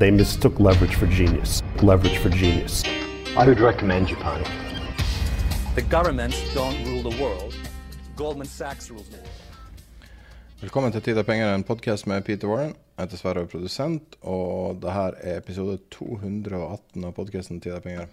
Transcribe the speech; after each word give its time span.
They 0.00 0.10
mistook 0.10 0.58
leverage 0.58 0.96
for 0.96 1.06
genius. 1.06 1.62
Leverage 1.82 2.16
for 2.22 2.30
genius. 2.30 2.84
I 3.36 3.44
would 3.44 3.60
recommend 3.60 4.08
Japan. 4.08 4.42
The 5.74 5.82
governments 5.82 6.38
don't 6.54 6.78
rule 6.86 7.02
the 7.10 7.22
world. 7.22 7.54
Goldman 8.16 8.46
Sachs 8.46 8.90
rules 8.90 9.08
the 9.08 9.16
world. 9.16 9.28
Velkommen 10.60 10.92
til 10.92 11.02
Tid 11.02 11.18
og 11.18 11.26
penger, 11.26 11.52
en 11.54 11.64
podkast 11.64 12.06
med 12.06 12.24
Peter 12.24 12.48
Warren. 12.48 12.72
Jeg 12.96 13.10
heter 13.10 13.20
Sverre, 13.20 13.44
og 13.44 13.50
er 13.50 13.52
produsent, 13.52 14.16
og 14.22 14.80
det 14.80 14.92
her 14.92 15.20
er 15.20 15.36
episode 15.36 15.76
218 15.92 17.04
av 17.04 17.12
podkasten 17.12 17.60
Tid 17.60 17.76
og 17.76 17.84
penger. 17.84 18.08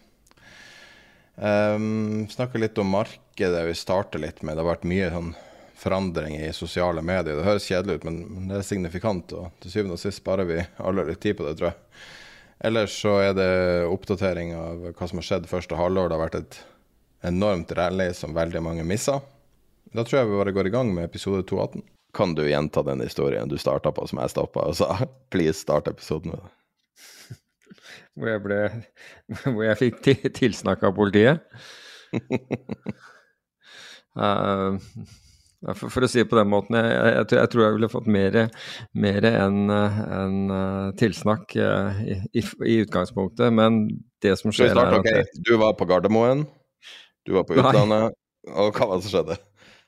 Um, 1.39 2.27
snakker 2.27 2.59
litt 2.59 2.83
om 2.83 2.91
markedet. 2.97 3.63
Vi 3.63 3.79
starter 3.79 4.19
litt 4.19 4.43
med 4.43 4.57
Det 4.57 4.65
har 4.65 4.73
vært 4.73 4.89
mye 4.91 5.07
sånn 5.15 5.35
forandring 5.77 6.35
i 6.41 6.53
sosiale 6.53 7.01
medier. 7.05 7.37
Det 7.37 7.45
høres 7.45 7.67
kjedelig 7.69 7.99
ut, 7.99 8.07
men 8.07 8.47
det 8.49 8.59
er 8.59 8.65
signifikant. 8.65 9.33
Og 9.37 9.51
til 9.61 9.73
syvende 9.73 9.97
og 9.97 10.01
sist 10.01 10.23
sparer 10.23 10.49
vi 10.49 10.61
alle 10.81 11.05
litt 11.07 11.21
tid 11.21 11.37
på 11.37 11.45
det, 11.45 11.57
tror 11.59 11.69
jeg. 11.69 12.01
Ellers 12.67 12.95
så 12.97 13.19
er 13.21 13.35
det 13.37 13.51
oppdatering 13.85 14.55
av 14.57 14.87
hva 14.89 15.09
som 15.09 15.21
har 15.21 15.27
skjedd 15.27 15.49
første 15.49 15.77
halvår. 15.77 16.09
Det 16.09 16.17
har 16.17 16.23
vært 16.23 16.39
et 16.39 16.59
enormt 17.29 17.73
rally 17.77 18.09
som 18.17 18.33
veldig 18.33 18.63
mange 18.65 18.85
missa. 18.87 19.19
Da 19.93 20.03
tror 20.03 20.19
jeg 20.19 20.31
vi 20.31 20.39
bare 20.41 20.55
går 20.55 20.69
i 20.69 20.73
gang 20.73 20.89
med 20.95 21.05
episode 21.05 21.45
218. 21.47 21.85
Kan 22.17 22.33
du 22.33 22.47
gjenta 22.47 22.81
den 22.87 23.03
historien 23.05 23.49
du 23.49 23.57
starta 23.61 23.91
på, 23.93 24.07
som 24.09 24.21
jeg 24.23 24.33
stoppa 24.33 24.65
og 24.65 24.77
sa 24.79 25.05
please, 25.29 25.59
start 25.61 25.89
episoden 25.91 26.33
med 26.33 26.41
det? 26.41 26.53
Hvor 28.17 28.31
jeg, 28.31 28.41
ble, 28.41 28.57
hvor 29.45 29.61
jeg 29.61 29.77
fikk 29.77 29.99
til, 30.01 30.23
tilsnakk 30.33 30.81
av 30.87 30.95
politiet. 30.97 31.43
Uh, 34.17 34.81
for, 35.75 35.91
for, 35.91 36.05
å 36.05 36.09
si 36.11 36.21
det 36.21 36.29
på 36.31 36.37
den 36.39 36.49
måten, 36.51 36.77
jeg, 36.79 36.93
jeg, 36.93 37.27
jeg 37.35 37.51
tror 37.53 37.63
jeg 37.63 37.75
ville 37.77 37.89
fått 37.91 38.07
mer, 38.11 38.37
mer 39.05 39.27
enn 39.29 39.73
en, 39.73 40.37
uh, 40.51 40.87
tilsnakk 40.99 41.57
uh, 41.59 41.99
i, 42.03 42.19
i, 42.31 42.43
i, 42.43 42.77
utgangspunktet. 42.85 43.51
Men 43.55 43.83
det 44.23 44.37
som 44.39 44.53
skjer 44.55 44.71
starte, 44.71 45.01
er 45.01 45.01
at 45.01 45.27
okay. 45.27 45.43
Du 45.43 45.57
var 45.61 45.75
på 45.79 45.89
Gardermoen, 45.89 46.47
du 47.27 47.35
var 47.35 47.47
på 47.49 47.59
utlandet, 47.59 48.15
Nei. 48.15 48.55
og 48.55 48.73
hva 48.77 48.91
var 48.91 49.01
det 49.01 49.09
som 49.09 49.17
skjedde? 49.17 49.39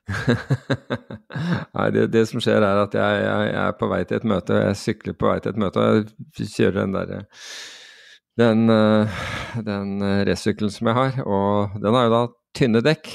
Nei, 1.77 1.89
det, 1.93 2.07
det, 2.15 2.23
som 2.27 2.41
skjer 2.41 2.63
er 2.65 2.83
at 2.83 2.95
jeg, 2.97 3.17
jeg, 3.23 3.49
jeg, 3.53 3.59
er 3.63 3.75
på 3.77 3.89
vei 3.91 4.03
til 4.09 4.19
et 4.19 4.31
møte, 4.31 4.63
jeg 4.65 4.79
sykler 4.83 5.19
på 5.19 5.29
vei 5.29 5.41
til 5.43 5.53
et 5.53 5.59
møte, 5.61 5.83
og 5.83 6.39
jeg 6.39 6.53
kjører 6.55 6.81
den 6.81 6.97
derre 6.97 7.25
den, 8.39 8.69
eh, 8.69 9.19
den 9.65 10.01
eh, 10.01 10.23
racersykkelen 10.27 10.71
som 10.73 10.89
jeg 10.89 10.97
har, 10.97 11.21
og 11.25 11.79
den 11.83 11.97
har 11.97 12.07
jo 12.07 12.13
da 12.13 12.21
tynne 12.55 12.83
dekk. 12.85 13.11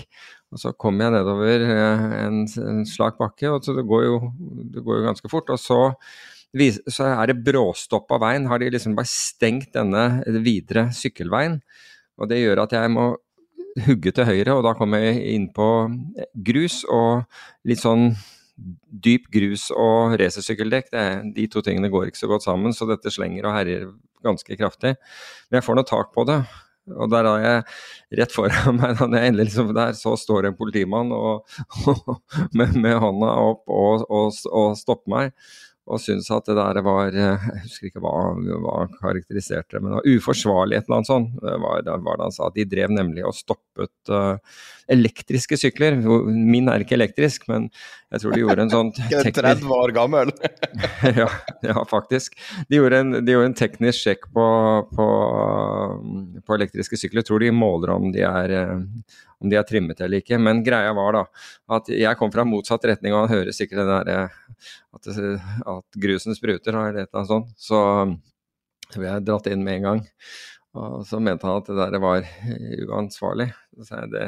Og 0.55 0.63
så 0.63 0.71
kommer 0.79 1.09
jeg 1.09 1.17
nedover 1.17 1.65
eh, 1.67 2.05
en, 2.23 2.45
en 2.47 2.85
slak 2.87 3.19
bakke, 3.19 3.51
og 3.51 3.67
det 3.67 3.87
går, 3.91 4.07
jo, 4.07 4.21
det 4.71 4.85
går 4.87 5.01
jo 5.01 5.09
ganske 5.09 5.31
fort. 5.33 5.51
Og 5.51 5.59
så, 5.59 5.81
så 6.87 7.11
er 7.11 7.33
det 7.33 7.43
bråstopp 7.47 8.15
av 8.15 8.23
veien. 8.23 8.47
Har 8.51 8.63
de 8.63 8.71
liksom 8.71 8.95
bare 8.95 9.11
stengt 9.11 9.75
denne 9.75 10.23
videre 10.45 10.89
sykkelveien. 10.95 11.59
Og 12.23 12.31
det 12.31 12.39
gjør 12.45 12.63
at 12.65 12.77
jeg 12.79 12.95
må 12.95 13.11
hugge 13.89 14.13
til 14.15 14.29
høyre, 14.29 14.55
og 14.55 14.63
da 14.67 14.77
kommer 14.79 15.03
jeg 15.03 15.25
inn 15.35 15.49
på 15.55 15.67
grus 16.47 16.85
og 16.87 17.25
litt 17.67 17.83
sånn 17.83 18.13
dyp 18.55 19.27
grus 19.35 19.67
og 19.75 20.15
racersykkeldekk. 20.21 20.93
De 21.35 21.47
to 21.51 21.63
tingene 21.67 21.91
går 21.91 22.13
ikke 22.13 22.23
så 22.23 22.31
godt 22.31 22.47
sammen, 22.47 22.75
så 22.77 22.87
dette 22.87 23.11
slenger 23.11 23.49
og 23.49 23.57
herjer 23.57 23.89
ganske 24.25 24.59
kraftig. 24.59 24.95
Men 25.49 25.59
jeg 25.59 25.67
får 25.67 25.79
noe 25.81 25.89
tak 25.89 26.15
på 26.15 26.27
det. 26.29 26.39
Og 26.93 27.09
der 27.13 27.29
har 27.29 27.45
jeg 27.45 28.21
rett 28.21 28.35
foran 28.35 28.77
meg, 28.81 28.97
da 28.99 29.09
jeg 29.17 29.33
endelig 29.33 29.49
liksom 29.51 29.73
der, 29.77 29.95
så 29.97 30.15
står 30.21 30.51
en 30.51 30.59
politimann 30.59 31.13
og, 31.17 31.45
og, 31.91 32.19
med, 32.53 32.77
med, 32.77 32.99
hånda 33.01 33.31
opp 33.45 33.65
og, 33.73 34.05
og, 34.09 34.43
og 34.53 34.77
stopper 34.81 35.15
meg 35.15 35.33
og 35.85 36.01
syntes 36.01 36.31
at 36.33 36.47
det 36.49 36.55
der 36.57 36.79
var 36.85 37.13
Jeg 37.13 37.65
husker 37.67 37.91
ikke 37.91 38.01
hva, 38.01 38.13
han 38.33 38.95
karakteriserte 39.03 39.77
det, 39.77 39.83
men 39.83 39.93
det 39.93 39.99
var 39.99 40.15
uforsvarlig 40.17 40.79
et 40.79 40.87
eller 40.87 40.97
annet 41.01 41.11
sånt. 41.11 41.35
Det 41.43 41.57
var, 41.61 41.83
var 42.07 42.17
det 42.21 42.25
han 42.25 42.37
sa. 42.37 42.49
De 42.55 42.65
drev 42.69 42.95
nemlig 42.97 43.27
og 43.29 43.37
stoppet 43.37 44.13
uh, 44.13 44.39
elektriske 44.89 45.59
sykler. 45.61 45.99
Min 46.01 46.71
er 46.73 46.87
ikke 46.87 46.97
elektrisk, 46.97 47.45
men 47.53 47.69
jeg 48.15 48.23
tror 48.23 48.33
de 48.33 48.41
gjorde 48.41 48.65
en 48.65 48.73
sånn 48.73 48.93
Ikke 48.95 49.35
30 49.37 49.77
år 49.77 49.93
gammel? 49.97 50.33
ja, 51.21 51.29
ja, 51.67 51.77
faktisk. 51.91 52.41
De 52.71 52.81
gjorde 52.81 53.03
en, 53.05 53.19
de 53.21 53.37
gjorde 53.37 53.53
en 53.53 53.59
teknisk 53.61 54.07
sjekk 54.07 54.29
på, 54.33 54.49
på, 54.95 55.11
på, 56.41 56.57
elektriske 56.57 56.97
sykler. 56.97 57.21
Jeg 57.21 57.29
tror 57.29 57.45
de 57.45 57.53
måler 57.53 57.93
om 57.93 58.09
de 58.15 58.25
er 58.25 58.57
om 59.45 59.53
de 59.53 59.59
er 59.61 59.67
trimmet 59.69 60.01
eller 60.01 60.23
ikke. 60.23 60.39
Men 60.41 60.63
greia 60.67 60.93
var 60.97 61.19
da 61.19 61.25
at 61.77 61.91
jeg 61.93 62.19
kom 62.21 62.33
fra 62.35 62.47
motsatt 62.49 62.87
retning, 62.91 63.15
og 63.15 63.27
han 63.27 63.37
hører 63.37 63.57
sikkert 63.57 63.85
det 63.85 63.91
derre 63.91 64.19
at, 64.95 65.11
at, 65.11 66.01
grusen 66.01 66.37
spruter, 66.37 66.75
eller 66.75 67.05
et 67.05 67.09
eller 67.09 67.21
annet 67.21 67.33
sånt. 67.33 67.55
Så 67.61 67.81
ble 68.97 69.09
jeg 69.09 69.27
dratt 69.27 69.49
inn 69.51 69.65
med 69.67 69.81
en 69.81 69.89
gang. 69.89 70.03
Og 70.75 71.05
så 71.07 71.21
mente 71.23 71.47
han 71.47 71.61
at 71.61 71.69
det 71.71 71.77
der 71.93 72.03
var 72.03 72.27
uansvarlig. 72.89 73.53
Så 73.85 74.01
det, 74.11 74.25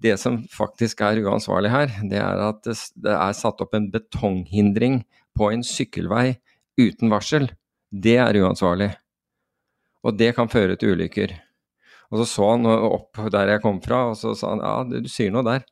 det 0.00 0.14
som 0.20 0.40
faktisk 0.52 1.02
er 1.04 1.20
uansvarlig 1.24 1.72
her, 1.72 1.92
det 2.08 2.20
er 2.22 2.44
at 2.46 2.62
det, 2.64 2.76
det 3.04 3.16
er 3.16 3.36
satt 3.36 3.60
opp 3.64 3.76
en 3.76 3.90
betonghindring 3.92 5.02
på 5.36 5.50
en 5.52 5.64
sykkelvei 5.66 6.38
uten 6.80 7.12
varsel. 7.12 7.50
Det 7.92 8.16
er 8.20 8.40
uansvarlig. 8.40 8.92
Og 10.06 10.16
det 10.16 10.32
kan 10.36 10.50
føre 10.50 10.76
til 10.78 10.96
ulykker. 10.96 11.34
Og 12.08 12.22
så 12.22 12.26
så 12.30 12.50
han 12.54 12.68
opp 12.68 13.18
der 13.32 13.54
jeg 13.54 13.64
kom 13.64 13.80
fra, 13.84 14.08
og 14.12 14.20
så 14.20 14.34
sa 14.38 14.54
han 14.54 14.64
ja, 14.64 15.00
du 15.04 15.10
sier 15.12 15.32
noe 15.34 15.44
der. 15.46 15.66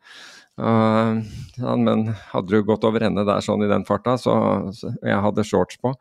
Uh, 0.56 1.20
ja, 1.60 1.74
men 1.76 2.08
hadde 2.32 2.48
du 2.48 2.64
gått 2.64 2.84
over 2.88 3.04
ende 3.04 3.26
der 3.28 3.44
sånn 3.44 3.64
i 3.64 3.68
den 3.68 3.84
farta, 3.88 4.16
så, 4.20 4.34
så 4.72 4.92
jeg 5.04 5.20
hadde 5.20 5.44
shorts 5.44 5.76
på, 5.82 5.92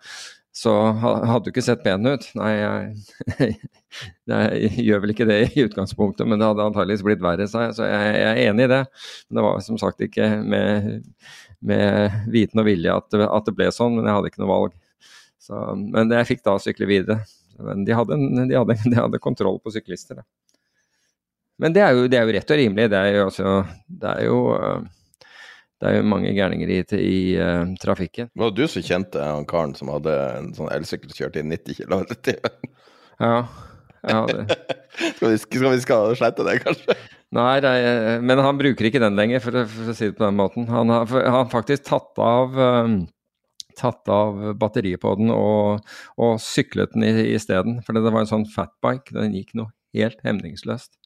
så 0.56 0.72
hadde 0.96 1.42
du 1.44 1.52
ikke 1.52 1.66
sett 1.66 1.84
pen 1.84 2.08
ut. 2.08 2.24
Nei, 2.40 2.54
jeg, 2.62 3.58
jeg, 4.32 4.70
gjør 4.86 5.04
vel 5.04 5.12
ikke 5.12 5.28
det 5.28 5.40
i 5.50 5.66
utgangspunktet, 5.66 6.24
men 6.28 6.40
det 6.40 6.48
hadde 6.48 6.68
antageligvis 6.70 7.04
blitt 7.04 7.24
verre, 7.24 7.48
sa 7.52 7.66
jeg. 7.66 7.76
Så 7.76 7.90
jeg, 7.90 8.14
jeg, 8.16 8.30
er 8.30 8.54
enig 8.54 8.70
i 8.70 8.72
det. 8.72 8.82
Men 9.28 9.40
det 9.42 9.46
var 9.50 9.66
som 9.68 9.80
sagt 9.82 10.08
ikke 10.08 10.30
med, 10.48 11.04
med 11.60 12.16
viten 12.32 12.64
og 12.64 12.70
vilje 12.70 12.96
at, 12.96 13.20
at, 13.28 13.50
det 13.50 13.56
ble 13.58 13.68
sånn, 13.76 14.00
men 14.00 14.08
jeg 14.08 14.16
hadde 14.16 14.32
ikke 14.32 14.44
noe 14.46 14.54
valg. 14.54 14.80
Så, 15.44 15.60
men 15.76 16.16
jeg 16.16 16.32
fikk 16.32 16.48
da 16.48 16.56
sykle 16.64 16.88
videre. 16.90 17.20
Men 17.60 17.86
de 17.88 17.96
hadde, 17.96 18.18
de 18.50 18.58
hadde, 18.58 18.78
de 18.92 18.98
hadde 19.00 19.22
kontroll 19.24 19.60
på 19.64 19.74
syklister. 19.76 20.20
Da. 20.20 20.26
Men 21.62 21.76
det 21.76 21.84
er, 21.86 21.96
jo, 21.96 22.08
det 22.12 22.20
er, 22.20 22.28
jo, 22.28 22.36
rett 22.36 22.52
og 22.52 22.60
rimelig. 22.60 22.90
Det 22.92 23.00
er 23.00 23.14
jo, 23.16 23.26
også, 23.30 23.56
det 23.88 24.12
er 24.12 24.26
jo, 24.28 24.40
øh, 24.58 25.30
det 25.82 25.92
er 25.92 25.98
jo 26.00 26.08
mange 26.12 26.34
gærninger 26.36 26.72
i, 26.72 26.80
i 27.00 27.20
uh, 27.40 27.76
trafikken. 27.80 28.32
Det 28.32 28.44
var 28.44 28.56
du 28.56 28.66
som 28.72 28.84
kjente 28.84 29.24
han 29.24 29.48
karen 29.48 29.76
som 29.78 29.92
hadde 29.92 30.16
en 30.36 30.52
sånn 30.56 30.72
elsykkel 30.76 31.12
som 31.12 31.22
kjørte 31.24 31.44
i 31.44 31.48
90 31.48 31.80
km 31.80 32.04
i 32.04 32.20
timen? 32.30 32.72
Ja. 33.24 33.36
ja 34.04 34.22
det. 34.32 34.58
skal, 35.18 35.30
vi, 35.30 35.40
skal 35.44 35.68
vi 35.70 35.84
skal 35.84 36.16
slette 36.20 36.48
det, 36.48 36.58
kanskje? 36.64 36.98
Nei, 37.36 37.58
er, 37.60 38.22
men 38.24 38.40
han 38.40 38.60
bruker 38.60 38.88
ikke 38.88 39.04
den 39.04 39.18
lenger, 39.20 39.44
for, 39.44 39.64
for, 39.68 39.92
å 39.92 39.96
si 39.96 40.12
det 40.12 40.18
på 40.20 40.24
den 40.24 40.38
måten. 40.40 40.68
Han 40.72 40.92
har, 40.94 41.12
han 41.12 41.52
faktisk 41.52 41.88
tatt 41.88 42.24
av 42.24 42.56
um, 42.56 43.02
tatt 43.80 44.10
av 44.12 44.54
batteriet 44.60 45.02
på 45.04 45.14
den 45.20 45.32
og, 45.34 45.86
og 46.22 46.38
syklet 46.44 46.96
den 46.96 47.06
isteden. 47.06 47.82
For 47.86 47.98
det 47.98 48.06
var 48.08 48.24
en 48.24 48.32
sånn 48.32 48.48
fatbike. 48.52 49.16
Den 49.16 49.36
gikk 49.36 49.56
noe 49.60 49.74
helt 49.96 50.22
hemningsløst. 50.26 50.98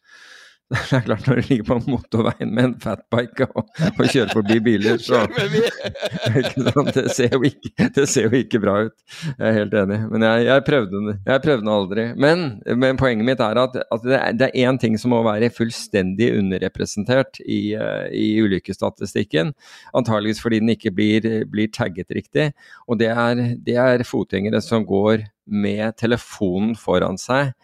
Det 0.89 0.98
er 1.00 1.01
klart, 1.01 1.25
når 1.25 1.39
du 1.39 1.48
ligger 1.50 1.66
på 1.66 1.75
motorveien 1.89 2.51
med 2.54 2.66
en 2.68 2.74
fatbike 2.81 3.48
og, 3.57 3.71
og 3.89 4.01
kjører 4.06 4.33
forbi 4.36 4.60
biler, 4.62 5.00
så 5.01 5.24
det, 6.94 7.06
ser 7.16 7.33
jo 7.33 7.39
ikke, 7.48 7.88
det 7.95 8.06
ser 8.10 8.27
jo 8.27 8.38
ikke 8.38 8.62
bra 8.62 8.75
ut. 8.86 8.94
Jeg 9.31 9.48
er 9.50 9.57
helt 9.57 9.74
enig. 9.81 9.98
Men 10.12 10.25
jeg, 10.27 10.44
jeg 10.45 10.66
prøvde 10.68 11.63
den 11.63 11.71
aldri. 11.74 12.06
Men, 12.13 12.44
men, 12.69 13.00
poenget 13.01 13.25
mitt 13.25 13.42
er 13.42 13.57
at, 13.63 13.80
at 13.81 14.06
det 14.38 14.51
er 14.51 14.69
én 14.69 14.77
ting 14.81 15.00
som 15.01 15.16
må 15.16 15.24
være 15.25 15.50
fullstendig 15.56 16.30
underrepresentert 16.38 17.42
i, 17.48 17.74
i 18.13 18.30
ulykkesstatistikken. 18.44 19.56
Antageligvis 19.98 20.44
fordi 20.44 20.62
den 20.62 20.75
ikke 20.75 20.94
blir, 20.94 21.25
blir 21.50 21.74
tagget 21.74 22.13
riktig. 22.13 22.51
Og 22.86 23.01
det 23.01 23.10
er, 23.10 23.42
det 23.57 23.80
er 23.81 24.06
fotgjengere 24.06 24.62
som 24.62 24.86
går 24.86 25.25
med 25.50 25.98
telefonen 25.98 26.77
foran 26.77 27.18
seg 27.18 27.56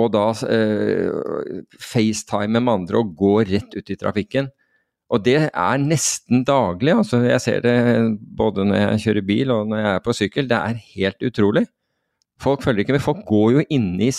og 0.00 0.10
da 0.14 0.26
eh, 0.50 1.62
facetime 1.78 2.58
med 2.58 2.72
andre 2.72 3.00
og 3.00 3.14
gå 3.18 3.34
rett 3.46 3.76
ut 3.76 3.92
i 3.92 3.98
trafikken. 3.98 4.50
Og 5.14 5.22
det 5.22 5.36
er 5.46 5.82
nesten 5.82 6.42
daglig. 6.48 6.94
altså 6.96 7.20
Jeg 7.22 7.42
ser 7.44 7.62
det 7.62 7.76
både 8.18 8.64
når 8.66 8.80
jeg 8.80 9.02
kjører 9.04 9.26
bil 9.28 9.52
og 9.54 9.70
når 9.70 9.82
jeg 9.82 9.90
er 9.92 10.02
på 10.02 10.16
sykkel. 10.16 10.48
Det 10.50 10.58
er 10.58 10.82
helt 10.96 11.28
utrolig. 11.28 11.64
Folk 12.42 12.64
følger 12.64 12.82
ikke 12.82 12.96
med. 12.96 13.04
Folk 13.04 13.22
går 13.28 13.52
jo 13.54 13.64
i, 13.68 14.10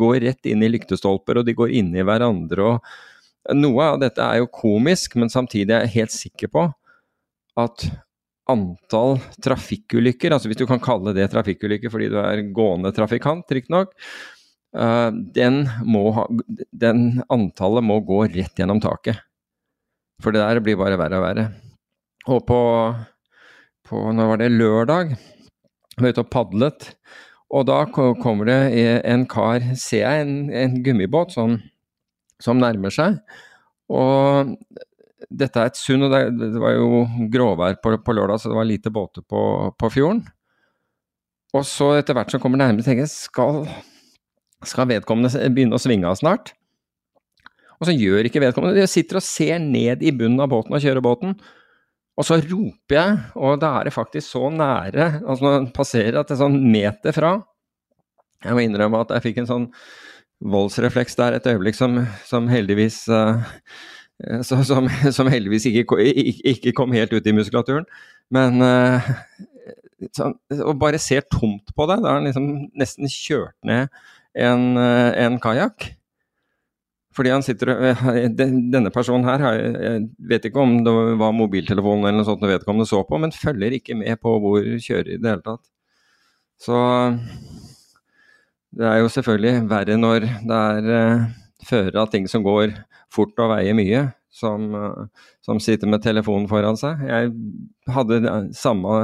går 0.00 0.20
rett 0.24 0.50
inn 0.50 0.64
i 0.66 0.72
lyktestolper, 0.72 1.38
og 1.38 1.46
de 1.46 1.54
går 1.54 1.76
inn 1.78 1.94
i 1.94 2.02
hverandre. 2.02 2.74
og 2.74 3.54
Noe 3.56 3.92
av 3.92 4.00
dette 4.02 4.24
er 4.24 4.40
jo 4.40 4.50
komisk, 4.52 5.14
men 5.20 5.30
samtidig 5.32 5.76
er 5.76 5.86
jeg 5.86 6.00
helt 6.00 6.16
sikker 6.16 6.50
på 6.52 6.66
at 7.60 7.86
antall 8.50 9.20
trafikkulykker, 9.44 10.34
altså 10.34 10.50
hvis 10.50 10.58
du 10.58 10.66
kan 10.66 10.82
kalle 10.82 11.14
det 11.14 11.28
trafikkulykker 11.30 11.92
fordi 11.92 12.08
du 12.10 12.18
er 12.18 12.42
gående 12.56 12.90
trafikant, 12.96 13.46
riktignok, 13.54 13.94
den, 14.70 15.64
må 15.82 16.04
den 16.70 17.00
antallet 17.26 17.82
må 17.82 17.96
gå 18.06 18.22
rett 18.30 18.60
gjennom 18.60 18.78
taket. 18.82 19.18
For 20.22 20.34
det 20.34 20.42
der 20.44 20.60
blir 20.62 20.78
bare 20.78 20.98
verre 21.00 21.18
og 21.18 21.24
verre. 21.24 21.46
Og 22.30 22.44
på, 22.46 22.60
på 23.88 24.02
Når 24.12 24.30
var 24.30 24.42
det? 24.42 24.50
Lørdag. 24.52 25.14
Jeg 25.96 26.04
var 26.04 26.14
ute 26.14 26.24
og 26.24 26.32
padlet. 26.32 26.88
Og 27.50 27.66
da 27.66 27.82
kommer 27.90 28.46
det 28.46 28.58
en 29.10 29.26
kar, 29.26 29.64
ser 29.74 30.04
jeg 30.04 30.24
en, 30.24 30.34
en 30.54 30.76
gummibåt 30.84 31.34
som, 31.34 31.56
som, 32.42 32.60
nærmer 32.62 32.94
seg. 32.94 33.18
Og 33.90 34.52
dette 35.26 35.58
er 35.58 35.72
et 35.72 35.78
sund, 35.78 36.06
og 36.06 36.14
det, 36.14 36.22
det 36.38 36.62
var 36.62 36.76
jo 36.76 37.02
gråvær 37.32 37.80
på, 37.82 37.96
på, 38.06 38.14
lørdag, 38.14 38.38
så 38.38 38.52
det 38.52 38.58
var 38.60 38.68
lite 38.70 38.92
båter 38.94 39.26
på, 39.26 39.42
på 39.74 39.90
fjorden. 39.90 40.22
Og 41.50 41.66
så 41.66 41.96
etter 41.96 42.14
hvert 42.14 42.30
som 42.30 42.42
kommer 42.42 42.62
nærmere, 42.62 42.86
tenker 42.86 43.02
jeg 43.02 43.16
skal 43.16 43.64
skal 44.66 44.88
vedkommende 44.90 45.50
begynne 45.54 45.78
å 45.78 45.82
svinge 45.82 46.08
av 46.08 46.18
snart? 46.20 46.52
Og 47.80 47.88
så 47.88 47.94
gjør 47.96 48.28
ikke 48.28 48.42
vedkommende 48.42 48.76
det. 48.76 48.84
Jeg 48.84 48.92
sitter 48.92 49.20
og 49.20 49.24
ser 49.24 49.60
ned 49.62 50.04
i 50.04 50.12
bunnen 50.12 50.42
av 50.44 50.50
båten 50.52 50.76
og 50.76 50.84
kjører 50.84 51.04
båten. 51.04 51.38
Og 52.20 52.26
så 52.28 52.36
roper 52.42 52.96
jeg, 52.96 53.14
og 53.40 53.60
da 53.62 53.70
er 53.78 53.88
det 53.88 53.94
faktisk 53.94 54.26
så 54.26 54.50
nære, 54.52 55.06
altså 55.24 55.46
når 55.46 55.70
passerer 55.76 56.18
at 56.20 56.28
det 56.28 56.36
er 56.36 56.42
sånn 56.42 56.58
meter 56.72 57.16
fra 57.16 57.38
Jeg 58.44 58.56
må 58.56 58.64
innrømme 58.64 59.00
at 59.00 59.14
jeg 59.14 59.24
fikk 59.28 59.40
en 59.40 59.48
sånn 59.48 59.64
voldsrefleks 60.52 61.16
der 61.18 61.36
et 61.36 61.48
øyeblikk 61.48 61.76
som, 61.76 61.98
som 62.28 62.46
heldigvis 62.48 63.02
uh, 63.12 63.40
så, 64.44 64.60
som, 64.68 64.88
som, 65.16 65.28
heldigvis 65.32 65.68
ikke, 65.68 65.84
ikke, 66.52 66.74
kom 66.76 66.92
helt 66.96 67.12
ut 67.12 67.28
i 67.28 67.34
muskulaturen. 67.36 67.88
Men 68.32 68.60
uh, 68.64 69.10
så, 70.16 70.30
å 70.60 70.76
bare 70.80 71.00
se 71.00 71.20
tomt 71.32 71.72
på 71.76 71.88
det, 71.88 72.00
da 72.00 72.12
har 72.12 72.20
han 72.20 72.28
liksom 72.28 72.50
nesten 72.80 73.08
kjørt 73.12 73.56
ned 73.68 73.88
en, 74.38 74.76
eh, 74.76 75.24
en 75.24 75.38
kajakk. 75.42 75.90
Fordi 77.16 77.32
han 77.34 77.42
sitter 77.42 77.72
eh, 77.74 78.04
Denne 78.40 78.92
personen 78.94 79.26
her, 79.26 79.42
jeg 79.42 80.04
vet 80.30 80.46
ikke 80.46 80.62
om 80.62 80.78
det 80.86 80.94
var 81.20 81.34
mobiltelefonen 81.36 82.06
eller 82.06 82.20
noe 82.20 82.28
sånt 82.28 82.46
vedkommende 82.46 82.88
så 82.88 83.02
på, 83.06 83.18
men 83.20 83.34
følger 83.34 83.78
ikke 83.80 83.98
med 83.98 84.20
på 84.22 84.36
hvor 84.42 84.62
kjører 84.62 85.16
i 85.16 85.18
det 85.18 85.34
hele 85.34 85.44
tatt. 85.46 85.64
Så 86.60 86.78
det 88.76 88.86
er 88.86 89.00
jo 89.00 89.10
selvfølgelig 89.10 89.66
verre 89.70 89.96
når 89.98 90.26
det 90.46 90.56
er 90.56 90.88
uh, 90.92 91.22
førere 91.66 92.02
av 92.04 92.10
ting 92.12 92.28
som 92.30 92.44
går 92.44 92.76
fort 93.10 93.40
og 93.42 93.54
veier 93.54 93.74
mye, 93.74 94.04
som, 94.30 94.68
som, 95.42 95.58
sitter 95.58 95.90
med 95.90 96.04
telefonen 96.04 96.46
foran 96.48 96.78
seg. 96.78 97.00
Jeg 97.08 97.32
hadde 97.90 98.20
samme 98.54 99.00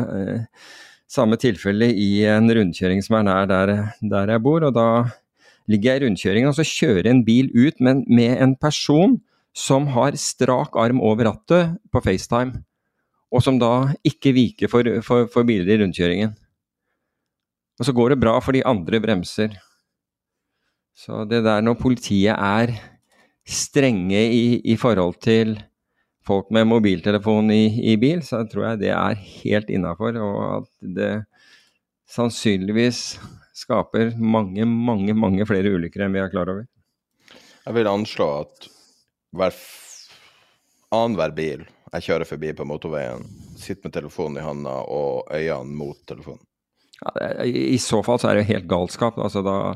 samme 1.11 1.39
tilfelle 1.41 1.89
i 1.95 2.25
en 2.29 2.51
rundkjøring 2.51 3.03
som 3.05 3.19
er 3.19 3.27
nær 3.29 3.49
der, 3.51 3.73
der 4.03 4.33
jeg 4.35 4.43
bor. 4.43 4.65
og 4.67 4.75
Da 4.75 4.89
ligger 5.71 5.93
jeg 5.93 6.03
i 6.03 6.07
rundkjøringen 6.07 6.51
og 6.51 6.59
så 6.59 6.67
kjører 6.67 7.11
en 7.11 7.25
bil 7.27 7.51
ut 7.55 7.81
men 7.81 8.05
med 8.09 8.41
en 8.43 8.57
person 8.59 9.21
som 9.57 9.89
har 9.95 10.19
strak 10.21 10.77
arm 10.77 11.01
over 11.01 11.31
rattet 11.31 11.79
på 11.93 12.03
FaceTime, 12.05 12.61
og 13.33 13.41
som 13.43 13.57
da 13.59 13.95
ikke 14.05 14.35
viker 14.37 14.69
for, 14.69 14.85
for, 15.07 15.31
for 15.33 15.49
biler 15.49 15.73
i 15.73 15.79
rundkjøringen. 15.81 16.35
Og 17.81 17.89
så 17.89 17.95
går 17.97 18.13
det 18.13 18.21
bra 18.21 18.37
for 18.41 18.57
de 18.57 18.65
andre 18.69 19.01
bremser. 19.01 19.57
Så 20.97 21.25
det 21.29 21.43
der 21.45 21.65
når 21.65 21.79
politiet 21.81 22.37
er 22.37 22.73
strenge 23.47 24.21
i, 24.33 24.61
i 24.65 24.77
forhold 24.81 25.21
til 25.25 25.57
folk 26.27 26.51
med 26.55 26.67
mobiltelefon 26.69 27.51
i, 27.55 27.65
i, 27.93 27.97
bil, 28.01 28.23
så 28.27 28.43
tror 28.51 28.71
jeg 28.71 28.83
det 28.85 28.93
er 28.95 29.19
helt 29.43 29.71
innafor, 29.73 30.19
og 30.21 30.39
at 30.61 30.71
det 30.99 31.13
sannsynligvis 32.11 33.19
skaper 33.57 34.13
mange, 34.19 34.67
mange, 34.67 35.15
mange 35.17 35.47
flere 35.49 35.73
ulykker 35.75 36.05
enn 36.05 36.15
vi 36.17 36.23
er 36.23 36.33
klar 36.33 36.51
over. 36.53 36.67
Jeg 37.67 37.75
vil 37.75 37.91
anslå 37.91 38.27
at 38.43 38.69
hver 39.37 39.57
annenhver 40.95 41.35
bil 41.35 41.65
jeg 41.97 42.05
kjører 42.09 42.29
forbi 42.29 42.53
på 42.57 42.67
motorveien, 42.69 43.23
sitter 43.57 43.89
med 43.89 43.95
telefonen 43.95 44.41
i 44.41 44.45
handa 44.45 44.75
og 44.93 45.31
øynene 45.33 45.79
mot 45.79 45.99
telefonen. 46.09 46.43
Ja, 47.01 47.45
I 47.45 47.79
så 47.81 48.01
fall 48.05 48.19
så 48.21 48.31
er 48.31 48.41
det 48.41 48.49
helt 48.51 48.69
galskap. 48.69 49.19
Altså 49.21 49.43
da 49.45 49.75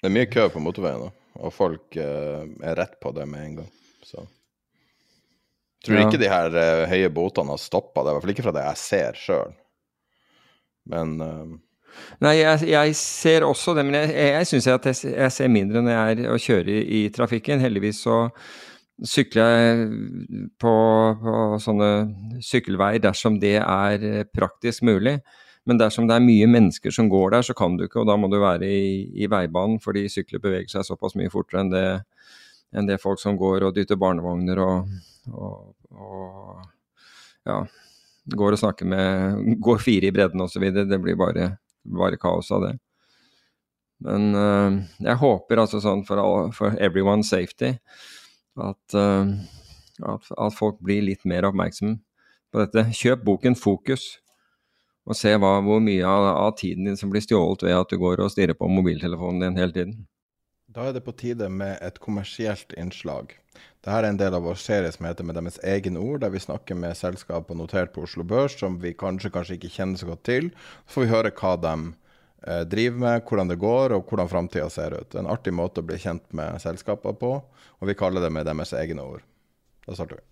Det 0.00 0.08
er 0.08 0.14
mye 0.14 0.28
kø 0.28 0.48
på 0.52 0.60
motorveien, 0.60 1.06
da, 1.06 1.28
og 1.40 1.52
folk 1.54 1.96
eh, 1.96 2.44
er 2.60 2.76
rett 2.76 2.98
på 3.00 3.12
det 3.16 3.24
med 3.30 3.44
en 3.44 3.54
gang. 3.60 3.70
Så 4.04 4.26
Tror 5.84 5.98
ja. 5.98 6.06
ikke 6.08 6.20
de 6.20 6.30
her 6.32 6.54
uh, 6.56 6.86
høye 6.88 7.12
botene 7.12 7.52
har 7.52 7.60
stoppa 7.60 8.04
det, 8.04 8.10
i 8.10 8.16
hvert 8.16 8.24
fall 8.24 8.34
ikke 8.34 8.46
fra 8.46 8.56
det 8.56 8.64
jeg 8.64 8.80
ser 8.80 9.20
sjøl. 9.20 9.54
Men 10.92 11.14
uh... 11.20 11.54
Nei, 12.24 12.36
jeg, 12.40 12.66
jeg, 12.72 12.94
ser 12.98 13.46
også 13.46 13.74
det, 13.76 13.84
men 13.86 14.00
jeg, 14.00 14.12
jeg 14.18 14.48
syns 14.50 14.68
at 14.72 14.88
jeg, 14.90 15.12
jeg, 15.12 15.32
ser 15.34 15.50
mindre 15.52 15.82
når 15.84 15.94
jeg 15.94 16.16
er 16.16 16.30
og 16.32 16.42
kjører 16.42 16.70
i, 16.72 16.80
i 16.98 17.02
trafikken. 17.14 17.62
Heldigvis 17.62 18.02
så 18.06 18.18
sykler 19.06 19.54
jeg 19.54 19.86
på, 20.62 20.74
på 21.22 21.36
sånne 21.62 21.90
sykkelveier 22.44 23.02
dersom 23.02 23.38
det 23.42 23.56
er 23.60 24.06
eh, 24.06 24.26
praktisk 24.26 24.86
mulig. 24.86 25.18
Men 25.64 25.80
dersom 25.80 26.06
det 26.08 26.18
er 26.18 26.24
mye 26.24 26.46
mennesker 26.50 26.92
som 26.92 27.08
går 27.08 27.36
der, 27.36 27.46
så 27.46 27.56
kan 27.56 27.78
du 27.78 27.86
ikke, 27.86 28.02
og 28.02 28.10
da 28.10 28.18
må 28.20 28.28
du 28.28 28.36
være 28.42 28.68
i, 28.68 29.06
i 29.24 29.28
veibanen, 29.30 29.78
fordi 29.82 30.04
sykler 30.12 30.42
beveger 30.44 30.68
seg 30.74 30.84
såpass 30.90 31.16
mye 31.16 31.32
fortere 31.32 31.62
enn 31.62 31.72
det, 31.72 31.86
enn 32.76 32.90
det 32.90 33.00
folk 33.00 33.22
som 33.22 33.38
går 33.40 33.64
og 33.64 33.76
dytter 33.76 33.98
barnevogner 34.00 34.60
og, 34.60 34.92
og, 35.32 35.74
og 35.94 36.62
ja, 37.48 37.58
går 38.36 38.56
og 38.56 38.60
snakker 38.60 38.88
med 38.88 39.58
Går 39.62 39.82
fire 39.84 40.08
i 40.08 40.14
bredden 40.14 40.40
osv. 40.44 40.64
Det 40.74 41.00
blir 41.00 41.18
bare, 41.20 41.54
bare, 41.84 42.20
kaos 42.20 42.50
av 42.54 42.64
det. 42.68 42.72
Men 44.04 44.32
uh, 44.36 44.80
jeg 45.04 45.20
håper 45.20 45.62
altså 45.62 45.80
sånn 45.80 46.04
for, 46.08 46.20
all, 46.20 46.50
for 46.52 46.76
everyone's 46.82 47.30
safety 47.30 47.74
at, 48.60 48.96
uh, 48.96 49.30
at, 50.02 50.28
at, 50.34 50.56
folk 50.56 50.80
blir 50.84 51.04
litt 51.06 51.24
mer 51.28 51.46
oppmerksomme 51.48 52.00
på 52.52 52.62
dette. 52.62 52.88
Kjøp 52.94 53.24
boken 53.26 53.56
'Fokus', 53.58 54.18
og 55.04 55.16
se 55.18 55.34
hva, 55.36 55.58
hvor 55.64 55.80
mye 55.84 56.04
av, 56.08 56.26
av, 56.32 56.52
tiden 56.58 56.88
din 56.88 56.98
som 57.00 57.10
blir 57.12 57.24
stjålet 57.24 57.66
ved 57.66 57.76
at 57.76 57.90
du 57.92 58.00
går 58.00 58.22
og 58.24 58.32
stirrer 58.32 58.56
på 58.56 58.68
mobiltelefonen 58.72 59.42
din 59.44 59.60
hele 59.60 59.76
tiden. 59.76 59.96
Da 60.74 60.88
er 60.88 60.94
det 60.96 61.04
på 61.06 61.14
tide 61.14 61.46
med 61.54 61.78
et 61.86 62.00
kommersielt 62.02 62.72
innslag. 62.74 63.36
Dette 63.84 63.94
er 63.94 64.08
en 64.08 64.16
del 64.18 64.34
av 64.34 64.42
vår 64.42 64.56
serie 64.58 64.90
som 64.90 65.06
heter 65.06 65.26
Med 65.26 65.36
deres 65.38 65.60
egne 65.62 66.00
ord, 66.02 66.24
der 66.24 66.32
vi 66.34 66.42
snakker 66.42 66.74
med 66.74 66.96
selskaper 66.98 67.54
notert 67.54 67.92
på 67.94 68.02
Oslo 68.02 68.24
Børs 68.26 68.56
som 68.58 68.80
vi 68.82 68.90
kanskje, 68.98 69.30
kanskje 69.30 69.54
ikke 69.54 69.70
kjenner 69.70 70.00
så 70.00 70.08
godt 70.08 70.24
til. 70.26 70.50
Så 70.88 70.96
får 70.96 71.04
vi 71.04 71.12
høre 71.12 71.32
hva 71.38 71.52
de 71.62 71.74
eh, 72.48 72.64
driver 72.66 72.98
med, 73.04 73.22
hvordan 73.22 73.52
det 73.52 73.60
går 73.62 73.94
og 73.94 74.10
hvordan 74.10 74.32
framtida 74.32 74.66
ser 74.72 74.98
ut. 74.98 75.14
En 75.14 75.30
artig 75.30 75.54
måte 75.54 75.84
å 75.84 75.86
bli 75.86 76.00
kjent 76.02 76.26
med 76.34 76.58
selskaper 76.64 77.14
på, 77.22 77.32
og 77.38 77.86
vi 77.86 77.94
kaller 77.94 78.24
det 78.24 78.34
Med 78.34 78.50
deres 78.50 78.74
egne 78.74 79.06
ord. 79.06 79.22
Da 79.86 79.94
starter 79.94 80.18
vi. 80.18 80.26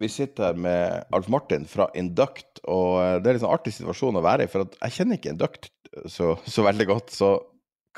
Vi 0.00 0.08
sitter 0.08 0.54
med 0.54 1.10
Alf 1.10 1.26
Martin 1.28 1.66
fra 1.66 1.90
Induct, 1.98 2.62
og 2.62 3.00
eh, 3.02 3.18
det 3.18 3.26
er 3.26 3.34
en 3.34 3.40
liksom 3.40 3.58
artig 3.58 3.74
situasjon 3.74 4.22
å 4.22 4.26
være 4.28 4.46
i. 4.46 4.54
For 4.54 4.70
jeg 4.70 5.00
kjenner 5.00 5.18
ikke 5.18 5.34
Induct 5.34 5.72
så, 6.06 6.36
så 6.46 6.62
veldig 6.62 6.86
godt. 6.86 7.10
Så 7.10 7.34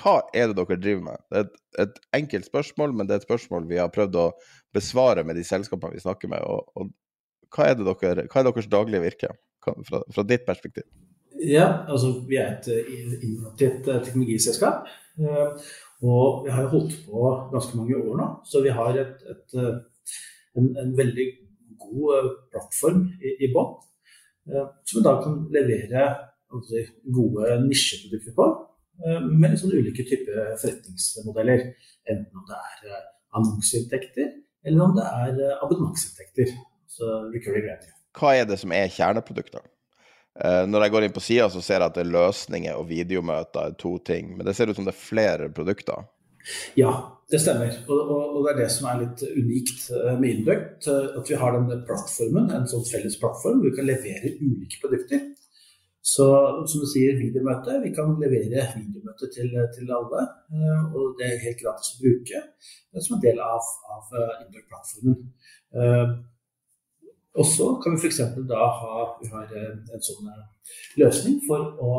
hva 0.00 0.16
er 0.32 0.48
det 0.50 0.56
dere 0.56 0.80
driver 0.80 1.04
med? 1.04 1.22
Det 1.28 1.38
er 1.38 1.46
et, 1.46 1.62
et, 1.84 2.00
enkelt 2.22 2.48
spørsmål, 2.48 2.94
men 2.96 3.08
det 3.08 3.14
er 3.14 3.22
et 3.22 3.28
spørsmål 3.28 3.68
vi 3.68 3.80
har 3.80 3.92
prøvd 3.92 4.18
å 4.18 4.26
besvare 4.74 5.24
med 5.28 5.36
de 5.36 5.44
selskapene 5.44 5.96
vi 5.96 6.04
snakker 6.04 6.32
med. 6.32 6.44
Og, 6.48 6.72
og 6.76 6.92
hva, 7.52 7.68
er 7.68 7.78
dere, 7.78 7.94
hva, 7.94 8.40
er 8.40 8.48
deres 8.48 8.70
daglige 8.72 9.04
virke, 9.04 9.32
fra, 9.62 10.02
fra, 10.14 10.26
ditt 10.26 10.46
perspektiv? 10.48 10.88
Ja, 11.42 11.84
altså 11.90 12.14
vi 12.28 12.38
er 12.40 12.56
et 12.56 12.68
eh, 12.72 12.90
innovativt 13.20 13.88
eh, 13.90 14.02
teknologiselskap. 14.06 14.90
Eh, 15.20 15.72
Og 16.02 16.42
vi 16.42 16.50
har 16.50 16.66
holdt 16.66 16.96
på 17.06 17.28
ganske 17.52 17.76
mange 17.78 17.94
år 17.94 18.16
nå, 18.18 18.24
så 18.50 18.58
vi 18.64 18.72
har 18.74 18.96
et, 18.98 19.20
et, 19.22 19.52
en, 20.58 20.64
en, 20.82 20.96
veldig 20.98 21.26
god 21.78 22.32
plattform 22.50 23.04
i, 23.22 23.36
i 23.46 23.50
bånn. 23.54 23.76
Som 24.50 24.98
vi 24.98 25.04
da 25.06 25.12
kan 25.22 25.36
levere 25.54 26.08
gode 27.14 27.54
nisjeprodukter 27.68 28.34
på. 28.34 28.48
Med 29.28 29.56
sånn 29.58 29.72
ulike 29.74 30.04
typer 30.08 30.52
forretningsmodeller. 30.60 31.64
Enten 32.12 32.38
om 32.38 32.46
det 32.48 32.58
er 32.58 33.00
annonseinntekter, 33.38 34.30
eller 34.68 34.84
om 34.84 34.94
det 34.98 35.08
er 35.08 35.58
abonnementsinntekter. 35.64 36.54
Så 36.92 37.08
recurring 37.32 37.66
revenue 37.66 37.98
hva 38.18 38.34
er 38.36 38.48
det 38.48 38.58
som 38.60 38.72
er 38.76 38.92
kjerneprodukter? 38.92 39.62
Når 40.68 40.86
jeg 40.86 40.92
går 40.94 41.06
inn 41.06 41.14
på 41.14 41.22
sida, 41.22 41.48
så 41.52 41.60
ser 41.60 41.82
jeg 41.82 41.90
at 41.90 41.96
det 41.98 42.06
er 42.06 42.14
løsninger 42.14 42.78
og 42.78 42.88
videomøter 42.88 43.68
er 43.68 43.76
to 43.80 43.98
ting. 44.04 44.32
Men 44.36 44.48
det 44.48 44.56
ser 44.56 44.70
ut 44.70 44.78
som 44.78 44.86
det 44.88 44.94
er 44.94 45.00
flere 45.00 45.48
produkter? 45.52 46.06
Ja, 46.74 46.92
det 47.30 47.38
stemmer. 47.42 47.74
Og, 47.86 47.98
og, 48.00 48.22
og 48.38 48.46
det 48.46 48.54
er 48.54 48.60
det 48.64 48.70
som 48.74 48.88
er 48.90 49.02
litt 49.04 49.20
unikt 49.28 49.84
eh, 49.94 50.16
med 50.18 50.40
Induct. 50.40 50.88
Eh, 50.90 51.12
at 51.20 51.28
vi 51.30 51.36
har 51.38 51.54
denne 51.54 51.76
plattformen, 51.86 52.48
en 52.50 52.66
sånn 52.66 52.82
felles 52.88 53.14
plattform 53.20 53.60
hvor 53.60 53.68
vi 53.68 53.76
kan 53.76 53.86
levere 53.86 54.32
ulike 54.40 54.80
produkter. 54.82 55.22
Så 56.02 56.26
som 56.66 56.82
du 56.82 56.86
sier, 56.90 57.14
videomøte. 57.20 57.78
Vi 57.84 57.92
kan 57.94 58.16
levere 58.18 58.66
videomøte 58.74 59.28
til, 59.30 59.54
til 59.76 59.92
alle. 59.94 60.24
Og 60.96 61.14
det 61.18 61.28
er 61.28 61.44
helt 61.44 61.62
gratis 61.62 61.94
å 61.94 62.02
bruke 62.02 62.42
som 62.98 63.16
en 63.16 63.22
del 63.22 63.38
av, 63.40 63.70
av 63.94 64.10
Induct-plattformen. 64.42 65.20
Og 67.40 67.46
så 67.46 67.68
kan 67.80 67.94
vi 67.94 68.00
f.eks. 68.00 68.20
da 68.48 68.64
ha 68.80 69.04
vi 69.20 69.30
har 69.32 69.52
en 69.56 70.04
sånn 70.04 70.28
eh, 70.28 70.74
løsning 71.00 71.38
for 71.46 71.78
å, 71.80 71.92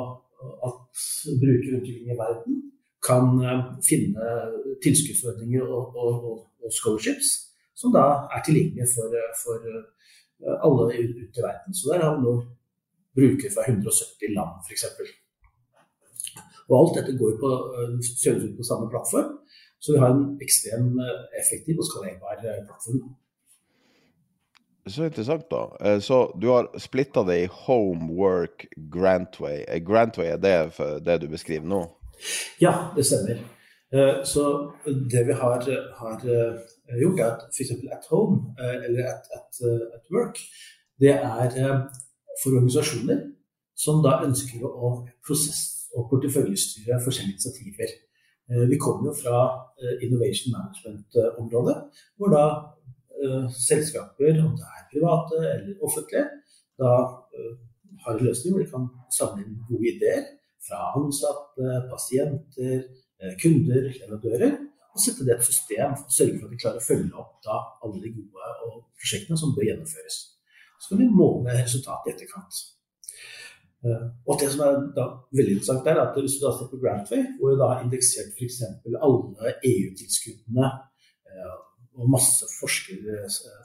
at 0.67 1.05
brukere 1.41 1.74
rundt 1.74 1.88
omkring 1.88 2.12
i 2.13 2.19
verden 2.19 2.60
kan 3.03 3.39
eh, 3.41 3.63
finne 3.88 4.27
tilskuddsordninger 4.86 5.65
og, 5.65 5.98
og, 5.98 6.27
og, 6.62 6.69
scholarships 6.69 7.33
som 7.77 7.95
da 7.95 8.05
er 8.36 8.45
tilgjengelige 8.45 8.88
for, 8.93 9.17
for 9.41 9.65
eh, 9.72 10.60
alle 10.67 10.91
ute 10.91 11.41
i 11.41 11.48
verden. 11.48 11.74
Så 11.74 11.89
der 11.89 12.05
har 12.05 12.19
vi 12.19 12.27
nå 12.27 12.36
brukere 13.17 13.53
fra 13.53 13.65
170 13.67 14.36
land, 14.38 14.62
f.eks. 14.67 14.86
Og 16.70 16.75
alt 16.79 17.00
dette 17.00 17.17
går 17.20 17.34
på, 17.41 17.50
kjøres 18.24 18.46
ut 18.48 18.55
på 18.60 18.67
samme 18.67 18.88
plattform, 18.91 19.34
så 19.84 19.96
vi 19.96 20.00
har 20.03 20.13
en 20.15 20.29
ekstremt 20.41 21.01
effektiv 21.41 21.82
og 21.84 21.89
skalerbar 21.89 22.39
plattform. 22.41 23.03
Så 24.86 25.05
interessant, 25.05 25.46
da. 25.51 25.77
Eh, 25.79 26.00
så 26.00 26.36
du 26.41 26.48
har 26.48 26.67
splitta 26.79 27.24
det 27.24 27.38
i 27.43 27.50
Homework 27.51 28.65
Grantway. 28.75 29.63
Eh, 29.67 29.79
Grantway 29.79 30.27
er 30.27 30.38
det 30.38 30.58
for 30.75 31.00
det 31.00 31.22
du 31.22 31.29
beskriver 31.32 31.67
nå? 31.67 31.84
Ja, 32.60 32.91
det 32.96 33.05
stemmer. 33.08 33.39
Eh, 33.96 34.24
så 34.27 34.74
det 35.12 35.24
vi 35.29 35.38
har, 35.39 35.63
har 36.00 36.25
gjort, 37.00 37.20
er 37.20 37.29
at 37.29 37.48
f.eks. 37.55 37.72
at 37.72 38.10
home 38.12 38.55
eller 38.60 39.08
at, 39.08 39.32
at, 39.38 39.63
at, 39.96 40.03
work, 40.12 40.41
det 41.00 41.15
er 41.15 41.88
for 42.41 42.55
organisasjoner 42.57 43.21
som 43.77 44.01
da 44.05 44.19
ønsker 44.25 44.63
å 44.65 44.95
prosess- 45.25 45.89
og 45.93 46.07
porteføljestyre 46.09 46.97
forskjellige 47.05 47.35
initiativer. 47.37 47.91
Vi 48.69 48.77
kommer 48.81 49.11
jo 49.11 49.13
fra 49.19 49.41
Innovation 50.01 50.55
Management-området, 50.55 51.75
hvor 52.17 52.33
da 52.33 52.45
uh, 52.57 53.45
selskaper, 53.53 54.39
om 54.41 54.55
det 54.57 54.65
er 54.65 54.87
private 54.89 55.37
eller 55.51 55.85
offentlige, 55.85 56.25
da 56.81 56.89
har 58.03 58.17
en 58.17 58.25
løsning 58.25 58.55
hvor 58.55 58.63
de 58.63 58.71
kan 58.71 58.89
samle 59.13 59.45
inn 59.45 59.61
gode 59.69 59.89
ideer 59.93 60.25
fra 60.65 60.81
ansatte, 60.97 61.79
pasienter, 61.91 62.85
kunder, 63.41 63.89
leverandører. 63.99 64.57
Og 64.93 65.01
sette 65.01 65.25
det 65.25 65.33
i 65.33 65.37
et 65.39 65.47
system 65.47 65.95
og 65.95 66.11
sørge 66.13 66.37
for 66.37 66.47
at 66.47 66.53
de 66.53 66.61
klarer 66.61 66.81
å 66.81 66.85
følge 66.85 67.17
opp 67.17 67.39
da, 67.45 67.57
alle 67.85 68.01
de 68.03 68.11
gode 68.13 68.81
prosjektene 68.99 69.39
som 69.39 69.55
bør 69.55 69.69
gjennomføres. 69.71 70.19
Så 70.83 70.91
kan 70.91 70.99
vi 70.99 71.07
måle 71.07 71.55
resultatet 71.55 72.09
i 72.09 72.13
etterkant. 72.13 72.61
Og 74.27 74.39
det 74.39 74.49
som 74.51 74.61
er 74.63 74.77
veldig 75.35 75.57
interessant 75.57 75.87
er 75.91 75.97
at 75.99 76.15
Hvis 76.15 76.37
du 76.39 76.45
da 76.45 76.51
ser 76.55 76.69
på 76.71 76.79
Grantway, 76.83 77.23
hvor 77.37 77.51
vi 77.51 77.59
da 77.59 77.65
har 77.71 77.83
indeksert 77.83 78.31
f.eks. 78.35 78.59
alle 79.07 79.53
EU-tilskuddene 79.71 80.67
og 81.99 82.09
masse 82.09 82.45
forskere, 82.59 83.15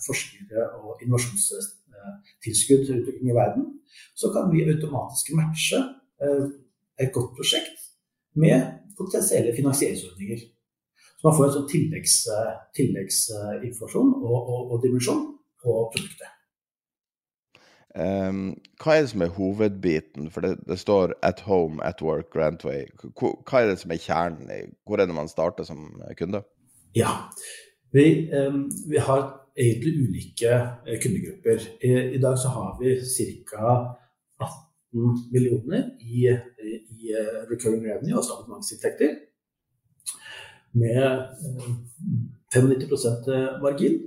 forskere 0.07 0.61
og 0.83 0.91
innovasjonstilskudd 1.03 2.83
rundt 2.91 3.09
omkring 3.09 3.31
i 3.31 3.39
verden, 3.43 3.65
så 4.21 4.27
kan 4.35 4.45
vi 4.53 4.67
automatisk 4.69 5.27
matche 5.39 5.79
eh, 6.23 6.47
et 7.03 7.15
godt 7.15 7.31
prosjekt 7.39 7.79
med 8.43 8.59
potensielle 8.99 9.57
finansieringsordninger. 9.57 10.39
Så 11.19 11.23
man 11.27 11.37
får 11.37 11.47
en 11.47 11.57
sånn 11.57 11.71
tilleggsinformasjon 12.77 14.11
og, 14.23 14.39
og, 14.39 14.61
og, 14.73 14.77
dimensjon 14.85 15.23
på 15.63 15.71
produktet. 15.95 16.38
Um, 17.97 18.59
hva 18.83 18.95
er 18.95 19.05
det 19.05 19.11
som 19.11 19.23
er 19.25 19.33
hovedbiten? 19.35 20.31
For 20.31 20.45
det, 20.45 20.59
det, 20.69 20.79
står 20.79 21.15
'at 21.23 21.41
home, 21.41 21.85
at 21.85 22.03
work, 22.03 22.29
Grantway'. 22.35 22.87
Hva 23.49 23.63
er 23.63 23.67
det 23.71 23.79
som 23.79 23.91
er 23.91 23.97
kjernen? 23.97 24.75
Hvor 24.87 24.97
er 24.97 25.07
det 25.07 25.15
man 25.15 25.29
starter 25.29 25.65
som 25.65 26.03
kunde? 26.19 26.43
Ja, 26.97 27.11
vi, 27.93 28.31
vi, 28.89 28.97
har 28.97 29.41
egentlig 29.57 29.93
ulike 30.03 30.53
eh, 30.87 31.01
kundegrupper. 31.03 31.59
I, 31.85 32.15
I, 32.15 32.19
dag 32.19 32.39
så 32.39 32.49
har 32.49 32.79
vi 32.81 32.97
ca. 33.45 33.97
18 34.41 35.33
millioner 35.33 35.91
i, 36.01 36.29
i 36.29 36.79
i 37.09 37.15
recurring 37.51 37.83
revenue, 37.85 38.17
altså 38.17 38.33
abonnementsinntekter, 38.39 39.11
med 40.73 40.99
95% 42.55 43.63
margin. 43.63 44.01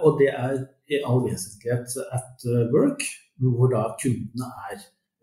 Og 0.00 0.16
det 0.20 0.30
er 0.32 0.54
i 0.88 1.00
all 1.04 1.20
vesentlighet 1.26 1.92
at 2.18 2.44
work, 2.72 3.02
hvor 3.36 3.68
da 3.72 3.82
kundene 4.00 4.48
er 4.70 4.78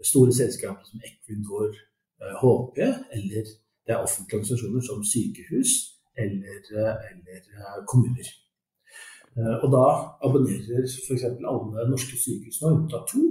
store 0.05 0.33
selskaper 0.33 0.85
som 0.85 1.01
Equinor, 1.07 1.73
HP, 2.41 2.77
eller 3.15 3.49
det 3.85 3.93
er 3.93 4.03
offentlige 4.05 4.37
organisasjoner 4.37 4.81
som 4.85 5.03
sykehus, 5.13 5.71
eller, 6.23 6.61
eller 7.09 7.41
eh, 7.57 7.79
kommuner. 7.91 8.27
Eh, 9.37 9.55
og 9.63 9.67
da 9.75 9.85
abonnerer 10.27 10.85
f.eks. 11.05 11.23
alle 11.23 11.87
norske 11.93 12.17
sykehusene, 12.23 12.73
unntatt 12.75 13.07
to, 13.13 13.21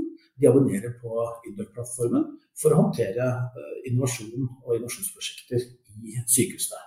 de 0.40 0.48
abonnerer 0.48 0.94
på 1.02 1.10
Induc-plattformen 1.50 2.24
for 2.60 2.72
å 2.72 2.80
håndtere 2.82 3.26
eh, 3.30 3.74
innovasjon 3.90 4.48
og 4.64 4.78
innovasjonsprosjekter 4.78 5.66
i 6.08 6.16
sykehusene. 6.24 6.86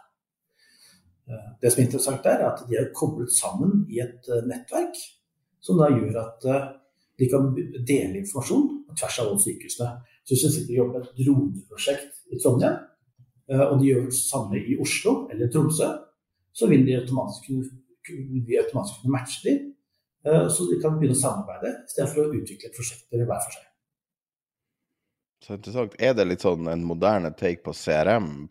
Det 1.62 1.72
som 1.72 1.80
er 1.80 1.86
interessant 1.86 2.26
er 2.28 2.42
at 2.46 2.64
de 2.68 2.76
er 2.76 2.90
koblet 2.96 3.32
sammen 3.32 3.86
i 3.88 4.02
et 4.04 4.28
nettverk, 4.48 4.98
som 5.64 5.80
da 5.80 5.88
gjør 5.94 6.18
at 6.20 6.48
de 7.20 7.30
kan 7.32 7.54
dele 7.56 8.20
informasjon 8.20 8.66
på 8.90 8.98
tvers 9.00 9.20
av 9.22 9.30
alle 9.30 9.44
sykehusene. 9.44 9.92
Så 10.24 10.34
hvis 10.34 10.44
du 10.44 10.50
sitter 10.52 10.74
og 10.74 10.80
jobber 10.82 10.98
med 10.98 11.08
et 11.08 11.22
droneprosjekt 11.22 12.36
i 12.36 12.40
Trondheim, 12.42 12.82
Eh, 13.52 13.64
og 13.70 13.80
de 13.80 13.90
gjør 13.90 14.08
det 14.08 14.16
samme 14.16 14.60
i 14.60 14.78
Oslo 14.80 15.16
eller 15.32 15.52
Tromsø, 15.52 15.90
så 16.54 16.70
vil 16.70 16.86
de 16.88 16.98
automatisk 17.00 17.50
kunne, 17.50 19.12
matche 19.12 19.44
dem. 19.44 19.60
Eh, 20.26 20.48
så 20.50 20.68
de 20.70 20.80
kan 20.82 20.98
begynne 20.98 21.18
å 21.18 21.20
samarbeide 21.20 21.76
istedenfor 21.84 22.24
å 22.24 22.34
utvikle 22.40 22.72
prosjekter 22.76 23.24
hver 23.24 23.46
for 23.46 23.58
seg. 23.58 23.70
Så 25.44 25.58
interessant. 25.58 25.96
Er 26.00 26.16
det 26.16 26.28
litt 26.30 26.46
sånn 26.46 26.70
en 26.72 26.86
moderne 26.88 27.34
take 27.36 27.66
på 27.66 27.76
CRM 27.76 28.48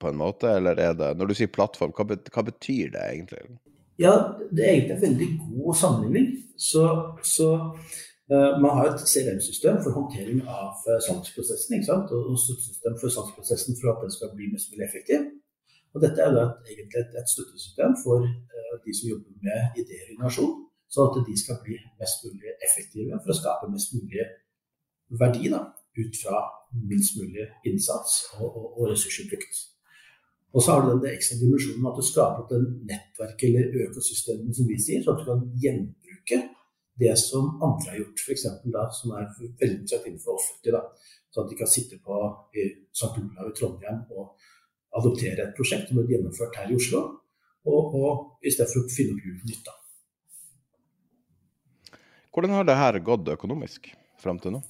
på 0.00 0.10
en 0.10 0.18
måte, 0.20 0.50
eller 0.58 0.78
er 0.80 0.94
det 0.96 1.14
Når 1.16 1.30
du 1.30 1.34
sier 1.38 1.52
plattform, 1.52 1.94
hva, 1.96 2.04
hva 2.34 2.44
betyr 2.46 2.92
det 2.94 3.04
egentlig? 3.12 3.42
Ja, 3.98 4.12
det 4.52 4.64
er 4.64 4.74
egentlig 4.74 4.96
en 4.96 5.06
veldig 5.06 5.28
god 5.40 5.74
sammenligning. 5.80 6.26
Så, 6.58 6.82
så 7.24 7.48
uh, 8.32 8.52
man 8.62 8.76
har 8.76 8.90
et 8.90 9.04
CRM-system 9.12 9.80
for 9.84 9.96
håndtering 9.96 10.42
av 10.44 10.84
eh, 10.88 11.00
salgsprosessen, 11.06 11.76
ikke 11.76 11.88
sant? 11.88 12.12
og 12.12 12.36
støttesystem 12.40 12.96
for 13.00 13.12
salgsprosessen 13.12 13.78
for 13.80 13.92
at 13.92 14.04
den 14.04 14.14
skal 14.16 14.32
bli 14.36 14.50
mest 14.52 14.72
mulig 14.72 14.86
effektiv. 14.88 15.30
Og 15.94 16.02
dette 16.04 16.20
er 16.20 16.32
da 16.36 16.44
egentlig 16.68 17.00
et, 17.02 17.14
et 17.20 17.32
støttesystem 17.32 17.96
for 18.04 18.24
uh, 18.24 18.74
de 18.84 18.96
som 18.98 19.12
jobber 19.12 19.32
med 19.48 19.80
ideer 19.80 20.10
og 20.10 20.16
innovasjon, 20.16 20.52
sånn 20.92 21.08
at 21.08 21.22
de 21.28 21.38
skal 21.40 21.62
bli 21.64 21.78
mest 22.00 22.26
mulig 22.26 22.52
effektive 22.68 23.22
for 23.22 23.32
å 23.32 23.38
skape 23.40 23.72
mest 23.72 23.96
mulig 23.96 24.28
verdi 25.22 25.48
da, 25.52 25.62
ut 25.96 26.20
fra 26.20 26.42
minst 26.90 27.16
mulig 27.16 27.48
innsats 27.68 28.26
og, 28.36 28.48
og, 28.50 28.68
og 28.76 28.92
ressursutbrukt. 28.92 29.64
Og 30.54 30.62
så 30.62 30.72
har 30.72 30.84
du 30.84 30.92
den 30.94 31.12
ekstra 31.12 31.38
dimensjonen 31.40 31.82
med 31.82 31.90
at 31.90 31.98
du 32.00 32.06
skaper 32.06 32.44
et 32.46 32.68
nettverk 32.90 33.42
eller 33.48 33.80
økosystem, 33.86 34.44
som 34.56 34.68
vi 34.70 34.78
sier, 34.80 35.02
sånn 35.04 35.18
at 35.18 35.24
du 35.24 35.30
kan 35.30 35.42
gjenbruke 35.62 36.38
det 36.96 37.12
som 37.20 37.50
andre 37.60 37.92
har 37.92 37.98
gjort, 38.00 38.22
f.eks. 38.24 38.46
som 39.00 39.12
er 39.18 39.26
veldig 39.36 39.74
interessant 39.82 40.06
innenfor 40.08 40.38
offentlig. 40.38 40.72
Da. 40.72 40.82
Så 41.28 41.42
at 41.42 41.50
de 41.50 41.58
kan 41.58 41.68
sitte 41.68 41.98
på 42.00 42.20
i 42.56 42.64
St. 42.88 43.12
Olav 43.20 43.50
i 43.50 43.56
Trondheim 43.58 44.04
og 44.16 44.46
adoptere 44.96 45.44
et 45.44 45.56
prosjekt 45.58 45.90
som 45.90 46.00
er 46.00 46.08
gjennomført 46.14 46.56
her 46.56 46.72
i 46.72 46.78
Oslo, 46.78 47.02
og, 47.66 47.98
og 47.98 48.46
i 48.46 48.52
stedet 48.54 48.72
for 48.72 48.86
å 48.86 48.94
finne 48.94 49.16
opp 49.16 49.26
hjulet 49.26 49.50
nytt. 49.50 49.68
Hvordan 52.32 52.56
har 52.56 52.66
det 52.68 52.80
her 52.80 53.00
gått 53.04 53.28
økonomisk 53.32 53.90
fram 54.20 54.40
til 54.40 54.56
nå? 54.56 54.62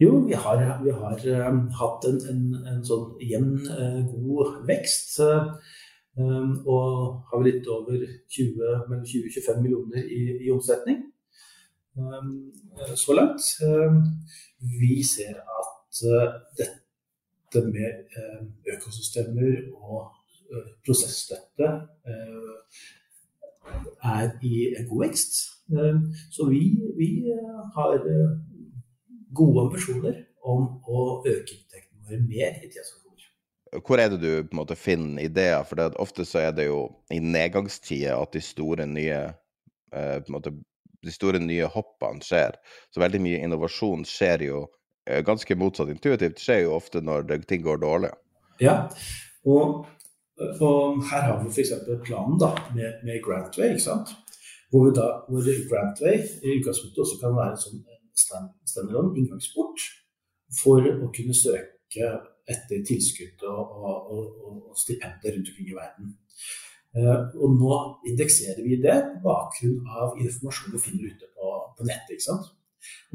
Jo, 0.00 0.26
vi 0.26 0.32
har, 0.32 0.82
vi 0.84 0.90
har 0.90 1.48
um, 1.48 1.60
hatt 1.72 2.04
en, 2.04 2.18
en, 2.28 2.40
en, 2.68 2.80
sånn 2.84 3.14
jevn, 3.24 3.62
uh, 3.64 4.02
god 4.12 4.58
vekst. 4.68 5.14
Um, 6.16 6.50
og 6.68 7.22
har 7.30 7.44
litt 7.44 7.64
over 7.72 8.02
20, 8.32 8.82
mellom 8.90 9.06
20-25 9.08 9.62
millioner 9.62 10.04
i, 10.04 10.20
i 10.44 10.50
omsetning 10.52 11.00
um, 11.96 12.30
så 12.96 13.16
langt. 13.16 13.48
vi 14.80 15.02
ser 15.04 15.40
at 15.40 16.00
dette 16.60 17.62
med 17.64 18.16
økosystemer 18.72 19.70
og 19.76 20.08
prosessstøtte 20.84 21.70
er 24.04 24.28
i 24.44 24.56
god 24.88 25.06
vekst. 25.06 25.40
så 26.32 26.48
vi, 26.48 26.62
vi 26.96 27.10
har 27.76 27.96
gode 29.36 29.66
ambisjoner 29.66 30.22
om 30.46 30.68
å 30.86 31.02
øke 31.26 31.56
inntektene 31.56 32.06
våre 32.06 32.22
mer 32.22 32.60
i 32.60 32.68
tida 32.70 32.84
som 32.86 33.02
kommer. 33.02 33.02
Hvor 33.86 34.00
er 34.00 34.12
det 34.12 34.20
du 34.22 34.30
på 34.46 34.54
en 34.54 34.60
måte 34.60 34.78
finner 34.78 35.26
ideer? 35.26 35.64
For 35.66 35.78
det, 35.78 35.90
ofte 36.02 36.26
så 36.28 36.44
er 36.44 36.54
det 36.56 36.68
jo 36.68 36.86
i 37.12 37.18
nedgangstider 37.22 38.14
at 38.16 38.32
de 38.36 38.42
store 38.44 38.86
nye 38.88 39.18
eh, 39.26 40.16
på 40.22 40.30
en 40.30 40.36
måte, 40.38 40.54
de 41.04 41.14
store 41.14 41.40
nye 41.42 41.68
hoppene 41.70 42.24
skjer. 42.24 42.58
Så 42.94 43.02
veldig 43.02 43.20
mye 43.24 43.42
innovasjon 43.44 44.06
skjer 44.08 44.46
jo 44.46 44.62
eh, 45.08 45.22
ganske 45.26 45.58
motsatt 45.58 45.90
intuitivt, 45.92 46.40
skjer 46.42 46.64
jo 46.66 46.76
ofte 46.78 47.02
når 47.04 47.26
det, 47.30 47.42
ting 47.50 47.64
går 47.66 47.82
dårlig. 47.82 48.12
Ja, 48.62 48.86
og, 49.44 49.84
og 50.62 51.02
her 51.10 51.26
har 51.28 51.42
vi 51.42 51.50
f.eks. 51.50 51.74
planen 52.06 52.38
da, 52.40 52.54
med, 52.76 53.02
med 53.04 53.20
Grantway. 53.24 53.74
ikke 53.74 53.88
sant? 53.88 54.14
Hvor, 54.72 54.88
da, 54.94 55.10
hvor 55.28 55.44
Grantway 55.70 56.22
i 56.42 56.56
utgangspunktet 56.58 57.02
også 57.04 57.20
kan 57.20 57.36
være 57.36 57.54
en 57.54 57.62
sånn 57.66 57.84
standalone 58.16 59.16
inngangsport 59.20 59.84
for 60.60 60.82
å 60.82 61.10
kunne 61.14 61.36
søke 61.36 62.10
etter 62.46 62.84
tilskudd 62.86 63.42
og, 63.50 63.74
og, 63.76 64.12
og, 64.12 64.58
og 64.70 64.78
stipender 64.78 65.34
rundt 65.34 65.50
omkring 65.50 65.72
i 65.72 65.76
verden. 65.76 66.12
Uh, 66.96 67.26
og 67.42 67.56
nå 67.58 67.78
indekserer 68.08 68.62
vi 68.64 68.78
det 68.80 68.94
på 69.10 69.24
bakgrunn 69.26 69.90
av 70.00 70.14
informasjon 70.22 70.72
vi 70.72 70.80
finner 70.80 71.10
ute 71.10 71.28
på, 71.34 71.50
på 71.76 71.88
nettet. 71.88 72.14
ikke 72.14 72.28
sant? 72.28 72.52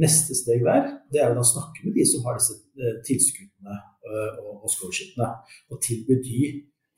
Neste 0.03 0.35
steg 0.37 0.65
der 0.67 0.91
det 1.13 1.23
er 1.23 1.33
å 1.33 1.45
snakke 1.47 1.87
med 1.87 1.95
de 1.95 2.05
som 2.05 2.27
har 2.27 2.37
disse 2.37 2.59
uh, 2.59 2.99
tilskuddene 3.07 3.77
uh, 3.79 4.35
og, 4.51 4.67
scholarshipene, 4.69 5.31
og 5.71 5.81
tilby 5.87 6.19
de 6.27 6.51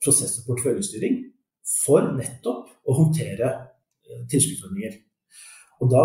prosess- 0.04 0.36
og 0.42 0.50
porteføljestyring 0.50 1.22
for 1.86 2.10
nettopp 2.18 2.68
å 2.84 2.98
håndtere 2.98 3.54
tilskuddsordninger. 4.28 4.98
Og 5.82 5.90
da, 5.90 6.04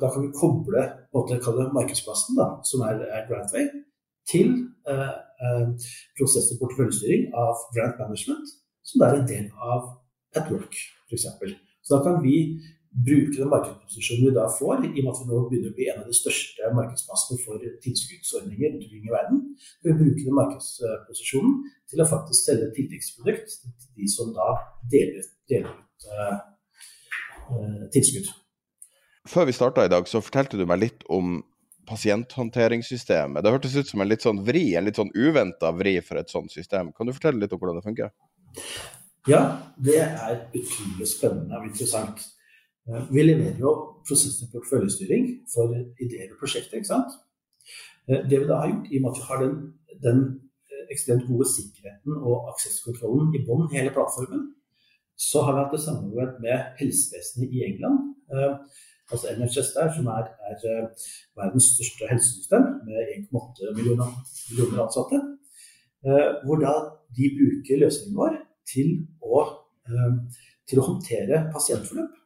da, 0.00 0.08
kan 0.08 0.24
vi 0.24 0.30
koble 0.34 0.84
måte, 1.14 1.40
markedsplassen, 1.76 2.38
da, 2.40 2.48
som 2.66 2.84
er, 2.88 3.02
er 3.04 3.26
Grantway, 3.28 3.68
til 4.30 4.48
eh, 4.88 5.16
eh, 5.44 5.66
prosess- 6.16 6.52
og 6.54 6.62
porteføljestyring 6.62 7.28
av 7.44 7.66
Grant 7.74 8.00
Management, 8.00 8.54
som 8.84 9.04
er 9.04 9.18
en 9.18 9.28
del 9.28 9.50
av 9.60 9.90
At 10.36 10.48
Work, 10.52 10.78
f.eks. 11.10 11.28
Så 11.84 11.96
da 11.96 12.00
kan 12.06 12.22
vi 12.24 12.36
bruke 13.06 13.36
den 13.40 13.50
markedsposisjonen 13.50 14.28
vi 14.28 14.34
da 14.36 14.46
får, 14.58 14.84
i 14.86 15.00
og 15.00 15.04
med 15.04 15.10
at 15.12 15.20
vi 15.20 15.28
nå 15.28 15.40
begynner 15.48 15.72
å 15.72 15.76
bli 15.78 15.88
en 15.90 16.00
av 16.02 16.08
de 16.08 16.16
største 16.16 16.70
markedsplassene 16.78 17.40
for 17.42 17.64
tilskuddsordninger 17.84 18.70
rundt 18.70 18.86
omkring 18.86 19.08
i 19.08 19.14
verden, 19.14 19.40
vi 19.82 19.96
bruke 19.98 20.22
den 20.28 20.38
markedsposisjonen 20.38 21.58
til 21.90 22.04
å 22.04 22.08
faktisk 22.12 22.50
selge 22.50 22.70
et 22.70 22.78
tilleggsprodukt 22.78 23.58
til 23.58 23.90
de 23.98 24.08
som 24.14 24.30
da 24.36 24.48
deler, 24.94 25.26
deler 25.50 25.74
ut 25.74 26.08
uh, 26.14 26.38
uh, 27.50 27.84
tilskudd. 27.94 28.30
Før 29.28 29.46
vi 29.48 29.56
starta 29.56 29.86
i 29.86 29.88
dag, 29.88 30.04
så 30.08 30.20
fortalte 30.20 30.58
du 30.60 30.66
meg 30.68 30.82
litt 30.82 31.04
om 31.12 31.38
pasienthåndteringssystemet. 31.88 33.40
Det 33.44 33.52
hørtes 33.52 33.76
ut 33.76 33.88
som 33.88 34.02
en 34.04 34.10
litt 34.10 34.24
sånn 34.24 34.42
vri, 34.44 34.74
en 34.76 34.84
litt 34.84 35.00
sånn 35.00 35.12
uventa 35.16 35.70
vri 35.76 35.96
for 36.04 36.20
et 36.20 36.32
sånt 36.32 36.52
system. 36.52 36.90
Kan 36.96 37.08
du 37.08 37.14
fortelle 37.16 37.40
litt 37.40 37.52
om 37.56 37.60
hvordan 37.60 37.80
det 37.80 37.86
funker? 37.86 38.12
Ja, 39.28 39.40
det 39.80 39.96
er 40.04 40.42
utrolig 40.52 41.08
spennende 41.08 41.56
og 41.56 41.70
interessant. 41.70 42.20
Eh, 42.84 43.08
vi 43.08 43.24
leverer 43.24 43.60
jo 43.64 43.74
prosessen 44.04 44.52
porteføljestyring 44.52 45.30
for 45.54 45.72
ideer 45.72 46.34
og 46.34 46.40
prosjekter. 46.42 46.82
ikke 46.82 46.92
sant? 46.92 47.16
Eh, 48.08 48.20
det 48.28 48.42
vi 48.42 48.48
da 48.50 48.60
har 48.60 48.72
gjort, 48.74 48.90
i 48.92 49.00
og 49.00 49.06
med 49.06 49.10
at 49.10 49.20
vi 49.20 49.28
har 49.30 49.44
den, 49.44 49.54
den 50.04 50.24
eh, 50.68 50.86
ekstremt 50.92 51.24
gode 51.30 51.48
sikkerheten 51.48 52.20
og 52.20 52.52
aksesskontrollen 52.52 53.32
i 53.32 53.44
bånn 53.48 53.70
hele 53.72 53.92
plattformen, 53.96 54.50
så 55.16 55.46
har 55.46 55.56
vi 55.56 55.64
hatt 55.64 55.78
et 55.78 55.86
samarbeid 55.88 56.40
med 56.44 56.76
helsevesenet 56.80 57.56
i 57.56 57.64
England 57.70 58.12
altså 59.10 59.26
NHS 59.36 59.70
der, 59.76 59.92
som 59.96 60.06
er, 60.16 60.24
er 60.48 60.56
eh, 60.70 61.04
verdens 61.38 61.68
største 61.74 62.08
helsesystem 62.10 62.64
med 62.86 63.12
1,8 63.16 63.74
millioner, 63.76 64.08
millioner, 64.50 64.82
ansatte. 64.86 65.20
Eh, 66.04 66.30
hvor 66.44 66.60
da 66.64 66.72
de 67.16 67.30
bruker 67.38 67.82
løsningen 67.84 68.18
vår 68.20 68.38
til 68.72 68.88
å, 69.20 69.44
eh, 69.88 70.16
til 70.68 70.80
å 70.80 70.86
håndtere 70.88 71.46
pasientforløp. 71.54 72.20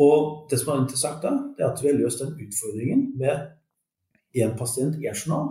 Og 0.00 0.46
det 0.48 0.56
som 0.60 0.70
er 0.72 0.78
interessant 0.80 1.24
da, 1.24 1.32
det 1.56 1.64
er 1.64 1.72
at 1.72 1.80
vi 1.82 1.90
har 1.90 1.98
løst 1.98 2.22
den 2.22 2.38
utfordringen 2.40 3.02
med 3.20 3.50
én 4.40 4.54
pasient, 4.56 4.96
én 4.96 5.12
journal. 5.12 5.50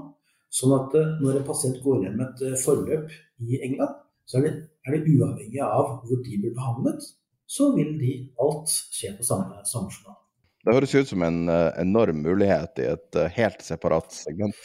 Sånn 0.49 0.73
at 0.73 0.95
når 1.21 1.37
en 1.41 1.45
pasient 1.45 1.77
går 1.83 2.05
gjennom 2.05 2.23
et 2.25 2.41
forløp 2.63 3.13
i 3.45 3.59
England, 3.67 3.93
så 4.25 4.39
er 4.39 4.47
det, 4.47 4.53
er 4.87 4.95
det 4.95 5.11
uavhengig 5.11 5.61
av 5.61 5.91
hvor 6.07 6.23
de 6.25 6.39
blir 6.41 6.55
behandlet, 6.55 7.05
så 7.47 7.71
vil 7.75 7.95
de 7.99 8.13
alt 8.41 8.71
skje 8.71 9.13
på 9.17 9.25
samme, 9.25 9.61
samme 9.69 9.91
journal. 9.93 10.17
Det 10.65 10.73
høres 10.73 10.95
ut 10.97 11.11
som 11.11 11.21
en 11.21 11.43
uh, 11.51 11.69
enorm 11.77 12.23
mulighet 12.25 12.81
i 12.81 12.89
et 12.89 13.19
uh, 13.19 13.29
helt 13.35 13.61
separat 13.61 14.09
segment. 14.15 14.57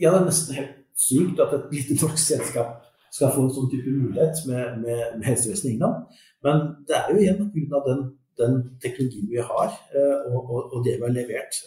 Ja, 0.00 0.10
det 0.10 0.16
er 0.16 0.26
nesten 0.30 0.56
helt 0.56 0.78
sykt 0.96 1.40
at 1.44 1.52
et 1.58 1.72
lite 1.74 1.98
norsk 2.00 2.22
selskap 2.22 2.86
skal 3.12 3.34
få 3.34 3.44
en 3.44 3.52
sånn 3.52 3.68
type 3.70 3.92
mulighet 3.92 4.40
med, 4.48 4.78
med, 4.80 5.02
med 5.18 5.26
helsevesenet 5.28 5.68
i 5.68 5.74
England. 5.74 6.22
Men 6.44 6.64
det 6.88 6.96
er 6.98 7.12
jo 7.12 7.20
igjen 7.20 7.50
pga. 7.52 7.82
Den, 7.90 8.04
den 8.40 8.56
teknologien 8.82 9.28
vi 9.30 9.38
har, 9.38 9.76
uh, 9.94 10.32
og, 10.32 10.40
og, 10.40 10.72
og, 10.72 10.78
det 10.86 10.96
vi 10.96 11.04
har 11.04 11.12
levert 11.14 11.60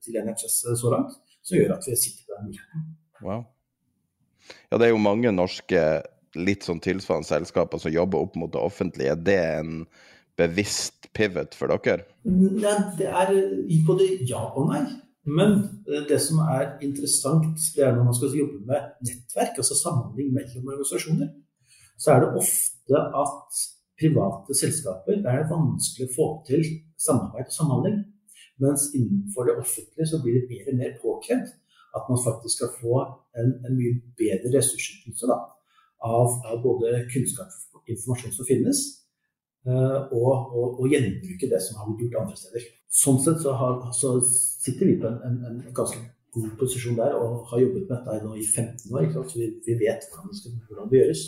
til 0.00 0.16
NHS 0.22 0.62
så 0.80 0.92
langt, 0.94 1.18
som 1.42 1.58
gjør 1.58 1.74
at 1.74 1.90
vi 1.90 1.98
sitter 1.98 2.22
på 2.22 2.38
den 2.38 2.46
muligheten. 2.52 2.86
Wow. 3.26 3.42
Ja, 4.70 4.78
det 4.78 4.86
er 4.86 4.94
jo 4.94 5.02
mange 5.02 5.34
norske 5.34 5.82
litt 6.36 6.66
sånn 6.66 6.82
tilsvarende 6.84 7.28
selskaper 7.28 7.80
som 7.82 7.94
jobber 7.94 8.26
opp 8.26 8.36
mot 8.38 8.52
det 8.52 8.60
offentlige, 8.60 9.14
er 9.14 9.24
det 9.28 9.40
en 9.56 9.72
bevisst 10.36 11.08
pivot 11.16 11.56
for 11.56 11.72
dere? 11.72 12.04
Nei, 12.28 12.76
det 12.98 13.08
er 13.08 13.32
både 13.86 14.08
ja 14.28 14.42
og 14.52 14.70
nei. 14.72 14.84
Men 15.26 15.56
det 16.06 16.20
som 16.22 16.38
er 16.44 16.76
interessant, 16.86 17.58
det 17.74 17.82
er 17.82 17.96
når 17.96 18.04
man 18.06 18.14
skal 18.14 18.36
jobbe 18.36 18.60
med 18.68 18.92
nettverk, 19.08 19.56
altså 19.58 19.74
samhandling 19.74 20.28
mellom 20.36 20.68
organisasjoner, 20.70 21.32
så 21.98 22.12
er 22.12 22.22
det 22.22 22.36
ofte 22.42 23.00
at 23.22 23.62
private 23.96 24.54
selskaper 24.60 25.22
der 25.24 25.32
er 25.32 25.42
det 25.42 25.50
vanskelig 25.50 26.06
å 26.06 26.14
få 26.14 26.26
til 26.46 26.62
samarbeid 27.00 27.48
og 27.48 27.56
samhandling. 27.56 27.98
Mens 28.62 28.86
innenfor 28.96 29.48
det 29.48 29.56
offentlige 29.60 30.08
så 30.12 30.20
blir 30.22 30.38
det 30.38 30.48
mer 30.52 30.70
og 30.70 30.78
mer 30.80 30.94
påkrevd 31.02 31.50
at 31.96 32.08
man 32.10 32.22
faktisk 32.28 32.60
skal 32.60 32.72
få 32.80 33.02
en, 33.40 33.50
en 33.66 33.76
mye 33.76 33.96
bedre 34.20 34.52
ressursutnyttelse 34.54 35.38
av, 36.04 36.34
av, 36.44 36.60
både 36.62 37.06
kunnskap 37.12 37.52
og 37.76 37.92
informasjon 37.92 38.34
som 38.34 38.48
finnes, 38.48 38.82
uh, 39.68 40.10
og, 40.12 40.52
og, 40.52 40.66
og, 40.80 40.84
gjenbruke 40.92 41.48
det 41.50 41.62
som 41.64 41.80
har 41.80 41.88
blitt 41.92 42.06
gjort 42.06 42.26
andre 42.26 42.40
steder. 42.40 42.68
Sånn 42.96 43.18
sett 43.24 43.40
så, 43.44 43.54
har, 43.60 43.80
så 43.96 44.16
sitter 44.26 44.92
vi 44.92 45.00
på 45.00 45.08
en, 45.08 45.18
en, 45.26 45.40
en, 45.50 45.64
ganske 45.76 45.98
god 46.36 46.52
posisjon 46.60 46.98
der 46.98 47.16
og 47.16 47.48
har 47.50 47.64
jobbet 47.64 47.88
med 47.88 47.96
dette 47.96 48.20
nå 48.24 48.36
i 48.36 48.44
15 48.44 48.92
år. 48.92 49.10
Så 49.14 49.40
vi, 49.40 49.50
vi 49.66 49.76
vet 49.80 50.06
hvordan 50.10 50.32
det, 50.32 50.38
skal, 50.40 50.56
hvordan 50.68 50.92
det 50.92 51.02
gjøres. 51.02 51.26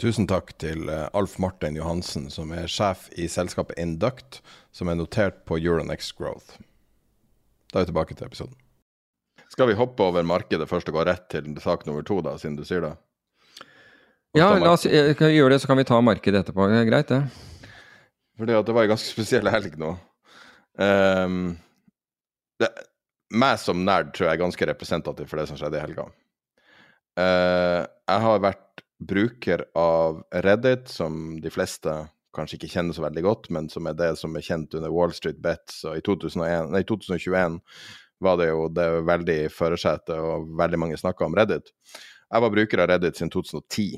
Tusen 0.00 0.26
takk 0.28 0.54
til 0.60 0.88
eh, 0.88 1.06
Alf 1.16 1.36
Martin 1.42 1.76
Johansen, 1.76 2.30
som 2.32 2.52
er 2.56 2.70
sjef 2.72 3.08
i 3.20 3.26
selskapet 3.28 3.78
Induct, 3.80 4.40
som 4.72 4.88
er 4.88 4.96
notert 4.96 5.42
på 5.48 5.58
Euronext 5.60 6.16
Growth. 6.16 6.56
Da 7.70 7.80
er 7.80 7.84
vi 7.84 7.90
tilbake 7.92 8.16
til 8.16 8.26
episoden. 8.26 8.56
Skal 9.50 9.68
vi 9.68 9.76
hoppe 9.78 10.06
over 10.06 10.24
markedet 10.26 10.68
først 10.70 10.88
og 10.88 10.96
gå 10.96 11.04
rett 11.06 11.26
til 11.32 11.52
sak 11.62 11.84
nummer 11.86 12.06
to, 12.06 12.20
da, 12.24 12.36
siden 12.38 12.56
du 12.56 12.64
sier 12.66 12.84
det? 12.84 12.94
Ja, 14.36 14.52
la 14.62 14.74
oss 14.76 14.86
eh, 14.86 15.10
gjøre 15.18 15.54
det, 15.54 15.62
så 15.62 15.70
kan 15.70 15.80
vi 15.80 15.86
ta 15.88 15.98
markedet 16.04 16.44
etterpå. 16.44 16.68
Det 16.70 16.78
er 16.78 16.86
greit, 16.86 17.10
det. 17.10 17.72
Fordi 18.38 18.54
at 18.56 18.68
det 18.68 18.76
var 18.76 18.86
en 18.86 18.92
ganske 18.94 19.10
spesiell 19.10 19.50
helg 19.50 19.74
nå. 19.80 19.90
Um, 20.80 21.56
det, 22.62 22.70
meg 23.34 23.58
som 23.60 23.82
nerd 23.84 24.14
tror 24.14 24.28
jeg 24.28 24.38
er 24.38 24.44
ganske 24.44 24.68
representativ 24.70 25.28
for 25.28 25.40
det 25.40 25.48
som 25.50 25.58
skjedde 25.58 25.80
i 25.80 25.82
helga. 25.82 26.06
Uh, 27.18 27.82
jeg 27.82 28.24
har 28.24 28.44
vært 28.46 28.84
bruker 29.00 29.64
av 29.78 30.22
Reddit, 30.44 30.88
som 30.92 31.40
de 31.42 31.52
fleste 31.52 31.94
kanskje 32.36 32.60
ikke 32.60 32.70
kjenner 32.70 32.94
så 32.94 33.02
veldig 33.02 33.24
godt, 33.26 33.48
men 33.54 33.66
som 33.72 33.88
er 33.90 33.96
det 33.98 34.12
som 34.20 34.36
er 34.38 34.46
kjent 34.46 34.76
under 34.78 34.92
Wall 34.94 35.14
Street 35.16 35.40
Bets. 35.42 35.82
Og 35.88 35.98
i 35.98 36.04
2001, 36.06 36.70
nei, 36.70 36.84
2021 36.86 37.58
var 38.22 38.38
det 38.38 38.50
jo 38.52 38.68
det 38.70 38.86
veldig 39.08 39.36
i 39.46 39.50
førersetet, 39.52 40.14
og 40.14 40.52
veldig 40.60 40.80
mange 40.80 41.00
snakka 41.00 41.26
om 41.26 41.36
Reddit. 41.36 41.72
Jeg 42.30 42.44
var 42.44 42.54
bruker 42.54 42.84
av 42.84 42.92
Reddit 42.92 43.18
siden 43.18 43.32
2010. 43.32 43.88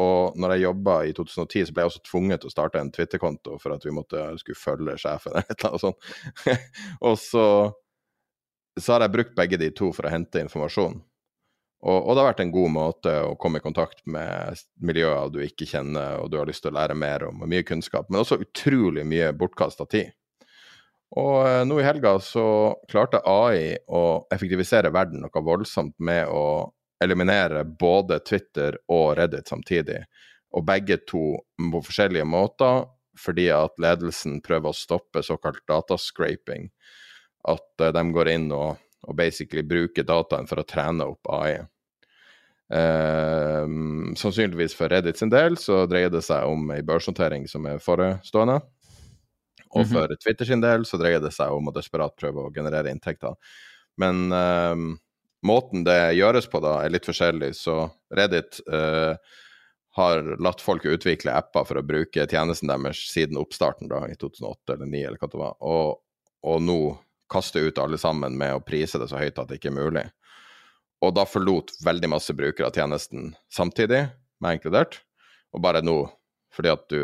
Og 0.00 0.38
når 0.40 0.54
jeg 0.54 0.64
jobba 0.64 0.94
i 1.04 1.12
2010, 1.12 1.66
så 1.68 1.74
ble 1.74 1.84
jeg 1.84 1.90
også 1.90 2.04
tvunget 2.08 2.42
til 2.42 2.48
å 2.48 2.54
starte 2.54 2.80
en 2.80 2.92
Twitter-konto 2.94 3.58
for 3.60 3.74
at 3.74 3.84
vi 3.84 3.92
måtte, 3.92 4.24
skulle 4.40 4.56
følge 4.56 4.96
sjefen 5.00 5.34
eller 5.34 5.44
et 5.50 5.58
eller 5.58 5.74
annet 5.74 5.84
sånt. 5.84 6.12
og 7.10 7.18
så 7.20 7.46
så 8.80 8.94
har 8.94 9.04
jeg 9.04 9.12
brukt 9.12 9.34
begge 9.36 9.58
de 9.60 9.70
to 9.76 9.90
for 9.92 10.08
å 10.08 10.12
hente 10.12 10.40
informasjon. 10.40 11.00
Og, 11.82 11.96
og, 11.96 12.12
det 12.14 12.22
har 12.22 12.28
vært 12.30 12.42
en 12.44 12.54
god 12.54 12.70
måte 12.70 13.12
å 13.26 13.34
komme 13.42 13.58
i 13.58 13.64
kontakt 13.64 14.04
med 14.06 14.60
miljøer 14.86 15.32
du 15.34 15.40
ikke 15.42 15.66
kjenner 15.66 16.20
og 16.22 16.30
du 16.30 16.38
har 16.38 16.46
lyst 16.46 16.62
til 16.62 16.70
å 16.70 16.76
lære 16.78 16.94
mer 16.94 17.26
om, 17.26 17.42
og 17.42 17.50
mye 17.50 17.66
kunnskap, 17.66 18.06
men 18.08 18.22
også 18.22 18.38
utrolig 18.44 19.02
mye 19.08 19.32
bortkasta 19.34 19.88
tid. 19.90 20.12
Og 21.18 21.42
eh, 21.44 21.62
nå 21.68 21.80
i 21.80 21.84
helga 21.84 22.14
så 22.24 22.44
klarte 22.88 23.20
AI 23.28 23.74
å 23.90 24.22
effektivisere 24.32 24.92
verden 24.94 25.26
noe 25.26 25.42
voldsomt 25.44 25.96
med 26.00 26.30
å 26.30 26.70
eliminere 27.02 27.64
både 27.64 28.20
Twitter 28.26 28.78
og 28.92 29.16
Reddit 29.18 29.48
samtidig. 29.48 30.02
Og 30.52 30.66
begge 30.68 30.98
to 31.08 31.36
på 31.72 31.82
forskjellige 31.86 32.28
måter, 32.28 32.84
fordi 33.18 33.48
at 33.52 33.76
ledelsen 33.80 34.40
prøver 34.44 34.72
å 34.72 34.76
stoppe 34.76 35.22
såkalt 35.24 35.62
datascraping. 35.68 36.70
At 37.48 37.82
uh, 37.82 37.92
de 37.92 38.04
går 38.14 38.32
inn 38.32 38.48
og, 38.54 38.80
og 39.08 39.16
basically 39.18 39.64
bruker 39.66 40.06
dataen 40.08 40.48
for 40.50 40.62
å 40.62 40.66
trene 40.68 41.08
opp 41.12 41.30
AI. 41.32 41.56
Uh, 42.72 43.66
sannsynligvis 44.16 44.76
for 44.78 44.92
Reddit 44.92 45.18
sin 45.20 45.32
del 45.32 45.58
så 45.60 45.82
dreier 45.90 46.12
det 46.12 46.22
seg 46.24 46.48
om 46.48 46.70
ei 46.72 46.80
børsnotering 46.86 47.48
som 47.50 47.66
er 47.68 47.82
forestående. 47.82 48.60
Og 49.72 49.86
mhm. 49.86 49.92
for 49.92 50.16
Twitter 50.20 50.48
sin 50.48 50.64
del 50.64 50.84
så 50.88 51.00
dreier 51.00 51.20
det 51.22 51.32
seg 51.32 51.52
om 51.52 51.68
å 51.68 51.74
desperat 51.74 52.16
prøve 52.18 52.44
å 52.46 52.52
generere 52.54 52.92
inntekter. 52.92 53.36
Men 54.00 54.28
uh, 54.32 54.76
måten 55.46 55.84
det 55.86 56.14
gjøres 56.18 56.48
på, 56.50 56.60
da, 56.62 56.78
er 56.82 56.92
litt 56.94 57.06
forskjellig. 57.08 57.52
Så 57.58 57.76
Reddit 58.14 58.60
uh, 58.70 59.14
har 59.98 60.22
latt 60.42 60.62
folk 60.64 60.86
utvikle 60.88 61.34
apper 61.36 61.66
for 61.68 61.80
å 61.80 61.84
bruke 61.86 62.26
tjenesten 62.30 62.70
deres 62.70 63.02
siden 63.12 63.40
oppstarten 63.40 63.90
da, 63.90 64.04
i 64.08 64.16
2008 64.16 64.76
eller 64.76 64.86
2009, 64.86 65.04
eller 65.06 65.20
hva 65.20 65.32
det 65.32 65.42
var. 65.42 65.56
Og, 65.60 66.02
og 66.48 66.64
nå 66.64 66.80
kaste 67.32 67.64
ut 67.64 67.80
alle 67.80 67.98
sammen 68.00 68.36
med 68.38 68.56
å 68.56 68.64
prise 68.64 69.00
det 69.00 69.08
så 69.10 69.20
høyt 69.20 69.40
at 69.40 69.50
det 69.50 69.60
ikke 69.60 69.72
er 69.72 69.80
mulig. 69.80 70.06
Og 71.02 71.14
da 71.16 71.26
forlot 71.26 71.74
veldig 71.84 72.12
masse 72.12 72.34
brukere 72.36 72.68
av 72.68 72.76
tjenesten 72.76 73.32
samtidig, 73.52 74.04
meg 74.42 74.58
inkludert. 74.58 75.00
Og 75.52 75.62
bare 75.64 75.82
nå, 75.84 76.04
fordi 76.54 76.72
at 76.72 76.88
du 76.92 77.02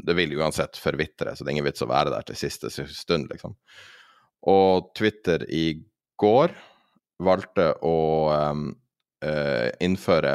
Det 0.00 0.14
vil 0.16 0.32
uansett 0.38 0.78
forvitre, 0.80 1.34
så 1.36 1.44
det 1.44 1.50
er 1.50 1.52
ingen 1.58 1.66
vits 1.66 1.82
å 1.84 1.88
være 1.90 2.08
der 2.08 2.22
til 2.24 2.36
siste 2.40 2.70
stund, 2.72 3.26
liksom. 3.28 3.52
Og 4.48 4.86
Twitter 4.96 5.42
i 5.52 5.82
går 6.16 6.54
valgte 7.20 7.72
å 7.86 7.96
um, 8.32 8.70
uh, 9.24 9.68
innføre 9.80 10.34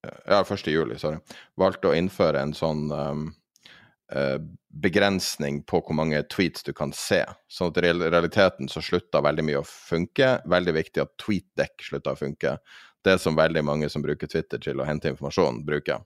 Ja, 0.00 0.40
1. 0.40 0.64
juli, 0.72 0.96
sorry. 0.96 1.18
Valgte 1.60 1.90
å 1.90 1.96
innføre 1.96 2.40
en 2.40 2.54
sånn 2.56 2.86
um, 2.88 3.26
uh, 4.14 4.38
begrensning 4.70 5.60
på 5.68 5.82
hvor 5.84 5.96
mange 5.98 6.22
tweets 6.32 6.64
du 6.64 6.72
kan 6.76 6.94
se. 6.96 7.20
Sånn 7.52 7.68
at 7.68 7.80
i 7.82 7.90
realiteten 7.92 8.70
så 8.72 8.80
slutta 8.84 9.20
veldig 9.24 9.44
mye 9.44 9.60
å 9.60 9.66
funke. 9.66 10.38
Veldig 10.48 10.76
viktig 10.78 11.04
at 11.04 11.12
TweetDeck 11.20 11.84
slutta 11.84 12.14
å 12.14 12.20
funke. 12.20 12.56
Det 13.04 13.18
som 13.20 13.36
veldig 13.36 13.64
mange 13.64 13.90
som 13.92 14.04
bruker 14.04 14.30
Twitter 14.30 14.60
til 14.62 14.80
å 14.80 14.88
hente 14.88 15.12
informasjon, 15.12 15.60
bruker. 15.68 16.00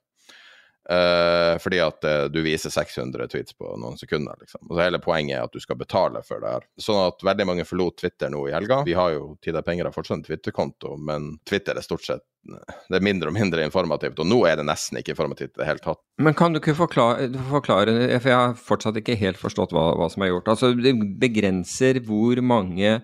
Uh, 0.84 1.56
fordi 1.64 1.78
at 1.80 2.04
uh, 2.04 2.26
du 2.28 2.42
viser 2.44 2.72
600 2.72 3.30
tweets 3.32 3.56
på 3.56 3.70
noen 3.80 3.96
sekunder. 3.96 4.36
Liksom. 4.40 4.66
Og 4.68 4.76
så 4.76 4.84
Hele 4.84 5.00
poenget 5.00 5.38
er 5.38 5.46
at 5.46 5.54
du 5.54 5.62
skal 5.62 5.78
betale 5.80 6.20
for 6.26 6.44
det 6.44 6.52
her. 6.56 6.66
Sånn 6.80 7.00
at 7.06 7.24
veldig 7.24 7.46
mange 7.48 7.64
forlot 7.68 8.02
Twitter 8.02 8.32
nå 8.32 8.42
i 8.50 8.54
helga. 8.54 8.82
Vi 8.84 8.96
har 8.98 9.14
jo 9.16 9.32
Tid 9.44 9.56
og 9.56 9.64
penger 9.64 9.88
har 9.88 9.94
fortsatt 9.96 10.20
en 10.20 10.26
Twitter-konto, 10.26 10.94
men 11.00 11.34
Twitter 11.48 11.76
er 11.76 11.84
stort 11.84 12.04
sett 12.04 12.24
det 12.44 12.98
er 12.98 13.04
mindre 13.04 13.30
og 13.30 13.36
mindre 13.36 13.64
informativt. 13.64 14.18
Og 14.20 14.28
nå 14.28 14.42
er 14.48 14.58
det 14.60 14.66
nesten 14.68 14.98
ikke 15.00 15.14
informativt 15.14 15.54
i 15.54 15.62
det 15.62 15.68
hele 15.68 15.80
tatt. 15.80 16.00
Men 16.20 16.36
kan 16.36 16.52
du 16.52 16.60
ikke 16.60 16.76
forklare, 16.76 17.30
forklare 17.48 17.94
for 18.18 18.30
jeg 18.30 18.36
har 18.36 18.58
fortsatt 18.60 19.00
ikke 19.00 19.16
helt 19.20 19.40
forstått 19.40 19.72
hva, 19.72 19.86
hva 19.96 20.10
som 20.12 20.24
er 20.24 20.32
gjort. 20.34 20.50
Altså 20.52 20.74
det 20.76 20.92
begrenser 21.22 22.02
hvor 22.04 22.40
mange 22.44 22.98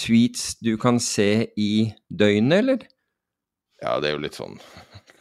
tweets 0.00 0.54
du 0.64 0.74
kan 0.80 1.00
se 1.04 1.52
i 1.60 1.72
døgnet, 2.08 2.62
eller? 2.62 2.88
Ja, 3.82 3.98
det 4.00 4.08
er 4.08 4.16
jo 4.16 4.22
litt 4.22 4.36
sånn 4.38 4.54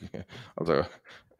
Altså 0.59 0.83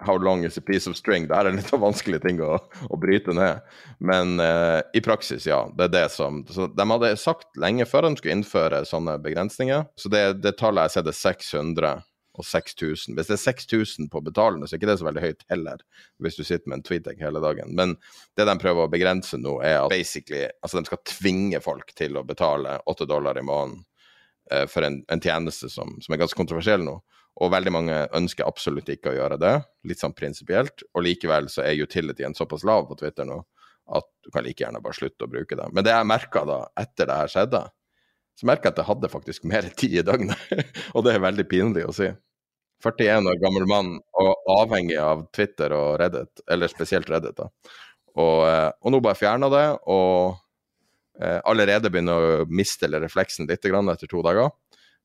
How 0.02 0.18
long 0.18 0.44
is 0.46 0.58
a 0.58 0.62
piece 0.66 0.90
of 0.90 0.98
string? 0.98 1.28
Det 1.30 1.38
er 1.38 1.50
en 1.50 1.60
litt 1.60 1.72
vanskelig 1.72 2.22
ting 2.24 2.42
å, 2.42 2.56
å 2.90 3.00
bryte 3.00 3.36
ned. 3.38 3.62
Men 4.02 4.40
eh, 4.42 4.80
i 4.98 5.02
praksis, 5.06 5.46
ja. 5.50 5.64
Det 5.78 5.90
er 5.90 5.94
det 5.94 6.06
som 6.14 6.42
så 6.50 6.66
De 6.74 6.88
hadde 6.90 7.12
sagt 7.22 7.60
lenge 7.62 7.86
før 7.90 8.08
de 8.08 8.16
skulle 8.18 8.40
innføre 8.40 8.82
sånne 8.90 9.20
begrensninger. 9.22 9.86
Så 9.96 10.10
det, 10.14 10.24
det 10.42 10.58
tallet 10.62 10.90
jeg 10.90 10.98
ser, 10.98 11.12
er 11.12 11.20
600 11.22 11.94
og 12.40 12.48
6000. 12.48 13.16
Hvis 13.18 13.30
det 13.30 13.36
er 13.36 13.44
6000 13.44 14.10
på 14.12 14.22
betalende, 14.24 14.68
så 14.68 14.76
er 14.76 14.82
ikke 14.82 14.90
det 14.92 14.98
så 15.02 15.08
veldig 15.08 15.24
høyt 15.24 15.46
heller, 15.52 15.84
hvis 16.24 16.38
du 16.40 16.44
sitter 16.44 16.72
med 16.72 16.80
en 16.80 16.86
tweetdeck 16.88 17.22
hele 17.22 17.44
dagen. 17.44 17.74
Men 17.78 17.96
det 18.40 18.48
de 18.48 18.58
prøver 18.62 18.88
å 18.88 18.92
begrense 18.92 19.40
nå, 19.40 19.58
er 19.66 19.82
at 19.82 19.94
basically, 19.94 20.46
altså 20.62 20.80
de 20.80 20.90
skal 20.90 21.04
tvinge 21.12 21.62
folk 21.64 21.94
til 21.98 22.18
å 22.18 22.26
betale 22.28 22.80
8 22.92 23.10
dollar 23.10 23.40
i 23.40 23.46
måneden 23.46 23.84
eh, 24.52 24.68
for 24.72 24.88
en, 24.88 25.02
en 25.12 25.24
tjeneste 25.24 25.70
som, 25.72 25.98
som 26.02 26.16
er 26.16 26.24
ganske 26.24 26.40
kontroversiell 26.40 26.86
nå. 26.88 26.98
Og 27.40 27.52
veldig 27.54 27.72
mange 27.74 27.98
ønsker 28.18 28.48
absolutt 28.48 28.90
ikke 28.92 29.14
å 29.14 29.16
gjøre 29.16 29.38
det, 29.40 29.54
litt 29.88 30.02
sånn 30.02 30.16
prinsipielt. 30.18 30.84
Og 30.96 31.06
likevel 31.06 31.48
så 31.50 31.64
er 31.64 31.80
utilityen 31.80 32.36
såpass 32.38 32.66
lav 32.68 32.90
på 32.90 33.00
Twitter 33.00 33.28
nå 33.28 33.40
at 33.92 34.08
du 34.24 34.30
kan 34.32 34.46
like 34.46 34.62
gjerne 34.62 34.82
bare 34.84 34.96
slutte 34.96 35.26
å 35.26 35.32
bruke 35.32 35.58
det. 35.58 35.68
Men 35.74 35.86
det 35.86 35.94
jeg 35.94 36.08
merka 36.08 36.44
da, 36.48 36.60
etter 36.80 37.10
det 37.10 37.18
her 37.18 37.32
skjedde, 37.32 37.62
så 38.40 38.48
merka 38.48 38.70
jeg 38.70 38.76
at 38.76 38.82
jeg 38.82 38.90
hadde 38.92 39.12
faktisk 39.12 39.48
mer 39.50 39.70
tid 39.82 39.96
i 40.00 40.06
døgnet. 40.06 40.52
og 40.96 41.08
det 41.08 41.16
er 41.16 41.26
veldig 41.26 41.48
pinlig 41.52 41.88
å 41.88 41.96
si. 41.96 42.12
41 42.82 43.28
år 43.30 43.42
gammel 43.42 43.68
mann 43.70 43.90
og 44.18 44.54
avhengig 44.56 44.98
av 44.98 45.28
Twitter 45.36 45.74
og 45.78 46.00
Reddit, 46.02 46.42
eller 46.50 46.72
spesielt 46.72 47.10
Reddit, 47.14 47.38
da. 47.38 47.50
Og, 48.18 48.40
eh, 48.48 48.70
og 48.82 48.94
nå 48.94 49.00
bare 49.06 49.20
fjerna 49.20 49.52
det, 49.54 49.66
og 49.94 50.34
eh, 51.22 51.38
allerede 51.48 51.92
begynner 51.94 52.26
å 52.42 52.48
miste 52.50 52.90
refleksen 52.92 53.48
litt 53.48 53.64
etter 53.70 54.10
to 54.10 54.24
dager. 54.26 54.50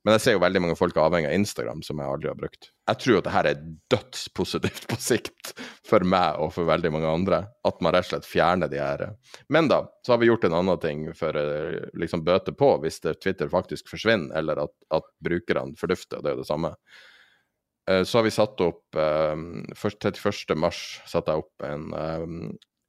Men 0.07 0.15
jeg 0.15 0.23
ser 0.23 0.35
jo 0.37 0.41
veldig 0.45 0.61
mange 0.63 0.77
folk 0.79 0.95
er 0.95 1.03
avhengig 1.03 1.27
av 1.33 1.35
Instagram, 1.35 1.81
som 1.83 1.99
jeg 1.99 2.07
aldri 2.07 2.29
har 2.31 2.39
brukt. 2.39 2.69
Jeg 2.87 2.99
tror 3.03 3.17
at 3.19 3.25
det 3.27 3.33
her 3.35 3.47
er 3.51 3.63
dødspositivt 3.91 4.85
på 4.87 4.99
sikt 5.03 5.51
for 5.89 6.07
meg 6.07 6.39
og 6.39 6.53
for 6.55 6.69
veldig 6.69 6.93
mange 6.95 7.11
andre. 7.11 7.41
At 7.67 7.83
man 7.83 7.91
rett 7.91 8.07
og 8.07 8.13
slett 8.13 8.29
fjerner 8.31 8.71
de 8.71 8.79
her 8.79 9.03
Men 9.51 9.67
da, 9.73 9.81
så 10.07 10.15
har 10.15 10.21
vi 10.23 10.29
gjort 10.31 10.47
en 10.47 10.55
annen 10.61 10.79
ting 10.79 11.03
for 11.19 11.35
å 11.35 11.43
liksom 11.99 12.23
bøte 12.29 12.55
på 12.55 12.69
hvis 12.85 13.01
Twitter 13.03 13.51
faktisk 13.51 13.91
forsvinner, 13.91 14.31
eller 14.39 14.63
at, 14.69 14.75
at 14.95 15.11
brukerne 15.27 15.75
fordufter. 15.81 16.23
Det 16.23 16.31
er 16.31 16.39
jo 16.39 16.45
det 16.45 16.51
samme. 16.53 16.71
Eh, 17.91 18.05
så 18.07 18.21
har 18.21 18.29
vi 18.29 18.35
satt 18.37 18.63
opp 18.63 18.95
31. 18.95 20.31
Eh, 20.55 20.61
mars 20.63 20.85
satte 21.11 21.35
jeg 21.35 21.43
opp 21.43 21.67
en 21.67 21.91
um, 21.91 22.39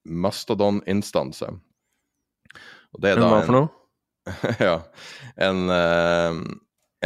Mastodon-instanse. 0.06 1.49
Og 2.93 3.01
det 3.01 3.15
er 3.15 3.25
da 3.25 3.34
Hva 3.34 3.41
for 3.41 3.58
noe? 3.58 3.73
ja. 4.69 4.77
En 5.49 5.65
uh, 5.65 6.45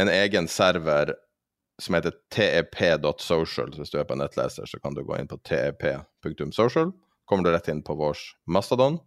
en 0.00 0.08
egen 0.08 0.48
server 0.48 1.14
som 1.82 1.96
heter 1.96 2.14
tep.social. 2.32 3.72
Hvis 3.76 3.92
du 3.92 3.98
er 4.00 4.08
på 4.08 4.16
nettleser, 4.18 4.68
så 4.68 4.80
kan 4.80 4.94
du 4.94 5.02
gå 5.04 5.18
inn 5.18 5.30
på 5.30 5.40
tep.social. 5.46 6.92
Kommer 7.28 7.44
du 7.44 7.52
rett 7.54 7.70
inn 7.72 7.82
på 7.84 7.96
vår 7.98 8.18
Mastodon. 8.46 9.00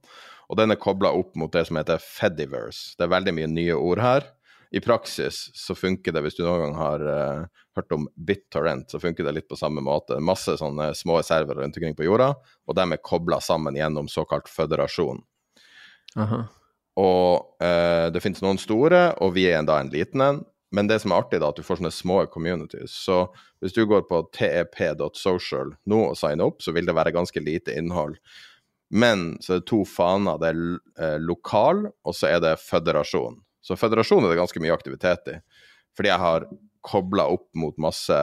Og 0.50 0.60
den 0.60 0.74
er 0.74 0.82
kobla 0.82 1.12
opp 1.15 1.36
mot 1.39 1.54
det 1.54 1.65
som 1.69 1.80
heter 1.80 2.02
Fediverse. 2.02 2.93
Det 2.98 3.08
er 3.08 3.13
veldig 3.13 3.34
mye 3.38 3.52
nye 3.52 3.78
ord 3.78 4.02
her. 4.04 4.28
I 4.76 4.82
praksis 4.82 5.45
så 5.56 5.76
funker 5.78 6.12
det, 6.12 6.21
hvis 6.26 6.36
du 6.38 6.43
noen 6.43 6.65
gang 6.65 6.74
har 6.78 7.04
uh, 7.06 7.62
hørt 7.78 7.93
om 7.95 8.08
BitTorrent, 8.28 8.89
så 8.91 9.00
funker 9.00 9.26
det 9.26 9.36
litt 9.38 9.48
på 9.50 9.58
samme 9.60 9.82
måte. 9.86 10.17
Masse 10.19 10.58
sånne 10.60 10.89
små 10.98 11.21
servere 11.24 11.63
rundt 11.63 11.78
omkring 11.80 11.95
på 11.98 12.08
jorda, 12.08 12.34
og 12.65 12.78
de 12.78 12.86
er 12.86 13.04
kobla 13.06 13.39
sammen 13.43 13.78
gjennom 13.78 14.10
såkalt 14.12 14.50
føderasjon. 14.52 15.21
Aha. 16.19 16.41
Og 17.00 17.63
uh, 17.63 18.08
det 18.12 18.24
finnes 18.24 18.43
noen 18.43 18.60
store, 18.62 19.08
og 19.24 19.36
vi 19.38 19.48
er 19.52 19.63
da 19.67 19.80
en 19.80 19.93
liten 19.93 20.26
en. 20.26 20.43
Men 20.75 20.89
det 20.91 20.97
som 20.99 21.13
er 21.13 21.23
artig, 21.23 21.39
da, 21.39 21.53
at 21.53 21.59
du 21.59 21.63
får 21.63 21.79
sånne 21.79 21.93
små 21.95 22.17
communities. 22.31 22.91
Så 23.05 23.21
hvis 23.63 23.75
du 23.75 23.85
går 23.88 24.03
på 24.09 24.19
tep.social 24.35 25.71
nå 25.88 26.01
og 26.09 26.17
signer 26.19 26.49
opp, 26.49 26.59
så 26.63 26.73
vil 26.75 26.89
det 26.89 26.97
være 26.97 27.13
ganske 27.15 27.43
lite 27.43 27.77
innhold. 27.79 28.17
Men 28.91 29.38
så 29.41 29.55
er 29.55 29.61
det 29.61 29.69
to 29.71 29.85
faner. 29.88 30.41
Det 30.41 30.51
er 30.51 30.59
eh, 30.99 31.15
lokal, 31.23 31.85
og 32.03 32.17
så 32.17 32.27
er 32.33 32.43
det 32.43 32.57
føderasjon. 32.59 33.39
Så 33.63 33.79
føderasjon 33.79 34.25
er 34.25 34.33
det 34.33 34.41
ganske 34.41 34.61
mye 34.61 34.75
aktivitet 34.75 35.31
i. 35.31 35.38
Fordi 35.95 36.11
jeg 36.11 36.23
har 36.25 36.49
kobla 36.85 37.29
opp 37.33 37.47
mot 37.57 37.79
masse 37.81 38.17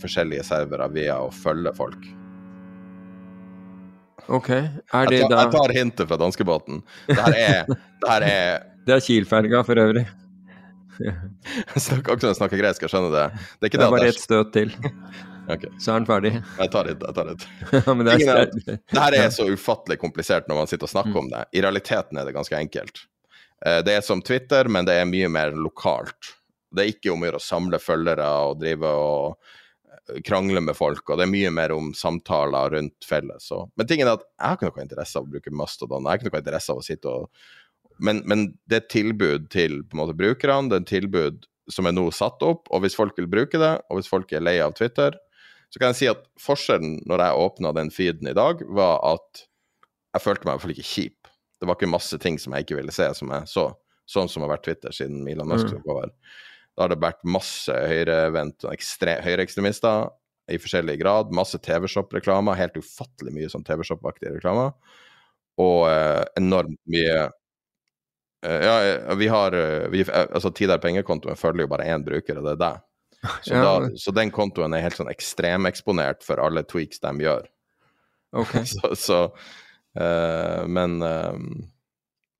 forskjellige 0.00 0.48
servere 0.48 0.88
via 0.96 1.20
å 1.22 1.28
følge 1.30 1.74
folk. 1.76 2.08
Ok, 4.32 4.48
er 4.48 5.10
det 5.10 5.20
jeg 5.20 5.28
tar, 5.28 5.36
da 5.36 5.44
Jeg 5.44 5.54
tar 5.58 5.76
hintet 5.76 6.08
fra 6.08 6.18
danskebåten. 6.24 6.82
Det 7.10 7.20
her 7.20 7.38
er, 7.38 7.70
det 8.00 8.10
her 8.16 8.28
er 8.32 8.66
Det 8.86 8.96
er 8.96 9.06
Kiel-ferga 9.06 9.62
for 9.66 9.78
øvrig. 9.82 10.08
Jeg 11.74 11.82
snakker 11.82 12.16
akkurat 12.16 12.36
snakker 12.36 12.60
gresk, 12.60 12.82
jeg 12.84 12.92
skjønner 12.92 13.14
det. 13.14 13.22
Det 13.32 13.66
er 13.66 13.70
ikke 13.70 13.78
det, 13.78 13.84
det 13.84 13.86
er 13.86 13.94
bare 13.94 14.10
ett 14.10 14.20
støt 14.20 14.52
til. 14.54 14.74
okay. 15.54 15.70
Så 15.80 15.92
er 15.92 16.02
den 16.02 16.08
ferdig. 16.08 16.34
Jeg 16.42 16.72
tar 16.74 16.90
litt, 16.90 17.06
jeg 17.06 17.16
tar 17.16 17.30
litt. 17.30 17.46
ja, 17.72 17.94
det, 18.02 18.18
er, 18.34 18.52
det, 18.66 18.76
her 18.98 19.16
er 19.18 19.32
så 19.34 19.48
ufattelig 19.48 19.98
komplisert 20.02 20.50
når 20.50 20.62
man 20.62 20.70
sitter 20.70 20.88
og 20.88 20.94
snakker 20.94 21.14
mm. 21.14 21.22
om 21.24 21.32
det. 21.32 21.46
I 21.56 21.64
realiteten 21.64 22.20
er 22.20 22.28
det 22.28 22.36
ganske 22.36 22.58
enkelt. 22.58 23.04
Eh, 23.64 23.80
det 23.86 23.96
er 23.96 24.06
som 24.06 24.22
Twitter, 24.24 24.70
men 24.72 24.88
det 24.88 24.98
er 24.98 25.08
mye 25.08 25.30
mer 25.32 25.56
lokalt. 25.56 26.34
Det 26.72 26.84
er 26.84 26.94
ikke 26.94 27.12
om 27.12 27.24
å 27.24 27.28
gjøre 27.28 27.40
å 27.42 27.48
samle 27.48 27.82
følgere 27.82 28.28
og 28.46 28.60
drive 28.60 28.92
og 28.92 29.26
eh, 29.32 30.20
krangle 30.26 30.62
med 30.64 30.76
folk, 30.78 31.04
og 31.08 31.20
det 31.20 31.26
er 31.26 31.34
mye 31.34 31.54
mer 31.54 31.74
om 31.76 31.90
samtaler 31.96 32.76
rundt 32.76 33.08
felles. 33.08 33.50
Men 33.78 33.88
tingen 33.88 34.08
er 34.08 34.18
at 34.18 34.28
jeg 34.28 34.46
har 34.46 34.60
ikke 34.60 34.70
noe 34.70 34.86
interesse 34.86 35.18
av 35.18 35.26
å 35.26 35.34
bruke 35.34 35.56
Mastodon. 35.62 36.06
Jeg 36.06 36.12
har 36.12 36.22
ikke 36.22 36.32
noe 36.32 36.44
interesse 36.44 36.74
av 36.74 36.82
å 36.82 36.86
sitte 36.86 37.16
og 37.16 37.50
men, 38.02 38.22
men, 38.28 38.46
det 38.68 38.76
er 38.76 38.84
et 38.84 38.92
tilbud 38.92 39.48
til 39.54 39.80
på 39.86 39.96
en 39.96 40.02
måte 40.02 40.18
brukerne, 40.18 40.70
det 40.70 40.78
er 40.78 40.84
et 40.84 40.92
tilbud 40.92 41.46
som 41.70 41.86
er 41.86 41.94
nå 41.94 42.08
satt 42.14 42.42
opp. 42.44 42.66
Og 42.74 42.84
hvis 42.84 42.96
folk 42.98 43.18
vil 43.18 43.30
bruke 43.30 43.60
det, 43.60 43.74
og 43.88 43.98
hvis 43.98 44.10
folk 44.10 44.32
er 44.34 44.44
lei 44.44 44.58
av 44.62 44.74
Twitter, 44.78 45.16
så 45.72 45.80
kan 45.80 45.92
jeg 45.92 46.00
si 46.02 46.08
at 46.10 46.24
forskjellen 46.42 46.98
når 47.08 47.24
jeg 47.24 47.44
åpna 47.46 47.72
den 47.76 47.92
feeden 47.94 48.28
i 48.28 48.36
dag, 48.36 48.60
var 48.76 48.98
at 49.14 49.44
jeg 50.12 50.24
følte 50.24 50.44
meg 50.44 50.50
i 50.50 50.54
hvert 50.54 50.64
fall 50.66 50.74
ikke 50.74 50.90
kjip. 50.90 51.30
Det 51.62 51.68
var 51.68 51.78
ikke 51.78 51.92
masse 51.94 52.18
ting 52.20 52.36
som 52.42 52.52
jeg 52.52 52.66
ikke 52.66 52.80
ville 52.80 52.94
se, 52.94 53.06
som 53.16 53.30
jeg 53.32 53.48
så. 53.48 53.68
Sånn 54.10 54.28
som 54.28 54.44
har 54.44 54.50
vært 54.52 54.66
Twitter 54.66 54.92
siden 54.92 55.22
Milan 55.24 55.48
Musk 55.48 55.70
tok 55.70 55.86
mm. 55.86 55.92
over. 55.94 56.10
Da 56.74 56.84
har 56.84 56.92
det 56.92 57.00
vært 57.04 57.22
masse 57.28 57.72
høyrevendt 57.72 58.66
høyreekstremister 58.66 60.10
i 60.52 60.58
forskjellig 60.60 60.98
grad. 61.00 61.32
Masse 61.36 61.60
TV-Shop-reklamer. 61.62 62.58
Helt 62.58 62.76
ufattelig 62.80 63.32
mye 63.36 63.50
sånn 63.52 63.64
TV-Shop-aktige 63.64 64.34
reklamer. 64.36 64.74
Og 65.62 65.86
eh, 65.88 66.24
enormt 66.40 66.80
mye 66.92 67.28
Ja, 68.42 68.84
eh, 68.84 69.16
vi 69.16 69.28
har 69.28 69.52
eh, 69.52 69.88
vi, 69.88 70.00
eh, 70.00 70.26
Altså, 70.30 70.50
Tidar 70.50 70.78
pengekontoen 70.82 71.38
følger 71.38 71.66
jo 71.66 71.70
bare 71.70 71.86
én 71.94 72.04
bruker, 72.04 72.40
og 72.40 72.48
det 72.48 72.56
er 72.56 72.62
deg. 72.62 72.80
Så, 73.46 73.54
ja. 73.54 73.62
da, 73.62 73.90
så, 73.96 74.10
den 74.10 74.32
kontoen 74.34 74.74
er 74.74 74.82
helt 74.82 74.98
sånn 74.98 75.10
ekstremeksponert 75.12 76.24
for 76.26 76.42
alle 76.42 76.64
tweaks 76.66 76.98
de 77.04 77.12
gjør. 77.22 77.44
Okay. 78.34 78.64
så, 78.72 78.96
så 78.98 79.18
uh, 79.30 80.64
Men 80.66 80.96
uh, 81.04 81.36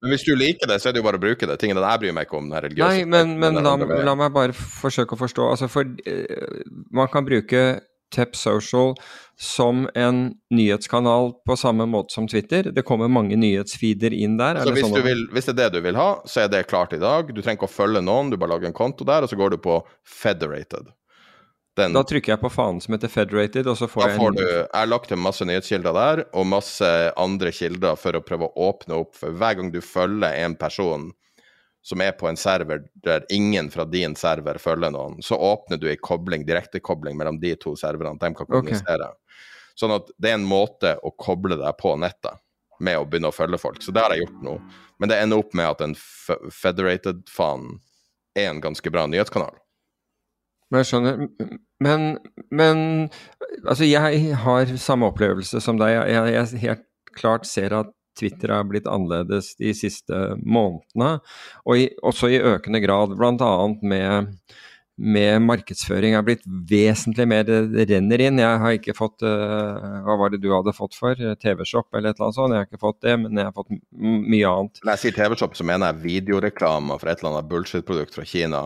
men 0.03 0.11
hvis 0.17 0.25
du 0.27 0.33
liker 0.35 0.67
det, 0.67 0.81
så 0.83 0.89
er 0.89 0.97
det 0.97 0.99
jo 0.99 1.07
bare 1.07 1.21
å 1.21 1.23
bruke 1.23 1.47
det. 1.47 1.55
Tingene 1.63 1.85
jeg 1.85 2.01
bryr 2.03 2.15
meg 2.17 2.27
ikke 2.27 2.35
om 2.41 2.49
den 2.51 2.59
religiøse 2.65 2.89
Nei, 2.91 3.05
men, 3.07 3.37
men 3.39 3.61
la, 3.63 3.77
la, 3.79 4.15
meg 4.19 4.33
bare 4.35 4.57
forsøke 4.57 5.15
å 5.15 5.21
forstå. 5.21 5.45
Altså, 5.53 5.69
for 5.71 5.87
uh, 5.87 6.57
man 6.91 7.13
kan 7.13 7.29
bruke 7.29 7.61
Tep 8.13 8.37
Social 8.39 8.95
som 9.43 9.89
en 9.99 10.35
nyhetskanal 10.55 11.33
på 11.47 11.57
samme 11.59 11.87
måte 11.91 12.15
som 12.15 12.29
Twitter. 12.29 12.69
Det 12.71 12.85
kommer 12.87 13.11
mange 13.11 13.37
nyhetsfeeder 13.37 14.15
inn 14.15 14.37
der. 14.39 14.61
Så 14.63 14.75
hvis, 14.77 14.87
sånn 14.87 15.03
vil, 15.03 15.25
hvis, 15.35 15.49
det 15.49 15.57
er 15.57 15.61
det 15.65 15.81
du 15.81 15.87
vil 15.89 15.99
ha, 15.99 16.11
så 16.29 16.45
er 16.45 16.53
det 16.53 16.67
klart 16.71 16.95
i 16.95 17.01
dag. 17.03 17.33
Du 17.33 17.41
trenger 17.41 17.59
ikke 17.59 17.71
å 17.71 17.77
følge 17.77 18.05
noen, 18.05 18.31
du 18.31 18.39
bare 18.39 18.55
lager 18.55 18.71
en 18.71 18.77
konto 18.77 19.07
der, 19.09 19.25
og 19.25 19.33
så 19.33 19.39
går 19.41 19.57
du 19.57 19.63
på 19.65 19.81
Federated. 20.07 20.93
Den, 21.81 21.95
da 21.97 22.03
trykker 22.05 22.35
jeg 22.35 22.41
på 22.43 22.51
fanen 22.53 22.83
som 22.85 22.93
heter 22.93 23.09
Federated, 23.09 23.67
og 23.71 23.79
så 23.81 23.89
får 23.89 24.11
jeg 24.11 24.19
en 24.21 24.37
du, 24.37 24.45
Jeg 24.45 24.67
har 24.77 24.91
lagt 24.91 25.09
til 25.09 25.19
masse 25.19 25.47
nyhetskilder 25.49 25.97
der, 25.97 26.25
og 26.37 26.47
masse 26.51 26.89
andre 27.17 27.53
kilder 27.57 27.97
for 27.97 28.19
å 28.19 28.23
prøve 28.25 28.51
å 28.51 28.69
åpne 28.69 28.99
opp. 29.01 29.17
For 29.17 29.33
hver 29.33 29.57
gang 29.59 29.73
du 29.73 29.81
følger 29.81 30.37
en 30.45 30.59
person 30.61 31.09
som 31.83 32.01
er 32.01 32.13
på 32.15 32.29
en 32.31 32.39
server 32.39 32.85
der 33.03 33.25
ingen 33.33 33.71
fra 33.71 33.85
din 33.85 34.15
server 34.17 34.59
følger 34.63 34.93
noen, 34.95 35.19
så 35.23 35.35
åpner 35.35 35.81
du 35.83 35.89
ei 35.91 35.99
kobling, 35.99 36.47
direktekobling 36.47 37.17
mellom 37.19 37.41
de 37.43 37.57
to 37.59 37.75
serverne. 37.79 38.21
De 38.23 38.31
kan 38.39 38.47
kommunisere. 38.47 39.11
Okay. 39.11 39.43
Sånn 39.79 39.95
at 39.97 40.13
det 40.21 40.31
er 40.31 40.39
en 40.39 40.47
måte 40.47 40.95
å 41.03 41.11
koble 41.19 41.59
deg 41.59 41.79
på 41.81 41.97
nettet 41.99 42.39
med 42.83 42.99
å 42.99 43.07
begynne 43.07 43.31
å 43.33 43.35
følge 43.35 43.61
folk. 43.63 43.83
Så 43.83 43.95
det 43.95 44.05
har 44.05 44.15
jeg 44.15 44.27
gjort 44.27 44.45
nå. 44.47 44.59
Men 45.03 45.11
det 45.11 45.19
ender 45.23 45.43
opp 45.43 45.55
med 45.59 45.71
at 45.71 45.83
en 45.85 45.97
Federated-fanen 46.55 47.81
er 48.39 48.51
en 48.51 48.63
ganske 48.63 48.93
bra 48.95 49.07
nyhetskanal. 49.11 49.59
Men 50.73 50.83
jeg 50.83 50.89
skjønner. 50.89 51.27
Men, 51.83 52.07
men 52.55 52.79
altså, 53.67 53.85
jeg 53.85 54.37
har 54.45 54.77
samme 54.81 55.11
opplevelse 55.11 55.61
som 55.61 55.81
deg. 55.81 55.99
Jeg, 56.09 56.33
jeg 56.33 56.63
helt 56.63 56.87
klart 57.19 57.49
ser 57.49 57.75
at 57.77 57.91
Twitter 58.19 58.55
har 58.55 58.67
blitt 58.69 58.89
annerledes 58.91 59.55
de 59.61 59.73
siste 59.77 60.19
månedene, 60.43 61.17
og 61.67 61.81
i, 61.81 61.89
også 62.03 62.33
i 62.33 62.43
økende 62.53 62.83
grad, 62.85 63.17
bl.a. 63.19 63.55
med 63.83 64.35
med 65.03 65.41
markedsføring 65.43 66.13
er 66.15 66.23
blitt 66.23 66.43
vesentlig 66.69 67.25
mer 67.27 67.47
Det 67.49 67.87
renner 67.89 68.21
inn. 68.23 68.37
Jeg 68.39 68.59
har 68.61 68.75
ikke 68.77 68.95
fått 68.95 69.25
uh, 69.25 70.05
Hva 70.05 70.19
var 70.21 70.31
det 70.31 70.43
du 70.45 70.51
hadde 70.53 70.75
fått 70.77 70.95
for? 70.95 71.17
TV-shop 71.17 71.97
eller 71.97 72.13
et 72.13 72.21
eller 72.21 72.29
annet 72.29 72.37
sånt? 72.37 72.55
Jeg 72.55 72.61
har 72.61 72.69
ikke 72.69 72.83
fått 72.85 73.01
det, 73.01 73.17
men 73.25 73.41
jeg 73.41 73.49
har 73.49 73.57
fått 73.57 73.73
mye 73.73 74.53
annet. 74.53 74.83
Når 74.85 74.93
jeg 74.93 75.03
sier 75.03 75.17
TV-shop, 75.17 75.57
så 75.59 75.67
mener 75.67 75.91
jeg 75.91 76.05
videoreklame 76.05 77.01
for 77.01 77.11
et 77.11 77.25
eller 77.25 77.33
annet 77.33 77.51
bullshit-produkt 77.51 78.21
fra 78.21 78.29
Kina 78.29 78.63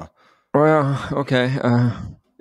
å 0.57 0.61
oh, 0.63 0.67
ja, 0.69 0.83
ok. 1.21 1.33
Uh, 1.61 1.97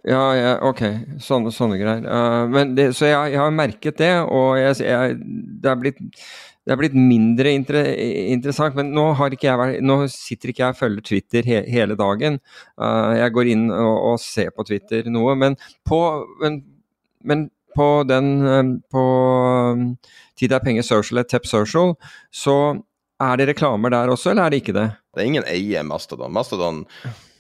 ja, 0.08 0.24
ja, 0.38 0.52
ok. 0.64 0.82
Sånne, 1.24 1.52
sånne 1.52 1.80
greier. 1.82 2.06
Uh, 2.08 2.62
det, 2.78 2.92
så 2.96 3.10
jeg, 3.10 3.34
jeg, 3.34 3.42
har 3.42 3.56
merket 3.56 3.98
det, 4.00 4.14
og 4.24 4.56
jeg, 4.60 4.78
jeg, 4.86 5.18
det, 5.60 5.72
er 5.72 5.82
blitt, 5.82 6.00
det, 6.66 6.74
er 6.74 6.80
blitt, 6.80 6.96
mindre 6.98 7.52
inter, 7.54 7.78
interessant. 8.34 8.78
Men 8.78 8.90
nå, 8.96 9.08
vært, 9.20 9.82
nå, 9.86 9.98
sitter 10.12 10.52
ikke 10.52 10.64
jeg 10.64 10.76
og 10.76 10.80
følger 10.80 11.06
Twitter 11.10 11.50
he, 11.50 11.60
hele 11.72 11.98
dagen. 12.00 12.40
Uh, 12.82 13.14
jeg 13.20 13.36
går 13.36 13.52
inn 13.54 13.68
og, 13.70 13.94
og, 14.12 14.18
ser 14.24 14.50
på 14.56 14.66
Twitter 14.68 15.06
noe. 15.14 15.38
Men 15.40 15.60
på, 15.88 16.00
men, 16.42 16.64
men 17.24 17.50
på 17.76 17.90
den 18.08 18.28
På 18.92 19.06
um, 19.76 19.88
Tid 20.40 20.54
er 20.56 20.64
penger 20.64 20.84
social, 20.84 21.22
et 21.22 21.30
Tep 21.32 21.46
Social, 21.48 21.94
så 22.32 22.76
er 23.24 23.38
det 23.40 23.48
reklamer 23.54 23.94
der 23.94 24.12
også, 24.12 24.32
eller 24.32 24.48
er 24.48 24.52
det 24.52 24.58
ikke 24.64 24.76
det? 24.76 24.90
Det 25.16 25.22
er 25.22 25.30
ingen 25.30 25.46
eier 25.48 25.86
Mastodon. 25.88 26.34
Mastodon 26.36 26.82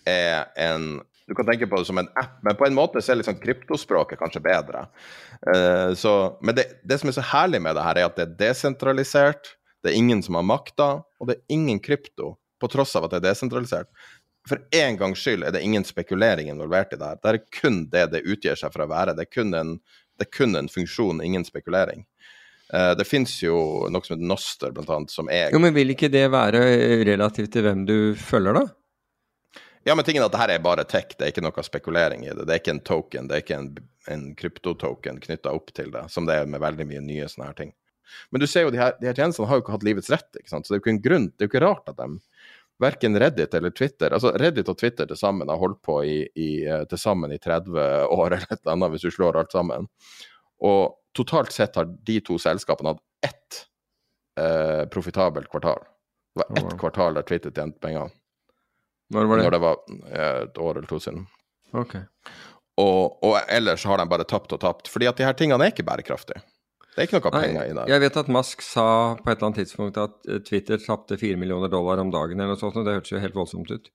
er 0.08 0.46
en 0.56 1.02
du 1.28 1.34
kan 1.36 1.46
tenke 1.46 1.68
på 1.68 1.80
det 1.80 1.88
som 1.88 1.98
en 1.98 2.10
app, 2.16 2.38
men 2.46 2.56
på 2.56 2.68
en 2.68 2.76
måte 2.78 3.02
så 3.02 3.14
er 3.14 3.20
liksom 3.22 3.40
kryptospråket 3.42 4.20
kanskje 4.20 4.44
bedre. 4.46 4.86
Uh, 5.42 5.94
så, 5.98 6.38
men 6.42 6.58
det, 6.58 6.68
det, 6.84 7.00
som 7.02 7.10
er 7.10 7.18
så 7.18 7.26
herlig 7.34 7.64
med 7.66 7.78
det 7.78 7.86
her, 7.86 8.00
er 8.00 8.10
at 8.10 8.20
det 8.20 8.28
er 8.28 8.36
desentralisert, 8.44 9.56
det 9.84 9.94
er 9.94 9.98
ingen 9.98 10.22
som 10.26 10.38
har 10.38 10.46
makta, 10.46 10.90
og 11.20 11.30
det 11.30 11.40
er 11.40 11.58
ingen 11.58 11.82
krypto, 11.82 12.36
på 12.62 12.70
tross 12.72 12.96
av 12.98 13.08
at 13.08 13.16
det 13.16 13.24
er 13.24 13.32
desentralisert. 13.32 13.90
For 14.46 14.62
en 14.78 14.98
gangs 15.00 15.22
skyld 15.26 15.44
er 15.46 15.54
det 15.56 15.64
ingen 15.66 15.86
spekulering 15.86 16.52
involvert 16.54 16.94
i 16.94 17.00
det 17.02 17.08
her. 17.10 17.22
Det 17.22 17.32
er 17.32 17.46
kun 17.60 17.80
det 17.90 18.06
det 18.14 18.26
utgir 18.30 18.58
seg 18.60 18.74
for 18.74 18.86
å 18.86 18.92
være. 18.92 19.16
Det 19.18 19.26
er 19.26 19.32
kun 19.34 19.58
en, 19.58 19.80
er 20.22 20.30
kun 20.30 20.54
en 20.58 20.70
funksjon, 20.70 21.24
ingen 21.26 21.46
spekulering. 21.48 22.06
Uh, 22.70 22.94
det 22.98 23.06
fins 23.10 23.34
jo 23.42 23.58
noe 23.94 24.06
som 24.06 24.16
heter 24.16 24.30
Noster, 24.30 24.74
blant 24.74 24.90
annet, 24.94 25.14
som 25.14 25.30
er 25.34 25.50
Jo, 25.54 25.62
Men 25.62 25.74
vil 25.74 25.94
ikke 25.94 26.10
det 26.14 26.28
være 26.34 26.62
relativt 27.06 27.54
til 27.54 27.66
hvem 27.66 27.86
du 27.90 27.98
følger, 28.18 28.62
da? 28.62 28.66
Ja, 29.86 29.94
men 29.96 30.06
tingen 30.06 30.24
er 30.24 30.32
at 30.32 30.34
det 30.34 30.42
her 30.42 30.52
er 30.56 30.62
bare 30.66 30.84
tech, 30.90 31.12
det 31.14 31.28
er 31.28 31.32
ikke 31.34 31.44
noe 31.46 31.64
spekulering 31.66 32.24
i 32.26 32.32
det. 32.34 32.48
Det 32.48 32.54
er 32.56 32.62
ikke 32.62 32.74
en 32.74 32.86
token, 32.88 33.28
det 33.30 33.36
er 33.36 33.44
ikke 33.44 33.58
en, 33.60 33.68
en 34.10 34.24
kryptotoken 34.38 35.20
knytta 35.22 35.54
opp 35.54 35.70
til 35.78 35.92
det, 35.94 36.08
som 36.10 36.26
det 36.26 36.40
er 36.40 36.50
med 36.50 36.64
veldig 36.64 36.88
mye 36.90 37.04
nye 37.06 37.28
sånne 37.30 37.52
her 37.52 37.60
ting. 37.60 37.74
Men 38.34 38.42
du 38.42 38.48
ser 38.50 38.66
jo, 38.66 38.72
de 38.74 38.82
her, 38.82 38.96
de 38.98 39.10
her 39.10 39.18
tjenestene 39.18 39.50
har 39.50 39.60
jo 39.60 39.66
ikke 39.66 39.76
hatt 39.76 39.86
livets 39.86 40.10
rett, 40.14 40.30
ikke 40.40 40.50
sant? 40.50 40.66
så 40.66 40.74
det 40.74 40.78
er 40.78 40.82
jo 40.82 40.86
ikke 40.86 40.96
en 40.96 41.04
grunn, 41.06 41.28
det 41.30 41.46
er 41.46 41.50
jo 41.50 41.54
ikke 41.54 41.64
rart 41.66 41.94
at 41.94 42.02
de 42.02 42.10
verken 42.82 43.20
Reddit 43.20 43.54
eller 43.56 43.72
Twitter 43.72 44.12
altså 44.12 44.34
Reddit 44.36 44.68
og 44.68 44.78
Twitter 44.80 45.08
til 45.08 45.20
sammen 45.20 45.48
har 45.48 45.62
holdt 45.62 45.80
på 45.86 46.02
i, 46.04 46.18
i, 46.36 46.50
eh, 46.68 46.84
til 46.90 47.00
sammen 47.00 47.32
i 47.32 47.40
30 47.40 47.78
år 48.18 48.26
eller 48.36 48.50
et 48.50 48.60
eller 48.60 48.74
annet, 48.76 48.96
hvis 48.96 49.08
du 49.08 49.14
slår 49.16 49.40
alt 49.40 49.56
sammen. 49.56 49.88
Og 50.66 50.98
totalt 51.16 51.54
sett 51.56 51.78
har 51.80 51.88
de 51.88 52.20
to 52.26 52.40
selskapene 52.42 52.96
hatt 52.96 53.30
ett 53.30 53.62
eh, 54.40 54.84
profitabelt 54.92 55.50
kvartal. 55.52 55.86
Det 56.36 56.44
var 56.44 56.60
ett 56.60 56.80
kvartal 56.80 57.16
der 57.16 57.28
Twitter 57.30 57.54
tjente 57.56 57.80
penger. 57.80 58.12
Når 59.14 59.30
var 59.30 59.38
det? 59.38 59.46
Når 59.46 59.56
det 59.56 59.62
var 59.64 59.80
eh, 60.10 60.42
et 60.48 60.60
år 60.62 60.80
eller 60.80 60.90
to 60.90 61.00
siden. 61.04 61.26
Ok. 61.76 61.96
Og, 62.82 63.24
og 63.24 63.38
ellers 63.48 63.86
har 63.88 64.02
de 64.02 64.08
bare 64.10 64.28
tapt 64.28 64.56
og 64.56 64.62
tapt, 64.64 64.90
fordi 64.92 65.08
at 65.10 65.20
de 65.20 65.28
her 65.28 65.38
tingene 65.38 65.64
er 65.64 65.74
ikke 65.74 65.86
bærekraftige. 65.88 66.42
Det 66.96 67.04
er 67.04 67.08
ikke 67.10 67.20
noe 67.20 67.32
penger 67.36 67.60
Nei, 67.60 67.68
i 67.68 67.76
det. 67.76 67.86
Jeg 67.92 68.02
vet 68.06 68.18
at 68.22 68.32
Musk 68.32 68.64
sa 68.64 68.88
på 69.20 69.28
et 69.28 69.36
eller 69.36 69.50
annet 69.50 69.62
tidspunkt 69.64 70.00
at 70.00 70.32
eh, 70.32 70.42
Twitter 70.48 70.82
tapte 70.82 71.20
4 71.20 71.40
millioner 71.40 71.72
dollar 71.72 72.02
om 72.04 72.12
dagen 72.14 72.40
eller 72.40 72.56
noe 72.56 72.62
sånt, 72.62 72.80
og 72.80 72.88
det 72.88 72.98
hørtes 72.98 73.14
jo 73.14 73.22
helt 73.24 73.38
voldsomt 73.38 73.72
ut. 73.72 73.92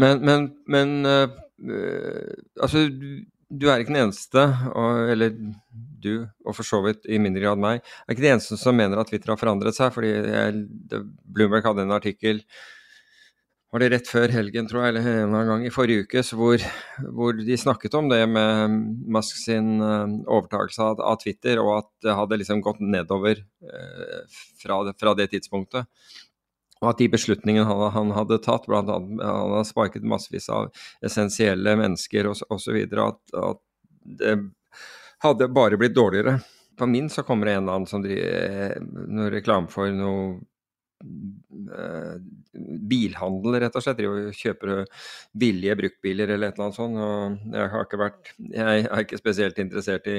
Men, 0.00 0.22
men, 0.24 0.48
men 0.72 1.04
øh, 1.04 1.28
altså, 2.62 2.86
du 3.52 3.66
er 3.68 3.82
ikke 3.82 3.92
den 3.92 4.00
eneste, 4.06 4.44
og, 4.72 5.10
eller 5.12 5.34
du, 6.02 6.24
og 6.46 6.56
for 6.56 6.66
så 6.66 6.80
vidt 6.86 7.04
i 7.10 7.20
mindre 7.20 7.42
grad 7.44 7.60
meg, 7.60 7.82
er 7.82 8.14
ikke 8.14 8.24
den 8.24 8.36
eneste 8.38 8.56
som 8.60 8.78
mener 8.78 9.00
at 9.00 9.10
Twitter 9.12 9.34
har 9.34 9.40
forandret 9.40 9.76
seg. 9.76 9.92
fordi 9.94 10.14
jeg, 10.14 10.62
Bloomberg 11.26 11.66
hadde 11.68 11.84
en 11.84 11.98
artikkel 11.98 12.40
var 13.72 13.80
det 13.80 13.88
rett 13.88 14.08
før 14.08 14.32
helgen, 14.34 14.66
tror 14.68 14.82
jeg, 14.84 14.92
eller 14.92 15.22
en 15.22 15.48
gang 15.48 15.62
i 15.64 15.72
forrige 15.72 16.04
uke, 16.04 16.20
hvor, 16.36 16.60
hvor, 17.16 17.38
de 17.38 17.56
snakket 17.56 17.94
om 17.96 18.10
det 18.10 18.20
med 18.28 18.74
Musk 19.16 19.38
sin 19.40 19.80
uh, 19.80 20.04
overtakelse 20.26 20.90
av, 20.92 21.16
Twitter, 21.22 21.60
og 21.62 21.78
at 21.78 21.88
det 22.04 22.16
hadde 22.18 22.38
liksom 22.42 22.60
gått 22.64 22.82
nedover 22.84 23.40
uh, 23.40 24.36
fra, 24.60 24.82
fra, 24.92 25.16
det, 25.16 25.30
tidspunktet. 25.32 25.88
Og 26.82 26.90
at 26.90 27.00
de 27.00 27.08
beslutningene 27.14 27.64
han, 27.64 27.86
han 27.96 28.12
hadde 28.18 28.42
tatt, 28.44 28.68
bl.a. 28.68 28.82
han 28.84 29.24
hadde 29.24 29.64
sparket 29.70 30.04
massevis 30.04 30.50
av 30.52 30.68
essensielle 31.00 31.76
mennesker 31.80 32.28
osv., 32.28 32.76
at, 32.76 33.20
at 33.40 33.64
det 34.20 34.36
hadde 35.24 35.52
bare 35.54 35.80
blitt 35.80 35.96
dårligere. 35.96 36.42
På 36.76 36.84
min 36.90 37.08
så 37.12 37.24
kommer 37.24 37.48
det 37.48 37.56
en 37.56 37.64
eller 37.64 37.80
annen 37.80 37.88
som 37.88 38.04
driver 38.04 38.82
noe 38.84 39.32
reklame 39.32 39.72
for 39.72 39.88
noe 39.96 40.42
Eh, 40.42 40.51
bilhandel, 42.92 43.58
rett 43.62 43.78
og 43.78 43.84
slett. 43.84 44.02
De 44.02 44.34
kjøper 44.36 44.84
billige 45.38 45.78
bruktbiler 45.80 46.34
eller 46.34 46.50
et 46.50 46.58
eller 46.58 46.68
annet 46.68 46.78
sånt. 46.78 47.00
og 47.00 47.56
Jeg 47.56 47.72
har 47.72 47.86
ikke 47.86 48.02
vært 48.02 48.34
Jeg 48.38 48.84
er 48.84 49.06
ikke 49.06 49.20
spesielt 49.20 49.58
interessert 49.62 50.06
i 50.10 50.18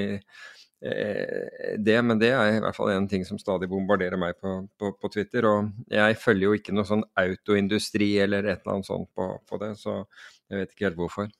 eh, 0.84 1.76
det, 1.78 1.98
men 2.04 2.20
det 2.20 2.32
er 2.34 2.56
i 2.56 2.64
hvert 2.64 2.76
fall 2.76 2.92
en 2.94 3.08
ting 3.08 3.24
som 3.26 3.40
stadig 3.40 3.70
bombarderer 3.70 4.20
meg 4.20 4.36
på, 4.40 4.56
på, 4.78 4.92
på 5.00 5.12
Twitter. 5.14 5.48
Og 5.50 5.70
jeg 5.92 6.20
følger 6.20 6.48
jo 6.48 6.58
ikke 6.58 6.76
noe 6.76 6.88
sånn 6.88 7.06
autoindustri 7.20 8.14
eller 8.24 8.44
et 8.44 8.60
eller 8.60 8.76
annet 8.76 8.90
sånt 8.90 9.10
på, 9.14 9.30
på 9.48 9.62
det, 9.62 9.74
så 9.80 10.02
jeg 10.50 10.60
vet 10.60 10.74
ikke 10.74 10.88
helt 10.90 11.00
hvorfor. 11.00 11.32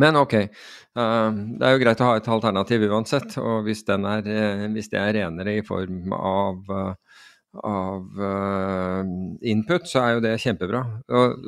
Men 0.00 0.16
ok, 0.16 0.34
det 0.96 1.66
er 1.66 1.74
jo 1.74 1.80
greit 1.82 2.00
å 2.00 2.06
ha 2.08 2.16
et 2.16 2.28
alternativ 2.32 2.86
uansett. 2.88 3.34
Og 3.42 3.66
hvis, 3.66 3.82
er, 3.92 4.30
hvis 4.72 4.88
det 4.88 4.96
er 4.96 5.12
renere 5.18 5.58
i 5.58 5.64
form 5.66 6.14
av 6.16 6.72
av 7.60 8.06
uh, 8.16 9.02
input, 9.44 9.84
så 9.88 10.00
er 10.00 10.14
jo 10.14 10.22
det 10.24 10.32
kjempebra. 10.40 10.80
Og 11.12 11.42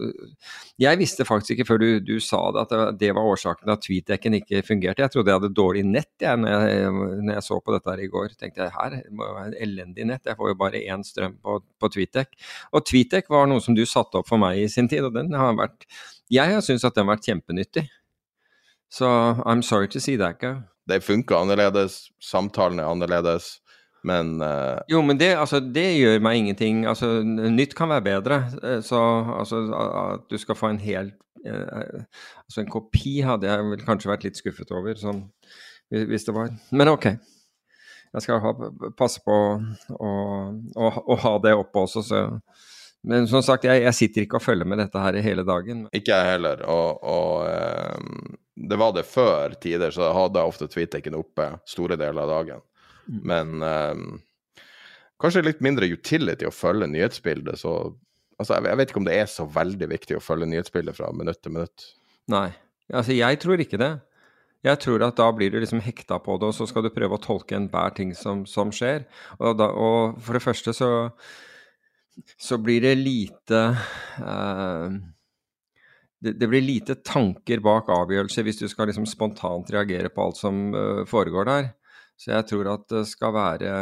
jeg 0.81 1.01
visste 1.01 1.25
faktisk 1.25 1.55
ikke 1.55 1.67
før 1.71 1.81
du, 1.81 1.89
du 2.05 2.19
sa 2.21 2.43
det 2.53 2.65
at 2.67 2.99
det 3.01 3.13
var 3.17 3.31
årsaken 3.31 3.73
at 3.73 3.85
tweetdekken 3.87 4.37
ikke 4.41 4.61
fungerte. 4.67 5.05
Jeg 5.05 5.15
trodde 5.15 5.33
jeg 5.33 5.41
hadde 5.41 5.53
dårlig 5.57 5.87
nett 5.89 6.13
jeg, 6.21 6.43
når, 6.43 6.67
jeg, 6.69 6.93
når 7.25 7.33
jeg 7.39 7.47
så 7.49 7.59
på 7.61 7.77
dette 7.77 7.95
her 7.95 8.05
i 8.05 8.11
går. 8.13 8.37
tenkte 8.37 8.67
jeg 8.67 8.77
her 8.77 8.99
må 9.11 9.31
jo 9.31 9.39
være 9.39 9.53
en 9.53 9.59
elendig 9.69 10.09
nett, 10.13 10.29
jeg 10.29 10.39
får 10.41 10.53
jo 10.53 10.61
bare 10.61 10.85
én 10.85 11.07
strøm 11.09 11.39
på, 11.41 11.59
på 11.81 11.93
tweetdekk. 11.97 12.37
Og 12.77 12.87
tweetdekk 12.91 13.33
var 13.33 13.49
noe 13.49 13.65
som 13.65 13.79
du 13.79 13.87
satte 13.89 14.21
opp 14.21 14.29
for 14.29 14.43
meg 14.43 14.61
i 14.61 14.69
sin 14.69 14.91
tid, 14.91 15.09
og 15.09 15.17
den 15.17 15.33
har 15.39 15.57
vært 15.57 15.89
Jeg 16.33 16.53
har 16.53 16.65
syntes 16.65 16.85
at 16.85 16.97
den 16.97 17.09
har 17.09 17.17
vært 17.17 17.33
kjempenyttig. 17.33 17.89
Så 18.93 19.09
I'm 19.43 19.63
sorry 19.63 19.89
to 19.89 20.01
see 20.01 20.17
that. 20.21 20.45
Det 20.87 21.01
funker 21.03 21.41
annerledes, 21.41 22.11
samtalen 22.21 22.79
er 22.79 22.93
annerledes. 22.93 23.64
Men 24.05 24.37
uh... 24.43 24.79
Jo, 24.91 25.01
men 25.03 25.19
det, 25.21 25.33
altså, 25.41 25.61
det, 25.61 25.87
gjør 25.97 26.23
meg 26.25 26.43
ingenting. 26.43 26.85
Altså, 26.89 27.23
nytt 27.25 27.75
kan 27.77 27.89
være 27.93 28.05
bedre. 28.05 28.41
Eh, 28.63 28.81
så 28.85 29.01
altså, 29.39 29.63
at 29.73 30.27
du 30.31 30.37
skal 30.41 30.59
få 30.59 30.75
en 30.75 30.83
hel 30.83 31.15
uh, 31.49 32.03
Altså, 32.45 32.61
en 32.61 32.73
kopi 32.73 33.21
hadde 33.25 33.49
jeg 33.49 33.71
vel 33.71 33.87
kanskje 33.87 34.13
vært 34.13 34.27
litt 34.29 34.41
skuffet 34.41 34.75
over, 34.77 34.99
sånn, 35.01 35.25
hvis 35.89 36.27
det 36.29 36.35
var 36.37 36.53
Men 36.73 36.93
OK. 36.93 37.09
Jeg 38.15 38.23
skal 38.23 38.39
ha, 38.45 38.53
passe 38.95 39.25
på 39.25 39.35
å, 39.35 39.59
å, 39.99 40.91
å, 41.03 41.17
ha 41.25 41.33
det 41.43 41.57
oppe 41.59 41.83
også, 41.83 42.05
så 42.07 42.21
men 43.05 43.27
som 43.29 43.43
sagt, 43.45 43.67
jeg, 43.69 43.83
jeg, 43.85 43.97
sitter 43.99 44.25
ikke 44.25 44.39
og 44.39 44.45
følger 44.47 44.69
med 44.69 44.79
dette 44.81 45.01
her 45.01 45.19
hele 45.21 45.43
dagen. 45.45 45.83
Ikke 45.93 46.17
jeg 46.17 46.37
heller. 46.39 46.63
Og, 46.73 47.03
og 47.05 47.99
um, 48.01 48.37
det 48.57 48.79
var 48.81 48.95
det 48.97 49.05
før 49.05 49.57
tider, 49.61 49.93
så 49.93 50.09
hadde 50.17 50.41
jeg 50.41 50.53
ofte 50.55 50.69
tweeteken 50.73 51.19
oppe 51.19 51.51
store 51.69 51.99
deler 52.01 52.23
av 52.25 52.33
dagen. 52.33 52.63
Men 53.07 53.61
um, 53.63 54.07
kanskje 55.21 55.45
litt 55.45 55.63
mindre 55.65 55.89
utility 55.93 56.49
å 56.49 56.55
følge 56.55 56.89
nyhetsbildet. 56.91 57.61
Så 57.61 57.75
altså, 58.39 58.59
jeg, 58.59 58.79
vet 58.81 58.91
ikke 58.91 59.03
om 59.03 59.09
det 59.09 59.19
er 59.21 59.31
så 59.31 59.47
veldig 59.51 59.91
viktig 59.95 60.19
å 60.19 60.25
følge 60.25 60.51
nyhetsbildet 60.51 60.99
fra 60.99 61.13
minutt 61.17 61.43
til 61.45 61.57
minutt. 61.57 61.87
Nei, 62.33 62.49
altså 62.93 63.17
jeg 63.17 63.41
tror 63.43 63.63
ikke 63.63 63.81
det. 63.81 63.93
Jeg 64.65 64.81
tror 64.81 65.03
at 65.05 65.19
da 65.21 65.27
blir 65.37 65.53
du 65.53 65.59
liksom 65.61 65.83
hekta 65.85 66.17
på 66.25 66.39
det, 66.41 66.49
og 66.49 66.57
så 66.57 66.65
skal 66.69 66.87
du 66.87 66.93
prøve 66.93 67.19
å 67.19 67.23
tolke 67.23 67.57
enhver 67.59 67.93
ting 67.97 68.15
som, 68.17 68.47
som 68.49 68.71
skjer. 68.73 69.05
Og, 69.37 69.51
da, 69.61 69.69
og, 69.69 70.23
for 70.25 70.39
det 70.39 70.45
første 70.45 70.73
så, 70.77 70.89
så 72.41 72.57
blir 72.63 72.81
det 72.87 72.95
lite 72.97 73.61
uh, 74.25 74.89
det, 76.25 76.33
det, 76.41 76.49
blir 76.49 76.65
lite 76.65 76.97
tanker 77.05 77.61
bak 77.61 77.91
avgjørelser 77.93 78.47
hvis 78.47 78.63
du 78.63 78.69
skal 78.73 78.89
liksom 78.89 79.05
spontant 79.09 79.69
reagere 79.75 80.09
på 80.09 80.25
alt 80.25 80.41
som 80.41 80.65
uh, 80.73 81.05
foregår 81.09 81.51
der. 81.51 81.69
Så 82.21 82.33
jeg 82.33 82.47
tror 82.51 82.71
at 82.75 82.85
det 82.93 83.05
skal 83.11 83.35
være 83.35 83.73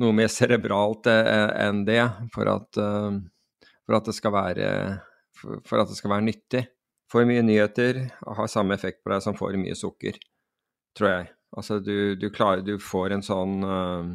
noe 0.00 0.16
mer 0.16 0.30
cerebralt 0.32 1.08
eh, 1.10 1.50
enn 1.66 1.84
det 1.88 2.02
for 2.34 2.48
at, 2.50 2.80
eh, 2.80 3.18
for 3.84 3.98
at, 3.98 4.08
det, 4.08 4.16
skal 4.16 4.34
være, 4.34 4.68
for 5.40 5.82
at 5.82 5.90
det 5.90 5.98
skal 5.98 6.14
være 6.14 6.28
nyttig. 6.28 6.64
For 7.10 7.26
mye 7.26 7.42
nyheter 7.42 8.04
har 8.22 8.50
samme 8.50 8.76
effekt 8.76 9.02
på 9.02 9.12
deg 9.12 9.22
som 9.24 9.36
for 9.38 9.56
mye 9.58 9.76
sukker, 9.76 10.18
tror 10.96 11.10
jeg. 11.10 11.30
Altså 11.58 11.80
du, 11.82 12.14
du 12.14 12.28
klarer 12.30 12.62
Du 12.62 12.76
får 12.78 13.10
en 13.16 13.24
sånn 13.26 13.64
uh, 13.66 14.12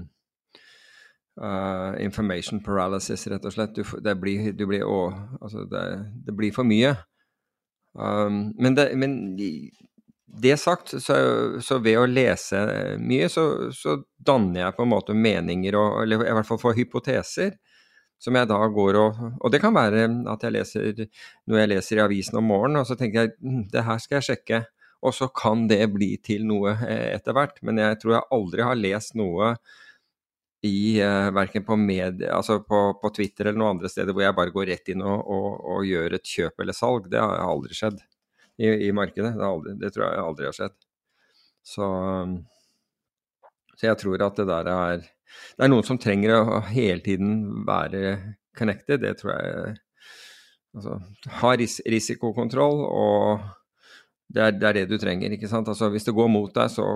information 1.99 2.61
paralysis, 2.63 3.27
rett 3.27 3.43
og 3.43 3.51
slett. 3.51 3.75
Du, 3.75 3.83
det, 3.99 4.15
blir, 4.21 4.53
blir, 4.55 4.85
å, 4.87 5.11
altså 5.41 5.65
det, 5.67 5.83
det, 6.23 6.37
blir 6.39 6.55
for 6.55 6.63
mye. 6.67 6.95
Um, 7.91 8.55
men, 8.55 8.79
det, 8.79 8.87
men 8.95 9.35
det 10.41 10.57
sagt, 10.59 10.93
så, 11.01 11.15
så, 11.63 11.77
ved 11.83 11.99
å 11.99 12.07
lese 12.09 12.59
mye, 12.99 13.29
så, 13.31 13.71
så, 13.75 13.99
danner 14.25 14.65
jeg 14.65 14.75
på 14.75 14.83
en 14.85 14.91
måte 14.91 15.15
meninger, 15.15 15.77
og, 15.79 16.01
eller 16.03 16.25
i 16.25 16.35
hvert 16.35 16.47
fall 16.49 16.61
får 16.61 16.77
hypoteser, 16.79 17.55
som 18.21 18.35
jeg 18.35 18.47
da 18.49 18.57
går 18.71 18.97
og 18.97 19.17
Og 19.43 19.51
det 19.51 19.59
kan 19.61 19.75
være 19.75 20.05
at 20.31 20.43
jeg 20.43 20.55
leser 20.55 21.01
noe 21.45 21.59
jeg 21.59 21.69
leser 21.73 21.99
i 21.99 22.05
avisen 22.05 22.39
om 22.39 22.47
morgenen, 22.47 22.81
og 22.81 22.87
så 22.89 22.97
tenker 22.99 23.25
jeg 23.25 23.35
hm, 23.43 23.65
det 23.73 23.83
her 23.85 23.99
skal 24.01 24.19
jeg 24.19 24.27
sjekke. 24.29 24.61
Og 25.05 25.13
så 25.13 25.27
kan 25.29 25.67
det 25.69 25.83
bli 25.93 26.15
til 26.23 26.47
noe 26.47 26.73
eh, 26.87 27.11
etter 27.13 27.35
hvert. 27.35 27.59
Men 27.61 27.77
jeg 27.77 27.99
tror 28.01 28.15
jeg 28.15 28.29
aldri 28.33 28.63
har 28.65 28.79
lest 28.79 29.13
noe 29.19 29.51
i 30.65 30.97
uh, 31.03 31.29
verken 31.35 31.61
på, 31.67 31.75
medie, 31.77 32.31
altså 32.33 32.57
på, 32.65 32.79
på, 32.97 33.11
Twitter 33.13 33.51
eller 33.51 33.59
noen 33.59 33.75
andre 33.75 33.91
steder 33.91 34.15
hvor 34.15 34.23
jeg 34.25 34.37
bare 34.39 34.53
går 34.55 34.71
rett 34.71 34.89
inn 34.89 35.03
og, 35.05 35.27
og, 35.29 35.49
og 35.75 35.85
gjør 35.85 36.15
et 36.17 36.31
kjøp 36.31 36.63
eller 36.63 36.73
salg. 36.73 37.11
Det 37.11 37.21
har 37.21 37.43
aldri 37.45 37.77
skjedd 37.77 37.99
i, 38.57 38.69
i 38.87 38.91
markedet. 38.95 39.33
Det, 39.35 39.47
aldri, 39.47 39.75
det, 39.81 39.91
tror 39.93 40.05
jeg 40.07 40.25
aldri 40.25 40.49
har 40.49 40.57
skjedd. 40.57 40.77
Så, 41.65 41.87
så, 43.73 43.81
jeg 43.87 43.99
tror 44.01 44.25
at 44.27 44.37
det 44.37 44.45
der 44.51 44.69
er 44.69 44.99
Det 45.01 45.65
er 45.65 45.71
noen 45.71 45.87
som 45.87 45.97
trenger 46.01 46.35
å 46.37 46.61
hele 46.69 47.01
tiden 47.03 47.63
være 47.67 48.15
connected. 48.57 49.01
Det 49.03 49.17
tror 49.19 49.35
jeg 49.35 49.75
Altså 50.75 50.97
ha 51.39 51.53
ris 51.55 51.77
risikokontroll, 51.87 52.81
og 52.83 53.45
det 54.35 54.41
er, 54.41 54.55
det 54.59 54.67
er, 54.67 54.77
det 54.79 54.89
du 54.89 54.97
trenger. 54.99 55.31
ikke 55.31 55.47
sant? 55.47 55.69
Altså 55.71 55.87
Hvis 55.93 56.03
det 56.07 56.15
går 56.17 56.27
mot 56.31 56.51
deg, 56.51 56.71
så, 56.73 56.87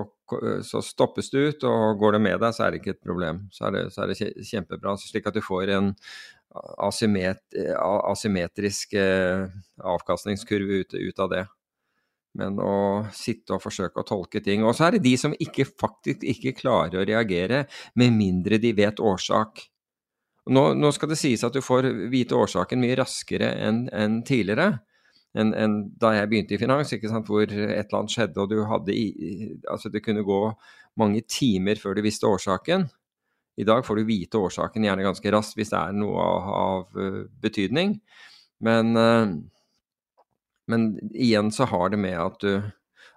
så, 0.66 0.82
stoppes 0.84 1.30
du 1.32 1.38
ut, 1.46 1.64
og 1.64 2.00
går 2.02 2.16
det 2.16 2.22
med 2.26 2.42
deg, 2.42 2.52
så 2.52 2.66
er 2.66 2.74
det 2.74 2.82
ikke 2.82 2.96
et 2.96 3.06
problem. 3.06 3.44
Så 3.54 3.68
er 3.68 3.76
det, 3.76 3.84
så 3.94 4.02
er 4.04 4.12
det 4.12 4.18
kjempebra. 4.50 4.96
Slik 5.00 5.30
at 5.30 5.38
du 5.38 5.40
får 5.44 5.72
en 5.78 5.94
asymmetrisk 6.50 8.94
eh, 8.98 9.46
avkastningskurve 9.78 10.72
ut, 10.82 10.94
ut, 10.94 11.18
av 11.18 11.30
det. 11.30 11.46
Men 12.38 12.58
å 12.62 13.06
sitte 13.14 13.54
og 13.56 13.62
forsøke 13.62 14.00
å 14.02 14.06
tolke 14.06 14.40
ting. 14.42 14.64
Og 14.66 14.74
så 14.76 14.84
er 14.86 14.90
det 14.96 15.06
de 15.06 15.16
som 15.18 15.34
ikke, 15.34 15.64
faktisk 15.80 16.24
ikke 16.26 16.58
klarer 16.58 17.00
å 17.00 17.06
reagere, 17.06 17.64
med 17.98 18.12
mindre 18.16 18.58
de 18.62 18.72
vet 18.76 19.00
årsak. 19.02 19.70
Nå, 20.50 20.62
nå 20.74 20.92
skal 20.94 21.08
det 21.12 21.18
sies 21.20 21.44
at 21.46 21.54
du 21.54 21.60
får 21.62 21.82
vite 22.10 22.38
årsaken 22.38 22.80
mye 22.82 22.96
raskere 22.98 23.48
enn 23.66 23.78
en 23.94 24.22
tidligere. 24.26 24.68
Enn 25.38 25.52
en 25.54 25.74
da 26.00 26.10
jeg 26.16 26.28
begynte 26.30 26.54
i 26.56 26.58
finans, 26.58 26.94
hvor 27.28 27.42
et 27.44 27.52
eller 27.54 27.98
annet 28.00 28.14
skjedde, 28.14 28.40
og 28.42 28.48
du 28.50 28.58
hadde 28.66 28.92
i, 28.96 29.06
altså 29.70 29.92
det 29.92 30.02
kunne 30.02 30.26
gå 30.26 30.40
mange 30.98 31.22
timer 31.30 31.78
før 31.78 31.94
du 31.94 32.02
visste 32.02 32.26
årsaken. 32.26 32.88
I 33.60 33.64
dag 33.68 33.84
får 33.86 34.00
du 34.00 34.08
vite 34.08 34.40
årsaken 34.40 34.86
gjerne 34.86 35.04
ganske 35.04 35.32
raskt 35.34 35.58
hvis 35.58 35.72
det 35.72 35.78
er 35.78 35.96
noe 35.96 36.24
av, 36.24 36.50
av 36.56 37.00
uh, 37.00 37.22
betydning. 37.44 37.98
Men, 38.64 38.92
uh, 38.96 39.34
men, 40.70 40.86
igjen 41.12 41.52
så 41.52 41.68
har 41.68 41.92
det 41.92 42.00
med 42.00 42.16
at 42.20 42.40
du, 42.40 42.54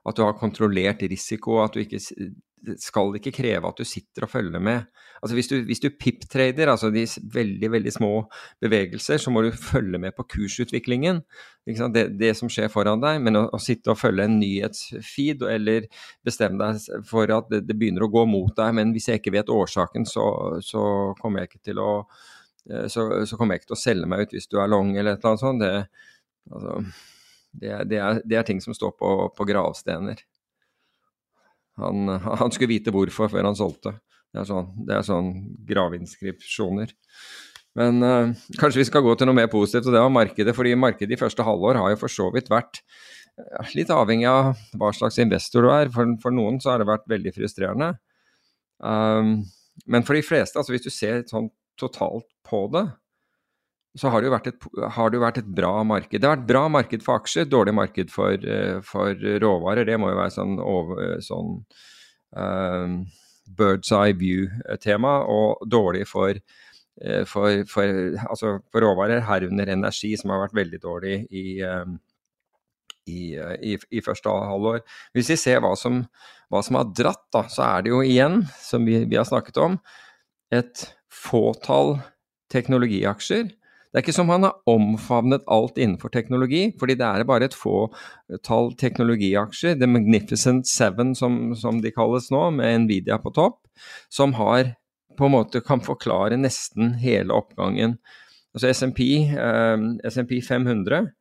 at 0.04 0.20
du 0.20 0.24
har 0.26 0.36
kontrollert 0.40 1.06
risiko, 1.08 1.62
at 1.64 1.76
du 1.76 1.84
ikke 1.84 2.02
skal 2.80 3.16
ikke 3.18 3.34
kreve 3.36 3.68
at 3.68 3.80
du 3.80 3.86
sitter 3.88 4.26
og 4.26 4.32
følger 4.32 4.62
med. 4.64 4.86
Altså 5.24 5.36
Hvis 5.36 5.48
du, 5.48 5.56
du 5.64 5.90
pip-trader, 6.00 6.70
altså 6.72 6.90
de 6.92 7.06
veldig 7.34 7.70
veldig 7.72 7.94
små 7.96 8.12
bevegelser, 8.62 9.18
så 9.18 9.32
må 9.32 9.42
du 9.44 9.52
følge 9.52 10.00
med 10.00 10.16
på 10.18 10.26
kursutviklingen. 10.36 11.22
Det, 11.66 12.06
det, 12.20 12.34
som 12.36 12.52
skjer 12.52 12.68
foran 12.72 13.04
deg. 13.04 13.22
Men 13.24 13.40
å, 13.40 13.46
å, 13.56 13.60
sitte 13.62 13.94
og 13.94 14.00
følge 14.00 14.28
en 14.28 14.40
nyhetsfeed 14.42 15.46
eller 15.48 15.88
bestemme 16.26 16.60
deg 16.60 17.08
for 17.08 17.32
at 17.32 17.48
det, 17.52 17.64
det, 17.70 17.78
begynner 17.80 18.08
å 18.08 18.12
gå 18.12 18.26
mot 18.28 18.52
deg, 18.58 18.76
men 18.80 18.92
hvis 18.96 19.08
jeg 19.12 19.22
ikke 19.22 19.36
vet 19.38 19.54
årsaken, 19.54 20.08
så, 20.10 20.26
så 20.64 20.84
kommer 21.22 21.44
jeg 21.44 21.54
ikke 21.54 21.66
til 21.72 21.80
å 21.84 21.92
eh, 22.70 22.90
så, 22.92 23.08
så, 23.24 23.40
kommer 23.40 23.56
jeg 23.56 23.64
ikke 23.64 23.74
til 23.74 23.80
å 23.80 23.84
selge 23.86 24.12
meg 24.12 24.26
ut 24.26 24.36
hvis 24.36 24.52
du 24.52 24.60
er 24.60 24.72
long 24.72 24.92
eller 24.98 25.16
et 25.16 25.24
eller 25.24 25.34
annet 25.34 25.46
sånt. 25.46 25.64
Det, 25.64 26.12
altså, 26.52 26.78
det, 27.54 27.74
det 27.92 28.00
er, 28.02 28.22
er, 28.28 28.46
ting 28.48 28.60
som 28.64 28.76
står 28.76 28.96
på, 29.00 29.16
på 29.38 29.48
gravstener. 29.48 30.24
Han, 31.82 32.12
han, 32.42 32.54
skulle 32.54 32.74
vite 32.76 32.94
hvorfor 32.94 33.32
før 33.32 33.50
han 33.50 33.58
solgte. 33.58 33.98
Det 34.34 34.42
er 34.42 34.50
sånn, 34.50 34.70
det 34.88 34.96
er 34.98 35.08
sånn 35.08 35.34
graveinskripsjoner. 35.70 36.94
Men 37.78 38.06
øh, 38.06 38.32
kanskje 38.62 38.84
vi 38.84 38.88
skal 38.90 39.04
gå 39.06 39.14
til 39.18 39.30
noe 39.30 39.38
mer 39.38 39.50
positivt, 39.50 39.88
og 39.90 39.96
det 39.96 40.02
var 40.02 40.14
markedet. 40.14 40.56
fordi 40.56 40.76
markedet 40.78 41.16
i 41.16 41.22
første 41.22 41.46
halvår 41.46 41.80
har 41.82 41.94
jo 41.94 42.00
for 42.04 42.14
så 42.14 42.30
vidt 42.34 42.52
vært 42.54 42.82
uh, 43.40 43.74
litt 43.74 43.90
avhengig 43.94 44.30
av 44.30 44.54
hva 44.78 44.92
slags 44.94 45.18
investor 45.22 45.66
du 45.66 45.72
er. 45.74 45.90
For, 45.94 46.16
for 46.22 46.36
noen 46.36 46.60
så 46.62 46.74
har 46.74 46.82
det 46.82 46.90
vært 46.90 47.10
veldig 47.10 47.34
frustrerende. 47.34 47.94
Um, 48.78 49.40
men 49.90 50.06
for 50.06 50.18
de 50.18 50.26
fleste, 50.26 50.60
altså 50.60 50.76
hvis 50.76 50.86
du 50.86 50.94
ser 50.94 51.26
sånn 51.30 51.50
totalt 51.80 52.28
på 52.46 52.68
det, 52.74 52.86
så 53.94 54.10
har 54.10 54.22
det, 54.22 54.30
jo 54.30 54.34
vært 54.34 54.48
et, 54.50 54.64
det 55.14 55.22
vært 55.22 55.40
et 55.44 55.50
bra 55.60 55.74
marked. 55.86 56.18
Det 56.18 56.26
har 56.26 56.40
vært 56.40 56.48
bra 56.50 56.64
marked 56.72 57.04
for 57.06 57.22
aksjer, 57.22 57.46
dårlig 57.50 57.76
marked 57.78 58.10
for, 58.14 58.34
eh, 58.34 58.80
for 58.86 59.14
råvarer. 59.44 59.86
Det 59.86 60.00
må 60.02 60.10
jo 60.10 60.18
være 60.18 60.34
sånn, 60.34 60.56
sånn 61.22 61.52
uh, 62.34 62.96
bird's 63.60 63.94
eye 63.94 64.18
view-tema, 64.18 65.14
og 65.30 65.62
dårlig 65.70 66.08
for, 66.10 66.42
uh, 67.06 67.22
for, 67.30 67.62
for, 67.70 68.18
altså 68.26 68.56
for, 68.64 68.82
råvarer, 68.82 69.22
herunder 69.30 69.76
energi, 69.76 70.16
som 70.18 70.34
har 70.34 70.48
vært 70.48 70.58
veldig 70.64 70.82
dårlig 70.82 71.22
i, 71.30 71.46
um, 71.62 72.00
i, 73.06 73.38
i, 73.38 73.78
i, 73.78 74.02
første 74.02 74.34
halvår. 74.34 74.82
Hvis 75.14 75.36
vi 75.36 75.42
ser 75.46 75.62
hva 75.62 75.76
som, 75.78 76.02
hva 76.50 76.66
som 76.66 76.82
har 76.82 76.90
dratt, 76.98 77.28
da, 77.36 77.46
så 77.46 77.70
er 77.76 77.86
det 77.86 77.94
jo 77.94 78.02
igjen, 78.02 78.42
som 78.58 78.90
vi, 78.90 79.04
vi 79.06 79.22
har 79.22 79.30
snakket 79.30 79.62
om, 79.62 79.78
et 80.50 80.90
fåtall 81.14 82.00
teknologiaksjer 82.50 83.54
det 83.94 84.00
er 84.00 84.06
ikke 84.08 84.16
som 84.16 84.32
han 84.34 84.48
har 84.48 84.56
omfavnet 84.66 85.44
alt 85.54 85.76
innenfor 85.78 86.10
teknologi, 86.10 86.64
fordi 86.82 86.96
det 86.98 87.06
er 87.06 87.28
bare 87.30 87.46
et 87.46 87.54
fåtall 87.54 88.72
teknologiaksjer, 88.82 89.76
The 89.78 89.86
Magnificent 89.86 90.66
Seven 90.66 91.12
som, 91.14 91.52
som, 91.54 91.78
de 91.84 91.92
kalles 91.94 92.32
nå, 92.34 92.48
med 92.58 92.88
Nvidia 92.88 93.20
på 93.22 93.30
topp, 93.38 93.60
som 94.10 94.34
har 94.40 94.72
på 95.14 95.30
en 95.30 95.36
måte 95.36 95.62
kan 95.62 95.84
forklare 95.86 96.40
nesten 96.42 96.96
hele 97.04 97.38
oppgangen. 97.38 98.00
Altså 98.58 98.74
SMP, 98.74 99.06
eh, 99.30 100.42
500 100.50 101.12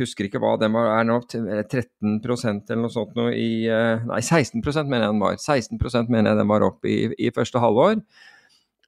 husker 0.00 0.28
ikke 0.28 0.40
hva 0.40 0.54
den 0.60 0.72
var, 0.76 0.88
er 0.96 1.04
nå 1.08 1.18
13% 1.28 2.72
eller 2.72 2.82
noe 2.82 2.92
sånt 2.92 3.12
noe 3.16 3.36
i 3.36 3.68
eh, 3.68 4.08
Nei, 4.08 4.22
16 4.24 4.64
mener 4.88 5.04
jeg 5.04 5.12
den 5.12 5.22
var. 5.24 5.36
16 5.36 6.08
mener 6.08 6.32
jeg 6.32 6.40
den 6.40 6.48
var 6.48 6.64
opp 6.64 6.88
i, 6.88 6.98
i 7.20 7.32
første 7.36 7.60
halvår. 7.60 8.00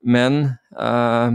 Men 0.07 0.45
uh, 0.79 1.35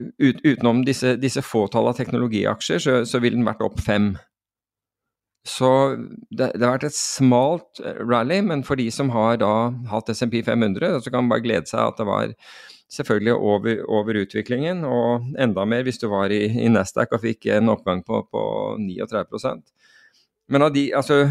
ut, 0.00 0.40
utenom 0.44 0.84
disse, 0.86 1.14
disse 1.20 1.42
fåtall 1.44 1.90
av 1.90 1.98
teknologiaksjer, 1.98 2.82
så, 2.82 2.98
så 3.08 3.20
ville 3.22 3.38
den 3.38 3.48
vært 3.48 3.64
opp 3.66 3.80
fem. 3.84 4.14
Så 5.48 5.70
det, 6.28 6.50
det, 6.52 6.64
har 6.64 6.76
vært 6.76 6.90
et 6.90 6.98
smalt 6.98 7.80
rally, 8.00 8.42
men 8.44 8.64
for 8.66 8.80
de 8.80 8.90
som 8.92 9.12
har 9.14 9.40
da 9.40 9.70
hatt 9.92 10.12
SMP 10.12 10.42
500, 10.44 11.00
så 11.00 11.12
kan 11.12 11.24
man 11.24 11.32
bare 11.34 11.46
glede 11.46 11.70
seg 11.70 11.80
at 11.86 12.00
det 12.00 12.08
var 12.08 12.34
selvfølgelig 12.90 13.34
over, 13.36 13.82
over, 13.88 14.18
utviklingen, 14.24 14.82
og 14.84 15.30
enda 15.40 15.64
mer 15.64 15.86
hvis 15.86 16.00
du 16.02 16.08
var 16.12 16.32
i, 16.34 16.42
i 16.50 16.68
Nasdaq 16.72 17.14
og 17.14 17.22
fikk 17.24 17.48
en 17.54 17.72
oppgang 17.72 18.02
på, 18.04 18.24
på 18.28 18.42
39% 18.82 19.62
men 20.50 20.64
av 20.66 20.72
de, 20.74 20.88
altså, 20.98 21.28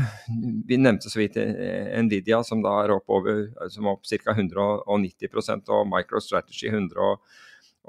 Vi 0.68 0.78
nevnte 0.80 1.12
så 1.12 1.20
vidt 1.20 1.36
Nvidia, 2.06 2.40
som 2.48 2.62
da 2.64 2.78
er 2.86 2.94
opp, 2.96 3.12
opp 3.12 4.06
ca. 4.08 4.36
190% 4.36 5.72
og 5.76 5.90
MicroStrategy 5.92 6.70
100 6.72 7.04
og, 7.04 7.20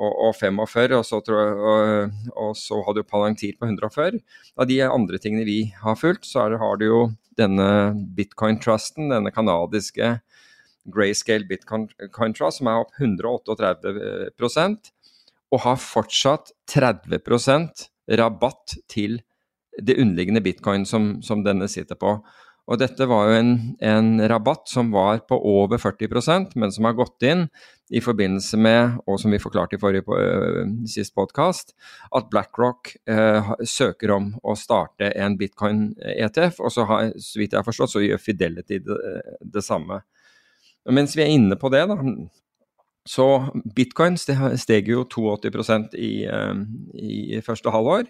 så, 0.01 1.20
og, 1.20 2.14
og 2.32 2.53
så 2.57 2.80
hadde 2.86 3.03
jo 3.03 3.09
Palantir 3.09 3.59
på 3.61 3.68
140. 3.68 4.20
Av 4.57 4.68
de 4.70 4.80
andre 4.86 5.20
tingene 5.20 5.44
vi 5.48 5.61
har 5.82 5.98
fulgt, 6.01 6.24
så 6.28 6.46
er, 6.46 6.59
har 6.61 6.80
du 6.80 6.86
jo 6.86 7.01
denne 7.38 7.68
Bitcoin-trusten, 8.16 9.12
denne 9.12 9.32
kanadiske 9.34 10.18
Grayscale 10.90 11.44
Bitcoin 11.48 12.34
Trust, 12.36 12.59
som 12.61 12.70
er 12.70 12.80
opp 12.80 12.96
138% 12.96 14.92
og 15.51 15.64
har 15.64 15.80
fortsatt 15.82 16.53
30% 16.70 17.88
rabatt 18.20 18.76
til 18.90 19.20
det 19.80 19.96
underliggende 20.03 20.42
bitcoin 20.44 20.86
som, 20.86 21.16
som, 21.22 21.44
denne 21.46 21.68
sitter 21.70 21.98
på. 21.98 22.16
Og 22.70 22.78
dette 22.78 23.06
var 23.10 23.26
jo 23.26 23.38
en, 23.40 23.52
en, 23.82 24.10
rabatt 24.30 24.70
som 24.70 24.92
var 24.94 25.24
på 25.26 25.34
over 25.34 25.80
40% 25.82 26.54
men 26.54 26.70
som 26.70 26.86
har 26.86 26.94
gått 26.98 27.26
inn 27.26 27.48
i 27.90 27.98
forbindelse 28.04 28.60
med, 28.62 29.00
og 29.10 29.18
som 29.18 29.34
vi 29.34 29.40
forklarte 29.42 29.74
i 29.74 29.82
forrige 29.82 30.06
øh, 30.14 30.76
sist 30.86 31.10
podkast, 31.18 31.74
at 32.14 32.28
BlackRock 32.30 32.92
uh, 33.10 33.50
søker 33.66 34.12
om 34.14 34.28
å 34.46 34.54
starte 34.54 35.10
en 35.18 35.34
bitcoin-ETF. 35.40 36.60
Og 36.62 36.70
så, 36.70 36.86
har, 36.86 37.10
så 37.18 37.40
vidt 37.42 37.56
jeg 37.56 37.58
har 37.58 37.66
forstått, 37.66 37.90
så 37.96 38.04
gjør 38.04 38.22
Fidelity 38.22 38.78
det, 38.86 39.00
det 39.42 39.64
samme. 39.66 40.04
Mens 40.86 41.16
vi 41.18 41.26
er 41.26 41.34
inne 41.34 41.58
på 41.58 41.72
det, 41.74 41.82
da, 41.90 41.98
så 43.08 43.26
bitcoin 43.74 44.18
steg 44.20 44.90
jo 44.90 45.04
82% 45.08 45.96
i, 45.98 46.12
eh, 46.28 46.60
i 46.94 47.40
første 47.44 47.72
halvår. 47.72 48.06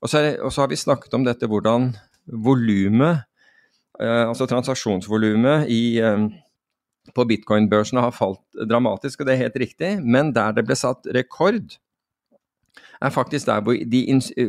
Og 0.00 0.10
så, 0.10 0.18
er, 0.18 0.40
og 0.42 0.52
så, 0.52 0.64
har 0.64 0.72
vi 0.72 0.80
snakket 0.80 1.14
om 1.16 1.26
dette 1.26 1.48
hvordan 1.48 1.92
volumet, 2.44 3.20
eh, 3.20 3.24
altså 4.00 4.46
transaksjonsvolumet 4.50 5.68
eh, 5.70 6.26
på 7.14 7.26
bitcoin-børsene 7.30 8.02
har 8.02 8.14
falt 8.16 8.42
dramatisk, 8.70 9.20
og 9.20 9.26
det 9.28 9.34
er 9.34 9.44
helt 9.44 9.60
riktig. 9.60 9.96
Men 10.02 10.32
der 10.34 10.52
det 10.56 10.66
ble 10.66 10.76
satt 10.78 11.06
rekord, 11.14 11.76
er 13.02 13.10
faktisk 13.10 13.46
der 13.46 13.60
hvor, 13.60 13.76
de, 13.76 14.00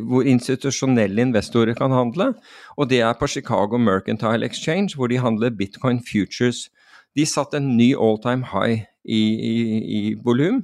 hvor, 0.07 0.23
institusjonelle 0.23 1.21
investorer 1.21 1.73
kan 1.75 1.91
handle. 1.91 2.33
Og 2.77 2.89
det 2.89 3.01
er 3.01 3.13
på 3.19 3.27
Chicago 3.27 3.77
Mercantile 3.77 4.45
Exchange, 4.45 4.95
hvor 4.95 5.07
de 5.07 5.19
handler 5.19 5.49
bitcoin 5.49 5.99
futures 5.99 6.69
de 7.15 7.25
satte 7.27 7.59
en 7.59 7.75
ny 7.77 7.93
all 7.95 8.17
time 8.21 8.45
high 8.51 8.83
i, 9.03 9.21
i, 9.51 9.55
i 9.99 10.01
volum. 10.23 10.63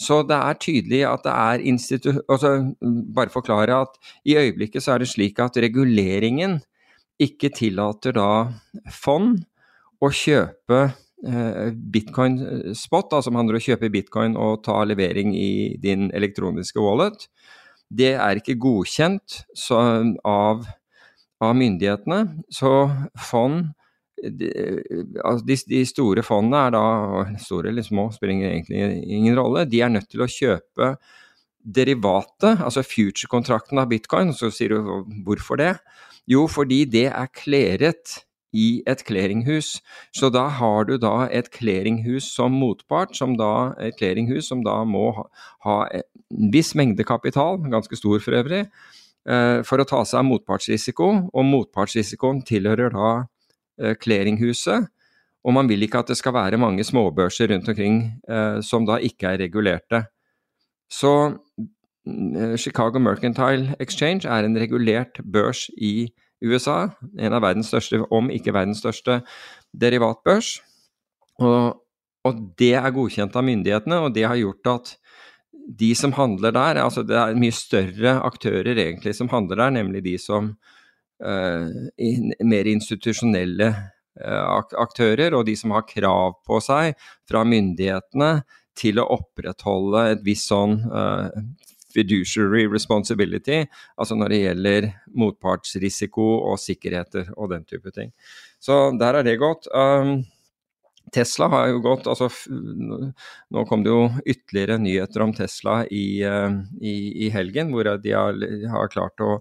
Så 0.00 0.22
det 0.26 0.36
er 0.36 0.58
tydelig 0.60 1.02
at 1.06 1.24
det 1.24 1.32
er 1.32 1.64
institu... 1.70 2.12
Altså, 2.28 2.72
bare 3.14 3.32
forklare 3.32 3.82
at 3.84 3.98
i 4.24 4.36
øyeblikket 4.36 4.82
så 4.82 4.94
er 4.94 5.02
det 5.02 5.10
slik 5.12 5.38
at 5.40 5.56
reguleringen 5.62 6.60
ikke 7.20 7.52
tillater 7.54 8.14
da 8.16 8.28
fond 8.92 9.42
å 10.02 10.10
kjøpe 10.10 10.80
eh, 10.88 11.72
bitcoin 11.72 12.38
spot, 12.76 13.12
altså 13.18 13.32
man 13.32 13.44
handler 13.44 13.60
å 13.60 13.66
kjøpe 13.66 13.92
bitcoin 13.92 14.36
og 14.40 14.62
ta 14.66 14.80
levering 14.88 15.34
i 15.36 15.76
din 15.82 16.10
elektroniske 16.14 16.82
wallet. 16.82 17.28
Det 17.92 18.14
er 18.16 18.40
ikke 18.40 18.58
godkjent 18.60 19.42
så, 19.58 19.78
av, 20.24 20.66
av 21.42 21.54
myndighetene, 21.58 22.24
så 22.50 22.72
fond 23.20 23.70
de, 24.22 24.50
altså 25.24 25.46
de, 25.46 25.56
de, 25.66 25.80
store 25.88 26.22
fondene 26.22 26.68
er 26.68 26.74
da, 26.76 26.84
store 27.42 27.72
eller 27.72 27.86
små, 27.86 28.06
spiller 28.14 28.52
egentlig 28.52 28.82
ingen 29.02 29.34
rolle, 29.38 29.66
de 29.66 29.82
er 29.82 29.90
nødt 29.90 30.08
til 30.12 30.22
å 30.22 30.30
kjøpe 30.30 30.92
derivatet, 31.62 32.62
altså 32.62 32.82
future-kontrakten 32.86 33.78
av 33.82 33.90
bitcoin. 33.90 34.32
Så 34.34 34.50
sier 34.54 34.74
du 34.74 35.10
hvorfor 35.26 35.60
det? 35.60 35.74
Jo, 36.30 36.46
fordi 36.46 36.84
det 36.86 37.08
er 37.10 37.32
kleret 37.34 38.22
i 38.52 38.82
et 38.86 39.00
clearinghus. 39.06 39.80
Så 40.14 40.28
da 40.30 40.46
har 40.60 40.84
du 40.84 40.98
da 41.00 41.26
et 41.32 41.48
clearinghus 41.54 42.28
som 42.34 42.52
motpart, 42.52 43.16
som 43.16 43.36
da, 43.36 43.72
et 43.80 43.96
clearinghus 43.98 44.50
som 44.52 44.62
da 44.64 44.82
må 44.84 45.10
ha, 45.16 45.26
ha 45.66 45.76
en 45.90 46.50
viss 46.52 46.74
mengde 46.78 47.04
kapital, 47.08 47.58
ganske 47.72 47.96
stor 47.96 48.20
for 48.20 48.36
øvrig, 48.38 48.66
eh, 49.26 49.62
for 49.64 49.80
å 49.80 49.88
ta 49.88 50.04
seg 50.04 50.20
av 50.20 50.28
motpartsrisiko. 50.28 51.10
Og 51.32 51.48
motpartsrisikoen 51.48 52.44
tilhører 52.46 52.92
da 52.92 53.12
Eh, 53.80 53.94
clearinghuset. 53.96 54.88
Og 55.42 55.54
man 55.56 55.66
vil 55.66 55.82
ikke 55.82 56.02
at 56.02 56.10
det 56.12 56.18
skal 56.20 56.36
være 56.36 56.60
mange 56.60 56.84
småbørser 56.86 57.50
rundt 57.50 57.70
omkring 57.72 58.02
eh, 58.28 58.60
som 58.62 58.84
da 58.86 58.98
ikke 59.02 59.32
er 59.32 59.40
regulerte. 59.40 60.04
Så 60.92 61.12
eh, 61.32 61.66
Chicago 62.58 62.98
Mercantile 62.98 63.76
Exchange 63.80 64.26
er 64.26 64.46
en 64.46 64.58
regulert 64.58 65.20
børs 65.22 65.68
i 65.76 66.10
USA. 66.42 66.90
En 67.18 67.36
av 67.36 67.44
verdens 67.44 67.70
største, 67.70 68.02
om 68.10 68.30
ikke 68.34 68.54
verdens 68.54 68.82
største, 68.82 69.20
derivatbørs. 69.72 70.56
Og, 71.42 71.78
og 72.26 72.42
det 72.58 72.74
er 72.80 72.94
godkjent 72.94 73.38
av 73.38 73.46
myndighetene, 73.46 74.00
og 74.02 74.16
det 74.16 74.26
har 74.26 74.40
gjort 74.40 74.72
at 74.74 74.96
de 75.78 75.92
som 75.94 76.14
handler 76.16 76.50
der, 76.54 76.80
altså 76.82 77.04
det 77.06 77.14
er 77.14 77.38
mye 77.38 77.54
større 77.54 78.16
aktører 78.26 78.74
egentlig 78.74 79.14
som 79.14 79.30
handler 79.30 79.60
der, 79.62 79.76
nemlig 79.78 80.02
de 80.04 80.16
som 80.18 80.56
Eh, 81.22 81.66
mer 82.44 82.66
institusjonelle 82.66 83.68
uh, 83.70 84.62
aktører, 84.82 85.36
og 85.36 85.44
de 85.46 85.54
som 85.54 85.70
har 85.76 85.84
krav 85.86 86.40
på 86.42 86.58
seg 86.64 86.96
fra 87.30 87.44
myndighetene 87.46 88.30
til 88.78 88.98
å 88.98 89.06
opprettholde 89.14 90.02
et 90.16 90.24
visst 90.26 90.50
sånn 90.50 90.80
uh, 90.90 91.28
fiduciary 91.92 92.66
responsibility, 92.70 93.62
altså 93.96 94.16
når 94.18 94.32
det 94.32 94.42
gjelder 94.42 94.88
motpartsrisiko 95.22 96.28
og 96.50 96.60
sikkerheter 96.62 97.32
og 97.36 97.52
den 97.54 97.66
type 97.68 97.92
ting. 97.94 98.12
Så 98.62 98.90
der 98.98 99.20
er 99.20 99.26
det 99.26 99.40
gått. 99.42 99.68
Um, 99.74 100.22
Tesla 101.12 101.48
har 101.50 101.66
jo 101.72 101.80
gått 101.82 102.06
altså 102.06 102.28
Nå 102.48 103.64
kom 103.68 103.82
det 103.82 103.90
jo 103.90 104.04
ytterligere 104.22 104.78
nyheter 104.80 105.24
om 105.24 105.32
Tesla 105.36 105.82
i, 105.90 106.22
uh, 106.24 106.62
i, 106.80 107.26
i 107.26 107.30
helgen, 107.34 107.74
hvor 107.74 107.90
de 108.00 108.14
har, 108.16 108.38
har 108.72 108.92
klart 108.92 109.24
å 109.24 109.40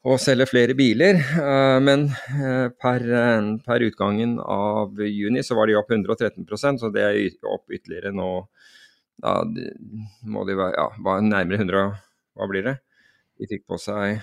å 0.00 0.16
selge 0.20 0.46
flere 0.48 0.76
biler. 0.76 1.20
Eh, 1.20 1.78
men 1.84 2.08
eh, 2.08 2.68
per, 2.72 3.04
eh, 3.04 3.50
per, 3.66 3.84
utgangen 3.84 4.38
av 4.40 5.00
juni 5.04 5.44
så 5.44 5.58
var 5.58 5.68
de 5.68 5.76
opp 5.80 5.92
113% 5.92 6.80
så 6.80 6.92
det 6.94 7.04
er 7.04 7.48
opp 7.48 7.68
ytterligere 7.72 8.14
nå. 8.16 8.30
Da 9.20 9.40
må 10.24 10.44
de 10.48 10.56
være 10.56 10.76
ja, 10.76 10.86
nærmere 11.20 11.60
100 11.60 11.80
Hva 12.38 12.46
blir 12.48 12.64
det? 12.64 12.76
De 13.40 13.48
fikk 13.50 13.66
på 13.68 13.76
seg 13.80 14.22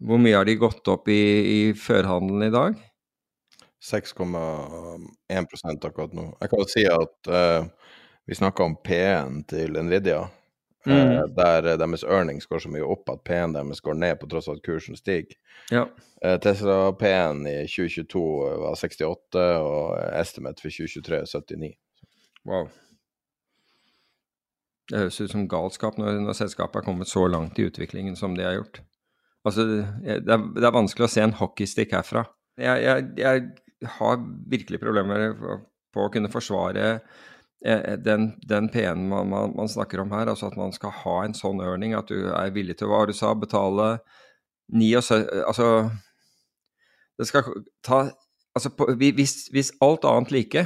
Hvor 0.00 0.20
mye 0.22 0.38
har 0.38 0.46
de 0.48 0.54
gått 0.60 0.88
opp 0.88 1.08
i, 1.12 1.20
i 1.20 1.60
førhandelen 1.76 2.48
i 2.48 2.54
dag? 2.54 2.78
6,1% 3.80 5.86
akkurat 5.88 6.12
nå. 6.12 6.36
Jeg 6.40 6.50
kan 6.52 6.60
jo 6.60 6.66
si 6.68 6.84
at 6.84 7.28
uh, 7.32 7.64
vi 8.28 8.36
snakka 8.36 8.64
om 8.66 8.76
P1 8.84 9.46
til 9.48 9.78
Nvidia. 9.80 10.26
Mm. 10.86 10.96
uh, 10.96 11.24
der 11.36 11.66
eh, 11.68 11.76
deres 11.76 12.04
earnings 12.04 12.46
går 12.48 12.58
så 12.64 12.70
mye 12.72 12.86
opp 12.88 13.10
at 13.12 13.20
P-en 13.28 13.52
deres 13.52 13.82
går 13.84 13.98
ned 14.00 14.16
på 14.20 14.26
tross 14.32 14.48
av 14.48 14.56
at 14.56 14.64
kursen 14.64 14.96
stiger. 14.96 15.36
Ja. 15.72 15.84
Uh, 16.24 16.36
Tesla 16.40 16.92
P-en 17.00 17.46
i 17.48 17.68
2022 17.68 18.22
var 18.64 18.74
68, 18.80 19.44
og 19.64 19.84
estimate 20.20 20.60
for 20.64 20.70
2023 20.72 21.16
er 21.20 21.26
79. 21.28 21.76
Wow. 22.48 22.64
Det 24.90 24.98
høres 24.98 25.20
ut 25.22 25.32
som 25.32 25.48
galskap 25.50 25.98
når, 26.00 26.18
når 26.24 26.38
selskapet 26.38 26.80
er 26.80 26.86
kommet 26.86 27.10
så 27.10 27.26
langt 27.30 27.58
i 27.58 27.68
utviklingen 27.70 28.18
som 28.18 28.34
de 28.36 28.46
har 28.46 28.58
gjort. 28.58 28.82
Altså, 29.46 29.64
det 29.64 30.18
er, 30.18 30.46
det 30.56 30.66
er 30.66 30.74
vanskelig 30.74 31.06
å 31.06 31.12
se 31.12 31.22
en 31.24 31.36
hockeystick 31.38 31.94
herfra. 31.96 32.26
Jeg, 32.60 32.82
jeg, 32.84 33.06
jeg 33.22 33.90
har 33.96 34.18
virkelig 34.50 34.80
problemer 34.82 35.30
på 35.94 36.04
å 36.04 36.10
kunne 36.12 36.32
forsvare 36.32 36.98
den, 37.60 38.32
den, 38.48 38.68
P-en 38.72 39.08
man, 39.08 39.28
man, 39.28 39.52
man, 39.56 39.68
snakker 39.68 40.00
om 40.00 40.12
her, 40.14 40.30
altså 40.32 40.48
at 40.48 40.56
man 40.56 40.72
skal 40.72 40.94
ha 41.02 41.16
en 41.24 41.36
sånn 41.36 41.60
earning, 41.60 41.92
at 41.92 42.08
du 42.08 42.30
er 42.32 42.54
villig 42.54 42.78
til 42.80 42.88
hva 42.88 43.04
du 43.08 43.12
sa, 43.16 43.34
betale 43.36 43.98
79 44.72 45.44
Altså 45.44 45.66
Det 47.18 47.26
skal 47.28 47.50
ta 47.84 48.02
Altså 48.56 48.72
på, 48.74 48.88
hvis, 48.98 49.46
hvis, 49.54 49.68
alt 49.78 50.02
annet 50.08 50.32
like, 50.34 50.64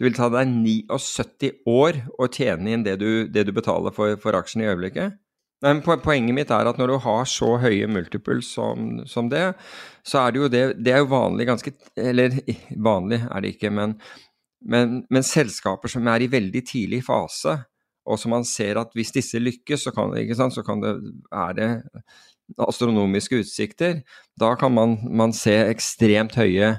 Det 0.00 0.06
vil 0.06 0.14
ta 0.16 0.30
deg 0.32 0.48
79 0.48 1.50
år 1.68 1.98
å 2.16 2.26
tjene 2.32 2.72
inn 2.72 2.84
det 2.86 2.94
du, 3.02 3.26
det 3.28 3.42
du 3.44 3.50
betaler 3.52 3.92
for, 3.92 4.14
for 4.22 4.32
aksjen 4.38 4.62
i 4.64 4.70
øyeblikket. 4.70 5.18
Nei, 5.60 5.74
Poenget 5.84 6.32
mitt 6.32 6.52
er 6.56 6.70
at 6.70 6.80
når 6.80 6.94
du 6.94 6.96
har 7.04 7.26
så 7.28 7.50
høye 7.60 7.84
multiples 7.92 8.48
som, 8.56 9.02
som, 9.04 9.28
det, 9.28 9.50
så 10.08 10.22
er 10.22 10.32
det 10.32 10.40
jo 10.40 10.48
det 10.48 10.62
Det 10.80 10.94
er 10.94 11.02
jo 11.02 11.10
vanlig 11.10 11.50
ganske 11.50 11.74
Eller 12.00 12.38
vanlig 12.80 13.20
er 13.26 13.44
det 13.44 13.52
ikke, 13.58 13.68
men, 13.76 13.92
men, 14.64 15.02
men 15.12 15.26
selskaper 15.26 15.92
som 15.92 16.08
er 16.08 16.24
i 16.24 16.32
veldig 16.32 16.64
tidlig 16.64 17.02
fase, 17.04 17.58
og 18.08 18.16
som 18.16 18.32
man 18.32 18.48
ser 18.48 18.80
at 18.80 18.96
hvis 18.96 19.12
disse 19.12 19.36
lykkes, 19.36 19.84
så 19.84 19.92
kan, 19.92 20.16
sant, 20.32 20.56
så 20.56 20.64
kan 20.64 20.80
det, 20.80 20.96
er 21.28 21.52
det 21.60 21.70
astronomiske 22.56 23.44
utsikter. 23.44 24.00
Da 24.40 24.54
kan 24.56 24.72
man, 24.72 24.96
man 25.12 25.36
se 25.36 25.58
ekstremt 25.68 26.40
høye 26.40 26.78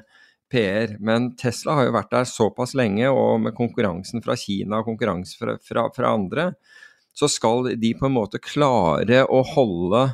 PR. 0.51 0.97
Men 0.99 1.31
Tesla 1.39 1.77
har 1.79 1.87
jo 1.87 1.95
vært 1.95 2.11
der 2.13 2.27
såpass 2.29 2.75
lenge, 2.77 3.09
og 3.09 3.39
med 3.45 3.55
konkurransen 3.57 4.23
fra 4.25 4.35
Kina 4.39 4.81
og 4.81 4.89
konkurranse 4.91 5.39
fra, 5.39 5.57
fra, 5.63 5.87
fra 5.95 6.13
andre, 6.17 6.51
så 7.15 7.27
skal 7.31 7.73
de 7.79 7.93
på 7.97 8.07
en 8.07 8.15
måte 8.15 8.39
klare 8.43 9.23
å 9.27 9.41
holde 9.53 10.05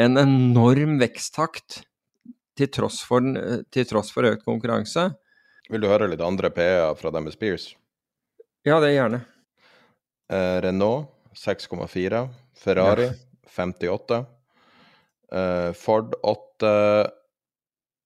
en 0.00 0.18
enorm 0.18 0.96
veksttakt 1.00 1.82
til 2.58 2.70
tross 2.72 3.00
for, 3.06 3.24
til 3.74 3.86
tross 3.88 4.12
for 4.14 4.26
økt 4.28 4.44
konkurranse. 4.46 5.10
Vil 5.70 5.82
du 5.82 5.88
høre 5.88 6.08
litt 6.10 6.22
andre 6.24 6.50
PE-er 6.54 6.96
fra 6.98 7.12
med 7.20 7.34
Spears? 7.34 7.72
Ja, 8.64 8.78
det 8.80 8.92
er 8.92 8.98
gjerne. 8.98 9.20
Eh, 10.32 10.58
Renault 10.64 11.10
6,4. 11.36 12.24
Ferrari 12.56 13.08
ja. 13.08 13.14
58. 13.56 14.20
Eh, 15.32 15.70
Ford 15.76 16.14
8. 16.22 16.72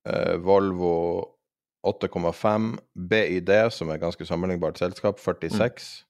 Eh, 0.08 0.36
Volvo 0.42 0.98
8,5. 1.86 2.78
BID, 2.94 3.50
som 3.72 3.90
er 3.90 3.98
et 3.98 4.02
ganske 4.02 4.26
sammenlignbart 4.26 4.80
selskap, 4.80 5.20
46. 5.22 6.04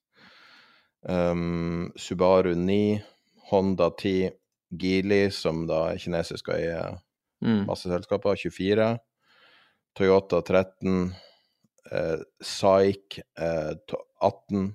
Mm. 1.07 1.13
Um, 1.15 1.91
Subaru 1.95 2.55
9, 2.55 3.01
Honda 3.51 3.89
10, 3.89 4.31
Geely, 4.69 5.29
som 5.33 5.63
da 5.69 5.85
er 5.93 6.01
kinesisk 6.01 6.51
og 6.51 6.59
eier 6.59 6.97
mm. 7.41 7.63
masse 7.69 7.89
selskaper, 7.89 8.37
24. 8.37 8.89
Toyota 9.97 10.41
13, 10.45 11.13
eh, 11.91 12.19
SAIK 12.45 13.19
eh, 13.39 13.71
18. 14.21 14.67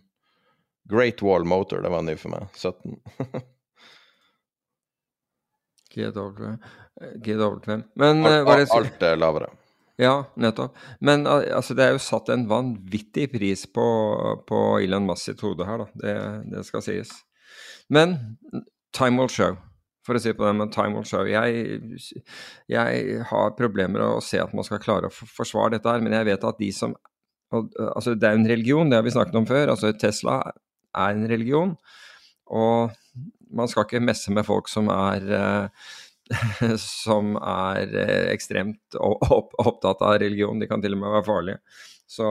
Great 0.90 1.22
Wall 1.22 1.44
Motor, 1.48 1.80
det 1.82 1.92
var 1.92 2.02
ny 2.04 2.16
for 2.20 2.34
meg, 2.34 2.48
17. 2.58 2.98
GW. 5.94 6.56
Men 8.02 8.26
alt, 8.26 8.48
alt, 8.48 8.74
alt 8.74 9.06
er 9.06 9.20
lavere. 9.20 9.52
Ja, 10.00 10.24
nettopp. 10.36 10.74
Men 11.00 11.26
altså, 11.26 11.74
det 11.78 11.84
er 11.84 11.94
jo 11.94 12.02
satt 12.02 12.30
en 12.34 12.48
vanvittig 12.50 13.28
pris 13.34 13.62
på, 13.70 13.84
på 14.48 14.62
Elon 14.82 15.06
Musk 15.06 15.30
sitt 15.30 15.44
hode 15.44 15.66
her, 15.68 15.84
da. 15.84 16.00
Det, 16.00 16.14
det, 16.50 16.64
skal 16.66 16.82
sies. 16.82 17.12
Men 17.94 18.16
time 18.96 19.20
will 19.20 19.30
show, 19.30 19.54
for 20.06 20.18
å 20.18 20.22
si 20.22 20.34
på 20.34 20.46
det. 20.48 20.54
Men 20.58 20.72
time 20.74 20.98
will 20.98 21.06
show. 21.06 21.22
Jeg, 21.30 21.78
jeg 22.72 23.20
har 23.30 23.54
problemer 23.58 24.00
med 24.00 24.08
å 24.08 24.24
se 24.24 24.42
at 24.42 24.54
man 24.56 24.66
skal 24.66 24.82
klare 24.82 25.10
å 25.10 25.14
forsvare 25.14 25.76
dette 25.76 25.94
her, 25.94 26.02
men 26.02 26.16
jeg 26.18 26.32
vet 26.32 26.48
at 26.50 26.62
de 26.62 26.72
som 26.74 26.96
Altså, 27.54 28.16
det 28.18 28.26
er 28.26 28.34
en 28.34 28.48
religion, 28.50 28.88
det 28.90 28.96
har 28.98 29.04
vi 29.06 29.12
snakket 29.14 29.36
om 29.38 29.44
før. 29.46 29.70
Altså, 29.70 29.92
Tesla 29.94 30.40
er 30.90 31.12
en 31.14 31.28
religion. 31.30 31.76
Og 32.50 32.90
man 33.54 33.70
skal 33.70 33.86
ikke 33.86 34.02
messe 34.02 34.32
med 34.34 34.42
folk 34.48 34.66
som 34.66 34.88
er 34.90 35.28
uh, 35.30 35.92
som 36.80 37.34
er 37.36 37.96
eh, 38.00 38.28
ekstremt 38.32 38.96
opptatt 39.00 40.02
av 40.02 40.18
religion. 40.22 40.60
De 40.60 40.68
kan 40.70 40.82
til 40.82 40.96
og 40.96 41.02
med 41.02 41.18
være 41.18 41.26
farlige. 41.28 41.58
Så 42.10 42.30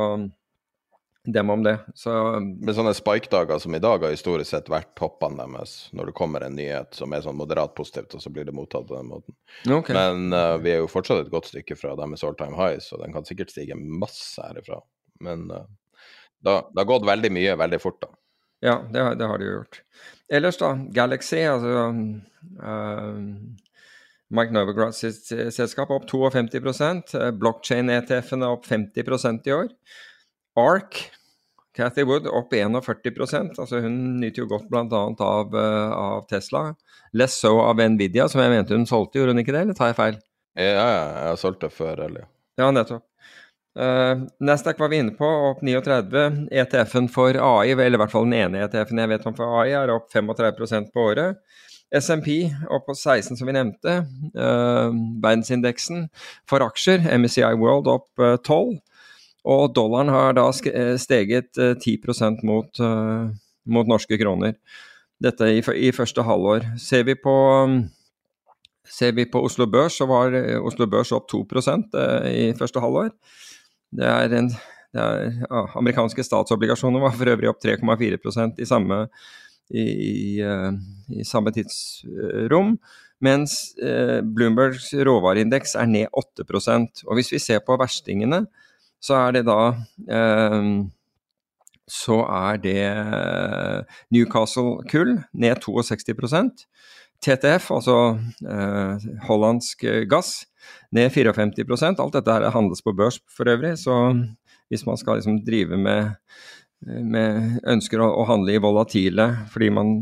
dem 1.25 1.49
om 1.49 1.63
det. 1.63 1.77
Så, 1.95 2.11
Men 2.39 2.75
sånne 2.75 2.93
spike-dager 2.95 3.59
som 3.59 3.75
i 3.75 3.81
dag 3.83 4.03
har 4.03 4.11
historisk 4.11 4.51
sett 4.51 4.71
vært 4.71 4.91
toppene 4.99 5.45
deres, 5.45 5.75
når 5.95 6.09
det 6.09 6.15
kommer 6.17 6.43
en 6.43 6.57
nyhet 6.57 6.97
som 6.97 7.13
er 7.15 7.23
sånn 7.23 7.37
moderat 7.39 7.75
positivt, 7.77 8.17
og 8.17 8.23
så 8.23 8.31
blir 8.33 8.47
det 8.47 8.55
mottatt 8.55 8.89
på 8.89 8.97
den 8.97 9.07
måten. 9.11 9.37
Okay. 9.63 9.95
Men 9.95 10.35
uh, 10.35 10.57
vi 10.59 10.73
er 10.73 10.81
jo 10.81 10.91
fortsatt 10.91 11.23
et 11.23 11.31
godt 11.31 11.47
stykke 11.53 11.77
fra 11.79 11.95
deres 11.99 12.25
all 12.27 12.35
time 12.39 12.59
high, 12.59 12.81
så 12.83 12.99
den 12.99 13.15
kan 13.15 13.27
sikkert 13.27 13.53
stige 13.55 13.77
masse 13.79 14.41
herifra. 14.43 14.81
Men 15.23 15.47
uh, 15.53 15.63
det 16.43 16.57
har 16.59 16.91
gått 16.91 17.07
veldig 17.07 17.31
mye 17.31 17.55
veldig 17.61 17.79
fort, 17.79 18.01
da. 18.03 18.11
Ja, 18.63 18.77
det, 18.91 19.07
det 19.19 19.27
har 19.27 19.39
det 19.39 19.47
jo 19.47 19.55
gjort. 19.61 19.81
Ellers, 20.31 20.59
da. 20.59 20.73
Galaxy, 20.95 21.39
altså 21.47 21.87
uh, 22.59 23.15
Mike 24.33 24.53
Novogratz 24.55 25.03
sitt 25.03 25.31
eh, 25.35 25.49
selskap 25.53 25.91
opp 25.93 26.07
52 26.09 27.19
eh, 27.19 27.29
Blockchain-ETF-en 27.37 28.45
er 28.45 28.55
opp 28.55 28.65
50% 28.69 29.49
i 29.49 29.53
år. 29.53 29.69
ARK, 30.59 30.99
Cathy 31.73 32.05
Wood, 32.05 32.27
opp 32.29 32.53
41% 32.53 33.57
altså 33.57 33.79
Hun 33.81 33.95
nyter 34.21 34.43
jo 34.43 34.49
godt 34.51 34.67
bl.a. 34.69 34.83
Av, 34.85 35.55
uh, 35.55 35.93
av 35.97 36.27
Tesla. 36.29 36.67
Less 37.17 37.39
so 37.41 37.55
av 37.63 37.81
Nvidia, 37.81 38.27
som 38.29 38.43
jeg 38.43 38.53
mente 38.53 38.77
hun 38.77 38.85
solgte, 38.89 39.19
gjorde 39.19 39.33
hun 39.33 39.41
ikke 39.41 39.55
det, 39.55 39.63
eller 39.65 39.77
tar 39.77 39.91
jeg 39.91 39.97
feil? 39.97 40.19
Ja, 40.57 40.69
ja 40.69 40.91
jeg 40.91 41.31
har 41.31 41.41
solgt 41.41 41.65
det 41.65 41.71
før, 41.73 42.05
eller? 42.05 42.29
Ja, 42.61 42.69
nettopp. 42.73 43.05
Uh, 43.73 44.27
Nasdaq 44.45 44.77
var 44.77 44.91
vi 44.93 44.99
inne 45.01 45.15
på, 45.17 45.25
opp 45.25 45.63
39. 45.65 46.25
ETF-en 46.53 47.09
for 47.09 47.37
AI, 47.41 47.73
eller 47.73 47.97
i 47.97 48.01
hvert 48.03 48.13
fall 48.13 48.29
den 48.29 48.37
ene 48.37 48.61
ETF-en 48.67 49.01
jeg 49.01 49.13
vet 49.15 49.25
om 49.29 49.37
for 49.37 49.61
AI, 49.61 49.73
er 49.77 49.93
opp 49.93 50.13
35% 50.13 50.93
på 50.93 51.07
året. 51.09 51.41
SMP 51.93 52.49
opp 52.73 52.87
på 52.87 52.95
16, 52.95 53.37
som 53.37 53.47
vi 53.47 53.55
nevnte. 53.55 53.99
Uh, 54.33 54.89
verdensindeksen 55.23 56.07
for 56.49 56.65
aksjer, 56.65 57.05
MSCI 57.19 57.53
World, 57.61 57.89
opp 57.91 58.09
uh, 58.21 58.33
eh, 58.33 58.39
12. 58.41 58.79
Og 59.53 59.73
dollaren 59.75 60.11
har 60.13 60.37
da 60.37 60.47
eh, 60.71 60.95
steget 61.01 61.59
uh, 61.59 61.73
10% 61.75 62.45
mot, 62.47 62.79
mot, 63.65 63.89
norske 63.89 64.17
kroner. 64.21 64.55
Dette 65.23 65.49
i, 65.51 65.59
i, 65.59 65.91
første 65.95 66.23
halvår. 66.25 66.73
Ser 66.81 67.05
vi 67.07 67.15
på 67.19 67.35
Ser 68.93 69.13
vi 69.15 69.23
på 69.25 69.39
Oslo 69.39 69.63
Børs, 69.71 69.95
så 69.95 70.05
var 70.05 70.33
Oslo 70.59 70.85
Børs 70.91 71.13
opp 71.15 71.29
2% 71.31 71.93
i 72.27 72.49
første 72.57 72.81
halvår. 72.83 73.13
Det 73.95 74.09
er 74.09 74.35
en 74.35 74.49
det 74.93 75.01
er, 75.01 75.37
ah, 75.49 75.71
Amerikanske 75.79 76.21
statsobligasjoner 76.21 77.01
var 77.01 77.15
for 77.17 77.31
øvrig 77.31 77.49
opp 77.49 77.63
3,4% 77.63 78.59
i 78.61 78.67
samme 78.69 78.99
i, 79.71 79.83
i, 79.83 80.41
eh, 80.41 80.71
i 81.13 81.25
samme 81.27 81.53
tidsrom. 81.55 82.75
Mens 83.23 83.75
eh, 83.79 84.19
Bloombergs 84.23 84.89
råvareindeks 84.93 85.77
er 85.79 85.87
ned 85.87 86.11
8% 86.11 87.05
Og 87.07 87.15
hvis 87.15 87.31
vi 87.31 87.39
ser 87.39 87.63
på 87.63 87.77
verstingene, 87.79 88.43
så 89.03 89.21
er 89.21 89.37
det 89.37 89.45
da 89.47 89.59
eh, 90.09 90.67
så 91.93 92.21
er 92.23 92.59
det 92.63 92.83
Newcastle 94.15 94.85
kull 94.87 95.17
ned 95.35 95.59
62% 95.65 96.63
TTF, 97.23 97.69
altså 97.71 97.97
eh, 98.47 99.03
hollandsk 99.27 99.83
gass, 100.11 100.45
ned 100.95 101.11
54% 101.11 101.99
Alt 102.03 102.17
dette 102.17 102.35
her 102.35 102.55
handles 102.55 102.83
på 102.83 102.95
børs 102.95 103.19
for 103.31 103.51
øvrig, 103.51 103.75
så 103.79 104.15
hvis 104.71 104.85
man 104.87 104.97
skal 104.97 105.19
liksom 105.19 105.41
drive 105.45 105.77
med 105.77 106.15
med 106.85 107.61
ønsker 107.69 108.01
å, 108.03 108.09
å, 108.21 108.25
handle 108.27 108.55
i 108.55 108.61
volatile 108.61 109.29
fordi 109.53 109.69
man 109.73 109.95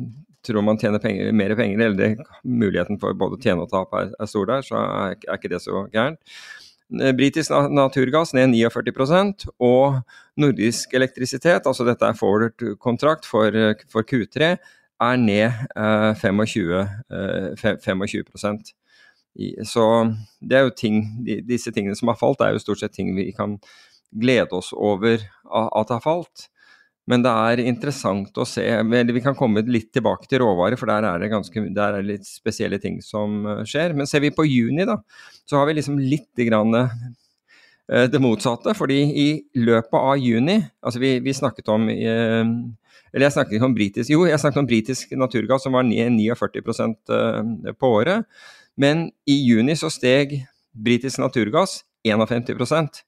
tror 0.46 0.64
man 0.66 0.80
tjener 0.82 1.02
penger, 1.02 1.30
mer 1.38 1.54
penger, 1.56 1.84
eller 1.86 1.98
det, 1.98 2.26
muligheten 2.44 2.98
for 3.02 3.14
både 3.18 3.38
å 3.38 3.42
tjene 3.42 3.66
og 3.66 3.70
tape 3.70 4.00
er, 4.00 4.12
er, 4.18 4.30
stor 4.30 4.50
der, 4.50 4.66
så 4.66 4.80
er, 4.80 5.16
er, 5.28 5.38
ikke 5.38 5.52
det 5.52 5.62
så 5.62 5.84
gærent. 5.94 6.18
Eh, 7.00 7.14
britisk 7.16 7.54
naturgass 7.72 8.34
ned 8.34 8.56
49% 8.58 9.46
og 9.62 10.02
nordisk 10.42 10.96
elektrisitet, 10.98 11.70
altså 11.70 11.86
dette 11.88 12.10
er 12.10 12.18
forward-kontrakt 12.18 13.30
for, 13.30 13.54
for, 13.92 14.08
Q3, 14.08 14.56
er 15.02 15.22
ned 15.22 15.62
eh, 15.78 16.12
25, 16.18 16.72
eh, 17.14 17.62
25 17.62 18.74
I, 19.38 19.54
Så 19.64 19.86
det 20.42 20.58
er 20.58 20.66
jo 20.66 20.74
ting, 20.76 21.04
disse 21.48 21.72
tingene 21.72 21.96
som 21.96 22.10
har 22.12 22.20
falt, 22.20 22.42
er 22.42 22.58
jo 22.58 22.66
stort 22.66 22.82
sett 22.82 22.98
ting 22.98 23.14
vi 23.16 23.30
kan 23.32 23.60
glede 24.12 24.58
oss 24.58 24.74
over 24.74 25.22
at 25.46 25.94
har 25.94 26.02
falt. 26.04 26.50
Men 27.10 27.24
det 27.26 27.32
er 27.32 27.64
interessant 27.66 28.36
å 28.38 28.46
se 28.46 28.64
Vi 28.64 29.24
kan 29.24 29.38
komme 29.38 29.64
litt 29.66 29.90
tilbake 29.96 30.30
til 30.30 30.44
råvarer, 30.44 30.78
for 30.80 30.92
der 30.92 31.08
er 31.10 31.24
det 31.24 31.32
ganske, 31.32 31.64
der 31.74 31.98
er 31.98 32.06
litt 32.06 32.28
spesielle 32.28 32.78
ting 32.82 33.00
som 33.06 33.42
eh, 33.46 33.64
skjer. 33.68 33.96
Men 33.98 34.10
ser 34.10 34.24
vi 34.24 34.34
på 34.36 34.46
juni, 34.46 34.86
da, 34.88 35.00
så 35.50 35.60
har 35.60 35.70
vi 35.70 35.80
liksom 35.80 35.98
litt 36.00 36.44
grann 36.48 36.78
eh, 36.78 38.06
det 38.12 38.22
motsatte. 38.22 38.76
fordi 38.78 39.02
i 39.02 39.28
løpet 39.58 39.98
av 39.98 40.22
juni 40.22 40.62
Altså, 40.82 41.02
vi, 41.02 41.18
vi 41.20 41.34
snakket 41.34 41.74
om 41.74 41.90
eh, 41.90 42.46
Eller 43.12 43.28
jeg 43.28 43.36
snakket 43.36 43.58
ikke 43.58 43.68
om 43.68 43.76
britisk 43.76 44.14
Jo, 44.14 44.24
jeg 44.30 44.40
snakket 44.40 44.62
om 44.62 44.70
britisk 44.70 45.12
naturgass 45.18 45.66
som 45.66 45.76
var 45.76 45.84
49% 45.90 47.76
på 47.76 47.96
året. 47.98 48.30
Men 48.80 49.10
i 49.28 49.42
juni 49.42 49.76
så 49.76 49.90
steg 49.92 50.38
britisk 50.72 51.20
naturgass 51.20 51.82
51% 52.08 53.02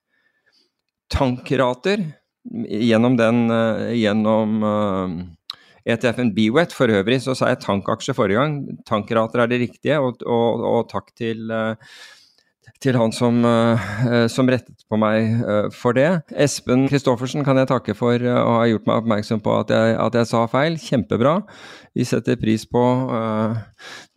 Tankrater 1.13 2.03
gjennom 2.51 3.17
den 3.17 3.45
eh, 3.51 3.93
gjennom 4.01 4.57
ETF-en 5.85 6.27
eh, 6.27 6.31
e 6.31 6.35
BWET. 6.37 6.75
For 6.75 6.91
øvrig 6.91 7.21
så 7.23 7.35
sa 7.37 7.51
jeg 7.51 7.63
tankaksje 7.63 8.15
forrige 8.17 8.41
gang. 8.41 8.59
Tankrater 8.87 9.43
er 9.43 9.51
det 9.51 9.63
riktige, 9.67 10.01
og, 10.01 10.23
og, 10.25 10.65
og 10.67 10.91
takk 10.91 11.13
til, 11.17 11.49
eh, 11.51 11.75
til 12.83 12.97
han 12.99 13.13
som, 13.15 13.37
som, 14.27 14.49
rettet 14.51 14.81
på 14.91 14.97
meg 14.99 15.37
for 15.71 15.95
det. 15.95 16.25
Espen 16.35 16.89
Christoffersen 16.91 17.45
kan 17.47 17.55
jeg 17.55 17.69
takke 17.69 17.95
for 17.95 18.19
å 18.19 18.57
ha 18.57 18.65
gjort 18.67 18.89
meg 18.89 18.99
oppmerksom 18.99 19.39
på 19.43 19.53
at 19.55 19.71
jeg, 19.71 19.93
at 20.03 20.17
jeg 20.19 20.27
sa 20.27 20.41
feil. 20.51 20.75
Kjempebra. 20.75 21.37
Vi 21.95 22.03
setter, 22.03 22.35
pris 22.41 22.65
på, 22.67 22.83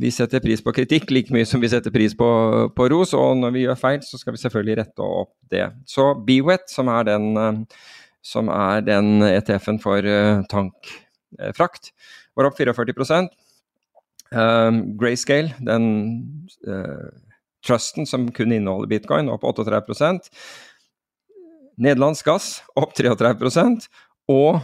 vi 0.02 0.10
setter 0.10 0.42
pris 0.42 0.64
på 0.66 0.74
kritikk 0.74 1.14
like 1.14 1.34
mye 1.34 1.46
som 1.46 1.62
vi 1.62 1.70
setter 1.70 1.94
pris 1.94 2.16
på, 2.18 2.26
på, 2.74 2.88
ros, 2.90 3.14
og 3.14 3.38
når 3.38 3.54
vi 3.54 3.66
gjør 3.68 3.78
feil, 3.84 4.02
så 4.02 4.18
skal 4.18 4.34
vi 4.34 4.42
selvfølgelig 4.42 4.80
rette 4.80 5.10
opp 5.22 5.36
det. 5.54 5.68
Så 5.86 6.08
BWET, 6.26 6.66
som 6.72 6.90
er 6.90 7.06
den, 7.06 7.30
som 8.26 8.50
er 8.50 8.82
den 8.86 9.22
ETF-en 9.22 9.80
for 9.82 10.10
tankfrakt, 10.50 11.92
var 12.36 12.50
opp 12.50 12.58
44 12.58 13.20
um, 14.34 14.80
Grayscale, 14.98 15.54
den 15.62 15.86
trusten 17.66 18.06
som 18.06 18.28
kun 18.34 18.54
inneholder 18.54 18.90
bitcoin, 18.90 19.30
opp 19.32 19.46
38 19.46 20.18
Nederlandsk 21.76 22.28
gass 22.28 22.46
opp 22.78 22.94
33% 22.96 23.88
og 24.32 24.62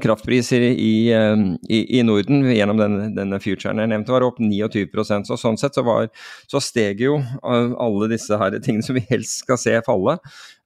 kraftpriser 0.00 0.64
i, 0.64 1.12
øh, 1.12 1.42
i, 1.68 1.98
i, 1.98 2.02
Norden 2.02 2.40
gjennom 2.48 2.80
denne, 2.80 3.10
denne 3.14 3.40
futuren 3.42 3.82
jeg 3.82 3.90
nevnte, 3.92 4.14
var 4.14 4.24
opp 4.26 4.40
29% 4.40 5.28
Så 5.28 5.36
sånn 5.38 5.58
sett 5.60 5.76
så, 5.76 5.84
var, 5.86 6.08
så 6.50 6.60
steg 6.62 7.04
jo 7.04 7.18
alle 7.44 8.08
disse 8.10 8.38
her 8.40 8.56
tingene 8.64 8.86
som 8.86 8.96
vi 8.96 9.04
helst 9.10 9.44
skal 9.44 9.60
se 9.60 9.76
falle, 9.86 10.16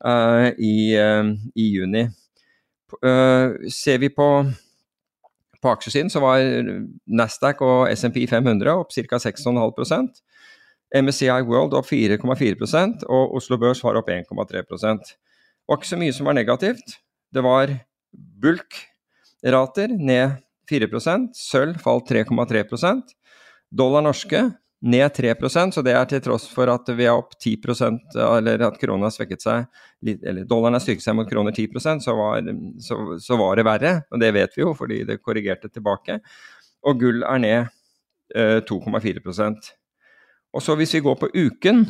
uh, 0.06 0.48
i, 0.54 0.94
i, 0.94 1.66
juni. 1.66 2.08
ser 3.68 3.98
vi 4.00 4.08
på 4.08 4.28
på 5.58 5.70
aksjesiden 5.74 6.10
så 6.10 6.20
var 6.22 6.38
Nasdaq 7.10 7.60
og 7.66 7.88
SMP 7.90 8.22
500 8.30 8.70
opp 8.78 8.92
ca. 8.94 9.18
6,5% 9.18 10.20
MSCI 11.02 11.42
World 11.48 11.74
opp 11.74 11.88
4,4 11.90 13.08
og 13.10 13.34
Oslo 13.36 13.58
Børs 13.58 13.82
var 13.84 13.98
opp 13.98 14.08
1,3 14.08 14.62
Det 14.62 15.18
var 15.68 15.80
ikke 15.80 15.90
så 15.90 15.98
mye 16.00 16.14
som 16.14 16.30
var 16.30 16.38
negativt. 16.38 16.94
Det 17.34 17.42
var 17.44 17.74
bulk-rater 18.14 19.92
ned 19.92 20.38
4% 20.70 21.36
sølv 21.36 21.78
falt 21.82 22.10
3,3% 22.10 23.14
dollar 23.70 24.04
norske 24.04 24.50
ned 24.80 25.10
3% 25.16 25.74
så 25.74 25.82
det 25.82 25.94
er 25.96 26.04
til 26.06 26.20
tross 26.22 26.46
for 26.52 26.70
at 26.70 26.90
vi 26.94 27.08
er 27.08 27.16
opp 27.18 27.32
10% 27.34 28.18
eller 28.22 28.62
at 28.68 28.76
krona 28.78 29.08
har 29.08 29.14
svekket 29.14 29.42
seg 29.42 29.64
eller 30.04 30.44
dollaren 30.46 30.78
har 30.78 30.84
styrket 30.84 31.02
seg 31.02 31.16
mot 31.18 31.30
kroner 31.30 31.56
10 31.56 31.98
så 32.04 32.14
var, 32.14 32.46
så, 32.84 33.00
så 33.18 33.40
var 33.40 33.58
det 33.58 33.66
verre. 33.66 33.94
Og 34.14 34.22
det 34.22 34.30
vet 34.36 34.54
vi 34.54 34.62
jo, 34.62 34.76
fordi 34.78 35.00
det 35.08 35.18
korrigerte 35.18 35.72
tilbake. 35.72 36.20
Og 36.86 37.00
gull 37.00 37.26
er 37.26 37.42
ned 37.42 37.58
eh, 38.38 38.60
2,4% 38.62 39.72
og 40.56 40.64
så 40.64 40.76
hvis 40.78 40.94
vi 40.96 41.04
går 41.04 41.18
på 41.20 41.28
uken 41.34 41.84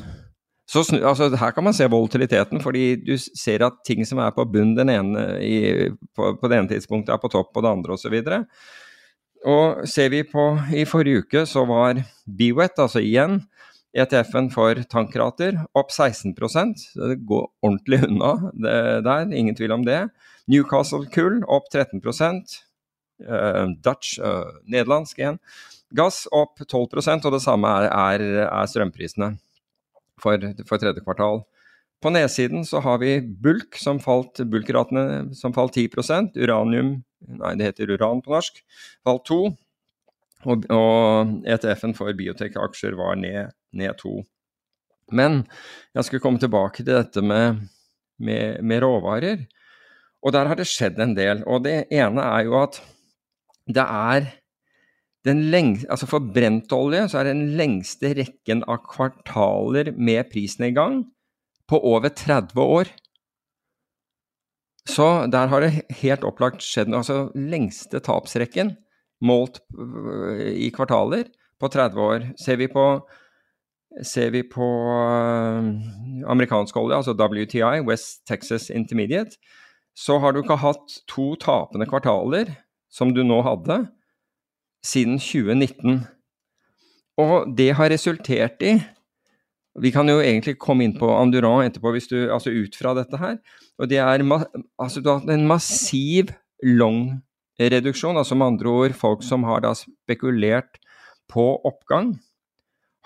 så 0.69 0.83
altså, 1.01 1.31
Her 1.37 1.55
kan 1.57 1.65
man 1.65 1.75
se 1.75 1.87
volatiliteten, 1.89 2.61
fordi 2.61 2.97
du 3.01 3.15
ser 3.19 3.65
at 3.65 3.79
ting 3.89 4.05
som 4.07 4.21
er 4.21 4.35
på 4.37 4.45
bunn 4.45 4.75
den 4.77 4.91
ene 4.93 5.23
i, 5.41 5.89
på, 6.17 6.35
på, 6.37 6.49
det 6.51 6.59
ene 6.59 6.69
tidspunktet, 6.69 7.15
er 7.15 7.23
på 7.23 7.31
topp 7.33 7.55
på 7.55 7.63
det 7.65 7.71
andre 7.73 7.97
osv. 7.97 8.17
Og, 8.19 8.45
og 9.49 9.87
ser 9.89 10.13
vi 10.13 10.27
på 10.29 10.51
i 10.77 10.85
forrige 10.89 11.25
uke, 11.25 11.47
så 11.49 11.65
var 11.69 12.03
BWET, 12.27 12.77
altså 12.77 13.01
igjen 13.01 13.41
ETF-en 13.97 14.51
for 14.53 14.83
tankrater, 14.93 15.57
opp 15.73 15.89
16 15.91 16.37
så 16.37 16.67
Det 17.09 17.17
går 17.25 17.49
ordentlig 17.65 18.05
unna 18.05 18.53
det 18.53 19.05
der, 19.09 19.33
ingen 19.33 19.57
tvil 19.57 19.73
om 19.73 19.89
det. 19.89 20.11
Newcastle 20.47 21.09
Kull 21.09 21.43
opp 21.49 21.73
13 21.73 22.03
uh, 22.05 23.67
Dutch, 23.81 24.21
uh, 24.21 24.45
nederlandsk 24.69 25.19
igjen, 25.19 25.39
Gass 25.97 26.27
opp 26.31 26.61
12% 26.61 27.25
og 27.25 27.33
det 27.33 27.41
samme 27.41 27.69
er, 27.69 27.89
er, 27.89 28.49
er 28.53 28.69
strømprisene 28.69 29.39
for, 30.23 30.51
for, 30.69 30.81
tredje 30.81 31.05
kvartal. 31.05 31.43
På 32.03 32.13
nedsiden 32.15 32.65
så 32.67 32.83
har 32.85 33.01
vi 33.03 33.19
bulk, 33.21 33.79
som 33.79 33.99
falt, 34.03 34.39
bulkratene 34.47 35.35
som 35.35 35.55
falt 35.55 35.77
10% 35.77 36.39
Uranium, 36.39 37.01
nei 37.41 37.55
det 37.59 37.73
heter 37.73 37.91
uran 37.97 38.23
på 38.23 38.37
norsk, 38.37 38.61
falt 39.07 39.27
2 39.27 39.41
og, 40.47 40.69
og 40.71 41.33
ETF-en 41.51 41.97
for 41.99 42.15
biotek-aksjer 42.15 42.95
var 42.99 43.19
ned, 43.19 43.55
ned 43.75 43.97
2 43.99 44.21
Men 45.19 45.41
jeg 45.97 46.07
skulle 46.07 46.23
komme 46.23 46.39
tilbake 46.39 46.85
til 46.85 46.93
dette 46.93 47.25
med, 47.25 47.65
med, 48.23 48.63
med 48.63 48.85
råvarer. 48.85 49.47
Og 50.23 50.35
der 50.35 50.51
har 50.51 50.59
det 50.59 50.69
skjedd 50.69 50.99
en 51.01 51.17
del. 51.17 51.43
Og 51.47 51.65
det 51.65 51.89
ene 51.95 52.23
er 52.23 52.47
jo 52.47 52.59
at 52.61 52.79
det 53.69 53.85
er 53.85 54.29
lengste, 55.27 55.91
altså 55.91 56.07
For 56.07 56.21
brentolje 56.35 57.09
så 57.11 57.21
er 57.21 57.33
den 57.33 57.57
lengste 57.59 58.15
rekken 58.17 58.63
av 58.69 58.83
kvartaler 58.87 59.93
med 59.97 60.31
prisnedgang 60.31 61.05
på 61.69 61.81
over 61.85 62.09
30 62.09 62.61
år. 62.63 62.89
Så 64.89 65.27
der 65.29 65.49
har 65.49 65.61
det 65.61 65.85
helt 66.01 66.25
opplagt 66.25 66.65
skjedd 66.65 66.89
noe. 66.89 67.03
Altså 67.03 67.29
lengste 67.37 68.01
tapsrekken 68.01 68.77
målt 69.21 69.61
i 70.55 70.71
kvartaler 70.73 71.29
på 71.61 71.69
30 71.69 72.01
år. 72.01 72.27
Ser 72.41 72.57
vi 72.57 72.71
på, 72.73 72.87
ser 74.07 74.31
vi 74.31 74.45
på 74.49 74.65
øh, 74.65 75.69
amerikansk 76.31 76.77
olje, 76.77 76.97
altså 76.97 77.17
WTI, 77.19 77.83
West 77.85 78.25
Texas 78.29 78.71
Intermediate, 78.71 79.37
så 79.99 80.19
har 80.23 80.33
du 80.33 80.45
ikke 80.45 80.61
hatt 80.63 81.01
to 81.11 81.33
tapende 81.43 81.89
kvartaler 81.91 82.55
som 82.89 83.11
du 83.13 83.25
nå 83.27 83.43
hadde 83.43 83.83
siden 84.85 85.19
2019. 85.23 86.03
Og 87.19 87.51
det 87.59 87.73
har 87.79 87.91
resultert 87.91 88.63
i 88.63 88.79
Vi 89.79 89.91
kan 89.95 90.09
jo 90.11 90.19
egentlig 90.19 90.57
komme 90.59 90.83
inn 90.83 90.97
på 90.99 91.07
Andurand 91.15 91.69
etterpå, 91.69 91.93
hvis 91.95 92.09
du, 92.11 92.17
altså 92.35 92.51
ut 92.51 92.75
fra 92.75 92.97
dette 92.99 93.19
her. 93.21 93.37
Og 93.79 93.87
det 93.87 94.01
er 94.03 94.25
altså 94.27 95.01
du 95.01 95.11
har 95.11 95.21
hatt 95.21 95.31
en 95.31 95.47
massiv 95.47 96.33
long 96.63 97.21
reduksjon. 97.61 98.19
Altså 98.19 98.35
med 98.35 98.55
andre 98.55 98.69
ord 98.69 98.97
folk 98.99 99.23
som 99.23 99.47
har 99.47 99.63
da 99.63 99.75
spekulert 99.79 100.81
på 101.31 101.47
oppgang, 101.69 102.17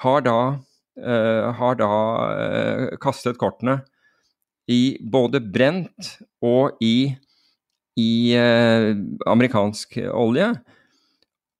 har 0.02 0.24
da, 0.24 0.38
uh, 1.02 1.50
har 1.58 1.78
da 1.80 1.92
uh, 2.38 2.86
kastet 3.02 3.38
kortene 3.40 3.82
i 4.70 4.96
både 5.02 5.42
brent 5.42 6.14
og 6.42 6.78
i, 6.80 7.12
i 7.98 8.12
uh, 8.38 8.94
amerikansk 9.28 9.98
olje. 10.14 10.54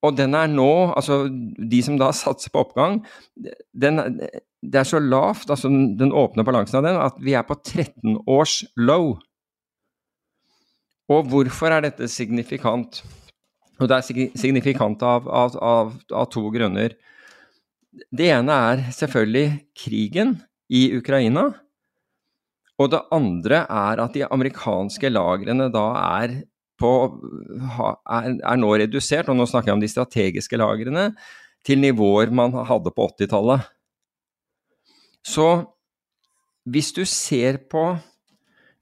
Og 0.03 0.17
den 0.19 0.35
er 0.35 0.51
nå, 0.51 0.71
altså 0.97 1.25
de 1.31 1.83
som 1.85 1.99
da 2.01 2.11
satser 2.17 2.53
på 2.53 2.65
oppgang, 2.65 3.01
den, 3.37 4.03
det 4.63 4.83
er 4.83 4.89
så 4.89 5.01
lavt, 5.03 5.51
altså 5.51 5.71
den 5.71 6.15
åpne 6.15 6.47
balansen 6.47 6.81
av 6.81 6.89
den, 6.89 7.01
at 7.03 7.19
vi 7.23 7.37
er 7.39 7.47
på 7.47 7.59
13 7.59 8.23
års 8.27 8.63
low. 8.77 9.17
Og 11.13 11.27
hvorfor 11.31 11.75
er 11.75 11.85
dette 11.85 12.09
signifikant? 12.11 13.03
Og 13.81 13.89
det 13.91 13.99
er 13.99 14.29
signifikant 14.39 15.03
av, 15.03 15.27
av, 15.27 15.57
av, 15.59 15.97
av 16.15 16.29
to 16.31 16.45
grunner. 16.55 16.95
Det 18.15 18.31
ene 18.33 18.55
er 18.71 18.87
selvfølgelig 18.95 19.47
krigen 19.77 20.37
i 20.73 20.87
Ukraina. 20.97 21.51
Og 22.81 22.91
det 22.95 23.03
andre 23.15 23.65
er 23.67 24.01
at 24.03 24.15
de 24.17 24.25
amerikanske 24.27 25.11
lagrene 25.13 25.69
da 25.75 25.85
er 26.19 26.39
på, 26.83 26.93
er, 28.11 28.57
nå 28.59 28.73
redusert, 28.83 29.31
og 29.31 29.39
nå 29.39 29.47
snakker 29.49 29.71
jeg 29.71 29.79
om 29.79 29.85
de 29.85 29.91
strategiske 29.91 30.59
lagrene, 30.61 31.13
til 31.63 31.79
nivåer 31.79 32.33
man 32.35 32.55
hadde 32.67 32.91
på 32.95 33.07
80-tallet. 33.13 33.69
Så 35.23 35.47
hvis 36.67 36.91
du 36.95 37.05
ser 37.07 37.63
på 37.71 37.97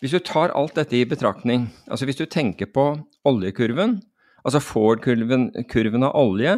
Hvis 0.01 0.15
du 0.17 0.23
tar 0.25 0.49
alt 0.57 0.79
dette 0.79 0.97
i 0.97 1.05
betraktning, 1.05 1.67
altså 1.85 2.07
hvis 2.09 2.17
du 2.17 2.25
tenker 2.25 2.71
på 2.73 2.85
oljekurven, 3.29 3.99
altså 4.41 4.63
Ford-kurven 4.65 6.07
av 6.07 6.15
olje 6.17 6.55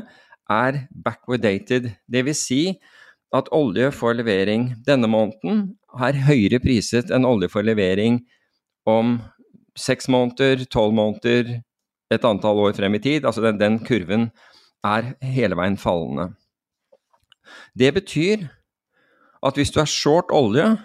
er 0.47 0.79
backward-dated. 0.95 1.89
Dvs. 2.07 2.39
Si 2.39 2.61
at 3.35 3.51
olje 3.51 3.91
for 3.91 4.15
levering 4.15 4.69
denne 4.87 5.11
måneden 5.11 5.73
er 5.99 6.23
høyere 6.29 6.61
priset 6.63 7.11
enn 7.11 7.27
olje 7.27 7.51
for 7.51 7.67
levering 7.67 8.21
om 8.87 9.17
seks 9.79 10.09
måneder, 10.09 10.65
tolv 10.71 10.95
måneder, 10.95 11.61
et 12.13 12.25
antall 12.29 12.61
år 12.61 12.75
frem 12.77 12.95
i 12.99 13.03
tid. 13.03 13.25
Altså 13.25 13.45
den, 13.45 13.61
den 13.61 13.79
kurven 13.87 14.31
er 14.85 15.15
hele 15.25 15.57
veien 15.57 15.79
fallende. 15.81 16.33
Det 17.79 17.93
betyr 17.95 18.49
at 19.43 19.59
hvis 19.59 19.73
du 19.75 19.81
er 19.83 19.91
short 19.91 20.31
olje, 20.33 20.77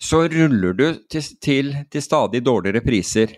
så 0.00 0.24
ruller 0.30 0.72
du 0.76 0.86
til, 1.10 1.26
til, 1.42 1.74
til 1.90 2.02
stadig 2.02 2.44
dårligere 2.44 2.84
priser. 2.84 3.34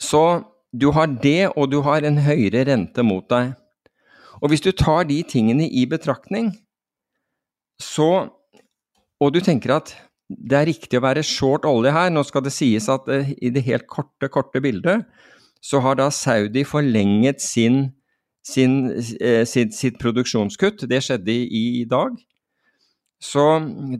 Så 0.00 0.42
du 0.72 0.90
har 0.96 1.10
det, 1.22 1.52
og 1.56 1.70
du 1.72 1.80
har 1.84 2.04
en 2.06 2.18
høyere 2.24 2.64
rente 2.70 3.02
mot 3.04 3.26
deg. 3.30 3.52
Og 4.40 4.48
hvis 4.48 4.62
du 4.64 4.70
tar 4.72 5.04
de 5.08 5.20
tingene 5.22 5.66
i 5.68 5.86
betraktning, 5.86 6.54
så 7.80 8.30
Og 9.20 9.34
du 9.34 9.40
tenker 9.44 9.74
at 9.74 9.90
det 10.30 10.58
er 10.58 10.68
riktig 10.68 10.98
å 11.00 11.04
være 11.04 11.26
short 11.26 11.66
olje 11.66 11.92
her. 11.94 12.10
Nå 12.14 12.22
skal 12.28 12.44
det 12.46 12.54
sies 12.54 12.86
at 12.92 13.08
uh, 13.10 13.34
i 13.42 13.50
det 13.54 13.64
helt 13.66 13.88
korte, 13.90 14.30
korte 14.30 14.62
bildet 14.62 15.06
så 15.60 15.82
har 15.84 15.98
da 16.00 16.08
Saudi 16.08 16.64
forlenget 16.64 17.42
sin, 17.44 17.90
sin, 18.46 18.94
eh, 19.20 19.44
sitt, 19.44 19.74
sitt, 19.76 19.98
produksjonskutt. 20.00 20.86
Det 20.88 21.02
skjedde 21.04 21.34
i, 21.34 21.64
i, 21.82 21.84
dag. 21.84 22.16
Så 23.20 23.42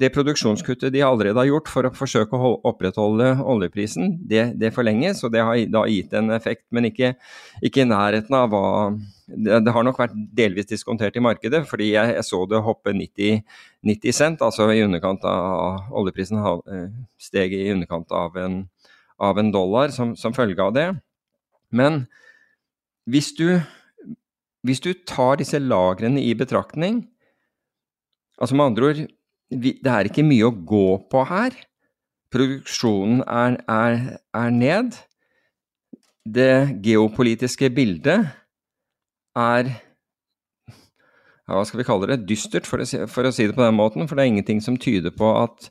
det 0.01 0.09
produksjonskuttet 0.15 0.95
de 0.95 1.03
allerede 1.05 1.37
har 1.37 1.51
gjort 1.51 1.69
for 1.69 1.85
å 1.85 1.93
forsøke 1.93 2.39
å 2.39 2.55
opprettholde 2.71 3.35
oljeprisen, 3.45 4.15
det, 4.25 4.55
det 4.57 4.73
forlenges, 4.73 5.21
og 5.27 5.35
det 5.35 5.45
har 5.45 5.59
da 5.69 5.83
gitt 5.93 6.17
en 6.17 6.33
effekt, 6.33 6.65
men 6.73 6.89
ikke, 6.89 7.13
ikke 7.61 7.85
i 7.85 7.91
nærheten 7.91 8.39
av 8.39 8.49
hva 8.49 8.65
det, 9.29 9.61
det, 9.67 9.75
har 9.77 9.85
nok 9.85 10.01
vært 10.01 10.17
delvis 10.35 10.71
diskontert 10.73 11.21
i 11.21 11.23
markedet, 11.23 11.67
fordi 11.69 11.93
jeg, 11.93 12.15
jeg 12.17 12.27
så 12.27 12.41
det 12.49 12.63
hoppe 12.65 12.97
90, 12.97 13.45
90, 13.87 14.13
cent, 14.13 14.43
altså 14.45 14.69
i 14.75 14.83
underkant 14.85 15.25
av 15.25 15.93
oljeprisen 15.97 16.41
eh, 16.41 16.89
steg 17.21 17.55
i 17.57 17.71
underkant 17.73 18.11
av 18.13 18.37
en, 18.37 18.63
av 19.17 19.39
en 19.41 19.53
dollar 19.53 19.95
som, 19.95 20.13
som, 20.17 20.35
følge 20.37 20.61
av 20.63 20.75
det. 20.77 20.89
Men 21.73 22.05
hvis 23.09 23.33
du, 23.39 23.61
hvis 24.67 24.83
du 24.85 24.93
tar 25.09 25.41
disse 25.41 25.59
lagrene 25.63 26.21
i 26.21 26.35
betraktning, 26.37 27.07
Altså 28.41 28.57
med 28.57 28.65
andre 28.65 28.89
ord, 28.89 29.01
vi, 29.51 29.75
det 29.85 29.93
er 29.93 30.09
ikke 30.09 30.25
mye 30.25 30.49
å 30.49 30.57
gå 30.73 30.87
på 31.13 31.25
her. 31.29 31.57
Produksjonen 32.33 33.21
er, 33.27 33.59
er, 33.69 33.97
er 34.37 34.55
ned. 34.55 34.97
Det 36.25 36.81
geopolitiske 36.85 37.69
bildet 37.75 38.31
er 39.37 39.73
hva 41.57 41.67
skal 41.67 41.83
vi 41.83 41.87
kalle 41.89 42.09
det, 42.11 42.23
dystert, 42.29 42.69
for 42.69 42.83
å, 42.83 42.87
si, 42.89 43.01
for 43.11 43.27
å, 43.27 43.33
si, 43.35 43.49
det 43.49 43.57
på 43.57 43.65
den 43.65 43.79
måten. 43.79 44.09
For 44.09 44.17
det 44.19 44.25
er 44.25 44.33
ingenting 44.33 44.63
som 44.65 44.79
tyder 44.81 45.15
på 45.15 45.31
at, 45.41 45.71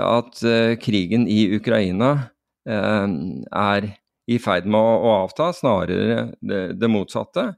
at 0.00 0.42
uh, 0.46 0.76
krigen 0.80 1.26
i 1.30 1.42
Ukraina 1.56 2.12
uh, 2.68 3.08
er 3.50 3.90
i 4.30 4.38
ferd 4.42 4.68
med 4.70 4.78
å, 4.78 4.94
å 5.08 5.16
avta, 5.24 5.50
snarere 5.56 6.30
det, 6.40 6.62
det 6.80 6.90
motsatte. 6.90 7.50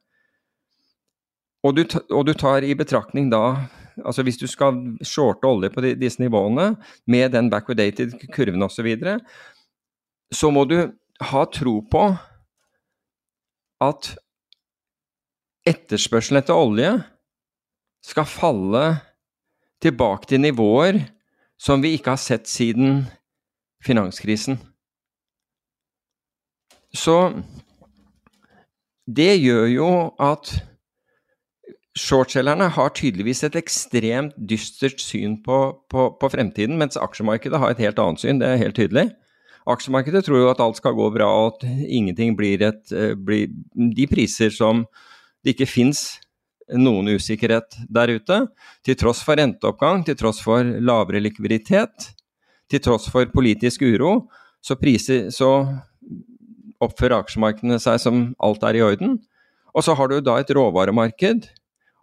Og 1.63 1.77
du, 1.77 1.85
og 2.11 2.27
du, 2.27 2.33
tar 2.35 2.65
i 2.67 2.75
betraktning 2.75 3.31
da 3.31 3.69
altså 4.03 4.25
Hvis 4.25 4.39
du 4.41 4.47
skal 4.49 4.79
shorte 5.05 5.45
olje 5.47 5.69
på 5.71 5.83
de, 5.85 5.91
disse 6.01 6.23
nivåene 6.23 6.71
med 7.13 7.35
den 7.35 7.51
backwardated 7.53 8.15
kurven 8.33 8.65
osv., 8.65 8.79
så, 8.79 8.85
videre, 8.87 9.19
så 10.33 10.49
må 10.51 10.65
du 10.65 10.79
ha 11.29 11.43
tro 11.53 11.75
på 11.93 12.07
at 13.85 14.09
etterspørselen 15.69 16.41
etter 16.41 16.57
olje 16.57 16.95
skal 18.03 18.29
falle 18.29 18.85
tilbake 19.83 20.29
til 20.31 20.43
nivåer 20.43 21.01
som 21.63 21.83
vi 21.83 21.95
ikke 21.97 22.17
har 22.17 22.21
sett 22.21 22.51
siden 22.51 23.05
finanskrisen. 23.87 24.59
Så 26.93 27.33
det 29.07 29.39
gjør 29.41 29.67
jo 29.71 29.89
at 30.21 30.53
Shortselgerne 31.93 32.71
har 32.73 32.95
tydeligvis 32.97 33.43
et 33.45 33.57
ekstremt 33.59 34.37
dystert 34.49 35.01
syn 35.03 35.37
på, 35.45 35.59
på, 35.93 36.07
på, 36.17 36.29
fremtiden, 36.33 36.79
mens 36.81 36.97
aksjemarkedet 36.97 37.61
har 37.61 37.75
et 37.75 37.83
helt 37.85 38.01
annet 38.01 38.23
syn, 38.23 38.41
det 38.41 38.49
er 38.49 38.63
helt 38.63 38.79
tydelig. 38.79 39.11
Aksjemarkedet 39.69 40.25
tror 40.25 40.41
jo 40.41 40.49
at 40.51 40.63
alt 40.65 40.81
skal 40.81 40.97
gå 40.97 41.11
bra, 41.13 41.29
og 41.29 41.59
at 41.59 41.69
ingenting 41.69 42.33
blir 42.39 42.65
et 42.65 42.95
eh, 42.97 43.13
blir, 43.13 43.53
De 43.77 44.07
priser 44.09 44.51
som 44.51 44.87
det 45.45 45.53
ikke 45.53 45.69
fins 45.69 46.17
noen 46.79 47.15
usikkerhet 47.17 47.77
der 47.91 48.15
ute, 48.17 48.39
til 48.87 48.99
tross 48.99 49.23
for 49.25 49.39
renteoppgang, 49.39 50.05
til 50.07 50.19
tross 50.19 50.43
for 50.45 50.63
lavere 50.63 51.23
likviditet, 51.23 52.13
til 52.71 52.83
tross 52.83 53.09
for 53.13 53.29
politisk 53.33 53.83
uro, 53.85 54.29
så, 54.63 54.77
priser, 54.79 55.29
så 55.35 55.67
oppfører 56.83 57.21
aksjemarkedene 57.21 57.79
seg 57.83 57.99
som 58.03 58.25
alt 58.43 58.65
er 58.67 58.79
i 58.79 58.85
orden. 58.85 59.19
Og 59.73 59.85
så 59.87 59.97
har 59.97 60.11
du 60.11 60.21
da 60.21 60.39
et 60.41 60.51
råvaremarked 60.53 61.47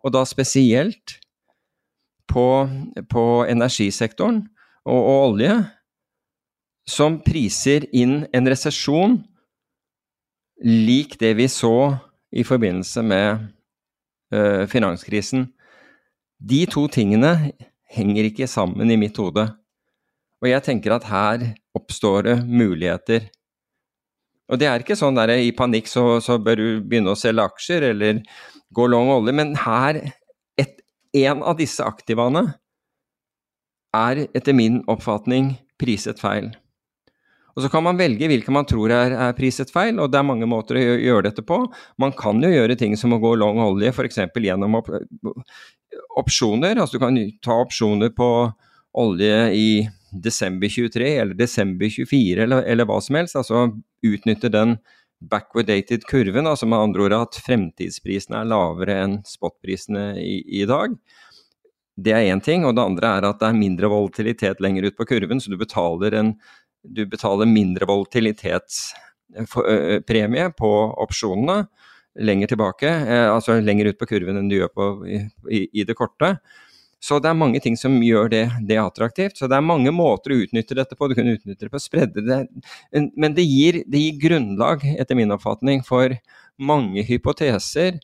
og 0.03 0.14
da 0.16 0.24
spesielt 0.28 1.20
på, 2.30 2.45
på 3.10 3.26
energisektoren 3.49 4.43
og, 4.86 4.99
og, 4.99 5.16
olje, 5.32 5.55
som 6.89 7.20
priser 7.22 7.86
inn 7.93 8.24
en 8.34 8.49
resesjon 8.49 9.20
lik 10.66 11.18
det 11.22 11.36
vi 11.38 11.47
så 11.51 11.99
i 12.36 12.43
forbindelse 12.45 13.03
med 13.05 13.45
finanskrisen. 14.69 15.47
De 16.39 16.61
to 16.69 16.86
tingene 16.91 17.51
henger 17.89 18.30
ikke 18.30 18.47
sammen 18.47 18.91
i 18.91 18.97
mitt 18.99 19.17
hode. 19.17 19.47
Og 20.39 20.47
jeg 20.47 20.63
tenker 20.65 20.95
at 20.95 21.07
her 21.09 21.45
oppstår 21.75 22.27
det 22.27 22.38
muligheter. 22.47 23.27
Og 24.49 24.57
det 24.61 24.69
er 24.69 24.82
ikke 24.82 24.97
sånn 24.97 25.17
der 25.17 25.36
i 25.38 25.51
panikk 25.55 25.89
så, 25.89 26.17
så 26.23 26.39
bør 26.41 26.57
du 26.57 26.67
begynne 26.82 27.13
å 27.13 27.19
selge 27.19 27.45
aksjer, 27.45 27.89
eller 27.91 28.23
gå 28.73 28.88
long 28.89 29.11
olje. 29.13 29.36
Men 29.36 29.53
her, 29.59 29.99
et, 30.57 30.80
en 31.21 31.43
av 31.43 31.59
disse 31.59 31.86
aktivaene 31.86 32.47
er 33.95 34.25
etter 34.38 34.55
min 34.57 34.82
oppfatning 34.89 35.53
priset 35.82 36.21
feil. 36.21 36.51
Og 37.55 37.63
Så 37.63 37.69
kan 37.71 37.83
man 37.83 37.97
velge 37.99 38.29
hvilke 38.29 38.53
man 38.53 38.67
tror 38.69 38.91
er, 38.93 39.15
er, 39.15 39.35
priset 39.37 39.71
feil, 39.73 39.99
og 39.99 40.11
det 40.11 40.19
er 40.19 40.27
mange 40.27 40.47
måter 40.49 40.79
å 40.79 40.83
gjøre 40.83 41.29
dette 41.29 41.43
på. 41.43 41.63
Man 41.99 42.13
kan 42.15 42.41
jo 42.43 42.51
gjøre 42.51 42.77
ting 42.79 42.95
som 42.99 43.15
å 43.15 43.21
gå 43.21 43.33
long 43.39 43.59
olje, 43.63 43.91
f.eks. 43.91 44.21
gjennom 44.35 44.79
op 44.79 44.91
opsjoner. 46.19 46.77
Altså 46.77 46.97
du 46.97 47.03
kan 47.03 47.17
ta 47.43 47.57
opsjoner 47.63 48.13
på 48.15 48.29
olje 48.99 49.41
i 49.55 49.69
desember 50.09 50.69
23 50.69 51.09
eller 51.21 51.37
desember 51.37 51.89
24 51.89 52.43
eller, 52.43 52.63
eller 52.65 52.87
hva 52.89 52.99
som 53.03 53.19
helst. 53.19 53.37
Altså 53.39 53.67
utnytte 54.05 54.51
den 54.53 54.77
backward-dated 55.19 56.05
kurven, 56.07 56.47
altså 56.47 56.67
med 56.69 56.79
andre 56.79 57.07
ord 57.07 57.15
at 57.17 57.39
fremtidsprisene 57.43 58.39
er 58.39 58.47
lavere 58.47 58.95
enn 59.03 59.17
spotprisene 59.27 60.13
i, 60.21 60.39
i 60.61 60.63
dag. 60.69 60.95
Det 61.99 62.13
er 62.15 62.29
én 62.31 62.39
ting, 62.39 62.63
og 62.63 62.77
det 62.77 62.85
andre 62.85 63.09
er 63.17 63.27
at 63.27 63.41
det 63.41 63.49
er 63.49 63.57
mindre 63.59 63.89
volatilitet 63.91 64.61
lenger 64.63 64.87
ut 64.87 64.95
på 64.95 65.09
kurven, 65.09 65.41
så 65.43 65.51
du 65.51 65.57
betaler, 65.59 66.15
en, 66.15 66.31
du 66.84 67.05
betaler 67.09 67.45
mindre 67.49 67.86
volatilitetspremie 67.89 70.49
på 70.57 70.93
opsjonene 71.03 71.67
lenger 72.19 72.47
tilbake, 72.51 72.89
eh, 72.89 73.32
altså 73.32 73.61
lenger 73.61 73.86
ut 73.91 73.99
på 73.99 74.07
kurven 74.09 74.38
enn 74.39 74.49
du 74.49 74.55
gjør 74.57 74.71
på, 74.73 75.07
i, 75.07 75.19
i 75.71 75.84
det 75.88 75.95
korte. 75.97 76.38
Så 76.99 77.19
det 77.23 77.30
er 77.32 77.38
mange 77.39 77.61
ting 77.63 77.77
som 77.80 78.03
gjør 78.03 78.27
det, 78.32 78.51
det, 78.67 78.77
attraktivt. 78.82 79.38
Så 79.39 79.47
det 79.47 79.55
er 79.55 79.63
mange 79.63 79.91
måter 79.95 80.34
å 80.36 80.39
utnytte 80.43 80.75
dette 80.75 80.95
på. 80.99 81.07
Du 81.07 81.15
kan 81.15 81.32
utnytte 81.32 81.65
det 81.65 81.71
på 81.71 81.80
å 81.80 81.84
spredde 81.84 82.21
det. 82.25 82.39
Men 83.15 83.36
det 83.38 83.45
gir, 83.47 83.84
det 83.88 84.01
gir 84.03 84.19
grunnlag, 84.19 84.84
etter 84.99 85.15
min 85.15 85.32
oppfatning, 85.32 85.80
for 85.88 86.11
mange 86.59 86.99
hypoteser 87.07 88.01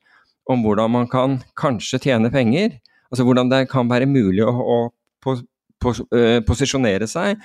om 0.47 0.63
hvordan 0.63 0.93
man 0.93 1.07
kan 1.11 1.43
kanskje 1.59 1.99
tjene 2.07 2.31
penger. 2.31 2.79
Altså 3.11 3.27
hvordan 3.27 3.51
det 3.51 3.65
kan 3.73 3.91
være 3.91 4.07
mulig 4.07 4.45
å, 4.47 4.55
å 4.55 4.77
pos, 5.23 5.43
pos, 5.83 5.99
uh, 6.15 6.39
posisjonere 6.47 7.07
seg 7.09 7.35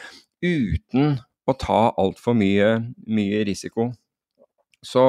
uten 0.42 1.18
å 1.48 1.56
ta 1.58 1.80
altfor 1.98 2.36
mye, 2.38 2.76
mye 3.10 3.42
risiko. 3.48 3.90
Så, 4.84 5.02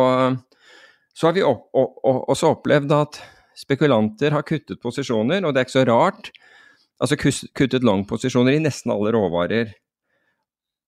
så 1.14 1.30
har 1.30 1.36
vi 1.38 1.46
opp, 1.46 1.70
også 1.74 2.56
opplevd 2.56 2.96
at 2.96 3.22
spekulanter 3.58 4.34
har 4.36 4.48
kuttet 4.48 4.82
posisjoner, 4.84 5.46
og 5.46 5.54
det 5.54 5.62
er 5.62 5.68
ikke 5.68 5.80
så 5.80 5.88
rart. 5.88 6.32
Altså 7.02 7.18
kuttet 7.18 7.86
long-posisjoner 7.86 8.58
i 8.58 8.64
nesten 8.64 8.94
alle 8.94 9.14
råvarer. 9.16 9.72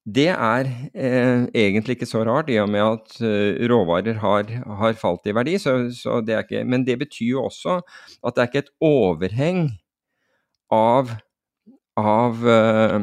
Det 0.04 0.28
er 0.34 0.68
eh, 0.92 1.46
egentlig 1.56 1.96
ikke 1.96 2.10
så 2.10 2.26
rart, 2.28 2.50
i 2.52 2.58
og 2.60 2.68
med 2.74 2.84
at 2.84 3.22
eh, 3.24 3.62
råvarer 3.72 4.18
har, 4.20 4.50
har, 4.82 4.98
falt 5.00 5.30
i 5.32 5.36
verdi. 5.36 5.56
Så, 5.62 5.78
så 5.96 6.20
det 6.20 6.42
ikke, 6.44 6.66
men 6.68 6.84
det 6.84 6.98
betyr 7.06 7.38
jo 7.38 7.46
også 7.48 7.80
at 7.80 8.36
det 8.36 8.44
er 8.44 8.52
ikke 8.52 8.64
et 8.66 8.74
overheng 8.84 9.64
av, 10.74 11.16
av, 12.00 12.42
uh, 12.42 12.98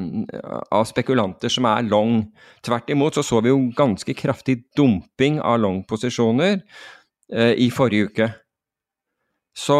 av 0.70 0.86
spekulanter 0.88 1.52
som 1.52 1.68
er 1.70 1.86
long. 1.88 2.24
Tvert 2.66 2.90
imot 2.90 3.18
så 3.18 3.24
så 3.26 3.40
vi 3.44 3.52
jo 3.52 3.62
ganske 3.76 4.14
kraftig 4.18 4.60
dumping 4.78 5.38
av 5.40 5.60
long-posisjoner 5.62 6.60
uh, 6.60 7.54
i 7.54 7.70
forrige 7.74 8.10
uke. 8.10 8.30
Så 9.56 9.76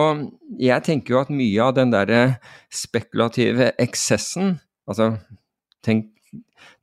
jeg 0.59 0.87
tenker 0.87 1.15
jo 1.15 1.21
at 1.23 1.35
mye 1.35 1.67
av 1.67 1.77
den 1.79 1.93
derre 1.95 2.25
spekulative 2.75 3.73
eksessen 3.81 4.59
Altså, 4.91 5.13
tenk 5.87 6.09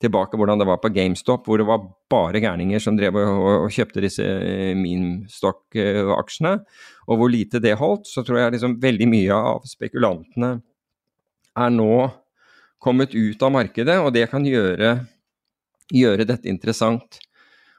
tilbake 0.01 0.37
hvordan 0.37 0.61
det 0.61 0.67
var 0.69 0.77
på 0.81 0.91
GameStop, 0.93 1.47
hvor 1.47 1.59
det 1.59 1.67
var 1.67 1.81
bare 2.11 2.39
gærninger 2.39 2.79
som 2.79 2.97
drev 2.97 3.17
og, 3.19 3.47
og, 3.65 3.71
kjøpte 3.73 4.03
disse 4.03 4.23
eh, 4.23 4.73
Meanstock-aksjene, 4.77 6.53
og 7.07 7.19
hvor 7.19 7.31
lite 7.33 7.61
det 7.63 7.77
holdt, 7.81 8.07
så 8.09 8.23
tror 8.25 8.39
jeg 8.39 8.55
liksom 8.55 8.77
veldig 8.83 9.09
mye 9.11 9.39
av 9.51 9.67
spekulantene 9.69 10.53
er 11.57 11.73
nå 11.73 12.07
kommet 12.81 13.15
ut 13.15 13.41
av 13.43 13.53
markedet, 13.55 13.97
og 13.99 14.11
det 14.15 14.27
kan 14.31 14.45
gjøre, 14.45 14.97
gjøre 15.93 16.27
dette 16.29 16.49
interessant. 16.51 17.19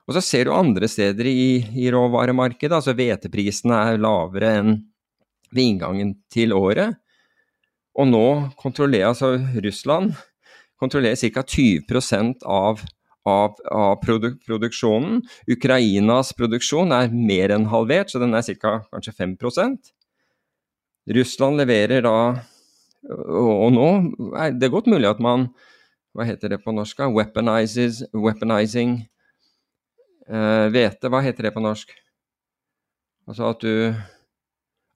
Og 0.09 0.17
så 0.17 0.23
ser 0.25 0.49
du 0.49 0.55
andre 0.57 0.89
steder 0.89 1.29
i, 1.29 1.61
i 1.77 1.91
råvaremarkedet, 1.93 2.75
altså 2.81 2.97
hveteprisene 2.97 3.77
er 3.93 4.01
lavere 4.01 4.55
enn 4.61 4.79
ved 5.53 5.65
inngangen 5.65 6.17
til 6.33 6.55
året. 6.57 6.97
Og 7.99 8.09
nå 8.09 8.27
kontrollerer 8.61 9.13
altså 9.13 9.37
Russland 9.65 10.17
kontrollerer 10.79 11.19
ca. 11.35 11.43
20 11.43 12.45
av, 12.47 12.83
av, 13.27 13.57
av 13.67 13.97
produ 14.03 14.31
produksjonen. 14.47 15.23
Ukrainas 15.51 16.33
produksjon 16.39 16.95
er 16.95 17.11
mer 17.13 17.55
enn 17.55 17.67
halvert, 17.73 18.13
så 18.13 18.23
den 18.23 18.37
er 18.39 18.47
ca. 18.47 18.79
kanskje 18.93 19.17
5% 19.19 19.95
Russland 21.09 21.57
leverer 21.57 22.03
da 22.05 22.17
og 23.09 23.71
nå 23.73 23.89
er 24.37 24.57
det 24.59 24.73
godt 24.73 24.91
mulig 24.91 25.09
at 25.09 25.21
man 25.23 25.49
Hva 26.17 26.25
heter 26.27 26.51
det 26.51 26.63
på 26.65 26.73
norsk? 26.75 26.99
Weaponizes, 27.15 28.01
weaponizing 28.17 28.97
hvete. 30.29 31.07
Uh, 31.07 31.13
hva 31.13 31.21
heter 31.23 31.47
det 31.47 31.53
på 31.55 31.63
norsk? 31.63 31.93
Altså 33.29 33.53
at 33.53 33.61
du 33.63 33.93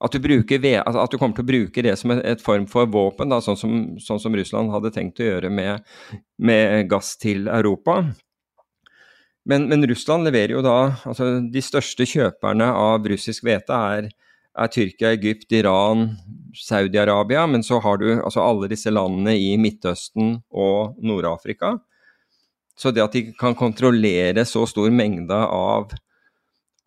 at 0.03 0.11
du, 0.11 0.19
bruker, 0.19 0.59
at 0.83 1.11
du, 1.13 1.17
kommer 1.17 1.37
til 1.37 1.45
å 1.45 1.47
bruke 1.47 1.83
det 1.85 1.93
som 1.99 2.11
et, 2.11 2.19
et 2.27 2.41
form 2.43 2.65
for 2.67 2.89
våpen, 2.91 3.31
da, 3.31 3.39
sånn, 3.39 3.55
som, 3.55 3.75
sånn, 4.03 4.19
som, 4.19 4.35
Russland 4.35 4.73
hadde 4.73 4.91
tenkt 4.91 5.21
å 5.23 5.29
gjøre 5.29 5.51
med, 5.53 5.85
med 6.43 6.89
gass 6.91 7.13
til 7.21 7.47
Europa. 7.47 8.01
Men, 9.47 9.69
men, 9.71 9.85
Russland 9.87 10.27
leverer 10.27 10.57
jo 10.57 10.63
da 10.63 10.75
altså 11.07 11.25
De 11.51 11.63
største 11.63 12.07
kjøperne 12.07 12.67
av 12.79 13.07
russisk 13.11 13.43
hvete 13.47 13.79
er, 13.95 14.09
er, 14.53 14.69
Tyrkia, 14.71 15.13
Egypt, 15.17 15.51
Iran, 15.51 16.09
Saudi-Arabia. 16.55 17.47
Men 17.47 17.63
så 17.63 17.79
har 17.83 17.97
du 17.97 18.07
altså 18.15 18.43
alle 18.43 18.69
disse 18.71 18.93
landene 18.93 19.35
i 19.37 19.53
Midtøsten 19.57 20.37
og 20.51 20.97
Nord-Afrika. 21.03 21.77
Så 22.77 22.91
det 22.91 23.03
at 23.03 23.13
de 23.13 23.27
kan 23.37 23.55
kontrollere 23.57 24.45
så 24.49 24.65
stor 24.69 24.89
mengde 24.93 25.37
av, 25.37 25.93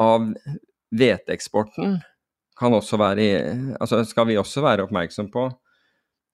av 0.03 0.33
hveteeksporten 0.97 2.01
kan 2.57 2.73
også 2.73 2.97
være 2.97 3.25
altså 3.77 4.01
skal 4.09 4.31
vi 4.31 4.39
også 4.41 4.63
være 4.65 4.87
oppmerksom 4.87 5.29
på 5.33 5.45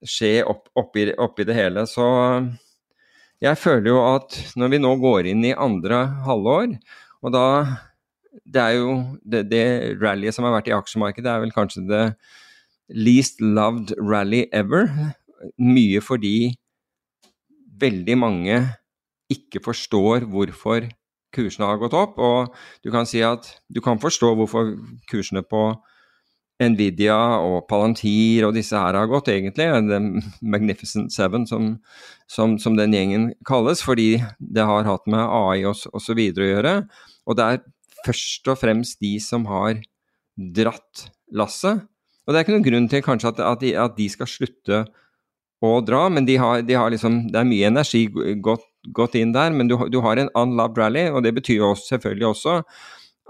skje 0.03 0.43
opp, 0.49 0.68
oppi, 0.78 1.07
oppi 1.18 1.47
det 1.47 1.57
hele. 1.57 1.87
Så 1.87 2.05
jeg 3.43 3.59
føler 3.59 3.91
jo 3.93 4.03
at 4.07 4.37
når 4.59 4.72
vi 4.72 4.83
nå 4.83 4.93
går 5.03 5.30
inn 5.33 5.45
i 5.47 5.55
andre 5.55 6.05
halvår, 6.26 6.76
og 7.22 7.35
da 7.35 7.47
Det 8.33 8.62
er 8.62 8.78
jo 8.78 8.95
det, 9.24 9.45
det 9.51 9.64
rallyet 10.01 10.35
som 10.37 10.47
har 10.49 10.57
vært 10.57 10.70
i 10.70 10.76
aksjemarkedet, 10.76 11.28
er 11.28 11.43
vel 11.45 11.55
kanskje 11.55 11.85
det 11.89 12.05
least 12.93 13.41
loved 13.41 13.95
rally 14.01 14.47
ever. 14.53 14.89
Mye 15.61 16.01
fordi 16.05 16.55
veldig 17.83 18.16
mange 18.18 18.59
ikke 19.33 19.62
forstår 19.64 20.26
hvorfor 20.30 20.89
kursene 21.33 21.68
har 21.68 21.80
gått 21.80 21.97
opp. 21.97 22.18
Og 22.20 22.53
du 22.85 22.93
kan 22.95 23.09
si 23.09 23.22
at 23.24 23.49
du 23.72 23.80
kan 23.85 24.01
forstå 24.01 24.35
hvorfor 24.39 24.74
kursene 25.11 25.45
på 25.45 25.70
Nvidia 26.62 27.16
og 27.43 27.64
Palantir 27.66 28.47
og 28.47 28.55
disse 28.55 28.78
her 28.78 28.95
har 28.95 29.09
gått, 29.11 29.33
egentlig. 29.33 29.66
The 29.89 29.99
Magnificent 30.47 31.12
Seven, 31.14 31.47
som, 31.49 31.76
som, 32.30 32.59
som, 32.62 32.76
den 32.78 32.95
gjengen 32.95 33.30
kalles. 33.49 33.83
Fordi 33.83 34.22
det 34.39 34.66
har 34.68 34.87
hatt 34.87 35.09
med 35.11 35.22
AI 35.22 35.64
osv. 35.66 36.20
å 36.20 36.51
gjøre. 36.53 36.76
Og 37.26 37.39
det 37.39 37.49
er 37.49 37.64
først 38.07 38.49
og 38.53 38.61
fremst 38.61 39.01
de 39.03 39.17
som 39.23 39.47
har 39.51 39.81
dratt 40.37 41.07
lasset. 41.35 41.85
Og 42.23 42.33
det 42.33 42.39
er 42.39 42.47
ikke 42.47 42.55
noen 42.55 42.67
grunn 42.67 42.91
til 42.91 43.05
kanskje 43.05 43.33
at, 43.33 43.41
at, 43.43 43.63
de, 43.63 43.73
at 43.79 43.97
de, 43.99 44.09
skal 44.13 44.31
slutte 44.31 44.85
å 45.63 45.73
dra, 45.87 46.05
men 46.11 46.27
de 46.27 46.37
har, 46.39 46.63
de 46.67 46.77
har 46.79 46.93
liksom, 46.95 47.27
det 47.33 47.41
er 47.41 47.49
mye 47.49 47.71
energi 47.71 48.07
gått, 48.43 48.67
gått 48.95 49.17
inn 49.19 49.35
der. 49.35 49.55
Men 49.55 49.71
du, 49.71 49.77
du, 49.91 50.01
har 50.05 50.19
en 50.19 50.31
unloved 50.39 50.79
rally, 50.79 51.09
og 51.11 51.23
det 51.27 51.35
betyr 51.39 51.61
jo 51.61 51.75
selvfølgelig 51.79 52.31
også 52.33 52.61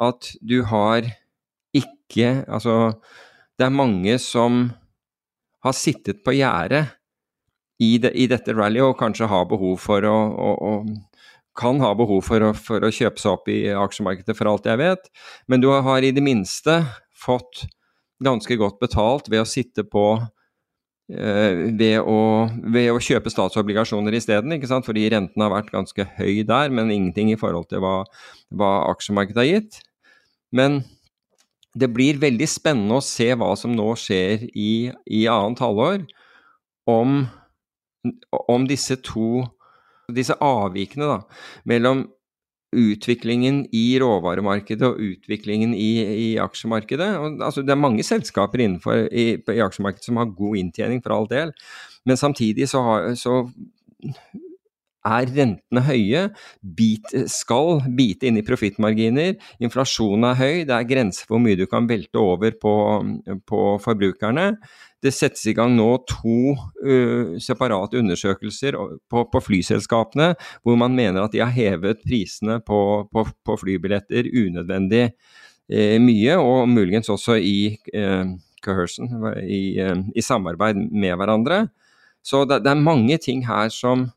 at 0.03 0.33
du 0.41 0.63
har 0.69 1.09
ikke 1.73 2.43
Altså, 2.45 2.93
det 3.57 3.65
er 3.65 3.73
mange 3.73 4.19
som 4.21 4.67
har 5.65 5.73
sittet 5.73 6.21
på 6.27 6.35
gjerdet 6.37 6.83
i, 7.81 7.97
de, 8.03 8.11
i, 8.13 8.27
dette 8.29 8.53
rallyet 8.53 8.85
og 8.85 8.99
kanskje 9.01 9.31
har 9.31 9.47
behov 9.49 9.79
for 9.81 10.05
å, 10.05 10.13
å, 10.13 10.51
å 10.53 10.73
kan 11.59 11.81
ha 11.85 11.93
behov 11.97 12.23
for 12.27 12.45
å, 12.45 12.53
for 12.57 12.85
å, 12.85 12.93
kjøpe 12.93 13.21
seg 13.21 13.35
opp 13.35 13.51
i 13.53 13.61
aksjemarkedet, 13.77 14.37
for 14.39 14.51
alt 14.51 14.69
jeg 14.69 14.81
vet. 14.81 15.11
Men 15.51 15.65
du 15.65 15.69
har 15.73 16.05
i 16.05 16.13
det 16.15 16.25
minste 16.25 16.81
fått 17.13 17.67
ganske 18.23 18.57
godt 18.59 18.81
betalt 18.83 19.29
ved 19.31 19.43
å 19.43 19.49
sitte 19.49 19.85
på 19.85 20.07
eh, 21.13 21.69
ved, 21.77 21.99
å, 22.01 22.49
ved, 22.63 22.89
å, 22.95 23.03
kjøpe 23.03 23.33
statsobligasjoner 23.33 24.17
isteden, 24.17 24.57
fordi 24.87 25.09
renten 25.13 25.45
har 25.45 25.53
vært 25.53 25.73
ganske 25.75 26.09
høy 26.19 26.43
der, 26.49 26.73
men 26.73 26.93
ingenting 26.95 27.33
i 27.35 27.39
forhold 27.41 27.69
til 27.73 27.83
hva, 27.85 28.03
hva 28.55 28.73
aksjemarkedet 28.93 29.43
har 29.43 29.51
gitt. 29.51 29.81
Men 30.53 30.83
det 31.79 31.89
blir 31.93 32.21
veldig 32.21 32.49
spennende 32.51 32.99
å 33.01 33.05
se 33.05 33.31
hva 33.39 33.55
som 33.57 33.73
nå 33.77 33.93
skjer 33.97 34.45
i, 34.53 34.93
i 35.09 35.25
annet 35.31 35.63
halvår. 35.63 36.05
Om, 36.91 37.23
om, 38.51 38.65
disse 38.67 38.97
to 39.07 39.45
disse 40.17 40.37
avvikene 40.43 41.09
da, 41.11 41.21
mellom 41.69 42.07
utviklingen 42.73 43.67
i 43.77 43.99
råvaremarkedet 44.01 44.87
og 44.87 45.01
utviklingen 45.05 45.75
i, 45.77 45.91
i 46.01 46.29
aksjemarkedet. 46.41 47.09
Og, 47.21 47.43
altså, 47.45 47.65
det 47.65 47.75
er 47.75 47.81
mange 47.81 48.05
selskaper 48.07 48.65
innenfor 48.65 49.07
i, 49.11 49.27
i, 49.37 49.59
aksjemarkedet 49.61 50.09
som 50.09 50.21
har 50.21 50.33
god 50.33 50.61
inntjening, 50.63 51.03
for 51.05 51.17
all 51.17 51.29
del. 51.31 51.53
Men 52.09 52.21
samtidig 52.21 52.71
så, 52.73 52.81
har, 52.87 53.11
så 53.21 53.43
er 55.03 55.33
rentene 55.37 55.83
høye, 55.85 56.27
bit, 56.63 57.13
skal 57.31 57.83
bite 57.97 58.31
inn 58.31 58.41
i 58.41 58.47
profittmarginer, 58.47 59.37
inflasjonen 59.63 60.31
er 60.31 60.39
høy, 60.39 60.55
det 60.69 60.77
er 60.77 60.89
grenser 60.89 61.27
for 61.27 61.37
hvor 61.37 61.45
mye 61.45 61.59
du 61.59 61.67
kan 61.71 61.89
velte 61.91 62.23
over 62.23 62.57
på, 62.63 62.75
på 63.49 63.63
forbrukerne. 63.83 64.53
Det 65.03 65.11
settes 65.15 65.45
i 65.51 65.55
gang 65.57 65.75
nå 65.75 65.89
to 66.07 66.55
uh, 66.55 67.35
separate 67.43 67.99
undersøkelser 67.99 68.79
på, 69.11 69.25
på, 69.33 69.43
flyselskapene, 69.43 70.33
hvor 70.63 70.79
man 70.79 70.95
mener 70.95 71.25
at 71.25 71.35
de 71.35 71.43
har 71.43 71.51
hevet 71.55 72.05
prisene 72.07 72.61
på, 72.63 72.79
på, 73.11 73.27
på 73.43 73.59
flybilletter 73.65 74.31
unødvendig 74.31 75.09
uh, 75.11 75.99
mye, 76.03 76.39
og 76.39 76.71
muligens 76.71 77.11
også 77.13 77.41
i 77.43 77.75
uh, 77.97 78.31
i, 78.63 79.63
i, 80.15 80.23
samarbeid 80.23 80.77
med 80.79 81.17
hverandre. 81.19 81.65
Så 82.23 82.45
det, 82.47 82.61
det 82.63 82.71
er 82.71 82.79
mange 82.79 83.17
ting 83.19 83.41
her 83.43 83.73
som 83.75 84.13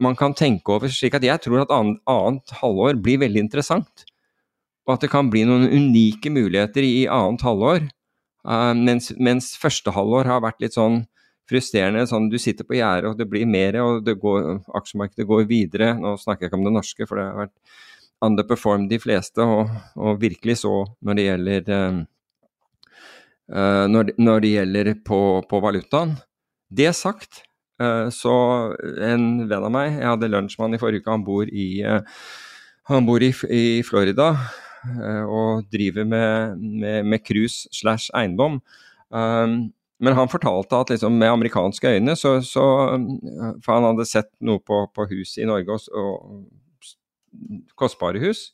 man 0.00 0.16
kan 0.16 0.34
tenke 0.34 0.72
over. 0.72 0.88
slik 0.88 1.14
at 1.14 1.24
Jeg 1.24 1.40
tror 1.44 1.62
at 1.62 1.72
annet, 1.72 2.00
annet 2.08 2.56
halvår 2.60 3.00
blir 3.02 3.20
veldig 3.20 3.40
interessant. 3.46 4.04
Og 4.86 4.96
at 4.96 5.04
det 5.04 5.10
kan 5.12 5.30
bli 5.30 5.44
noen 5.44 5.68
unike 5.68 6.32
muligheter 6.32 6.84
i 6.84 7.06
annet 7.06 7.44
halvår. 7.44 7.88
Uh, 8.46 8.72
mens, 8.76 9.10
mens, 9.20 9.52
første 9.60 9.92
halvår 9.94 10.30
har 10.30 10.44
vært 10.44 10.62
litt 10.64 10.76
sånn 10.78 11.02
frustrerende. 11.50 12.06
sånn 12.08 12.30
Du 12.30 12.38
sitter 12.38 12.66
på 12.66 12.78
gjerdet, 12.78 13.10
og 13.10 13.18
det 13.18 13.28
blir 13.30 13.48
mer, 13.48 13.80
og 13.82 14.06
går, 14.22 14.62
aksjemarkedet 14.80 15.28
går 15.28 15.44
videre. 15.50 15.92
Nå 15.98 16.16
snakker 16.20 16.46
jeg 16.46 16.52
ikke 16.52 16.60
om 16.60 16.66
det 16.68 16.76
norske, 16.76 17.08
for 17.08 17.20
det 17.20 17.26
har 17.28 17.42
vært 17.44 17.56
underperformed 18.24 18.90
de 18.92 19.00
fleste, 19.00 19.44
og, 19.44 19.70
og 19.96 20.18
virkelig 20.20 20.60
så 20.62 20.74
når 21.00 21.16
det 21.16 21.28
gjelder 21.28 21.70
uh, 21.74 22.02
når, 23.90 24.12
når, 24.20 24.42
det 24.44 24.50
gjelder 24.54 24.92
på, 25.04 25.20
på 25.50 25.62
valutaen. 25.64 26.12
Det 26.70 26.92
sagt, 26.94 27.42
Eh, 27.80 28.08
så 28.12 28.32
en 29.00 29.26
venn 29.48 29.64
av 29.64 29.72
meg, 29.72 29.94
jeg 29.96 30.08
hadde 30.12 30.28
lunsj 30.30 30.58
med 30.58 30.66
han 30.66 30.76
i 30.76 30.80
forrige 30.82 31.04
uke, 31.04 31.14
han 31.14 31.24
bor 31.24 31.48
i, 31.48 31.68
eh, 31.80 32.02
han 32.90 33.06
bor 33.08 33.24
i, 33.24 33.30
i 33.56 33.62
Florida 33.86 34.34
eh, 34.34 34.50
og 35.26 35.66
driver 35.72 36.06
med, 36.08 37.18
cruise 37.26 37.68
slash 37.74 38.10
eiendom. 38.16 38.60
Um, 39.10 39.72
men 40.00 40.16
han 40.16 40.30
fortalte 40.32 40.78
at 40.80 40.90
liksom, 40.94 41.18
med 41.20 41.28
amerikanske 41.28 41.88
øyne 41.88 42.14
så, 42.16 42.38
så, 42.40 42.62
For 43.64 43.74
han 43.74 43.88
hadde 43.90 44.06
sett 44.08 44.30
noe 44.40 44.62
på, 44.64 44.86
på 44.94 45.06
hus 45.10 45.36
i 45.36 45.48
Norge, 45.48 45.76
og, 45.76 45.90
og, 45.92 46.46
kostbare 47.76 48.22
hus. 48.22 48.48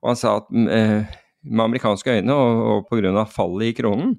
Og 0.00 0.14
han 0.14 0.20
sa 0.20 0.36
at 0.40 0.48
med, 0.50 1.12
med 1.44 1.64
amerikanske 1.64 2.16
øyne 2.16 2.34
og, 2.34 2.62
og 2.70 2.88
pga. 2.88 3.26
fallet 3.28 3.70
i 3.70 3.76
kronen, 3.76 4.16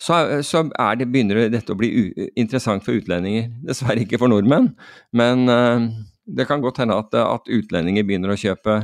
så, 0.00 0.42
så 0.44 0.62
det, 0.98 1.06
begynner 1.08 1.46
dette 1.48 1.72
å 1.72 1.78
bli 1.78 2.10
interessant 2.36 2.84
for 2.84 2.98
utlendinger. 2.98 3.48
Dessverre 3.64 4.02
ikke 4.04 4.20
for 4.20 4.28
nordmenn, 4.28 4.74
men 5.16 5.48
uh, 5.48 5.86
det 6.26 6.44
kan 6.48 6.60
godt 6.60 6.82
hende 6.82 6.98
at, 7.00 7.14
at, 7.16 7.48
utlendinger 7.48 8.04
begynner 8.04 8.34
å 8.34 8.40
kjøpe 8.40 8.82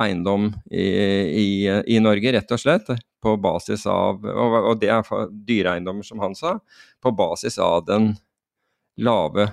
eiendom 0.00 0.48
i, 0.70 0.86
i, 1.42 1.46
i, 1.86 1.98
Norge, 2.00 2.32
rett 2.32 2.54
og 2.54 2.60
slett, 2.60 2.90
på 3.22 3.36
basis 3.38 3.84
av 3.86 4.24
Og, 4.26 4.72
det 4.80 4.90
er 4.90 5.06
dyreeiendommer, 5.46 6.06
som 6.06 6.22
han 6.22 6.34
sa, 6.38 6.56
på 7.02 7.12
basis 7.14 7.58
av 7.62 7.84
den 7.86 8.12
lave 8.96 9.48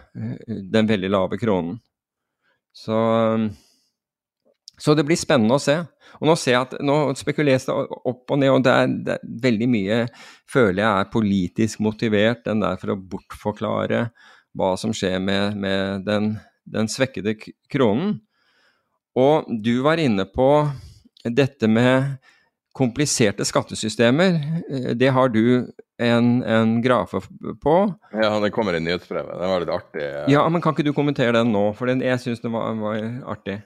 Den 0.48 0.90
veldig 0.90 1.10
lave 1.10 1.38
kronen. 1.40 1.78
Så, 2.76 2.96
så 4.78 4.96
det 4.96 5.06
blir 5.08 5.20
spennende 5.20 5.58
å 5.58 5.64
se. 5.64 5.78
Og 6.20 6.28
nå 6.28 6.36
ser 6.40 6.56
jeg 6.56 6.66
at 6.68 6.76
nå 6.86 6.98
spekuleres 7.20 7.68
det 7.68 7.76
opp 7.76 8.34
og 8.34 8.40
ned, 8.42 8.52
og 8.54 8.64
det 8.66 8.74
er, 8.74 8.94
det 9.06 9.16
er, 9.16 9.30
veldig 9.46 9.70
mye 9.72 10.00
føler 10.50 10.82
jeg 10.84 10.90
er 10.90 11.12
politisk 11.14 11.84
motivert, 11.86 12.44
den 12.48 12.64
der 12.64 12.80
for 12.82 12.94
å 12.94 13.00
bortforklare 13.12 14.08
hva 14.58 14.74
som 14.80 14.94
skjer 14.96 15.20
med, 15.24 15.60
med 15.62 16.08
den, 16.08 16.34
den, 16.68 16.90
svekkede 16.92 17.36
kronen. 17.72 18.18
Og 19.18 19.50
du 19.64 19.80
var 19.86 20.02
inne 20.02 20.26
på 20.30 20.50
dette 21.24 21.68
med 21.68 22.20
kompliserte 22.76 23.46
skattesystemer. 23.46 24.38
Det 24.96 25.10
har 25.12 25.32
du 25.34 25.68
en, 26.00 26.44
en 26.44 26.82
grafe 26.82 27.22
på. 27.64 27.76
Ja, 28.14 28.40
det 28.40 28.52
kommer 28.56 28.78
i 28.78 28.80
nyhetsbrevet. 28.80 29.40
Den 29.40 29.52
var 29.52 29.64
litt 29.64 29.74
artig. 29.74 30.06
Ja, 30.32 30.46
men 30.50 30.62
Kan 30.64 30.78
ikke 30.78 30.88
du 30.88 30.94
kommentere 30.96 31.36
den 31.36 31.52
nå? 31.52 31.66
For 31.76 31.92
den, 31.92 32.04
jeg 32.06 32.22
syns 32.24 32.44
den 32.44 32.56
var, 32.56 32.72
var 32.80 33.02
artig. 33.36 33.60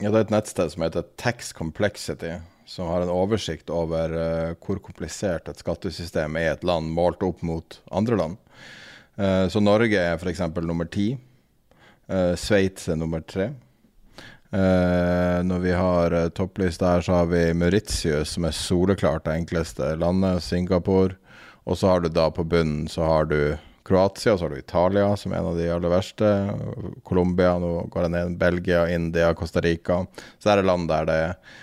Ja, 0.00 0.08
det 0.08 0.16
er 0.16 0.26
et 0.28 0.32
nettsted 0.32 0.70
som 0.72 0.84
heter 0.86 1.08
Tax 1.20 1.50
Complexity, 1.56 2.36
som 2.68 2.88
har 2.88 3.02
en 3.04 3.12
oversikt 3.12 3.72
over 3.74 4.14
uh, 4.14 4.52
hvor 4.62 4.78
komplisert 4.80 5.50
et 5.50 5.60
skattesystem 5.60 6.38
er 6.40 6.46
i 6.46 6.52
et 6.54 6.64
land 6.64 6.88
målt 6.94 7.24
opp 7.26 7.42
mot 7.44 7.80
andre 7.92 8.20
land. 8.22 8.38
Uh, 9.18 9.44
så 9.52 9.60
Norge 9.60 9.98
er 9.98 10.14
f.eks. 10.14 10.40
nummer 10.62 10.88
ti. 10.88 11.10
Uh, 12.08 12.32
Sveits 12.38 12.88
er 12.88 12.96
nummer 13.02 13.20
tre. 13.26 13.50
Uh, 14.50 15.40
når 15.46 15.58
vi 15.62 15.72
har 15.78 16.14
uh, 16.14 16.28
toppliste 16.34 16.86
her, 16.86 17.04
så 17.06 17.20
har 17.20 17.28
vi 17.30 17.42
Mauritius, 17.54 18.34
som 18.34 18.48
er 18.48 18.56
soleklart 18.56 19.28
det 19.28 19.36
enkleste 19.38 19.94
landet. 20.00 20.42
Singapore. 20.42 21.14
Og 21.70 21.78
så 21.78 21.92
har 21.92 22.00
du 22.02 22.08
da 22.10 22.30
på 22.34 22.44
bunnen 22.44 22.88
så 22.90 23.04
har 23.06 23.28
du 23.30 23.56
Kroatia, 23.86 24.36
så 24.38 24.44
har 24.44 24.50
du 24.50 24.58
Italia, 24.58 25.16
som 25.16 25.32
er 25.32 25.40
en 25.40 25.50
av 25.52 25.56
de 25.58 25.70
aller 25.70 25.90
verste. 25.90 26.28
Colombia, 27.06 27.56
nå 27.58 27.86
går 27.90 28.06
det 28.06 28.12
ned. 28.14 28.36
Belgia, 28.38 28.84
India, 28.90 29.32
Costa 29.34 29.62
Rica. 29.64 30.04
Så 30.38 30.52
er 30.52 30.60
det 30.60 30.68
land 30.68 30.90
der 30.90 31.08
det 31.08 31.20
eh, 31.24 31.58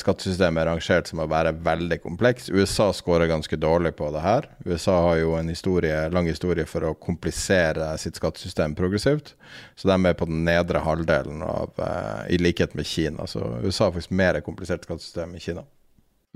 skattesystemet 0.00 0.62
er 0.62 0.70
rangert 0.70 1.10
som 1.10 1.20
å 1.20 1.26
være 1.28 1.52
veldig 1.64 1.98
kompleks. 2.00 2.48
USA 2.48 2.88
scorer 2.96 3.28
ganske 3.28 3.56
dårlig 3.60 3.92
på 3.98 4.08
det 4.14 4.22
her. 4.24 4.48
USA 4.64 4.94
har 5.04 5.18
jo 5.20 5.34
en 5.36 5.50
historie, 5.52 5.96
lang 6.14 6.26
historie 6.26 6.64
for 6.66 6.86
å 6.88 6.94
komplisere 6.96 7.90
sitt 8.00 8.16
skattesystem 8.16 8.74
progressivt. 8.78 9.34
Så 9.76 9.90
de 9.90 9.98
er 9.98 10.16
på 10.16 10.28
den 10.30 10.40
nedre 10.48 10.80
halvdelen 10.82 11.44
av, 11.44 11.74
eh, 11.84 12.34
i 12.34 12.38
likhet 12.40 12.74
med 12.74 12.86
Kina. 12.86 13.26
Så 13.26 13.44
USA 13.62 13.84
har 13.84 13.92
faktisk 13.92 14.16
mer 14.16 14.40
komplisert 14.40 14.88
skattesystem 14.88 15.36
enn 15.36 15.44
Kina. 15.44 15.66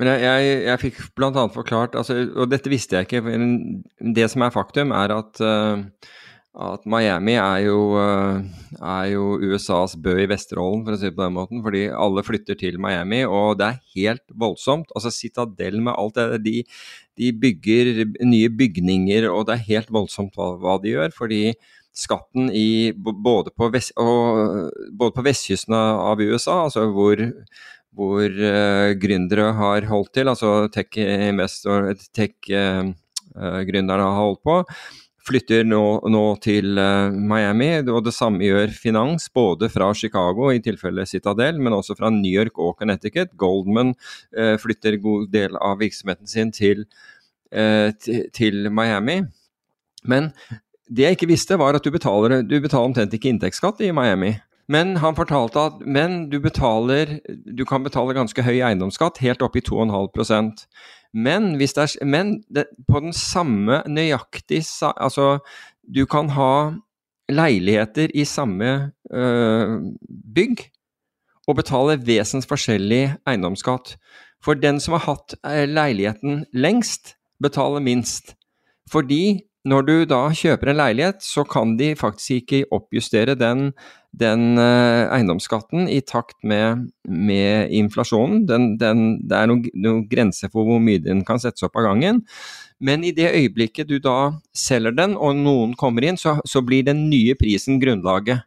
Men 0.00 0.08
jeg, 0.08 0.22
jeg, 0.24 0.58
jeg 0.66 0.80
fikk 0.86 1.00
bl.a. 1.16 1.46
forklart, 1.52 1.96
altså, 2.00 2.16
og 2.36 2.48
dette 2.50 2.70
visste 2.72 2.96
jeg 2.96 3.08
ikke, 3.08 3.20
men 3.26 3.82
det 4.16 4.30
som 4.32 4.44
er 4.44 4.54
faktum, 4.54 4.92
er 4.96 5.12
at, 5.14 5.40
uh, 5.44 5.84
at 6.53 6.84
Miami 6.84 7.38
er 7.40 7.62
jo, 7.64 7.78
uh, 7.96 8.42
er 8.76 9.07
jo, 9.14 9.38
USAs 9.40 9.94
Bø 9.96 10.12
i 10.20 10.28
Vesterålen, 10.28 10.82
for 10.84 10.92
å 10.92 11.00
si 11.00 11.09
det 11.09 11.16
på 11.16 11.24
den 11.24 11.36
måten. 11.38 11.62
Fordi 11.64 11.86
alle 11.96 12.24
flytter 12.26 12.59
til 12.61 12.76
Miami, 12.82 13.22
og 13.24 13.57
det 13.61 13.68
er 13.70 13.80
helt 13.96 14.24
voldsomt. 14.44 14.92
Altså 14.92 15.12
Citadel 15.14 15.80
med 15.80 15.96
alt 15.96 16.20
det 16.20 16.42
de, 16.44 16.57
de 17.20 17.32
bygger 17.32 18.05
nye 18.28 18.53
bygninger, 18.53 19.30
og 19.32 19.46
det 19.48 19.57
er 19.57 19.70
helt 19.70 19.92
voldsomt 19.94 20.36
hva, 20.36 20.53
hva 20.61 20.76
de 20.82 20.92
gjør. 20.92 21.16
fordi 21.16 21.44
skatten 21.92 22.48
i, 22.57 22.92
både, 22.96 23.53
på 23.53 23.68
vest, 23.72 23.92
og, 24.00 24.70
både 24.96 25.12
på 25.12 25.24
vestkysten 25.26 25.76
av 25.76 26.20
USA, 26.20 26.62
altså 26.66 26.88
hvor 26.92 27.20
hvor 27.92 28.24
uh, 28.24 28.94
gründere 28.96 29.50
har 29.53 29.84
holdt 29.84 30.14
til, 30.16 30.30
altså 30.30 30.64
tech-gründerne 30.72 31.92
tech, 32.16 32.32
uh, 32.48 33.90
har 33.92 34.16
holdt 34.16 34.40
på, 34.48 34.55
flytter 35.26 35.66
nå, 35.68 35.82
nå 36.10 36.22
til 36.42 36.78
uh, 36.80 37.12
Miami. 37.12 37.70
Og 37.86 38.02
det 38.06 38.14
samme 38.16 38.44
gjør 38.46 38.74
finans, 38.76 39.28
både 39.34 39.70
fra 39.72 39.92
Chicago, 39.96 40.50
i 40.52 40.62
tilfelle 40.64 41.06
Citadel, 41.08 41.60
men 41.62 41.76
også 41.76 41.96
fra 41.98 42.10
New 42.14 42.32
York 42.32 42.58
og 42.62 42.76
Connecticut. 42.80 43.34
Goldman 43.40 43.94
uh, 44.38 44.56
flytter 44.62 44.98
god 45.02 45.30
del 45.34 45.58
av 45.60 45.80
virksomheten 45.82 46.30
sin 46.30 46.52
til, 46.54 46.86
uh, 47.54 47.90
til 48.34 48.68
Miami. 48.74 49.22
Men 50.08 50.32
det 50.92 51.06
jeg 51.06 51.18
ikke 51.18 51.30
visste, 51.30 51.58
var 51.60 51.78
at 51.78 51.84
du 51.84 51.92
betaler, 51.94 52.40
du 52.42 52.56
betaler 52.60 52.90
omtrent 52.90 53.14
ikke 53.16 53.30
inntektsskatt 53.32 53.80
i 53.86 53.92
Miami. 53.94 54.34
Men 54.68 54.96
han 55.02 55.16
fortalte 55.18 55.60
at 55.60 55.80
men 55.86 56.28
du 56.30 56.38
betaler 56.40 57.18
Du 57.58 57.64
kan 57.68 57.82
betale 57.82 58.14
ganske 58.14 58.42
høy 58.42 58.60
eiendomsskatt, 58.60 59.18
helt 59.18 59.42
opp 59.42 59.56
i 59.58 59.64
2,5% 59.64 60.66
Men, 61.12 61.54
hvis 61.56 61.74
det 61.76 61.82
er, 61.82 62.04
men 62.06 62.42
det, 62.48 62.66
på 62.88 63.00
den 63.00 63.12
samme 63.12 63.82
nøyaktig 63.86 64.62
Altså, 64.96 65.38
du 65.82 66.06
kan 66.06 66.30
ha 66.30 66.72
leiligheter 67.32 68.08
i 68.14 68.24
samme 68.24 68.92
øh, 69.12 69.80
bygg 70.34 70.70
og 71.48 71.56
betale 71.56 71.98
vesensforskjellig 72.06 73.16
eiendomsskatt. 73.28 73.96
For 74.44 74.58
den 74.58 74.80
som 74.80 74.96
har 74.96 75.04
hatt 75.06 75.36
øh, 75.46 75.68
leiligheten 75.68 76.44
lengst, 76.52 77.14
betaler 77.42 77.80
minst. 77.80 78.34
Fordi 78.90 79.42
når 79.68 79.84
du 79.86 79.96
da 80.10 80.22
kjøper 80.34 80.72
en 80.72 80.80
leilighet, 80.80 81.22
så 81.22 81.44
kan 81.46 81.76
de 81.78 81.92
faktisk 81.98 82.42
ikke 82.42 82.64
oppjustere 82.74 83.36
den 83.38 83.70
den 84.12 84.58
uh, 84.60 85.08
eiendomsskatten 85.08 85.86
i 85.88 86.02
takt 86.04 86.36
med, 86.44 86.90
med 87.08 87.72
inflasjonen. 87.72 88.44
Den, 88.48 88.74
den, 88.80 89.04
det 89.28 89.38
er 89.38 89.48
noen, 89.48 89.64
noen 89.72 90.02
grenser 90.10 90.52
for 90.52 90.68
hvor 90.68 90.82
mye 90.84 91.00
den 91.00 91.24
kan 91.24 91.40
settes 91.40 91.64
opp 91.64 91.78
av 91.80 91.88
gangen. 91.88 92.20
Men 92.82 93.06
i 93.06 93.14
det 93.16 93.30
øyeblikket 93.32 93.88
du 93.88 93.96
da 94.02 94.34
selger 94.56 94.94
den, 94.98 95.16
og 95.16 95.38
noen 95.40 95.72
kommer 95.78 96.04
inn, 96.04 96.20
så, 96.20 96.36
så 96.44 96.60
blir 96.66 96.84
den 96.84 97.06
nye 97.08 97.36
prisen 97.38 97.80
grunnlaget. 97.80 98.44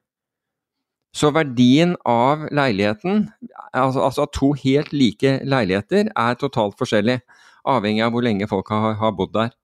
Så 1.16 1.32
verdien 1.32 1.96
av 2.06 2.44
leiligheten, 2.52 3.30
altså, 3.72 4.04
altså 4.04 4.26
to 4.36 4.52
helt 4.60 4.92
like 4.94 5.38
leiligheter, 5.48 6.12
er 6.12 6.38
totalt 6.38 6.76
forskjellig. 6.78 7.22
Avhengig 7.66 8.04
av 8.06 8.12
hvor 8.14 8.26
lenge 8.26 8.50
folk 8.52 8.70
har, 8.70 9.00
har 9.00 9.16
bodd 9.16 9.32
der. 9.34 9.56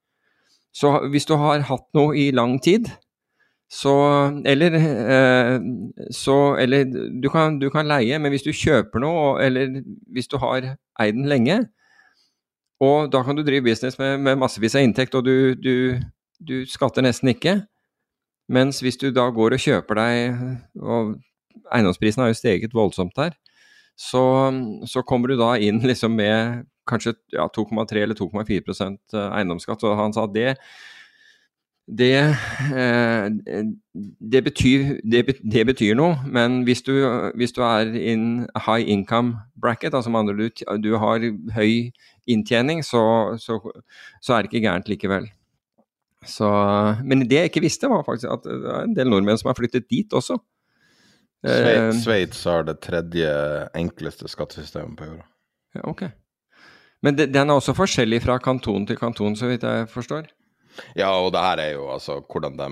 Så 0.73 0.91
hvis 1.11 1.27
du 1.27 1.35
har 1.39 1.63
hatt 1.67 1.87
noe 1.97 2.15
i 2.17 2.31
lang 2.35 2.59
tid, 2.63 2.89
så 3.71 3.93
Eller, 4.45 4.73
eh, 4.75 5.59
så, 6.11 6.55
eller 6.59 6.83
du, 7.23 7.29
kan, 7.29 7.59
du, 7.59 7.69
kan, 7.69 7.87
leie, 7.87 8.19
men 8.19 8.31
hvis 8.33 8.43
du 8.43 8.51
kjøper 8.51 8.99
noe, 8.99 9.39
eller 9.39 9.79
hvis 10.11 10.27
du 10.27 10.35
har 10.37 10.75
eid 10.99 11.15
den 11.15 11.29
lenge, 11.31 11.61
og 12.81 13.11
da 13.13 13.21
kan 13.23 13.37
du 13.37 13.45
drive 13.45 13.63
business 13.63 13.99
med, 13.99 14.17
med 14.19 14.41
massevis 14.41 14.75
av 14.75 14.83
inntekt, 14.83 15.15
og 15.15 15.23
du, 15.23 15.55
du, 15.55 16.01
du, 16.39 16.65
skatter 16.67 17.05
nesten 17.05 17.31
ikke. 17.31 17.61
Mens 18.51 18.81
hvis 18.83 18.97
du 18.99 19.07
da 19.15 19.29
går 19.31 19.55
og 19.55 19.63
kjøper 19.63 20.01
deg, 20.01 20.41
og 20.81 21.13
eiendomsprisen 21.71 22.25
har 22.25 22.33
jo 22.33 22.39
steget 22.41 22.75
voldsomt 22.75 23.15
der, 23.15 23.37
så, 23.95 24.23
så 24.89 25.03
kommer 25.07 25.31
du 25.31 25.37
da 25.39 25.53
inn 25.61 25.79
liksom 25.85 26.17
med 26.17 26.65
kanskje 26.87 27.15
ja, 27.33 27.47
2,3 27.57 28.01
eller 28.01 28.17
2,4 28.17 28.87
eh, 29.13 29.27
eiendomsskatt. 29.37 29.83
Og 29.87 29.99
han 29.99 30.15
sa 30.15 30.25
at 30.27 30.35
det 30.35 30.55
det, 31.91 32.37
eh, 32.71 33.63
det, 34.31 34.43
betyr, 34.43 35.01
det, 35.03 35.25
det, 35.43 35.65
betyr, 35.67 35.95
noe, 35.97 36.15
men 36.23 36.61
hvis 36.63 36.83
du, 36.87 36.93
hvis 37.35 37.51
du, 37.51 37.61
er 37.65 37.91
in 37.97 38.45
high 38.55 38.85
income 38.87 39.41
bracket, 39.59 39.93
altså 39.93 40.09
med 40.13 40.19
andre 40.19 40.37
du, 40.37 40.63
du 40.83 40.95
har 41.01 41.25
høy 41.55 41.91
inntjening, 42.29 42.83
så, 42.85 43.35
så, 43.41 43.59
så, 44.21 44.33
er 44.33 44.41
det 44.41 44.51
ikke 44.51 44.63
gærent 44.69 44.87
likevel. 44.87 45.27
Så, 46.25 46.47
men 47.03 47.25
det 47.25 47.39
jeg 47.39 47.51
ikke 47.51 47.65
visste, 47.65 47.89
var 47.89 48.05
faktisk 48.07 48.29
at 48.29 48.45
det 48.45 48.71
er 48.71 48.85
en 48.85 48.95
del 48.95 49.09
nordmenn 49.09 49.41
som 49.41 49.49
har 49.51 49.57
flyttet 49.57 49.89
dit 49.89 50.13
også. 50.13 50.37
Eh, 51.41 51.89
Sveits 51.97 52.43
har 52.45 52.67
det 52.67 52.77
tredje 52.85 53.31
enkleste 53.75 54.29
skattesystemet 54.29 54.99
på 54.99 55.09
jorda. 55.09 55.25
Ja, 55.75 55.87
ok. 55.89 56.05
Men 57.01 57.17
den 57.17 57.41
er 57.41 57.55
også 57.55 57.73
forskjellig 57.77 58.21
fra 58.23 58.37
kanton 58.41 58.85
til 58.85 58.99
kanton, 58.99 59.35
så 59.37 59.49
vidt 59.49 59.65
jeg 59.65 59.89
forstår? 59.89 60.29
Ja, 60.95 61.09
og 61.19 61.31
det 61.35 61.41
her 61.43 61.59
er 61.59 61.73
jo 61.73 61.89
altså 61.91 62.19
hvordan 62.21 62.55
de 62.59 62.67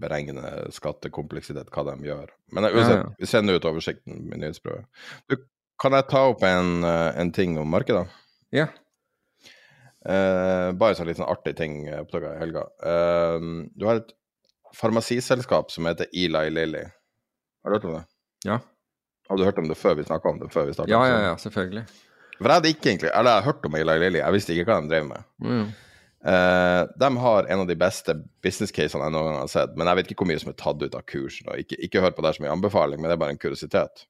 beregner 0.00 0.70
skattekompleksitet, 0.74 1.70
hva 1.74 1.84
de 1.90 2.08
gjør. 2.08 2.32
Men 2.54 2.68
uansett, 2.70 3.04
ja, 3.20 3.30
sender 3.30 3.58
ut 3.58 3.68
oversikten 3.68 4.24
med 4.30 4.42
nyhetsprøve. 4.42 4.84
kan 5.78 5.94
jeg 5.94 6.08
ta 6.10 6.24
opp 6.26 6.42
en, 6.42 6.82
eh, 6.84 7.20
en 7.20 7.30
ting 7.32 7.58
om 7.58 7.68
markedet? 7.70 8.08
Ja. 8.50 8.66
Uh, 10.08 10.72
bare 10.78 10.94
sånn 10.96 11.06
litt 11.10 11.18
sånn 11.18 11.28
artig 11.28 11.56
ting 11.58 11.84
jeg 11.84 12.00
oppdaga 12.00 12.32
i 12.34 12.40
helga. 12.40 12.64
Uh, 12.82 13.68
du 13.76 13.84
har 13.86 14.00
et 14.00 14.12
farmasiselskap 14.78 15.70
som 15.74 15.86
heter 15.86 16.08
Eli 16.14 16.48
Lilly. 16.50 16.84
Har 17.62 17.70
du 17.70 17.76
hørt 17.76 17.86
om 17.88 17.96
det? 17.98 18.04
Ja. 18.46 18.58
Har 19.28 19.36
du 19.36 19.44
hørt 19.44 19.58
om 19.58 19.68
det 19.68 19.76
før 19.76 19.98
vi 19.98 20.06
snakka 20.08 20.30
om 20.30 20.38
det? 20.40 20.50
før 20.54 20.68
vi 20.68 20.76
startet? 20.76 20.94
Ja, 20.94 21.02
ja, 21.06 21.18
ja, 21.28 21.34
selvfølgelig. 21.36 21.84
For 22.38 22.46
jeg 22.46 22.60
hadde 22.60 22.70
ikke 22.72 22.90
egentlig, 22.92 23.10
eller 23.10 23.32
jeg 23.32 23.42
har 23.42 23.50
hørt 23.50 23.66
om 23.66 23.76
Eli 23.78 23.98
Lilly, 23.98 24.20
jeg 24.22 24.34
visste 24.36 24.54
ikke 24.54 24.70
hva 24.70 24.80
de 24.82 24.90
drev 24.92 25.06
med. 25.08 25.28
Mm. 25.42 25.68
Uh, 26.18 26.82
de 26.98 27.08
har 27.22 27.46
en 27.46 27.60
av 27.62 27.68
de 27.68 27.76
beste 27.78 28.14
business-casene 28.42 29.06
jeg 29.06 29.14
noen 29.14 29.28
gang 29.28 29.40
har 29.40 29.50
sett, 29.52 29.74
men 29.78 29.90
jeg 29.90 29.98
vet 30.00 30.10
ikke 30.12 30.24
hvor 30.24 30.30
mye 30.30 30.42
som 30.42 30.50
er 30.50 30.58
tatt 30.58 30.82
ut 30.82 30.98
av 30.98 31.06
kursen. 31.10 31.50
Ikke, 31.62 31.78
ikke 31.82 32.02
hør 32.02 32.14
på 32.14 32.24
det 32.26 32.34
som 32.36 32.46
en 32.46 32.56
anbefaling, 32.56 33.00
men 33.00 33.10
det 33.10 33.16
er 33.16 33.22
bare 33.22 33.34
en 33.34 33.40
kuriositet. 33.42 34.04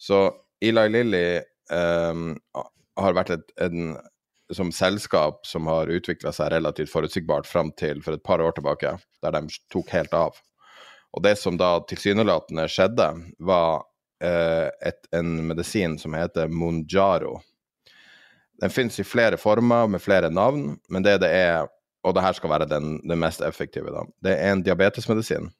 Så 0.00 0.24
Eli 0.64 0.86
Lilly 0.92 1.26
um, 1.72 2.34
har 3.00 3.16
vært 3.16 3.32
et 3.36 3.54
en, 3.64 3.94
som 4.52 4.72
selskap 4.76 5.46
som 5.48 5.68
har 5.72 5.92
utvikla 5.92 6.32
seg 6.36 6.52
relativt 6.52 6.92
forutsigbart 6.92 7.48
fram 7.48 7.72
til 7.80 8.02
for 8.04 8.16
et 8.16 8.24
par 8.24 8.44
år 8.44 8.56
tilbake, 8.56 8.92
der 9.24 9.36
de 9.36 9.56
tok 9.72 9.88
helt 9.96 10.12
av. 10.16 10.36
Og 11.16 11.24
det 11.24 11.36
som 11.40 11.56
da 11.56 11.78
tilsynelatende 11.88 12.66
skjedde, 12.68 13.08
var 13.40 13.84
uh, 14.24 14.68
et, 14.84 15.00
en 15.16 15.36
medisin 15.48 15.96
som 16.00 16.16
heter 16.16 16.52
Monjaro 16.52 17.38
den 18.62 18.70
finnes 18.70 19.00
i 19.00 19.06
flere 19.06 19.38
former 19.40 19.88
med 19.90 20.02
flere 20.02 20.30
navn, 20.30 20.76
men 20.88 21.06
det 21.06 21.18
det 21.22 21.30
er, 21.34 21.70
og 22.04 22.14
det 22.14 22.24
her 22.24 22.36
skal 22.36 22.52
være 22.52 22.68
den, 22.70 22.98
den 23.02 23.20
mest 23.20 23.42
effektive, 23.42 23.90
da, 23.94 24.04
det 24.24 24.36
er 24.36 24.52
en 24.52 24.62
diabetesmedisin. 24.64 25.50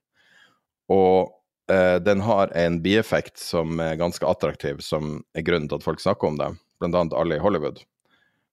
Og 0.92 1.32
eh, 1.72 1.96
den 2.04 2.20
har 2.26 2.52
en 2.56 2.80
bieffekt 2.84 3.40
som 3.40 3.80
er 3.80 3.98
ganske 4.00 4.26
attraktiv, 4.28 4.82
som 4.84 5.22
er 5.34 5.46
grunnen 5.46 5.68
til 5.68 5.80
at 5.80 5.86
folk 5.86 6.02
snakker 6.02 6.30
om 6.30 6.38
det, 6.40 6.52
annet 6.84 7.16
alle 7.16 7.38
i 7.38 7.42
Hollywood. 7.42 7.80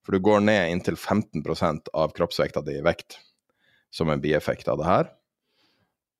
For 0.05 0.15
du 0.15 0.23
går 0.23 0.39
ned 0.45 0.71
inntil 0.71 0.95
15% 0.97 1.91
av 1.93 2.13
kroppsvekta 2.15 2.63
di 2.65 2.79
i 2.79 2.85
vekt 2.85 3.19
som 3.91 4.09
en 4.09 4.21
bieffekt 4.23 4.69
av 4.71 4.79
det 4.79 4.87
her. 4.87 5.11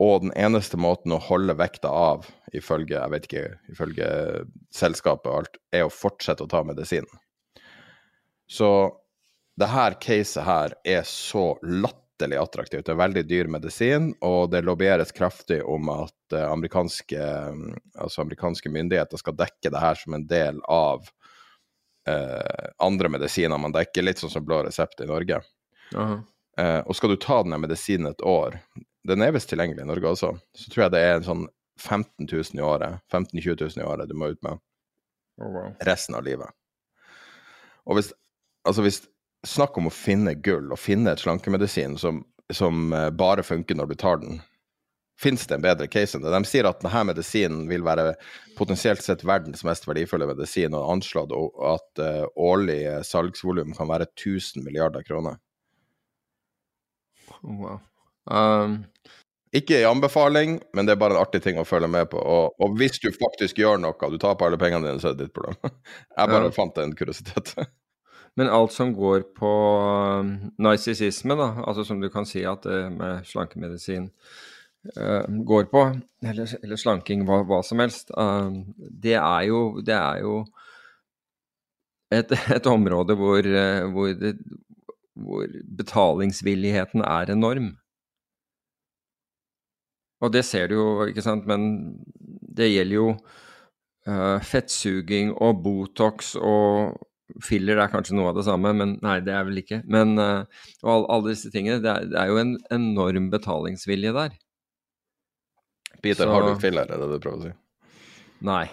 Og 0.02 0.26
den 0.26 0.34
eneste 0.38 0.80
måten 0.82 1.14
å 1.14 1.22
holde 1.22 1.56
vekta 1.58 1.90
av, 1.94 2.26
ifølge, 2.58 2.98
jeg 2.98 3.14
vet 3.14 3.28
ikke, 3.28 3.44
ifølge 3.72 4.08
selskapet 4.74 5.30
og 5.30 5.44
alt, 5.44 5.60
er 5.74 5.86
å 5.86 5.94
fortsette 5.94 6.46
å 6.46 6.50
ta 6.52 6.64
medisinen. 6.68 7.22
Så 8.52 8.70
det 9.60 9.70
her 9.72 9.96
caset 10.02 10.44
her 10.44 10.74
er 10.84 11.06
så 11.08 11.54
latterlig 11.64 12.40
attraktivt. 12.42 12.86
Det 12.86 12.92
er 12.92 13.00
veldig 13.00 13.24
dyr 13.30 13.50
medisin, 13.52 14.12
og 14.22 14.52
det 14.52 14.64
lobbyeres 14.68 15.14
kraftig 15.16 15.62
om 15.64 15.88
at 15.94 16.36
uh, 16.36 16.50
amerikanske, 16.50 17.22
um, 17.52 17.70
altså 17.96 18.26
amerikanske, 18.26 18.72
myndigheter 18.74 19.22
skal 19.22 19.38
dekke 19.40 19.72
det 19.72 19.84
her 19.84 20.00
som 20.02 20.18
en 20.18 20.28
del 20.28 20.60
av 20.68 21.08
eh, 22.08 22.68
andre 22.78 23.10
medisiner 23.10 23.58
man 23.58 23.74
dekker, 23.76 24.04
litt 24.04 24.22
sånn 24.22 24.34
som 24.34 24.46
blå 24.46 24.62
resept 24.66 25.02
i 25.02 25.10
Norge. 25.10 25.42
Eh, 25.96 26.80
og 26.80 26.96
skal 26.96 27.14
du 27.14 27.20
ta 27.22 27.42
denne 27.44 27.60
medisinen 27.62 28.12
et 28.12 28.24
år, 28.28 28.60
den 29.08 29.24
er 29.24 29.34
visst 29.36 29.50
tilgjengelig 29.52 29.86
i 29.86 29.90
Norge 29.90 30.12
også, 30.12 30.34
så 30.58 30.72
tror 30.74 30.86
jeg 30.86 30.96
det 30.96 31.04
er 31.06 31.16
en 31.18 31.28
sånn 31.28 31.46
15 31.82 32.28
000 32.28 32.60
i 32.60 32.66
året, 32.66 33.00
15 33.12 33.40
000-20 33.40 33.78
000 33.78 33.84
i 33.84 33.88
året 33.88 34.12
du 34.12 34.18
må 34.18 34.34
ut 34.34 34.42
med 34.46 34.60
oh, 35.40 35.48
wow. 35.48 35.72
resten 35.88 36.18
av 36.20 36.26
livet. 36.28 36.52
Og 37.90 37.98
hvis, 37.98 38.12
altså 38.68 38.86
hvis 38.86 39.02
Snakk 39.42 39.74
om 39.80 39.88
å 39.90 39.94
finne 39.94 40.36
gull, 40.38 40.68
og 40.70 40.78
finne 40.78 41.16
et 41.16 41.22
slankemedisin 41.24 41.96
som, 41.98 42.20
som 42.54 42.92
eh, 42.94 43.08
bare 43.10 43.42
funker 43.42 43.74
når 43.74 43.88
du 43.90 43.96
tar 43.98 44.20
den. 44.22 44.36
Fins 45.22 45.48
det 45.50 45.56
en 45.56 45.64
bedre 45.64 45.88
case 45.90 46.18
enn 46.18 46.22
det? 46.22 46.34
De 46.34 46.50
sier 46.50 46.66
at 46.70 46.82
denne 46.82 47.02
medisinen 47.10 47.64
vil 47.70 47.82
være 47.86 48.12
potensielt 48.58 49.02
sett 49.02 49.26
verdens 49.26 49.62
mest 49.66 49.86
verdifulle 49.90 50.28
medisin, 50.30 50.78
og 50.78 50.94
anslått 50.96 51.34
at 51.34 52.02
uh, 52.02 52.24
årlig 52.42 52.80
salgsvolum 53.06 53.76
kan 53.78 53.90
være 53.90 54.08
1000 54.16 54.66
milliarder 54.66 55.06
kroner. 55.06 55.38
Wow. 57.42 57.78
Um, 58.26 58.80
ikke 59.54 59.82
i 59.82 59.86
anbefaling, 59.86 60.58
men 60.74 60.90
det 60.90 60.96
er 60.96 61.02
bare 61.02 61.18
en 61.18 61.22
artig 61.22 61.44
ting 61.46 61.62
å 61.62 61.68
følge 61.70 61.90
med 61.92 62.10
på. 62.14 62.18
Og, 62.18 62.58
og 62.58 62.78
hvis 62.82 62.98
du 63.04 63.12
faktisk 63.14 63.62
gjør 63.62 63.82
noe, 63.84 64.10
du 64.10 64.18
taper 64.22 64.50
alle 64.50 64.62
pengene 64.62 64.90
dine, 64.90 65.02
så 65.02 65.12
er 65.12 65.18
det 65.18 65.28
ditt 65.28 65.38
problem. 65.38 65.58
Jeg 66.18 66.34
bare 66.34 66.50
ja. 66.50 66.56
fant 66.56 66.82
en 66.82 66.98
kuriositet. 66.98 67.54
Men 68.40 68.48
alt 68.48 68.72
som 68.72 68.94
går 68.96 69.26
på 69.36 69.52
um, 70.22 70.32
narsissisme, 70.62 71.36
altså 71.36 71.84
som 71.88 72.00
du 72.00 72.08
kan 72.12 72.28
si 72.28 72.46
at 72.48 72.64
det 72.64 72.86
med 72.94 73.28
slankemedisin 73.28 74.08
uh, 74.96 75.28
går 75.28 75.68
på, 75.74 75.84
eller, 76.24 76.56
eller 76.62 76.80
slanking, 76.80 77.26
hva, 77.28 77.42
hva, 77.48 77.60
som 77.68 77.84
helst, 77.84 78.14
uh, 78.16 78.48
det 78.78 79.18
er 79.20 79.50
jo, 79.50 79.62
det 79.84 79.98
er 79.98 80.24
jo 80.24 80.38
et, 82.12 82.32
et 82.56 82.72
område 82.72 83.20
hvor, 83.20 83.44
uh, 83.44 83.92
hvor, 83.92 84.16
det, 84.16 84.38
hvor 85.20 85.60
betalingsvilligheten 85.84 87.04
er 87.04 87.36
enorm. 87.36 87.74
Og 90.22 90.32
det 90.32 90.46
ser 90.46 90.70
du 90.70 90.78
jo, 90.78 90.90
ikke 91.10 91.24
sant, 91.26 91.48
men 91.50 91.98
det 92.56 92.72
gjelder 92.72 92.96
jo 92.96 93.08
uh, 94.08 94.40
fettsuging 94.40 95.34
og 95.36 95.64
Botox 95.66 96.36
og 96.40 96.96
filler 97.44 97.80
er 97.82 97.92
kanskje 97.92 98.16
noe 98.18 98.32
av 98.32 98.38
det 98.40 98.46
samme, 98.48 98.74
men 98.78 98.96
nei, 99.04 99.18
det 99.26 99.34
er 99.36 99.46
vel 99.48 99.62
ikke. 99.62 99.82
Men 99.92 100.16
uh, 100.20 100.44
og 100.84 100.92
alle, 100.94 101.10
all 101.16 101.26
disse 101.30 101.52
tingene, 101.54 101.82
det 101.84 101.92
er, 101.92 102.08
det 102.12 102.20
er, 102.20 102.32
jo 102.32 102.40
en 102.42 102.56
enorm 102.74 103.30
betalingsvilje 103.34 104.14
der. 104.18 104.38
Peter, 106.02 106.26
Så, 106.26 106.32
har 106.34 106.48
du 106.48 106.56
filler, 106.62 106.90
er 106.90 107.02
det 107.02 107.10
du 107.12 107.20
prøver 107.22 107.38
å 107.38 107.44
si? 107.46 107.54
Nei, 108.48 108.66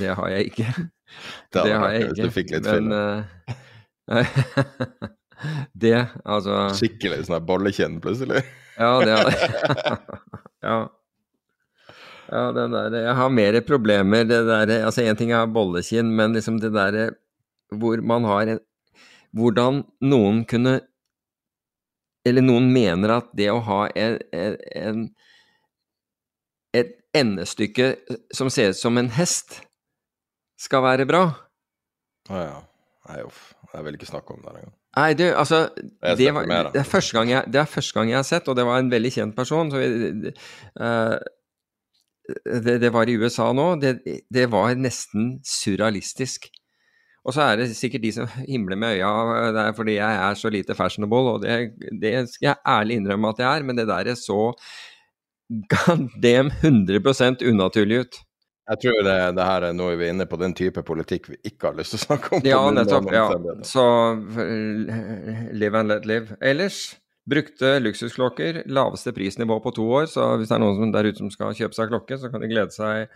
det 0.00 0.16
har 0.18 0.32
jeg 0.34 0.52
ikke. 0.52 0.68
det, 1.54 1.62
det 1.62 1.76
har 1.80 1.94
jeg 1.94 2.02
ikke. 2.02 2.10
Hvis 2.12 2.24
du 2.24 2.34
fikk 2.38 2.52
litt 2.54 2.68
men, 2.68 2.92
uh, 2.92 3.24
det, 5.84 5.96
altså 6.24 6.66
Skikkelig 6.76 7.24
sånn 7.28 7.46
bollekinn 7.48 8.00
plutselig? 8.04 8.44
ja, 8.82 8.92
det 9.00 9.16
har 9.16 9.32
jeg. 9.32 9.50
Ja. 10.64 10.78
ja 12.28 12.46
den 12.56 12.76
der, 12.76 12.96
jeg 13.06 13.16
har 13.20 13.36
mer 13.40 13.60
problemer. 13.64 14.24
det 14.28 14.44
der, 14.48 14.78
altså 14.84 15.04
Én 15.04 15.18
ting 15.18 15.32
er 15.32 15.48
bollekinn, 15.50 16.12
men 16.16 16.36
liksom 16.36 16.60
det 16.62 16.74
derre 16.76 17.10
hvor 17.80 18.02
man 18.04 18.28
har 18.28 18.54
en 18.54 18.62
Hvordan 19.34 19.80
noen 20.06 20.44
kunne 20.46 20.76
Eller 22.24 22.44
noen 22.44 22.68
mener 22.72 23.16
at 23.16 23.32
det 23.34 23.48
å 23.50 23.58
ha 23.66 23.80
en, 23.98 24.18
en, 24.32 25.00
et 26.70 26.94
endestykke 27.14 27.88
som 28.34 28.50
ser 28.50 28.70
ut 28.72 28.78
som 28.78 28.96
en 28.98 29.10
hest, 29.12 29.58
skal 30.58 30.82
være 30.86 31.04
bra. 31.06 31.26
Å 32.30 32.40
ja. 32.40 32.56
Nei, 33.10 33.18
uff. 33.26 33.52
Jeg 33.74 33.84
vil 33.84 33.98
ikke 33.98 34.08
snakke 34.08 34.34
om 34.34 34.40
det 34.40 34.54
engang. 34.54 34.72
Nei, 34.94 35.10
du, 35.18 35.24
altså 35.34 35.64
det, 35.74 36.28
var, 36.30 36.46
det, 36.46 36.80
er 36.80 36.86
første 36.86 37.16
gang 37.16 37.30
jeg, 37.32 37.50
det 37.50 37.60
er 37.60 37.70
første 37.70 37.96
gang 37.96 38.12
jeg 38.12 38.20
har 38.20 38.26
sett, 38.28 38.48
og 38.48 38.56
det 38.56 38.66
var 38.66 38.78
en 38.78 38.90
veldig 38.92 39.10
kjent 39.10 39.36
person. 39.36 39.72
Så 39.72 39.80
vi, 39.82 40.32
uh, 40.78 41.16
det, 42.64 42.76
det, 42.80 42.92
var 42.94 43.10
i 43.10 43.16
USA 43.18 43.50
nå. 43.56 43.72
Det, 43.82 43.96
det, 44.32 44.44
var 44.52 44.78
nesten 44.78 45.40
surrealistisk. 45.44 46.46
Og 47.24 47.32
så 47.32 47.46
er 47.46 47.60
det 47.60 47.70
sikkert 47.76 48.04
de 48.04 48.12
som 48.12 48.28
himler 48.52 48.78
med 48.80 48.98
øya 48.98 49.52
det 49.56 49.62
er 49.62 49.76
fordi 49.76 49.96
jeg 49.96 50.20
er 50.26 50.40
så 50.40 50.52
lite 50.52 50.76
fashionable, 50.76 51.36
og 51.36 51.44
det, 51.44 51.72
det 52.00 52.16
skal 52.32 52.50
jeg 52.50 52.62
ærlig 52.76 53.00
innrømme 53.00 53.32
at 53.32 53.42
jeg 53.44 53.50
er, 53.50 53.66
men 53.66 53.80
det 53.80 53.88
der 53.88 54.12
er 54.12 54.20
så 54.20 54.52
god 55.72 56.06
damn 56.22 56.52
100 56.62 57.50
unaturlig 57.50 58.00
ut. 58.00 58.20
Jeg 58.64 58.80
tror 58.80 59.02
det, 59.04 59.16
det, 59.36 59.44
her 59.44 59.64
er 59.68 59.74
noe 59.76 59.96
vi 60.00 60.06
er 60.06 60.14
inne 60.14 60.24
på, 60.24 60.38
den 60.40 60.54
type 60.56 60.80
politikk 60.88 61.28
vi 61.34 61.36
ikke 61.50 61.68
har 61.68 61.74
lyst 61.76 61.92
til 61.92 62.00
å 62.00 62.04
snakke 62.06 62.30
om. 62.32 62.44
Ja, 62.48 62.60
nettopp. 62.72 63.10
Ja. 63.12 63.26
Så 63.68 63.84
eh, 64.40 65.50
live 65.52 65.80
and 65.80 65.92
let 65.92 66.08
live. 66.08 66.38
Ellers 66.40 66.94
brukte 67.28 67.76
luksusklokker, 67.80 68.62
laveste 68.72 69.12
prisnivå 69.16 69.58
på 69.64 69.74
to 69.76 69.84
år. 70.00 70.08
Så 70.08 70.30
hvis 70.38 70.48
det 70.48 70.56
er 70.56 70.64
noen 70.64 70.94
der 70.96 71.10
ute 71.10 71.20
som 71.20 71.32
skal 71.32 71.52
kjøpe 71.56 71.76
seg 71.76 71.92
klokke, 71.92 72.18
så 72.20 72.32
kan 72.32 72.40
de 72.40 72.48
glede 72.48 72.72
seg 72.72 73.12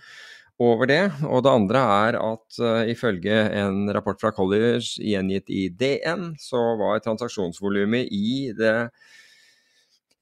over 0.63 0.91
det. 0.91 1.03
Og 1.27 1.43
det 1.47 1.53
andre 1.53 1.83
er 2.09 2.19
at 2.21 2.61
uh, 2.63 2.83
ifølge 2.91 3.37
en 3.61 3.87
rapport 3.95 4.19
fra 4.21 4.33
Colliers 4.35 4.97
gjengitt 4.99 5.51
i 5.55 5.69
DN, 5.71 6.33
så 6.43 6.61
var 6.81 7.03
transaksjonsvolumet 7.05 8.11
i 8.15 8.51
det 8.59 8.91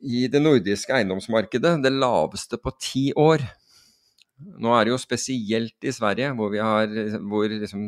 i 0.07 0.26
det 0.28 0.43
nordiske 0.43 0.93
eiendomsmarkedet 0.93 1.78
det 1.82 1.91
laveste 1.95 2.59
på 2.61 2.70
ti 2.76 3.05
år. 3.16 3.41
Nå 4.61 4.74
er 4.76 4.84
det 4.84 4.93
jo 4.93 5.01
spesielt 5.01 5.87
i 5.89 5.93
Sverige, 5.97 6.34
hvor, 6.37 6.53
har, 6.53 6.93
hvor 7.24 7.49
liksom, 7.49 7.87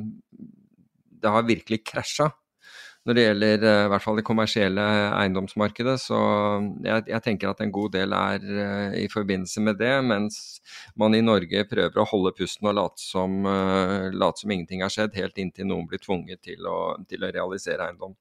det 1.21 1.35
har 1.35 1.45
virkelig 1.47 1.83
krasja 1.85 2.31
når 3.09 3.17
det 3.17 3.25
gjelder 3.25 3.63
uh, 3.65 3.83
i 3.87 3.91
hvert 3.95 4.05
fall 4.05 4.19
det 4.21 4.25
kommersielle 4.29 4.85
eiendomsmarkedet. 5.17 5.95
Så 6.03 6.19
jeg, 6.85 7.07
jeg, 7.09 7.23
tenker 7.25 7.49
at 7.49 7.63
en 7.65 7.73
god 7.73 7.95
del 7.95 8.13
er 8.13 8.45
uh, 8.45 8.97
i 9.01 9.07
forbindelse 9.09 9.65
med 9.65 9.81
det, 9.81 9.95
mens 10.05 10.39
man 11.01 11.17
i 11.17 11.25
Norge 11.25 11.65
prøver 11.71 11.97
å 11.97 12.09
holde 12.11 12.35
pusten 12.37 12.69
og 12.69 12.77
late 12.77 13.01
som, 13.01 13.41
uh, 13.49 14.11
late 14.13 14.45
som 14.45 14.53
ingenting 14.53 14.85
har 14.85 14.93
skjedd, 14.93 15.17
helt 15.17 15.41
inntil 15.41 15.71
noen 15.71 15.89
blir 15.89 16.03
tvunget 16.05 16.45
til 16.51 16.69
å, 16.69 16.99
til 17.09 17.25
å 17.25 17.33
realisere 17.33 17.89
eiendom. 17.89 18.13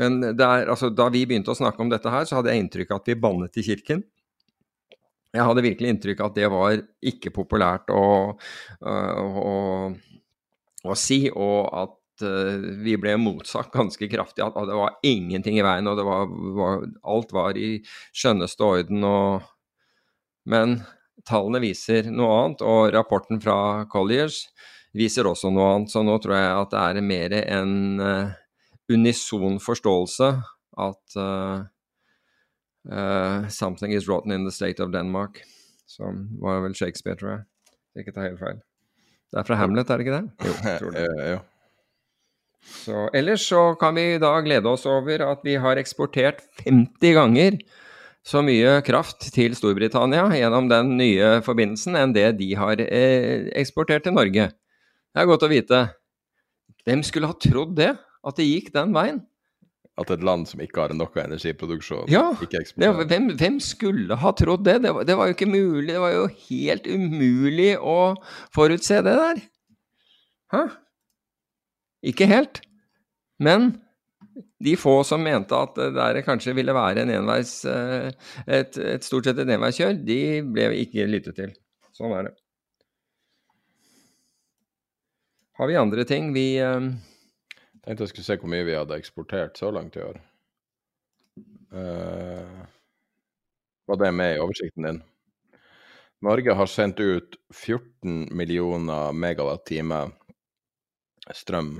Men 0.00 0.18
der, 0.34 0.66
altså, 0.72 0.90
da 0.90 1.06
vi 1.12 1.22
begynte 1.28 1.52
å 1.52 1.58
snakke 1.58 1.84
om 1.84 1.92
dette 1.92 2.10
her, 2.10 2.26
så 2.26 2.40
hadde 2.40 2.50
jeg 2.50 2.64
inntrykk 2.64 2.90
av 2.90 3.02
at 3.02 3.12
vi 3.12 3.20
bannet 3.22 3.60
i 3.60 3.66
kirken 3.70 4.02
jeg 5.32 5.48
hadde 5.48 5.64
virkelig 5.64 5.88
inntrykk 5.94 6.20
av 6.20 6.28
at 6.28 6.36
det 6.36 6.48
var 6.52 6.80
ikke 7.08 7.32
populært 7.32 7.88
å, 7.88 8.04
å, 8.84 8.96
å, 9.40 9.52
å 10.84 10.96
si, 10.98 11.22
og 11.32 11.70
at 11.72 11.94
øh, 12.26 12.66
vi 12.84 12.96
ble 13.00 13.16
motsagt 13.20 13.74
ganske 13.74 14.08
kraftig. 14.12 14.44
At, 14.44 14.58
det 14.68 14.78
var 14.78 14.98
ingenting 15.06 15.58
i 15.58 15.64
veien, 15.64 15.88
og 15.90 16.02
var, 16.06 16.30
var, 16.58 16.86
alt 17.14 17.34
var 17.34 17.58
i 17.58 17.74
skjønneste 18.14 18.66
orden. 18.66 19.04
Og, 19.06 19.48
men 20.50 20.80
tallene 21.28 21.62
viser 21.62 22.10
noe 22.10 22.38
annet, 22.38 22.64
og 22.66 22.92
rapporten 22.94 23.42
fra 23.42 23.84
Colliers 23.92 24.46
viser 24.96 25.28
også 25.28 25.52
noe 25.52 25.74
annet. 25.76 25.92
Så 25.92 26.04
nå 26.06 26.16
tror 26.22 26.38
jeg 26.38 26.54
at 26.56 26.72
det 26.72 26.86
er 26.86 27.06
mer 27.06 27.36
en 27.42 27.76
uh, 28.02 28.32
unison 28.92 29.60
forståelse 29.62 30.34
at 30.82 31.20
uh, 31.20 31.68
Uh, 32.90 33.48
'Something 33.48 33.92
is 33.92 34.08
rotten 34.08 34.32
in 34.32 34.44
the 34.44 34.50
state 34.50 34.82
of 34.82 34.90
Denmark', 34.90 35.42
som 35.86 36.28
var 36.40 36.60
vel 36.60 36.74
Shakespeare, 36.74 37.16
tror 37.16 37.30
jeg. 37.30 37.42
Ikke 37.96 38.12
ta 38.12 38.26
helt 38.26 38.40
feil. 38.40 38.58
Det 39.32 39.38
er 39.38 39.46
fra 39.46 39.54
Hamlet, 39.60 39.90
er 39.90 39.96
det 39.96 40.06
ikke 40.06 40.18
det? 40.18 40.30
Jo, 40.42 40.78
tror 40.80 40.90
det. 40.96 41.40
Så, 42.62 43.08
ellers 43.16 43.44
så 43.48 43.72
kan 43.78 43.96
vi 43.98 44.18
da 44.22 44.32
glede 44.44 44.70
oss 44.70 44.86
over 44.88 45.24
at 45.26 45.42
vi 45.46 45.56
har 45.60 45.80
eksportert 45.80 46.44
50 46.62 47.16
ganger 47.18 47.58
så 48.22 48.42
mye 48.46 48.76
kraft 48.86 49.26
til 49.34 49.56
Storbritannia 49.58 50.28
gjennom 50.38 50.68
den 50.70 50.94
nye 51.00 51.40
forbindelsen 51.42 51.98
enn 51.98 52.14
det 52.14 52.28
de 52.38 52.52
har 52.58 52.78
eh, 52.84 53.50
eksportert 53.58 54.06
til 54.06 54.14
Norge. 54.14 54.46
Det 55.12 55.22
er 55.22 55.28
godt 55.28 55.46
å 55.46 55.50
vite. 55.50 55.82
Hvem 56.86 57.02
skulle 57.06 57.30
ha 57.30 57.38
trodd 57.42 57.74
det? 57.78 57.92
At 58.22 58.38
det 58.38 58.46
gikk 58.46 58.70
den 58.74 58.94
veien? 58.94 59.24
at 60.00 60.10
et 60.14 60.22
land 60.24 60.46
som 60.48 60.60
ikke 60.64 60.86
har 60.86 60.94
noe 60.96 61.20
energiproduksjon, 61.20 62.06
ja, 62.10 62.30
ikke 62.40 62.62
eksporterer. 62.62 63.08
Hvem, 63.10 63.26
hvem, 63.36 63.58
skulle 63.60 64.16
ha 64.22 64.30
trodd 64.36 64.64
det? 64.64 64.78
Det 64.84 64.92
var, 64.96 65.04
det 65.08 65.16
var, 65.18 65.28
jo 65.28 65.36
ikke 65.36 65.50
mulig. 65.52 65.90
Det 65.90 66.00
var 66.00 66.14
jo 66.14 66.22
helt 66.46 66.88
umulig 66.88 67.72
å 67.76 67.98
forutse 68.56 69.02
det 69.04 69.16
der. 69.18 69.42
Hæ? 70.54 70.62
Ikke 72.02 72.26
helt. 72.30 72.60
Men 73.42 73.72
de 74.62 74.76
få 74.78 75.02
som 75.06 75.22
mente 75.22 75.56
at 75.56 75.78
det 76.14 76.24
kanskje 76.26 76.54
ville 76.56 76.74
være 76.74 77.04
en 77.04 77.12
enveis, 77.18 77.56
eh, 77.68 78.10
et, 78.46 78.78
et 78.78 79.04
stort 79.04 79.28
sett 79.28 79.40
et 79.42 79.50
enveiskjør, 79.56 79.96
de 80.06 80.20
ble 80.46 80.70
ikke 80.84 81.08
lyttet 81.10 81.38
til. 81.38 81.54
Sånn 81.96 82.14
er 82.16 82.30
det. 82.30 82.36
Har 85.60 85.68
vi 85.68 85.76
andre 85.78 86.04
ting 86.08 86.32
vi 86.34 86.46
Tenkte 87.82 88.06
jeg 88.06 88.12
skulle 88.12 88.26
se 88.26 88.36
hvor 88.38 88.50
mye 88.50 88.66
vi 88.66 88.76
hadde 88.78 88.94
eksportert 88.94 89.58
så 89.58 89.72
langt 89.74 89.96
i 89.98 90.04
år. 90.06 90.20
Uh, 91.74 92.62
var 93.90 93.98
det 93.98 94.10
med 94.14 94.36
i 94.36 94.42
oversikten 94.42 94.86
din? 94.86 95.00
Norge 96.22 96.54
har 96.54 96.70
sendt 96.70 97.00
ut 97.02 97.34
14 97.50 98.28
millioner 98.30 99.10
megawatt-time 99.18 100.04
strøm 101.30 101.76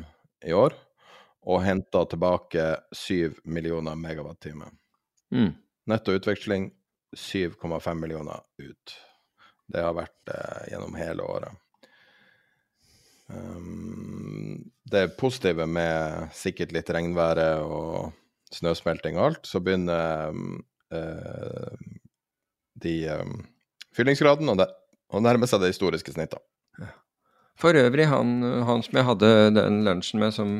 i 0.46 0.54
år, 0.54 0.74
og 1.42 1.64
henta 1.64 2.04
tilbake 2.06 2.66
7 2.94 3.42
millioner 3.44 3.98
megawatt-time. 3.98 4.70
Mm. 5.34 5.50
Netto 5.90 6.14
utveksling 6.14 6.70
7,5 7.16 7.94
millioner 7.98 8.40
ut. 8.62 8.94
Det 9.72 9.82
har 9.82 9.96
vært 9.96 10.32
eh, 10.32 10.70
gjennom 10.72 10.94
hele 10.98 11.26
året. 11.26 11.58
Um, 13.32 14.70
det 14.84 15.14
positive 15.16 15.66
med 15.66 16.28
sikkert 16.36 16.74
litt 16.76 16.90
regnværet 16.92 17.64
og 17.64 18.12
snøsmelting 18.52 19.16
og 19.16 19.30
alt, 19.30 19.48
så 19.48 19.62
begynner 19.64 20.34
uh, 20.92 21.84
de 22.82 22.96
um, 23.08 23.38
fyllingsgraden 23.96 24.52
å 24.52 25.22
nærme 25.24 25.48
seg 25.48 25.62
det 25.62 25.72
historiske 25.72 26.12
snittet. 26.12 26.42
For 27.62 27.78
øvrig, 27.78 28.08
han, 28.10 28.42
han, 28.66 28.82
som 28.82 28.98
jeg 28.98 29.06
hadde 29.06 29.32
den 29.54 29.82
lunsjen 29.86 30.18
med, 30.22 30.34
som, 30.34 30.54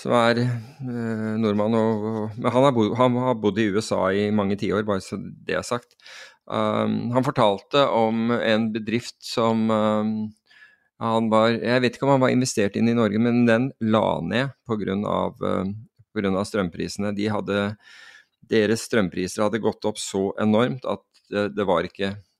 som 0.00 0.14
er 0.16 0.40
eh, 0.40 1.32
nordmann 1.40 1.76
og, 1.76 2.06
og 2.08 2.38
Men 2.38 2.54
han 2.54 2.68
bodd, 2.76 2.94
han 2.96 3.18
har, 3.20 3.36
bodd, 3.42 3.60
i 3.60 3.68
USA 3.74 4.06
i 4.16 4.30
mange 4.32 4.56
tiår, 4.60 4.86
bare 4.88 5.04
så 5.04 5.18
det 5.20 5.58
er 5.58 5.66
sagt. 5.66 5.92
Um, 6.48 7.12
han 7.14 7.26
fortalte 7.26 7.84
om 7.94 8.32
en 8.34 8.70
bedrift 8.74 9.20
som 9.22 9.68
um, 9.70 10.14
han 11.02 11.28
var 11.30 11.52
Jeg 11.54 11.82
vet 11.84 11.94
ikke 11.94 12.08
om 12.08 12.16
han 12.16 12.24
var 12.24 12.32
investert 12.34 12.74
inn 12.78 12.90
i 12.90 12.96
Norge, 12.96 13.20
men 13.22 13.44
den 13.46 13.70
la 13.84 14.06
ned 14.24 14.56
pga. 14.66 14.96
Uh, 15.42 16.42
strømprisene. 16.48 17.14
De 17.16 17.28
hadde, 17.32 17.60
deres 18.48 18.88
strømpriser 18.88 19.46
hadde 19.46 19.62
gått 19.62 19.84
opp 19.88 20.00
så 20.00 20.30
enormt 20.40 20.84
at 20.84 21.04
det, 21.32 21.50
det 21.56 21.64
var 21.68 21.86
ikke 21.88 22.12
Eh, 22.12 22.31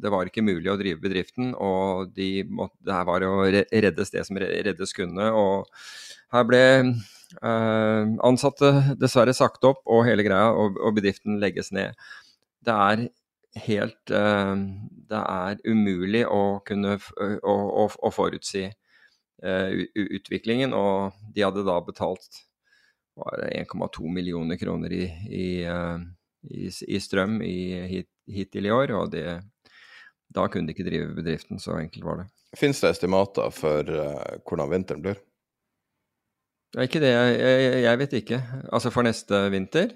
det 0.00 0.10
var 0.12 0.28
ikke 0.28 0.44
mulig 0.44 0.70
å 0.72 0.78
drive 0.80 1.02
bedriften, 1.02 1.52
og 1.58 2.12
de 2.16 2.44
måtte, 2.48 2.78
det 2.86 2.94
her 2.96 3.06
var 3.08 3.26
å 3.26 3.34
reddes 3.46 4.12
det 4.14 4.24
som 4.28 4.38
reddes 4.40 4.94
kunne. 4.96 5.28
og 5.32 5.68
Her 6.34 6.46
ble 6.48 6.62
eh, 6.80 8.14
ansatte 8.30 8.72
dessverre 9.00 9.34
sagt 9.36 9.64
opp, 9.68 9.82
og 9.84 10.06
hele 10.08 10.26
greia, 10.26 10.52
og, 10.54 10.78
og 10.80 10.96
bedriften 10.98 11.40
legges 11.42 11.72
ned. 11.76 11.96
Det 12.66 12.74
er 12.74 13.06
helt 13.66 14.12
eh, 14.12 14.54
Det 15.10 15.22
er 15.22 15.62
umulig 15.64 16.24
å 16.28 16.58
kunne 16.66 16.96
å, 16.98 17.54
å, 17.84 17.86
å 17.88 18.12
forutsi 18.14 18.66
eh, 18.66 19.86
utviklingen, 19.94 20.74
og 20.76 21.16
de 21.34 21.46
hadde 21.46 21.66
da 21.66 21.78
betalt 21.84 22.44
1,2 23.16 24.12
millioner 24.12 24.58
kroner 24.60 24.92
i, 24.92 25.04
i, 25.32 25.46
eh, 25.64 25.98
i, 26.50 26.70
i 26.70 27.00
strøm 27.02 27.40
hit, 27.42 28.10
hittil 28.30 28.68
i 28.68 28.74
år, 28.74 28.94
og 28.96 29.12
det 29.14 29.26
da 30.34 30.46
kunne 30.50 30.68
de 30.68 30.74
ikke 30.74 30.86
drive 30.86 31.14
bedriften, 31.16 31.60
så 31.62 31.78
enkelt 31.80 32.04
var 32.06 32.22
det. 32.22 32.26
Finnes 32.56 32.80
det 32.82 32.92
estimater 32.94 33.52
for 33.54 33.90
uh, 33.90 34.40
hvordan 34.46 34.72
vinteren 34.72 35.04
blir? 35.04 35.20
Ja, 36.74 36.84
ikke 36.84 37.00
det, 37.02 37.12
jeg, 37.12 37.36
jeg, 37.40 37.76
jeg, 37.84 38.00
vet 38.02 38.16
ikke. 38.20 38.40
Altså 38.74 38.92
for 38.92 39.06
neste 39.06 39.46
vinter? 39.52 39.94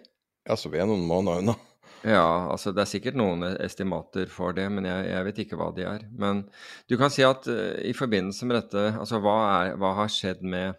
Ja, 0.49 0.57
så 0.57 0.71
vi 0.73 0.81
er 0.81 0.89
noen 0.89 1.05
måneder 1.09 1.43
unna. 1.43 1.57
Ja, 2.01 2.49
altså 2.49 2.73
det 2.73 2.81
er 2.87 2.89
sikkert 2.89 3.19
noen 3.21 3.45
estimater 3.61 4.31
for 4.33 4.57
det, 4.57 4.65
men 4.73 4.87
jeg, 4.89 5.09
jeg 5.11 5.27
vet 5.27 5.41
ikke 5.43 5.59
hva 5.61 5.69
de 5.77 5.85
er. 5.85 6.07
Men 6.17 6.47
du 6.89 6.97
kan 7.01 7.13
si 7.13 7.27
at 7.27 7.49
uh, 7.51 7.75
i 7.85 7.93
forbindelse 7.97 8.49
med 8.49 8.63
dette, 8.63 8.87
altså 9.03 9.21
hva, 9.25 9.37
er, 9.51 9.75
hva 9.81 9.97
har 9.99 10.13
skjedd 10.13 10.47
med, 10.47 10.79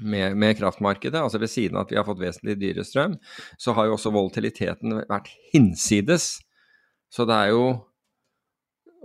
med, 0.00 0.36
med, 0.36 0.56
kraftmarkedet? 0.58 1.20
Altså 1.20 1.40
ved 1.42 1.52
siden 1.52 1.78
av 1.78 1.86
at 1.86 1.92
vi 1.94 1.98
har 2.00 2.06
fått 2.06 2.22
vesentlig 2.22 2.58
dyrere 2.60 2.86
strøm, 2.86 3.16
så 3.58 3.74
har 3.76 3.88
jo 3.88 3.96
også 3.96 4.14
volatiliteten 4.14 5.00
vært 5.04 5.30
hinsides. 5.52 6.36
Så 7.12 7.26
det 7.28 7.36
er 7.36 7.54
jo 7.54 7.66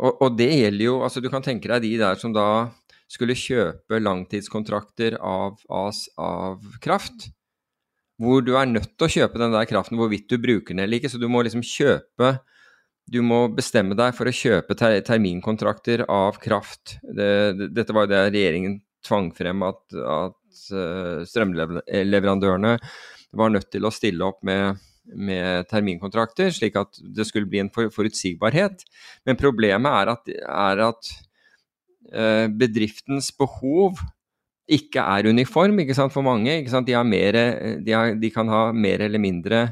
og, 0.01 0.15
og, 0.17 0.37
det 0.37 0.49
gjelder 0.49 0.85
jo 0.87 0.93
altså 1.05 1.21
Du 1.21 1.29
kan 1.29 1.43
tenke 1.45 1.69
deg 1.69 1.83
de 1.83 1.91
der 2.01 2.17
som 2.17 2.33
da 2.35 2.71
skulle 3.11 3.35
kjøpe 3.35 3.99
langtidskontrakter 3.99 5.17
av, 5.19 5.59
av, 5.67 5.97
av 6.15 6.77
kraft. 6.83 7.27
Hvor 8.21 8.39
du 8.45 8.53
er 8.55 8.69
nødt 8.69 8.93
til 8.95 9.07
å 9.07 9.11
kjøpe 9.17 9.41
den 9.41 9.51
der 9.51 9.67
kraften 9.67 9.99
hvorvidt 9.99 10.29
du 10.31 10.37
bruker 10.39 10.71
den 10.71 10.85
eller 10.85 11.01
ikke. 11.01 11.11
Så 11.11 11.19
du 11.19 11.27
må 11.31 11.43
liksom 11.45 11.65
kjøpe 11.65 12.37
Du 13.11 13.19
må 13.25 13.49
bestemme 13.51 13.97
deg 13.97 14.13
for 14.15 14.29
å 14.29 14.31
kjøpe 14.31 14.77
ter 14.79 15.01
terminkontrakter 15.03 16.05
av 16.07 16.37
kraft. 16.39 16.95
Det, 17.03 17.27
det, 17.59 17.67
dette 17.75 17.95
var 17.97 18.05
jo 18.05 18.13
det 18.13 18.21
regjeringen 18.29 18.77
tvang 19.03 19.31
frem, 19.35 19.65
at, 19.65 19.81
at 19.97 20.37
strømleverandørene 20.51 22.77
var 23.37 23.53
nødt 23.53 23.69
til 23.71 23.85
å 23.87 23.95
stille 23.95 24.27
opp 24.27 24.41
med 24.47 24.79
med 25.17 25.67
terminkontrakter, 25.69 26.51
slik 26.53 26.77
at 26.79 26.99
det 27.01 27.25
skulle 27.27 27.49
bli 27.49 27.61
en 27.63 27.71
forutsigbarhet. 27.73 28.83
Men 29.25 29.39
problemet 29.39 29.91
er 29.91 30.11
at, 30.13 30.31
er 30.37 30.83
at 30.85 31.11
uh, 32.13 32.47
bedriftens 32.47 33.31
behov 33.35 33.99
ikke 34.71 35.03
er 35.03 35.27
uniform 35.27 35.81
ikke 35.83 35.97
sant, 35.97 36.13
for 36.13 36.23
mange. 36.23 36.53
De, 36.63 36.97
mer, 37.03 37.39
de, 37.83 37.95
har, 37.95 38.13
de, 38.15 38.31
kan 38.31 38.51
ha 38.51 38.69
mer 38.71 39.03
eller 39.07 39.19
mindre 39.19 39.65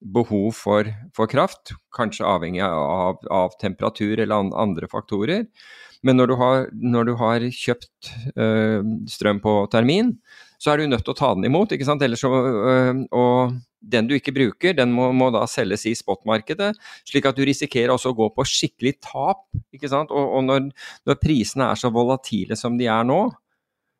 behov 0.00 0.52
for, 0.54 0.86
for 1.16 1.30
kraft, 1.30 1.72
kanskje 1.96 2.28
avhengig 2.28 2.62
av, 2.62 3.24
av, 3.32 3.56
temperatur 3.58 4.20
eller 4.22 4.52
andre 4.54 4.86
faktorer. 4.92 5.48
Men 6.06 6.20
når 6.20 6.30
du 6.30 6.36
har, 6.38 6.66
når 6.72 7.08
du 7.08 7.14
har 7.18 7.44
kjøpt 7.50 8.10
øh, 8.38 8.82
strøm 9.10 9.40
på 9.42 9.54
termin, 9.72 10.14
så 10.62 10.72
er 10.72 10.80
du 10.80 10.90
nødt 10.90 11.04
til 11.06 11.14
å 11.14 11.18
ta 11.18 11.32
den 11.36 11.48
imot. 11.48 11.72
ikke 11.74 11.86
sant? 11.88 12.04
Ellers 12.04 12.22
så, 12.22 12.30
øh, 12.30 13.02
og 13.16 13.56
den 13.86 14.08
du 14.08 14.14
ikke 14.16 14.34
bruker, 14.34 14.76
den 14.76 14.92
må, 14.94 15.10
må 15.14 15.30
da 15.34 15.44
selges 15.50 15.86
i 15.88 15.94
spotmarkedet, 15.98 16.72
slik 17.06 17.28
at 17.28 17.36
du 17.38 17.44
risikerer 17.46 17.92
også 17.94 18.12
å 18.12 18.18
gå 18.18 18.30
på 18.36 18.46
skikkelig 18.48 18.96
tap. 19.04 19.44
ikke 19.74 19.90
sant? 19.92 20.14
Og, 20.14 20.38
og 20.38 20.46
når, 20.46 20.70
når, 21.08 21.20
prisene 21.22 21.70
er 21.70 21.80
så 21.80 21.92
volatile 21.94 22.58
som 22.58 22.78
de 22.78 22.88
er 22.90 23.06
nå, 23.06 23.20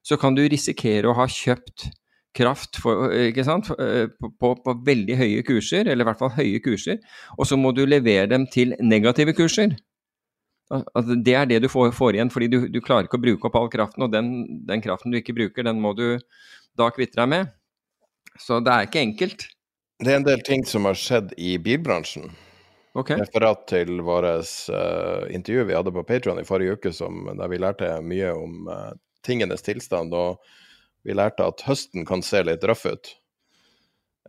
så 0.07 0.19
kan 0.21 0.37
du 0.37 0.45
risikere 0.47 1.11
å 1.11 1.17
ha 1.19 1.27
kjøpt 1.31 1.91
kraft 2.37 2.79
for, 2.83 3.11
sant? 3.47 3.73
På, 3.73 4.31
på, 4.31 4.53
på 4.63 4.75
veldig 4.87 5.17
høye 5.19 5.45
kurser, 5.47 5.89
eller 5.89 6.05
i 6.05 6.09
hvert 6.11 6.21
fall 6.21 6.35
høye 6.37 6.63
kurser, 6.63 7.01
og 7.37 7.49
så 7.49 7.59
må 7.59 7.73
du 7.75 7.87
levere 7.89 8.29
dem 8.35 8.45
til 8.53 8.77
negative 8.85 9.35
kurser. 9.39 9.75
Altså, 10.73 11.15
det 11.23 11.35
er 11.39 11.47
det 11.47 11.61
du 11.63 11.69
får, 11.71 11.93
får 11.95 12.17
igjen, 12.17 12.31
fordi 12.33 12.49
du, 12.51 12.59
du, 12.73 12.81
klarer 12.83 13.07
ikke 13.07 13.21
å 13.21 13.23
bruke 13.23 13.47
opp 13.49 13.59
all 13.61 13.69
kraften. 13.71 14.07
Og 14.07 14.11
den, 14.15 14.33
den, 14.67 14.83
kraften 14.83 15.15
du 15.15 15.21
ikke 15.21 15.37
bruker, 15.37 15.67
den 15.67 15.79
må 15.83 15.93
du 15.99 16.19
da 16.77 16.89
kvitte 16.95 17.21
deg 17.21 17.31
med. 17.31 17.53
Så 18.43 18.59
det 18.65 18.73
er 18.73 18.89
ikke 18.89 19.05
enkelt. 19.05 19.47
Det 20.03 20.13
er 20.13 20.21
en 20.21 20.27
del 20.27 20.43
ting 20.45 20.67
som 20.69 20.89
har 20.89 20.99
skjedd 20.99 21.33
i 21.41 21.55
bilbransjen. 21.63 22.35
Okay. 22.97 23.21
Referat 23.21 23.67
til 23.69 24.01
vårt 24.05 24.27
uh, 24.73 25.27
intervju 25.33 25.67
vi 25.69 25.77
hadde 25.77 25.93
på 25.93 26.05
Patron 26.09 26.41
i 26.41 26.47
forrige 26.49 26.77
uke, 26.79 26.93
som, 26.97 27.29
der 27.37 27.53
vi 27.53 27.61
lærte 27.61 27.93
mye 28.05 28.33
om 28.35 28.71
uh, 28.73 28.91
tingenes 29.25 29.65
tilstand. 29.65 30.17
Og 30.17 30.43
vi 31.07 31.15
lærte 31.15 31.47
at 31.47 31.63
høsten 31.69 32.09
kan 32.09 32.25
se 32.27 32.43
litt 32.45 32.65
røff 32.67 32.87
ut. 32.89 33.15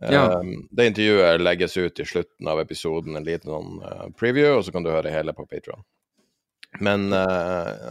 Ja. 0.06 0.38
Um, 0.38 0.68
det 0.70 0.92
intervjuet 0.92 1.42
legges 1.42 1.74
ut 1.76 1.98
i 1.98 2.06
slutten 2.06 2.48
av 2.48 2.60
episoden, 2.62 3.16
en 3.18 3.26
liten 3.26 3.80
uh, 3.82 4.06
preview, 4.14 4.60
og 4.60 4.62
så 4.64 4.74
kan 4.74 4.86
du 4.86 4.92
høre 4.94 5.10
hele 5.10 5.34
på 5.34 5.48
Patron. 5.50 5.82
Men 6.80 7.12
uh, 7.12 7.18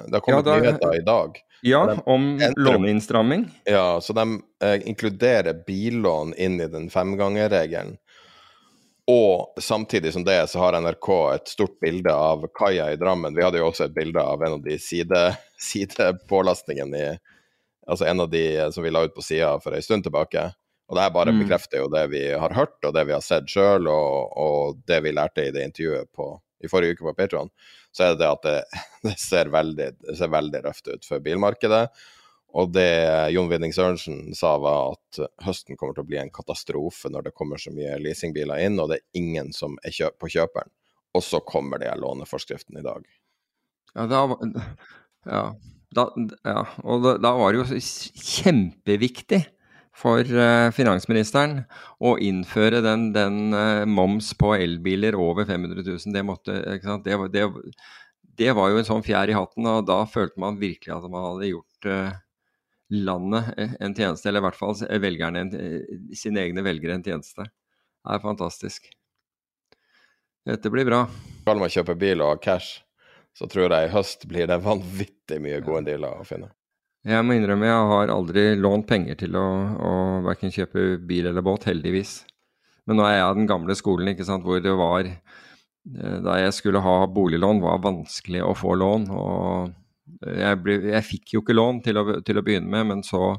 det 0.08 0.16
har 0.16 0.20
kommet 0.20 0.46
ja, 0.46 0.58
nyheter 0.60 0.98
i 0.98 1.06
dag. 1.06 1.40
Ja, 1.62 1.98
om 2.06 2.40
låneinnstramming. 2.56 3.48
Ja, 3.66 4.02
så 4.02 4.14
de 4.14 4.42
uh, 4.64 4.88
inkluderer 4.88 5.64
billån 5.68 6.34
inn 6.38 6.62
i 6.62 6.68
den 6.68 6.90
femgangerregelen. 6.90 7.98
Og 9.08 9.54
samtidig 9.62 10.14
som 10.14 10.24
det 10.28 10.50
så 10.52 10.60
har 10.60 10.76
NRK 10.82 11.10
et 11.36 11.48
stort 11.48 11.80
bilde 11.80 12.12
av 12.14 12.44
kaia 12.54 12.92
i 12.92 13.00
Drammen. 13.00 13.36
Vi 13.36 13.44
hadde 13.44 13.62
jo 13.62 13.70
også 13.70 13.88
et 13.88 13.96
bilde 13.96 14.20
av 14.20 14.44
en 14.44 14.58
av 14.60 14.64
de 14.64 14.76
side, 14.80 15.24
sidepålastningene 15.72 17.04
i 17.06 17.10
Altså 17.88 18.04
en 18.06 18.20
av 18.20 18.28
de 18.30 18.72
som 18.76 18.84
vi 18.84 18.90
la 18.92 19.06
ut 19.08 19.14
på 19.16 19.24
sida 19.24 19.54
for 19.64 19.72
ei 19.72 19.80
stund 19.80 20.04
tilbake. 20.04 20.42
Og 20.88 20.96
det 20.96 21.06
her 21.06 21.14
bare 21.16 21.32
mm. 21.32 21.40
bekrefter 21.40 21.80
jo 21.80 21.90
det 21.92 22.02
vi 22.12 22.24
har 22.32 22.52
hørt, 22.56 22.76
og 22.84 22.94
det 22.96 23.06
vi 23.08 23.16
har 23.16 23.24
sett 23.24 23.48
sjøl, 23.52 23.88
og, 23.92 24.34
og, 24.40 24.82
det 24.88 25.02
vi 25.04 25.14
lærte 25.16 25.46
i 25.48 25.54
det 25.56 25.66
intervjuet 25.68 26.12
på, 26.16 26.30
i 26.64 26.70
forrige 26.72 26.98
uke 26.98 27.08
på 27.10 27.16
Patron 27.18 27.52
så 27.96 28.06
er 28.06 28.14
det 28.14 28.22
det 28.22 28.30
at 28.30 28.46
det, 28.46 28.84
det, 29.08 29.16
ser 29.22 29.52
veldig, 29.54 29.90
det 30.06 30.16
ser 30.20 30.32
veldig 30.34 30.64
røft 30.68 30.90
ut 30.90 31.08
for 31.08 31.24
bilmarkedet. 31.24 31.86
Og 32.58 32.72
det 32.74 32.90
Jon 33.36 33.50
Winning 33.52 33.74
Sørensen 33.76 34.32
sa, 34.38 34.54
var 34.62 34.96
at 34.96 35.20
høsten 35.46 35.78
kommer 35.78 35.98
til 35.98 36.06
å 36.06 36.10
bli 36.10 36.20
en 36.22 36.34
katastrofe 36.34 37.12
når 37.12 37.28
det 37.28 37.36
kommer 37.38 37.60
så 37.62 37.74
mye 37.76 37.98
leasingbiler 38.02 38.64
inn, 38.64 38.80
og 38.80 38.92
det 38.92 39.02
er 39.02 39.20
ingen 39.20 39.52
som 39.54 39.76
er 39.86 39.94
kjøp 39.94 40.16
på 40.24 40.32
kjøperen. 40.38 40.72
Og 41.18 41.26
så 41.26 41.42
kommer 41.44 41.82
det 41.82 41.92
låneforskriften 42.00 42.80
i 42.80 42.86
dag. 42.86 43.04
Ja, 43.98 44.06
da, 44.10 44.24
ja, 45.28 45.44
da, 45.98 46.08
ja. 46.46 46.64
og 46.86 47.04
da, 47.04 47.14
da 47.22 47.34
var 47.40 47.54
det 47.54 47.62
jo 47.64 47.82
kjempeviktig 48.32 49.42
for 49.98 50.22
uh, 50.22 50.70
finansministeren 50.76 51.64
å 52.04 52.14
innføre 52.22 52.84
den, 52.86 53.10
den 53.16 53.56
uh, 53.56 53.86
moms 53.90 54.30
på 54.38 54.54
elbiler 54.58 55.18
over 55.18 55.48
500 55.50 55.82
000. 55.82 56.14
Det, 56.14 56.24
måtte, 56.26 56.58
det, 57.06 57.18
det, 57.34 57.46
det, 58.38 58.52
var 58.58 58.72
jo 58.72 58.82
en 58.82 58.88
sånn 58.88 59.06
fjær 59.06 59.32
i 59.32 59.38
hatten, 59.38 59.66
og 59.66 59.88
da 59.90 60.04
følte 60.10 60.42
man 60.44 60.60
virkelig 60.62 60.94
at 60.94 61.08
man 61.10 61.26
hadde 61.32 61.50
gjort 61.50 61.90
uh, 61.90 62.20
landet 62.94 63.50
en 63.58 63.96
tjeneste, 63.98 64.30
eller 64.30 64.44
i 64.44 64.48
hvert 64.48 64.60
fall 64.60 64.78
velgerne, 65.04 65.48
sine 66.16 66.46
egne 66.46 66.64
velgere 66.64 66.96
en 66.96 67.04
tjeneste. 67.04 67.44
Det 67.44 68.14
er 68.16 68.24
fantastisk. 68.24 68.86
Dette 70.48 70.72
blir 70.72 70.88
bra. 70.88 71.02
Skal 71.42 71.60
man 71.60 71.74
kjøpe 71.74 71.98
bil 72.00 72.24
og 72.24 72.40
cash, 72.46 72.78
så 73.36 73.50
tror 73.52 73.74
jeg 73.74 73.90
i 73.90 73.92
høst 73.92 74.24
blir 74.30 74.48
det 74.48 74.62
vanvittig 74.64 75.42
mye 75.44 75.60
gode 75.66 75.90
dealer 75.90 76.22
å 76.22 76.28
finne. 76.28 76.54
Jeg 77.08 77.24
må 77.24 77.38
innrømme 77.38 77.70
jeg 77.70 77.84
har 77.92 78.12
aldri 78.12 78.42
lånt 78.60 78.88
penger 78.90 79.16
til 79.22 79.36
å, 79.40 79.46
å 79.80 79.92
verken 80.26 80.52
kjøpe 80.52 80.98
bil 81.08 81.30
eller 81.30 81.46
båt, 81.46 81.70
heldigvis. 81.70 82.20
Men 82.88 83.00
nå 83.00 83.06
er 83.08 83.18
jeg 83.18 83.28
av 83.30 83.38
den 83.38 83.48
gamle 83.48 83.76
skolen 83.80 84.12
ikke 84.12 84.28
sant, 84.28 84.44
hvor 84.44 84.60
det 84.64 84.74
var 84.76 85.08
eh, 85.08 86.18
Da 86.24 86.38
jeg 86.42 86.56
skulle 86.56 86.84
ha 86.84 86.98
boliglån, 87.08 87.64
var 87.64 87.84
vanskelig 87.84 88.44
å 88.44 88.54
få 88.58 88.76
lån. 88.80 89.08
og 89.16 90.28
Jeg, 90.28 90.60
ble, 90.64 90.78
jeg 90.92 91.08
fikk 91.08 91.36
jo 91.38 91.44
ikke 91.46 91.56
lån 91.56 91.82
til 91.86 92.02
å, 92.02 92.06
til 92.28 92.40
å, 92.40 92.44
begynne 92.44 92.72
med, 92.76 92.90
men 92.92 93.04
så 93.08 93.36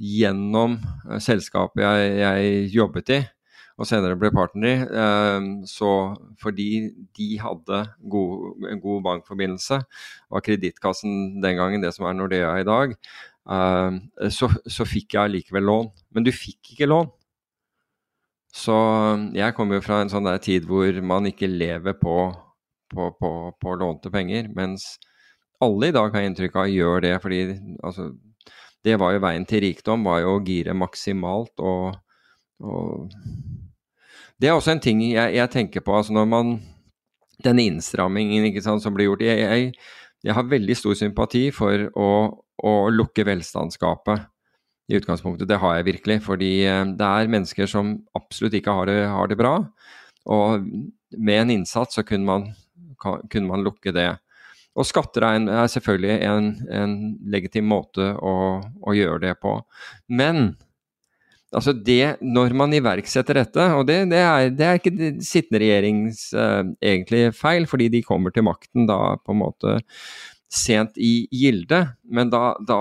gjennom 0.00 0.76
eh, 1.08 1.20
selskapet 1.24 1.84
jeg, 1.86 2.14
jeg 2.20 2.70
jobbet 2.76 3.14
i, 3.16 3.20
og 3.80 3.88
senere 3.88 4.18
ble 4.20 4.28
partner 4.34 4.68
i, 4.68 4.74
eh, 5.02 5.46
så 5.68 5.92
fordi 6.42 6.68
de 7.16 7.28
hadde 7.40 7.80
god, 8.12 8.66
en 8.68 8.82
god 8.82 9.02
bankforbindelse, 9.06 9.80
var 10.30 10.44
Kredittkassen 10.44 11.40
den 11.40 11.56
gangen 11.56 11.84
det 11.84 11.94
som 11.96 12.04
er 12.08 12.18
Nordea 12.18 12.52
i 12.60 12.66
dag, 12.68 12.92
eh, 13.56 14.00
så, 14.28 14.50
så 14.68 14.88
fikk 14.88 15.16
jeg 15.16 15.32
likevel 15.32 15.64
lån. 15.70 15.90
Men 16.12 16.28
du 16.28 16.32
fikk 16.34 16.74
ikke 16.74 16.90
lån. 16.90 17.08
Så 18.52 18.76
jeg 19.36 19.54
kommer 19.54 19.78
jo 19.78 19.84
fra 19.84 20.00
en 20.02 20.10
sånn 20.10 20.26
der 20.26 20.40
tid 20.42 20.66
hvor 20.68 20.96
man 21.06 21.28
ikke 21.30 21.48
lever 21.48 21.94
på, 21.96 22.16
på, 22.90 23.12
på, 23.16 23.30
på 23.62 23.76
lånte 23.78 24.10
penger, 24.12 24.50
mens 24.56 24.96
alle 25.62 25.90
i 25.90 25.94
dag 25.94 26.12
har 26.12 26.26
inntrykk 26.26 26.58
av 26.58 26.72
gjør 26.72 27.04
det, 27.04 27.14
fordi 27.22 27.40
altså, 27.86 28.10
det 28.84 28.96
var 29.00 29.14
jo 29.14 29.22
veien 29.22 29.46
til 29.48 29.62
rikdom, 29.64 30.04
var 30.08 30.22
jo 30.24 30.34
å 30.34 30.44
gire 30.44 30.74
maksimalt 30.76 31.62
og, 31.62 32.00
og 32.64 33.12
det 34.40 34.48
er 34.48 34.56
også 34.56 34.74
en 34.74 34.82
ting 34.82 35.02
jeg, 35.04 35.34
jeg 35.36 35.52
tenker 35.52 35.84
på. 35.84 35.96
altså 35.96 36.16
når 36.16 36.28
man 36.28 36.60
Denne 37.40 37.64
innstrammingen 37.64 38.44
ikke 38.44 38.60
sant, 38.60 38.82
som 38.84 38.92
blir 38.92 39.06
gjort 39.08 39.22
jeg, 39.24 39.40
jeg, 39.40 39.72
jeg, 40.26 40.34
har 40.36 40.44
veldig 40.44 40.74
stor 40.76 40.96
sympati 40.98 41.46
for 41.56 41.86
å, 41.96 42.08
å 42.68 42.72
lukke 42.92 43.24
velstandsgapet 43.24 44.26
i 44.92 44.98
utgangspunktet. 44.98 45.48
Det 45.48 45.56
har 45.62 45.78
jeg 45.78 45.86
virkelig. 45.86 46.18
Fordi 46.26 46.50
eh, 46.68 46.82
det 46.98 47.06
er 47.06 47.32
mennesker 47.32 47.70
som 47.70 47.94
absolutt 48.18 48.58
ikke 48.58 48.74
har 48.76 48.90
det, 48.90 48.98
har 49.08 49.30
det 49.30 49.38
bra. 49.40 49.54
Og 50.28 50.66
med 51.16 51.42
en 51.46 51.54
innsats 51.56 51.96
så 51.96 52.04
kunne 52.04 52.28
man, 52.28 52.50
kunne 53.00 53.48
man 53.48 53.64
lukke 53.64 53.94
det. 53.96 54.10
Og 54.78 54.86
skatter 54.86 55.24
er, 55.26 55.38
en, 55.38 55.48
er 55.50 55.70
selvfølgelig 55.70 56.16
en, 56.28 56.50
en, 56.70 56.98
legitim 57.32 57.66
måte 57.70 58.12
å, 58.14 58.34
å, 58.60 58.94
gjøre 58.94 59.24
det 59.24 59.34
på. 59.42 59.56
Men 60.12 60.54
Altså 61.50 61.72
det, 61.74 62.20
Når 62.22 62.54
man 62.54 62.74
iverksetter 62.76 63.40
dette, 63.40 63.64
og 63.74 63.86
det, 63.88 64.04
det, 64.12 64.20
er, 64.22 64.50
det 64.54 64.66
er, 64.66 64.78
ikke 64.78 65.08
sittende 65.26 65.62
regjerings 65.64 66.28
uh, 66.38 66.62
egentlig 66.78 67.32
feil, 67.34 67.66
fordi 67.66 67.88
de 67.90 68.04
kommer 68.06 68.34
til 68.34 68.46
makten 68.46 68.86
da 68.86 69.16
på 69.18 69.34
en 69.34 69.40
måte 69.42 69.80
sent 70.50 70.98
i 70.98 71.26
gilde, 71.34 71.80
men 72.10 72.30
da, 72.30 72.52
da 72.66 72.78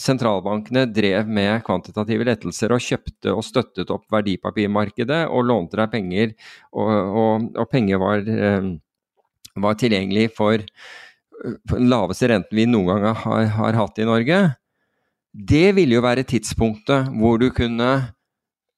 sentralbankene 0.00 0.86
drev 0.94 1.28
med 1.28 1.60
kvantitative 1.66 2.24
lettelser 2.28 2.72
og 2.72 2.84
kjøpte 2.84 3.34
og 3.34 3.44
støttet 3.44 3.90
opp 3.92 4.06
verdipapirmarkedet 4.14 5.24
og 5.26 5.48
lånte 5.48 5.80
deg 5.80 5.92
penger, 5.92 6.32
og, 6.72 6.92
og, 6.92 7.50
og 7.52 7.68
penger 7.72 8.00
var, 8.00 8.24
uh, 8.24 8.70
var, 9.60 9.76
tilgjengelig 9.76 10.30
for, 10.38 10.64
for 11.68 11.76
den 11.76 11.92
laveste 11.92 12.32
renten 12.32 12.56
vi 12.56 12.64
noen 12.70 13.04
gang 13.04 13.20
har, 13.26 13.52
har 13.58 13.80
hatt 13.82 14.00
i 14.00 14.08
Norge, 14.08 14.40
det 15.32 15.74
ville 15.76 15.98
jo 15.98 16.04
være 16.04 16.26
tidspunktet 16.28 17.10
hvor 17.18 17.40
du 17.40 17.50
kunne 17.54 17.90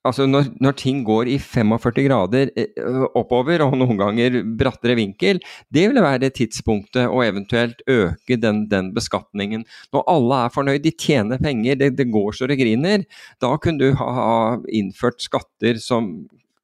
Altså 0.01 0.25
når, 0.25 0.47
når, 0.65 0.73
ting 0.81 1.03
går 1.05 1.29
i 1.29 1.35
45 1.37 2.07
grader 2.07 2.51
eh, 2.57 3.03
oppover, 3.19 3.61
og 3.61 3.75
noen 3.77 3.99
ganger 4.01 4.39
brattere 4.57 4.95
vinkel, 4.97 5.43
det 5.69 5.83
ville 5.91 6.01
være 6.01 6.31
tidspunktet 6.33 7.05
å 7.05 7.21
eventuelt 7.21 7.83
øke 7.85 8.39
den, 8.41 8.63
den, 8.71 8.95
beskatningen. 8.97 9.67
Når 9.93 10.07
alle 10.09 10.39
er 10.47 10.55
fornøyd, 10.55 10.81
de 10.87 10.95
tjener 10.97 11.43
penger, 11.43 11.77
det, 11.83 11.91
det 11.99 12.09
går 12.09 12.33
så 12.39 12.49
det 12.49 12.57
griner, 12.63 13.05
da 13.45 13.53
kunne 13.61 13.91
du 13.91 14.01
ha, 14.01 14.09
ha 14.17 14.33
innført 14.73 15.21
skatter 15.21 15.77
som, 15.85 16.15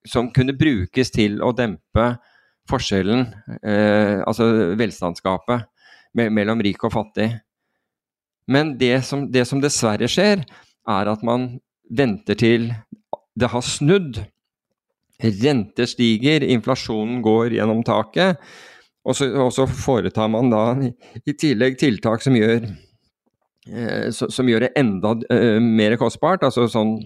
som, 0.09 0.33
kunne 0.33 0.57
brukes 0.57 1.13
til 1.13 1.37
å 1.45 1.53
dempe 1.53 2.15
forskjellen, 2.73 3.29
eh, 3.61 4.25
altså 4.25 4.49
velstandsgapet, 4.81 5.69
me, 6.17 6.31
mellom 6.33 6.65
rik 6.65 6.89
og 6.89 6.97
fattig. 6.97 7.35
Men 8.51 8.77
det 8.79 9.01
som, 9.07 9.27
det 9.33 9.45
som 9.49 9.61
dessverre 9.63 10.09
skjer, 10.11 10.45
er 10.87 11.11
at 11.11 11.25
man 11.27 11.57
venter 11.91 12.39
til 12.39 12.71
det 13.37 13.51
har 13.53 13.65
snudd. 13.65 14.23
Renter 15.23 15.89
stiger, 15.89 16.45
inflasjonen 16.45 17.21
går 17.25 17.57
gjennom 17.57 17.83
taket. 17.87 18.41
Og 19.07 19.15
så, 19.17 19.29
og 19.39 19.53
så, 19.55 19.69
foretar 19.71 20.29
man 20.33 20.51
da 20.51 20.65
i 20.83 21.35
tillegg 21.39 21.79
tiltak 21.79 22.25
som 22.25 22.35
gjør, 22.37 22.67
eh, 23.71 24.09
som 24.11 24.49
gjør 24.51 24.67
det 24.67 24.73
enda 24.81 25.15
eh, 25.31 25.61
mer 25.63 25.95
kostbart. 26.01 26.45
Altså 26.47 26.67
sånn 26.71 26.97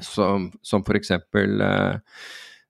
som, 0.00 0.48
som 0.64 0.84
f.eks. 0.86 1.12
Eh, 1.12 2.18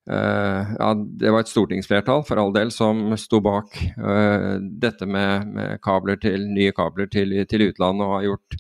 ja, 0.09 0.89
det 0.97 1.33
var 1.35 1.45
et 1.45 1.51
stortingsflertall 1.51 2.23
for 2.25 2.41
all 2.41 2.53
del 2.55 2.71
som 2.73 3.11
sto 3.21 3.43
bak 3.45 3.75
uh, 4.01 4.57
dette 4.57 5.05
med, 5.05 5.51
med, 5.53 5.75
kabler 5.85 6.17
til, 6.23 6.47
nye 6.49 6.73
kabler 6.73 7.11
til, 7.13 7.35
til 7.51 7.67
utlandet 7.67 8.07
og 8.07 8.15
har 8.15 8.25
gjort 8.31 8.57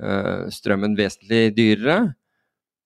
uh, 0.00 0.48
strømmen 0.54 0.96
vesentlig 0.96 1.50
dyrere. 1.58 2.14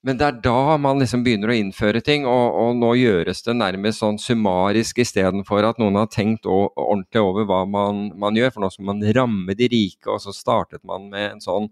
Men 0.06 0.18
det 0.20 0.26
er 0.26 0.36
da 0.38 0.76
man 0.78 1.00
liksom 1.02 1.24
begynner 1.26 1.50
å 1.50 1.56
innføre 1.58 2.02
ting, 2.06 2.28
og, 2.30 2.58
og 2.60 2.76
nå 2.78 2.92
gjøres 3.00 3.40
det 3.42 3.56
nærmest 3.58 4.02
sånn 4.02 4.20
summarisk 4.22 5.00
istedenfor 5.02 5.66
at 5.66 5.80
noen 5.82 5.98
har 5.98 6.10
tenkt 6.12 6.46
ordentlig 6.46 7.22
over 7.22 7.48
hva 7.48 7.64
man, 7.66 8.04
man, 8.14 8.38
gjør. 8.38 8.52
For 8.54 8.62
nå 8.62 8.70
skal 8.70 8.86
man 8.92 9.02
ramme 9.16 9.56
de 9.58 9.66
rike, 9.72 10.06
og 10.12 10.22
så 10.22 10.34
startet 10.36 10.84
man 10.86 11.08
med 11.10 11.32
en 11.32 11.42
sånn, 11.42 11.66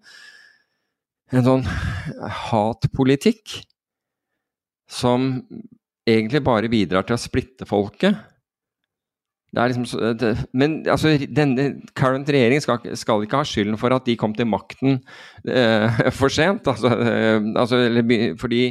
en 1.31 1.47
sånn 1.47 1.62
hatpolitikk 2.49 3.61
som 4.91 5.31
egentlig 6.06 6.44
bare 6.44 6.70
bidrar 6.72 7.06
til 7.06 7.16
å 7.16 7.20
splitte 7.20 7.68
folket. 7.68 8.16
Liksom, 9.55 9.85
det, 10.18 10.32
men 10.59 10.81
altså, 10.90 11.12
denne 11.31 11.68
current 11.94 12.26
regjering 12.32 12.59
skal, 12.62 12.81
skal, 12.98 13.22
ikke 13.22 13.39
ha 13.39 13.47
skylden 13.47 13.78
for 13.78 13.94
at 13.94 14.06
de 14.09 14.16
kom 14.18 14.32
til 14.35 14.48
makten 14.51 14.97
eh, 15.47 16.01
for 16.18 16.32
sent. 16.32 16.66
Altså, 16.70 16.90
eh, 16.90 17.39
altså, 17.60 17.78
fordi 18.40 18.62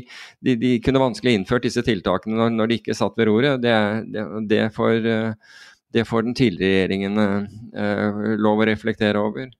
de, 0.44 0.58
de, 0.60 0.74
kunne 0.84 1.04
vanskelig 1.04 1.38
innført 1.40 1.64
disse 1.64 1.86
tiltakene 1.88 2.36
når, 2.36 2.52
når 2.58 2.72
de 2.72 2.80
ikke 2.82 2.98
satt 3.00 3.16
ved 3.20 3.32
roret. 3.32 3.64
Det, 3.64 3.76
det, 4.50 4.66
eh, 4.68 5.56
det 5.94 6.08
får 6.10 6.28
den 6.28 6.36
tidligere 6.36 6.90
regjeringen 6.90 7.24
eh, 7.24 8.34
lov 8.44 8.64
å 8.64 8.68
reflektere 8.68 9.24
over. 9.24 9.54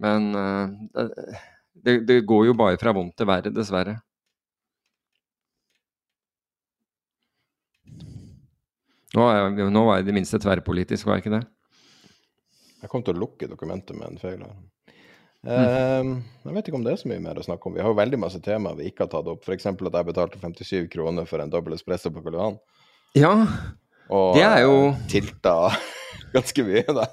Men 0.00 0.32
eh, 0.38 1.36
det, 1.84 2.22
går 2.28 2.48
jo 2.48 2.56
bare 2.56 2.80
fra 2.80 2.94
vondt 2.96 3.18
til 3.20 3.28
verre, 3.28 3.52
dessverre. 3.52 3.98
Nå, 9.18 9.24
nå 9.68 9.84
var 9.86 9.98
jeg 9.98 10.06
i 10.06 10.08
det 10.08 10.16
minste 10.16 10.40
tverrpolitisk, 10.40 11.06
var 11.06 11.18
jeg 11.18 11.26
ikke 11.26 11.36
det? 11.36 11.42
Jeg 12.82 12.90
kom 12.90 13.04
til 13.06 13.14
å 13.14 13.22
lukke 13.22 13.48
dokumentet 13.50 13.96
med 13.98 14.14
en 14.14 14.20
feil 14.20 14.40
her. 14.42 14.60
Mm. 15.42 16.10
jeg 16.46 16.54
vet 16.54 16.68
ikke 16.70 16.78
om 16.78 16.84
det 16.86 16.92
er 16.92 17.00
så 17.00 17.08
mye 17.10 17.22
mer 17.22 17.38
å 17.40 17.44
snakke 17.44 17.66
om. 17.66 17.74
Vi 17.74 17.82
har 17.82 17.90
jo 17.90 17.98
veldig 17.98 18.18
masse 18.22 18.38
temaer 18.42 18.76
vi 18.78 18.88
ikke 18.90 19.04
har 19.04 19.12
tatt 19.12 19.30
opp. 19.30 19.42
F.eks. 19.42 19.66
at 19.66 19.80
jeg 19.98 20.08
betalte 20.08 20.38
57 20.38 20.90
kroner 20.92 21.26
for 21.26 21.42
en 21.42 21.50
dobbel 21.50 21.74
espresso 21.74 22.12
på 22.14 22.22
Karl 22.22 22.38
Johan. 22.38 22.60
Ja, 23.18 23.32
og 24.12 24.36
det 24.38 24.44
er 24.46 24.62
jo 24.64 24.76
tilta 25.10 25.56
ganske 26.36 26.66
mye, 26.66 26.84
da. 26.86 27.08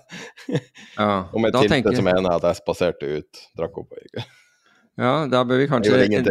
Ja, 0.50 1.10
og 1.26 1.42
med 1.42 1.58
tilte 1.58 1.74
tenker... 1.74 1.98
så 1.98 2.06
mener 2.06 2.30
jeg 2.30 2.38
at 2.38 2.48
jeg 2.52 2.62
spaserte 2.62 3.10
ut, 3.18 3.42
drakk 3.58 3.82
opp 3.82 3.98
og 3.98 4.06
gikk. 4.06 4.22
Ja, 5.00 5.14
da 5.32 5.42
bør 5.48 5.62
vi 5.62 5.68
kanskje, 5.72 6.24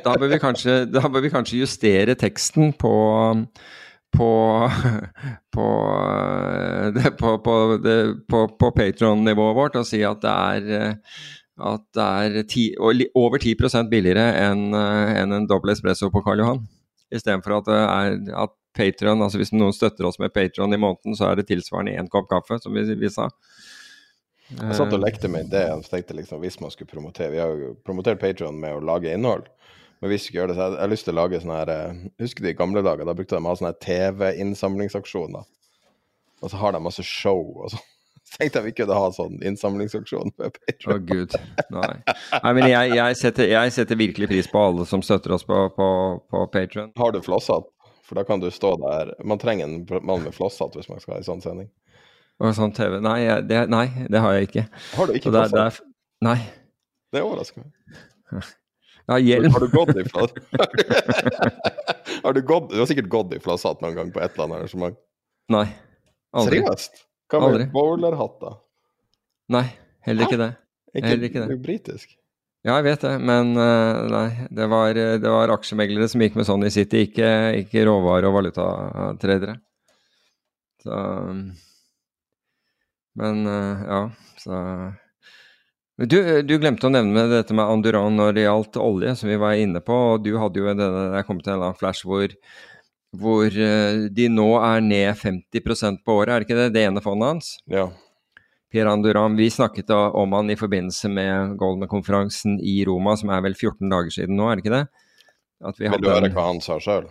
da 0.00 0.14
bør 0.16 0.30
vi 0.32 0.38
kanskje, 0.40 0.76
da 0.88 1.08
bør 1.12 1.24
vi 1.26 1.32
kanskje 1.32 1.58
justere 1.60 2.14
teksten 2.16 2.72
på 2.80 2.92
på, 4.16 4.30
på, 5.54 5.66
det, 6.94 7.10
på, 7.18 7.38
på, 8.30 8.42
på 8.60 8.70
Patron-nivået 8.76 9.56
vårt 9.56 9.78
og 9.80 9.88
si 9.88 10.02
at 10.06 10.22
det 10.24 10.34
er, 10.34 10.68
eh, 10.78 11.22
at 11.64 11.86
det 11.94 12.08
er 12.26 12.48
ti, 12.50 12.68
over 12.80 13.38
10% 13.38 13.90
billigere 13.92 14.26
enn 14.46 14.68
eh, 14.74 15.14
en, 15.22 15.38
en 15.38 15.48
dobbel 15.50 15.74
espresso 15.74 16.10
på 16.14 16.24
Karl 16.26 16.42
Johan. 16.44 16.64
Istedenfor 17.14 17.60
at, 17.60 17.70
det 17.70 17.80
er, 17.82 18.20
at 18.46 18.54
Patron, 18.74 19.22
altså 19.22 19.38
hvis 19.38 19.54
noen 19.54 19.74
støtter 19.74 20.08
oss 20.08 20.18
med 20.18 20.34
Patron 20.34 20.74
i 20.74 20.80
måneden, 20.80 21.14
så 21.14 21.30
er 21.30 21.38
det 21.38 21.46
tilsvarende 21.50 21.94
én 21.94 22.10
kopp 22.10 22.26
kaffe, 22.30 22.58
som 22.62 22.74
vi, 22.74 22.82
vi 22.98 23.10
sa. 23.12 23.28
Jeg 24.54 24.76
satt 24.76 24.92
og 24.92 25.00
lekte 25.00 25.30
med 25.30 25.46
ideen. 25.48 25.82
tenkte 25.88 26.16
liksom, 26.18 26.42
Hvis 26.42 26.58
man 26.60 26.70
skulle 26.70 26.90
promotere 26.90 27.32
Vi 27.32 27.38
har 27.40 27.54
jo 27.56 27.70
promotert 27.80 28.20
Patron 28.20 28.58
med 28.60 28.76
å 28.76 28.82
lage 28.84 29.14
innhold. 29.14 29.46
Men 30.02 30.10
hvis 30.10 30.24
du 30.26 30.30
ikke 30.30 30.38
gjør 30.40 30.50
det, 30.50 30.56
så 30.58 30.64
jeg, 30.66 30.74
jeg 30.76 30.82
har 30.84 30.92
lyst 30.92 31.06
til 31.08 31.14
å 31.14 31.20
lage 31.20 31.40
sånn 31.40 31.54
her 31.54 31.70
eh, 31.72 31.98
Husker 32.20 32.44
du 32.44 32.48
i 32.50 32.56
gamle 32.58 32.82
dager? 32.84 33.06
Da 33.08 33.14
brukte 33.16 33.36
de 33.36 33.40
å 33.44 33.48
ha 33.52 33.56
sånne 33.60 33.74
TV-innsamlingsaksjoner. 33.84 35.44
Og 36.44 36.50
så 36.52 36.60
har 36.60 36.74
de 36.76 36.80
masse 36.84 37.04
show 37.06 37.40
og 37.64 37.70
sånn. 37.72 37.84
tenkte 38.34 38.58
jeg 38.60 38.66
vi 38.66 38.72
kunne 38.80 38.96
ha 38.98 39.10
sånn 39.14 39.36
innsamlingsaksjon 39.46 40.32
på 40.34 40.48
Å, 40.48 40.52
Patreon. 40.56 41.04
gud. 41.06 41.36
Nei. 41.72 41.92
Nei, 42.34 42.52
men 42.56 42.66
jeg, 42.70 42.94
jeg, 42.98 43.18
setter, 43.20 43.48
jeg 43.52 43.74
setter 43.76 44.00
virkelig 44.00 44.28
pris 44.32 44.48
på 44.50 44.62
alle 44.68 44.86
som 44.90 45.04
støtter 45.06 45.36
oss 45.36 45.44
på, 45.46 45.60
på, 45.76 45.88
på 46.32 46.42
Patron. 46.52 46.90
Har 46.98 47.14
du 47.14 47.20
flosshatt? 47.24 47.70
For 48.04 48.18
da 48.18 48.24
kan 48.28 48.42
du 48.42 48.50
stå 48.52 48.74
der. 48.82 49.14
Man 49.24 49.40
trenger 49.40 49.64
en 49.70 49.86
mann 50.04 50.26
med 50.26 50.34
flosshatt 50.36 50.74
hvis 50.76 50.90
man 50.90 51.00
skal 51.00 51.16
ha 51.16 51.20
en 51.22 51.28
sånn 51.28 51.44
sending. 51.44 51.70
Og 52.42 52.50
sånn 52.58 52.74
TV. 52.76 52.98
Nei, 53.04 53.20
det, 53.46 53.62
nei, 53.72 53.86
det 54.10 54.20
har 54.20 54.34
jeg 54.36 54.50
ikke. 54.50 54.66
Har 54.98 55.08
du 55.08 55.14
ikke 55.16 55.30
Så 55.30 55.36
flosshatt? 55.38 55.80
nei. 56.26 56.36
Det 57.14 57.22
overrasker 57.22 57.62
meg. 57.62 58.02
Ja, 59.06 59.18
hjelm. 59.20 59.52
Har 59.52 59.60
du 59.60 59.68
gått 59.68 59.96
i 60.00 60.04
floss? 60.08 60.32
har 62.24 62.32
du, 62.32 62.40
gått, 62.42 62.70
du 62.72 62.78
har 62.80 62.88
sikkert 62.88 63.10
gått 63.12 63.34
i 63.36 63.40
satt 63.60 63.82
noen 63.84 63.96
gang 63.98 64.12
på 64.14 64.22
et 64.24 64.32
eller 64.32 64.46
annet 64.46 64.62
arrangement. 64.62 64.96
Nei. 65.52 65.66
Aldri. 66.34 66.62
Seriøst? 66.62 67.02
Hva 67.30 67.40
med 67.42 67.48
Aldri. 67.50 67.66
bowlerhatt, 67.74 68.36
da? 68.40 68.54
Nei, 69.54 69.66
heller 70.08 70.28
ikke 70.28 70.40
det. 70.40 70.52
Ikke, 70.94 71.08
Heller 71.10 71.28
ikke 71.28 71.42
det. 71.42 71.48
Du 71.50 71.56
er 71.56 71.64
britisk. 71.64 72.14
Ja, 72.64 72.78
jeg 72.78 72.86
vet 72.86 73.02
det, 73.04 73.12
men 73.20 73.52
eh, 73.60 73.98
nei. 74.08 74.26
Det 74.56 74.66
var, 74.72 74.96
det 74.96 75.32
var 75.36 75.52
aksjemeglere 75.52 76.08
som 76.08 76.22
gikk 76.24 76.38
med 76.38 76.46
sånn 76.48 76.64
i 76.64 76.72
City, 76.72 77.02
ikke, 77.10 77.28
ikke 77.60 77.84
råvare- 77.84 78.30
og 78.30 78.38
valutatradere. 78.38 79.58
Så 80.84 81.00
Men 83.20 83.46
eh, 83.46 83.84
ja, 83.88 84.00
så 84.40 84.60
du, 85.96 86.42
du 86.42 86.54
glemte 86.58 86.88
å 86.88 86.92
nevne 86.92 87.26
dette 87.30 87.54
med 87.54 87.70
Anduran 87.70 88.16
når 88.18 88.34
det 88.34 88.46
gjaldt 88.46 88.78
olje, 88.82 89.12
som 89.18 89.30
vi 89.30 89.38
var 89.38 89.58
inne 89.58 89.82
på. 89.84 89.94
og 90.14 90.24
Du 90.24 90.32
hadde 90.40 90.58
jo 90.58 90.66
denne, 90.66 90.88
det 91.14 91.22
kom 91.22 91.36
kommet 91.36 91.50
en 91.52 91.60
annen 91.60 91.78
flash 91.78 92.06
hvor, 92.08 92.34
hvor 93.14 93.46
eh, 93.46 94.06
de 94.10 94.26
nå 94.32 94.48
er 94.58 94.82
ned 94.82 95.12
50% 95.20 96.02
på 96.02 96.18
året, 96.18 96.32
er 96.32 96.42
det 96.42 96.48
ikke 96.48 96.58
det? 96.58 96.72
Det 96.74 96.82
ene 96.88 97.04
fondet 97.04 97.30
hans? 97.30 97.52
Ja. 97.70 97.86
Per 98.74 98.90
Anduran, 98.90 99.36
vi 99.38 99.46
snakket 99.54 99.92
om 99.94 100.34
han 100.34 100.50
i 100.50 100.58
forbindelse 100.58 101.06
med 101.14 101.54
Goldman-konferansen 101.60 102.58
i 102.58 102.80
Roma, 102.88 103.14
som 103.14 103.30
er 103.30 103.44
vel 103.44 103.54
14 103.54 103.86
dager 103.86 104.10
siden 104.16 104.34
nå, 104.34 104.48
er 104.50 104.58
det 104.58 104.64
ikke 104.64 104.74
det? 104.74 104.86
At 105.64 105.78
vi 105.78 105.92
Vil 105.92 106.02
du 106.02 106.10
høre 106.10 106.32
hva 106.34 106.48
han 106.48 106.58
sa 106.64 106.80
sjøl? 106.82 107.06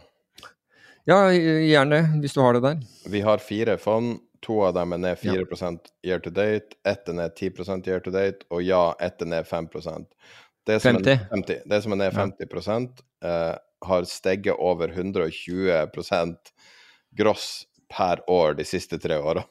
Ja, 1.08 1.32
gjerne, 1.32 2.02
hvis 2.20 2.36
du 2.36 2.44
har 2.44 2.56
det 2.56 2.66
der. 2.68 2.84
Vi 3.12 3.24
har 3.24 3.40
fire 3.44 3.78
fond. 3.80 4.18
To 4.44 4.60
av 4.68 4.74
dem 4.76 4.94
er 4.96 5.00
ned 5.00 5.20
4% 5.22 5.92
year 6.04 6.20
to 6.20 6.32
date. 6.34 6.76
Ett 6.88 7.10
er 7.10 7.16
ned 7.18 7.36
10% 7.40 7.88
year 7.88 8.04
to 8.04 8.12
date. 8.12 8.48
Og 8.52 8.64
ja, 8.64 8.96
ett 9.00 9.22
er 9.22 9.30
ned 9.32 9.48
5% 9.48 10.06
Det 10.68 10.80
som 10.80 10.96
50. 10.96 11.12
Er, 11.12 11.28
50. 11.32 11.62
Det 11.66 11.82
som 11.84 11.96
er 11.96 12.02
ned 12.02 12.14
Ja. 12.14 12.26
50 12.26 13.04
eh, 13.24 13.56
har 13.84 14.04
steget 14.04 14.56
over 14.56 14.88
120% 14.88 16.36
gross 17.18 17.66
per 17.90 18.24
år 18.30 18.54
de 18.54 18.66
siste 18.66 19.00
tre 19.00 19.18
åra. 19.18 19.44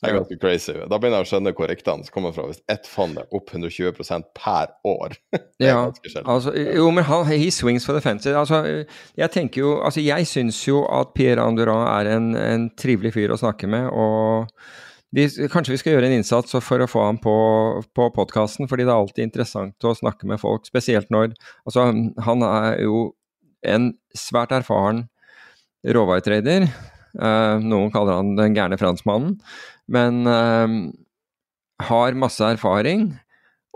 Det 0.00 0.08
er 0.08 0.16
ganske 0.16 0.36
crazy. 0.40 0.72
Da 0.88 0.96
begynner 0.96 1.20
jeg 1.20 1.26
å 1.26 1.28
skjønne 1.28 1.52
hvor 1.56 1.68
ryktene 1.68 2.12
kommer 2.14 2.32
fra. 2.32 2.46
Hvis 2.48 2.62
ett 2.72 2.86
fond 2.88 3.18
er 3.20 3.26
opp 3.36 3.50
120% 3.52 4.30
per 4.36 4.72
år. 4.88 5.16
Det 5.60 5.68
er 5.68 5.74
Ja, 5.74 5.82
altså, 6.24 6.54
jo, 6.56 6.86
men 6.96 7.04
han, 7.04 7.26
he 7.28 7.50
swings 7.52 7.84
for 7.84 7.96
the 7.96 8.00
fences. 8.04 8.32
Altså, 8.36 8.62
jeg 9.20 9.34
tenker 9.34 9.60
jo, 9.60 9.74
altså 9.84 10.00
jeg 10.00 10.28
syns 10.30 10.62
jo 10.64 10.86
at 10.88 11.12
Pierre 11.16 11.44
Andurand 11.44 11.84
er 11.84 12.14
en, 12.16 12.30
en 12.38 12.70
trivelig 12.80 13.12
fyr 13.18 13.34
å 13.34 13.40
snakke 13.40 13.68
med, 13.68 13.90
og 13.92 14.48
vi, 15.12 15.26
kanskje 15.50 15.74
vi 15.74 15.80
skal 15.82 15.96
gjøre 15.96 16.08
en 16.08 16.16
innsats 16.20 16.54
for 16.64 16.80
å 16.80 16.88
få 16.88 17.04
ham 17.04 17.18
på, 17.20 17.36
på 17.96 18.08
podkasten, 18.16 18.70
fordi 18.70 18.86
det 18.86 18.94
er 18.94 19.02
alltid 19.02 19.26
interessant 19.26 19.86
å 19.86 19.96
snakke 19.98 20.28
med 20.30 20.40
folk, 20.40 20.68
spesielt 20.70 21.10
når 21.12 21.34
Altså, 21.66 21.90
han 22.24 22.46
er 22.46 22.78
jo 22.86 23.10
en 23.66 23.90
svært 24.16 24.54
erfaren 24.56 25.04
råvaretrader. 25.84 26.68
Uh, 27.10 27.58
noen 27.58 27.90
kaller 27.90 28.20
han 28.20 28.36
den 28.38 28.54
gærne 28.54 28.78
franskmannen, 28.78 29.34
men 29.90 30.22
eh, 30.30 30.78
har 31.90 32.18
masse 32.18 32.44
erfaring. 32.46 33.10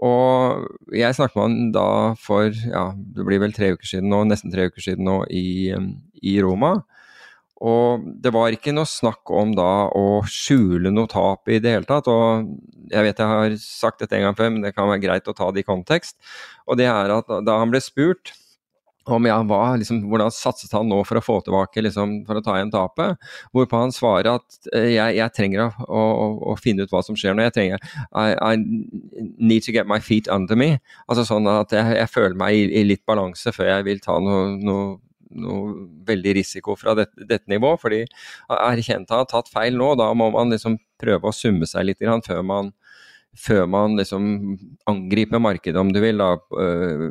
Og 0.04 0.66
jeg 0.92 1.16
snakket 1.16 1.38
med 1.38 1.44
han 1.46 1.70
da 1.74 1.88
for 2.20 2.50
ja, 2.50 2.88
det 2.94 3.26
blir 3.26 3.40
vel 3.44 3.54
tre 3.54 3.72
uker 3.76 3.88
siden 3.88 4.10
nå, 4.12 4.24
nesten 4.28 4.52
tre 4.52 4.66
uker 4.68 4.82
siden 4.82 5.06
nå 5.06 5.22
i, 5.30 5.70
um, 5.76 5.94
i 6.20 6.36
Roma. 6.44 6.76
Og 7.64 8.02
det 8.20 8.32
var 8.34 8.52
ikke 8.52 8.74
noe 8.74 8.88
snakk 8.90 9.30
om 9.32 9.54
da 9.56 9.86
å 9.94 10.20
skjule 10.28 10.90
noe 10.92 11.08
tap 11.08 11.48
i 11.48 11.60
det 11.62 11.76
hele 11.76 11.88
tatt. 11.88 12.10
Og 12.10 12.50
jeg 12.90 13.06
vet 13.06 13.22
jeg 13.22 13.30
har 13.30 13.54
sagt 13.62 14.02
dette 14.02 14.18
en 14.18 14.26
gang 14.26 14.36
før, 14.36 14.50
men 14.52 14.66
det 14.66 14.74
kan 14.76 14.90
være 14.90 15.04
greit 15.06 15.30
å 15.30 15.36
ta 15.36 15.48
det 15.54 15.62
i 15.62 15.68
kontekst. 15.68 16.18
Og 16.68 16.80
det 16.80 16.90
er 16.90 17.14
at 17.14 17.30
da 17.46 17.60
han 17.62 17.72
ble 17.72 17.80
spurt 17.84 18.34
om 19.12 19.26
ja, 19.28 19.36
hva, 19.44 19.60
liksom, 19.80 20.02
hvordan 20.08 20.32
satset 20.32 20.72
han 20.74 20.88
nå 20.88 21.00
for 21.04 21.20
å 21.20 21.24
få 21.24 21.38
tilbake, 21.44 21.82
liksom, 21.84 22.16
for 22.28 22.40
å 22.40 22.42
ta 22.44 22.56
igjen 22.58 22.72
tapet, 22.72 23.20
hvorpå 23.54 23.80
han 23.82 23.94
svarer 23.94 24.30
at 24.38 24.68
eh, 24.72 24.94
jeg, 24.94 25.16
jeg 25.18 25.34
trenger 25.36 25.64
å, 25.66 25.70
å, 25.84 26.28
å 26.52 26.56
finne 26.60 26.86
ut 26.86 26.92
hva 26.94 27.02
som 27.04 27.18
skjer 27.18 27.36
nå. 27.36 27.44
Jeg 27.44 27.56
trenger 27.56 27.88
I, 28.10 28.32
I 28.32 28.52
need 29.38 29.66
to 29.66 29.74
get 29.74 29.90
my 29.90 30.00
feet 30.00 30.30
under 30.32 30.58
me. 30.58 30.76
Altså 31.08 31.26
sånn 31.28 31.48
at 31.50 31.74
jeg, 31.74 31.96
jeg 32.00 32.12
føler 32.12 32.38
meg 32.40 32.56
i, 32.56 32.68
i 32.80 32.84
litt 32.86 33.04
balanse 33.08 33.52
før 33.54 33.74
jeg 33.74 33.88
vil 33.90 34.00
ta 34.04 34.16
noe, 34.22 34.54
noe, 34.60 34.86
noe 35.34 35.74
veldig 36.08 36.36
risiko 36.38 36.76
fra 36.78 36.96
dette, 36.98 37.26
dette 37.28 37.50
nivået. 37.52 37.82
Fordi 37.82 38.00
erkjente 38.56 39.14
han 39.14 39.24
har 39.24 39.30
tatt 39.30 39.52
feil 39.52 39.76
nå, 39.80 39.94
da 40.00 40.08
må 40.16 40.30
man 40.34 40.54
liksom 40.54 40.78
prøve 41.00 41.28
å 41.28 41.36
summe 41.36 41.68
seg 41.68 41.90
litt 41.90 42.00
grann 42.00 42.24
før 42.24 42.40
man, 42.46 42.72
før 43.36 43.68
man 43.68 43.98
liksom 43.98 44.56
angriper 44.90 45.42
markedet, 45.42 45.80
om 45.80 45.92
du 45.92 46.00
vil. 46.00 46.22
da, 46.22 46.38
øh, 46.60 47.10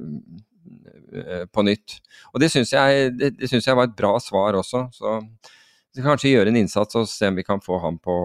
på 1.54 1.66
nytt. 1.66 1.98
Og 2.34 2.42
det 2.44 2.50
syns 2.54 2.74
jeg, 2.74 3.12
det, 3.20 3.34
det 3.40 3.50
synes 3.52 3.68
jeg 3.68 3.78
var 3.80 3.90
et 3.90 3.98
bra 3.98 4.16
svar 4.24 4.58
også. 4.60 4.86
Så 4.96 5.20
vi 5.20 6.02
skal 6.02 6.10
kanskje 6.10 6.34
gjøre 6.34 6.54
en 6.54 6.62
innsats 6.64 6.98
og 6.98 7.10
se 7.10 7.30
om 7.30 7.38
vi 7.38 7.46
kan 7.46 7.62
få 7.62 7.78
ham 7.84 8.00
på, 8.02 8.18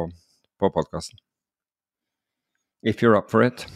på 0.60 0.70
podkasten. 0.74 1.20
If 2.82 3.02
you're 3.02 3.18
up 3.18 3.30
for 3.30 3.42
it. 3.44 3.66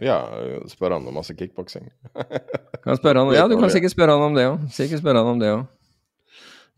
Ja, 0.00 0.22
spør 0.70 0.96
han 0.96 1.08
om 1.08 1.14
masse 1.14 1.34
kickboksing. 1.36 1.90
Kan 2.84 2.96
ja, 3.34 3.44
du 3.48 3.58
kan 3.60 3.68
sikkert 3.68 3.92
spørre 3.92 4.14
han 4.16 4.22
om 4.30 4.36
det 4.38 4.46
òg. 4.48 4.62
Sikkert 4.72 5.02
spørre 5.02 5.20
han 5.20 5.34
om 5.34 5.40
det 5.42 5.50
òg. 5.52 5.66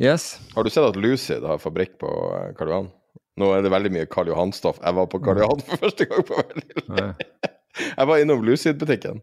Yes. 0.03 0.41
Har 0.57 0.67
du 0.67 0.71
sett 0.73 0.83
at 0.83 0.97
Lucid 0.99 1.45
har 1.47 1.61
fabrikk 1.63 1.95
på 2.03 2.11
eh, 2.35 2.49
Karl 2.59 2.73
Johan? 2.73 2.89
Nå 3.39 3.53
er 3.55 3.63
det 3.63 3.71
veldig 3.71 3.93
mye 3.95 4.09
Karl 4.11 4.33
Johan-stoff. 4.33 4.81
Jeg 4.83 4.97
var 4.97 5.07
på 5.13 5.21
Karl 5.23 5.45
Johan 5.45 5.63
for 5.69 5.85
første 5.85 6.09
gang 6.11 6.27
på 6.27 6.41
veldig 6.41 6.81
lenge. 6.81 7.29
Jeg 7.85 8.09
var 8.11 8.25
innom 8.25 8.43
Lucid-butikken. 8.43 9.23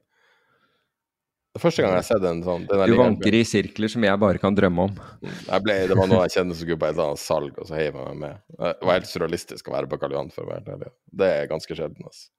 Det 1.50 1.58
er 1.58 1.64
første 1.64 1.82
gang 1.82 1.96
jeg 1.96 2.04
har 2.04 2.06
sett 2.06 2.26
en 2.30 2.42
sånn 2.46 2.66
den 2.70 2.92
Du 2.92 2.96
vanker 3.00 3.36
i 3.36 3.40
sirkler 3.48 3.90
som 3.90 4.04
jeg 4.06 4.22
bare 4.22 4.42
kan 4.42 4.54
drømme 4.54 4.84
om. 4.86 5.00
Jeg 5.26 5.66
ble, 5.66 5.78
det 5.90 5.96
var 5.98 6.10
noe 6.12 6.28
jeg 6.28 6.36
kjente 6.36 6.54
som 6.54 6.62
skulle 6.62 6.82
på 6.84 6.90
et 6.92 7.02
annet 7.02 7.22
salg, 7.24 7.56
og 7.58 7.66
så 7.66 7.80
heiv 7.80 7.88
jeg 7.90 8.04
meg 8.04 8.20
med. 8.20 8.44
Det 8.60 8.76
var 8.86 9.00
helt 9.00 9.10
surrealistisk 9.10 9.72
å 9.72 9.74
være 9.74 9.90
på 9.90 9.98
Karl 10.04 10.14
Johan, 10.14 10.30
for 10.36 10.46
å 10.46 10.52
være 10.52 10.62
helt 10.62 10.76
ærlig. 10.76 10.94
Det 11.24 11.32
er 11.40 11.50
ganske 11.50 11.80
sjelden. 11.80 12.06
Altså. 12.06 12.30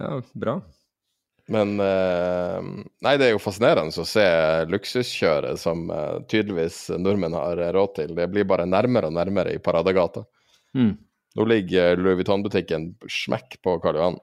Ja, 0.00 0.10
bra. 0.46 0.56
Men 1.52 1.74
eh, 1.84 2.68
Nei, 3.04 3.14
det 3.20 3.26
er 3.26 3.34
jo 3.34 3.42
fascinerende 3.42 4.00
å 4.00 4.08
se 4.08 4.24
luksuskjøret 4.72 5.60
som 5.60 5.84
eh, 5.92 6.22
tydeligvis 6.32 6.86
nordmenn 6.96 7.36
har 7.36 7.60
råd 7.76 7.96
til. 8.00 8.14
Det 8.16 8.30
blir 8.32 8.48
bare 8.48 8.64
nærmere 8.64 9.12
og 9.12 9.18
nærmere 9.18 9.52
i 9.52 9.60
Paradegata. 9.60 10.24
Mm. 10.72 10.94
Nå 11.34 11.46
ligger 11.50 11.98
Louis 11.98 12.16
Vuitton-butikken 12.20 12.92
smekk 13.10 13.58
på 13.60 13.76
Karl 13.82 13.98
Johan. 13.98 14.18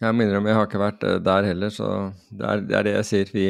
Jeg 0.00 0.16
må 0.16 0.24
innrømme, 0.24 0.48
jeg 0.48 0.56
har 0.56 0.68
ikke 0.68 0.80
vært 0.80 1.04
eh, 1.04 1.20
der 1.20 1.46
heller, 1.50 1.72
så 1.74 1.88
det 2.32 2.48
er 2.48 2.64
det, 2.64 2.76
er 2.78 2.86
det 2.86 2.96
jeg 2.96 3.08
sier. 3.10 3.32
Vi, 3.36 3.46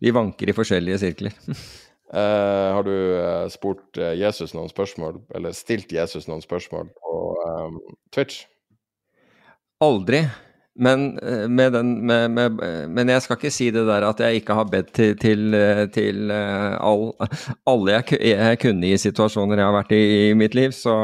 vi 0.00 0.12
vanker 0.16 0.50
i 0.50 0.56
forskjellige 0.56 1.00
sirkler. 1.04 1.38
Eh, 2.10 2.68
har 2.74 2.82
du 2.82 2.94
eh, 3.22 3.44
spurt 3.54 3.98
eh, 4.02 4.16
Jesus 4.18 4.50
noen 4.50 4.66
spørsmål, 4.66 5.20
eller 5.38 5.52
stilt 5.54 5.92
Jesus 5.94 6.24
noen 6.26 6.40
spørsmål 6.42 6.88
på 6.90 7.18
eh, 7.46 7.76
Twitch? 8.10 8.40
Aldri. 9.86 10.24
Men, 10.74 11.18
med 11.54 11.72
den, 11.74 11.92
med, 12.06 12.30
med, 12.30 12.58
men 12.90 13.10
jeg 13.12 13.22
skal 13.22 13.36
ikke 13.36 13.52
si 13.52 13.68
det 13.74 13.82
der 13.86 14.06
at 14.06 14.20
jeg 14.22 14.40
ikke 14.40 14.56
har 14.58 14.68
bedt 14.70 14.90
til, 14.96 15.14
til, 15.22 15.54
til 15.92 16.32
all, 16.32 17.10
alle 17.70 17.98
jeg, 17.98 18.18
jeg 18.32 18.60
kunne 18.62 18.88
i 18.88 18.98
situasjoner 18.98 19.60
jeg 19.60 19.68
har 19.68 19.76
vært 19.76 19.94
i 19.94 20.02
i 20.30 20.34
mitt 20.38 20.56
liv, 20.56 20.74
så 20.74 20.94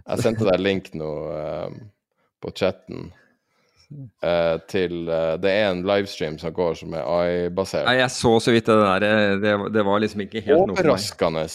Jeg 0.00 0.24
sendte 0.24 0.48
deg 0.48 0.62
link 0.62 0.90
nå 0.96 1.12
eh, 1.34 1.76
på 2.42 2.54
chatten 2.56 3.10
eh, 4.22 4.56
til 4.70 5.06
uh, 5.08 5.36
Det 5.40 5.50
er 5.52 5.70
en 5.70 5.82
livestream 5.86 6.38
som 6.40 6.54
går 6.54 6.74
som 6.80 6.94
er 6.96 7.06
AI-basert. 7.06 7.86
Nei, 7.88 7.98
jeg 8.00 8.12
så 8.14 8.36
så 8.42 8.54
vidt 8.54 8.68
det 8.70 8.76
der. 8.82 9.06
eh, 9.06 9.32
Det, 9.42 9.56
det 9.74 9.84
var 9.86 10.02
liksom 10.02 10.26
ikke 10.26 10.42
helt 10.44 10.62
noe 10.62 10.76
for 10.76 10.82
meg. 10.82 10.92
Overraskende 10.92 11.46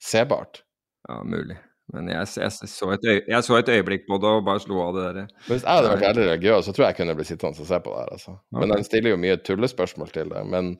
sebart. 0.00 0.62
Ja, 1.08 1.22
mulig. 1.24 1.58
Men 1.90 2.06
jeg, 2.12 2.28
jeg, 2.38 2.70
så 2.70 2.92
et 2.94 3.06
øy, 3.08 3.16
jeg 3.26 3.42
så 3.42 3.56
et 3.58 3.68
øyeblikk 3.68 4.04
på 4.06 4.20
det 4.22 4.30
og 4.30 4.44
bare 4.46 4.62
slo 4.62 4.78
av 4.84 4.94
det 4.94 5.08
der. 5.16 5.32
Hvis 5.48 5.64
jeg 5.64 5.72
hadde 5.72 5.90
vært 5.90 6.04
veldig 6.04 6.26
religiøs, 6.28 6.68
så 6.68 6.74
tror 6.74 6.84
jeg 6.84 6.94
jeg 6.94 6.98
kunne 7.00 7.16
blitt 7.18 7.30
sittende 7.32 7.64
og 7.64 7.66
se 7.72 7.80
på 7.82 7.90
det 7.90 8.04
her. 8.04 8.12
Altså. 8.14 8.36
Men 8.52 8.62
okay. 8.62 8.76
den 8.76 8.86
stiller 8.86 9.10
jo 9.10 9.18
mye 9.24 9.40
tullespørsmål 9.48 10.12
til 10.14 10.30
det. 10.30 10.44
Men 10.46 10.70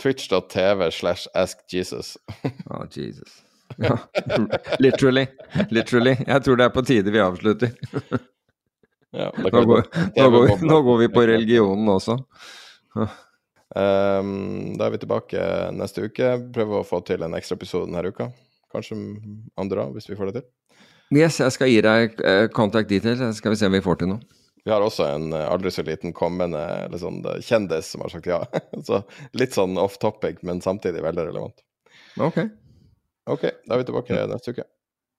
twitch.tv 0.00 0.88
slash 0.90 1.28
askjesus 1.36 2.16
oh, 2.70 2.86
Jesus. 2.96 3.42
Ja, 3.76 3.96
literally. 4.84 5.26
Literally. 5.70 6.16
Jeg 6.26 6.42
tror 6.42 6.56
det 6.56 6.64
er 6.64 6.74
på 6.74 6.82
tide 6.82 7.12
vi 7.12 7.20
avslutter. 7.22 7.76
ja, 9.16 9.30
Nå 9.34 9.50
går, 9.50 9.82
nå, 10.16 10.28
går, 10.30 10.54
nå 10.62 10.78
går 10.86 10.98
vi 11.02 11.08
på 11.10 11.26
religionen 11.26 11.88
også. 11.90 12.16
Um, 13.70 14.74
da 14.78 14.86
er 14.86 14.94
vi 14.94 15.00
tilbake 15.02 15.42
neste 15.74 16.06
uke. 16.06 16.32
Prøver 16.54 16.80
å 16.80 16.86
få 16.86 17.02
til 17.06 17.22
en 17.26 17.34
ekstra 17.38 17.58
episode 17.58 17.90
denne 17.90 18.10
uka. 18.10 18.30
Kanskje 18.70 18.98
andre, 19.58 19.88
hvis 19.94 20.10
vi 20.10 20.18
får 20.18 20.30
det 20.30 20.40
til. 20.40 20.48
Yes, 21.10 21.40
jeg 21.42 21.54
skal 21.56 21.72
gi 21.72 21.80
deg 21.82 22.20
uh, 22.22 22.46
contact 22.54 22.90
details, 22.90 23.18
så 23.18 23.32
skal 23.34 23.54
vi 23.54 23.58
se 23.58 23.66
om 23.66 23.74
vi 23.74 23.82
får 23.82 24.02
til 24.02 24.12
noe. 24.12 24.38
Vi 24.62 24.70
har 24.70 24.84
også 24.84 25.08
en 25.10 25.32
uh, 25.34 25.48
aldri 25.50 25.72
så 25.74 25.82
liten 25.86 26.14
kommende 26.14 26.62
sånn, 27.02 27.22
kjendis 27.42 27.90
som 27.94 28.04
har 28.04 28.14
sagt 28.14 28.30
ja. 28.30 28.44
så 28.88 29.02
litt 29.38 29.56
sånn 29.56 29.78
off 29.80 29.98
topic, 30.02 30.44
men 30.46 30.62
samtidig 30.62 31.02
veldig 31.02 31.30
relevant. 31.32 31.64
Ok. 32.22 32.44
Ok, 33.30 33.46
da 33.66 33.74
er 33.74 33.82
vi 33.82 33.90
tilbake 33.90 34.26
neste 34.30 34.54
uke. 34.54 34.70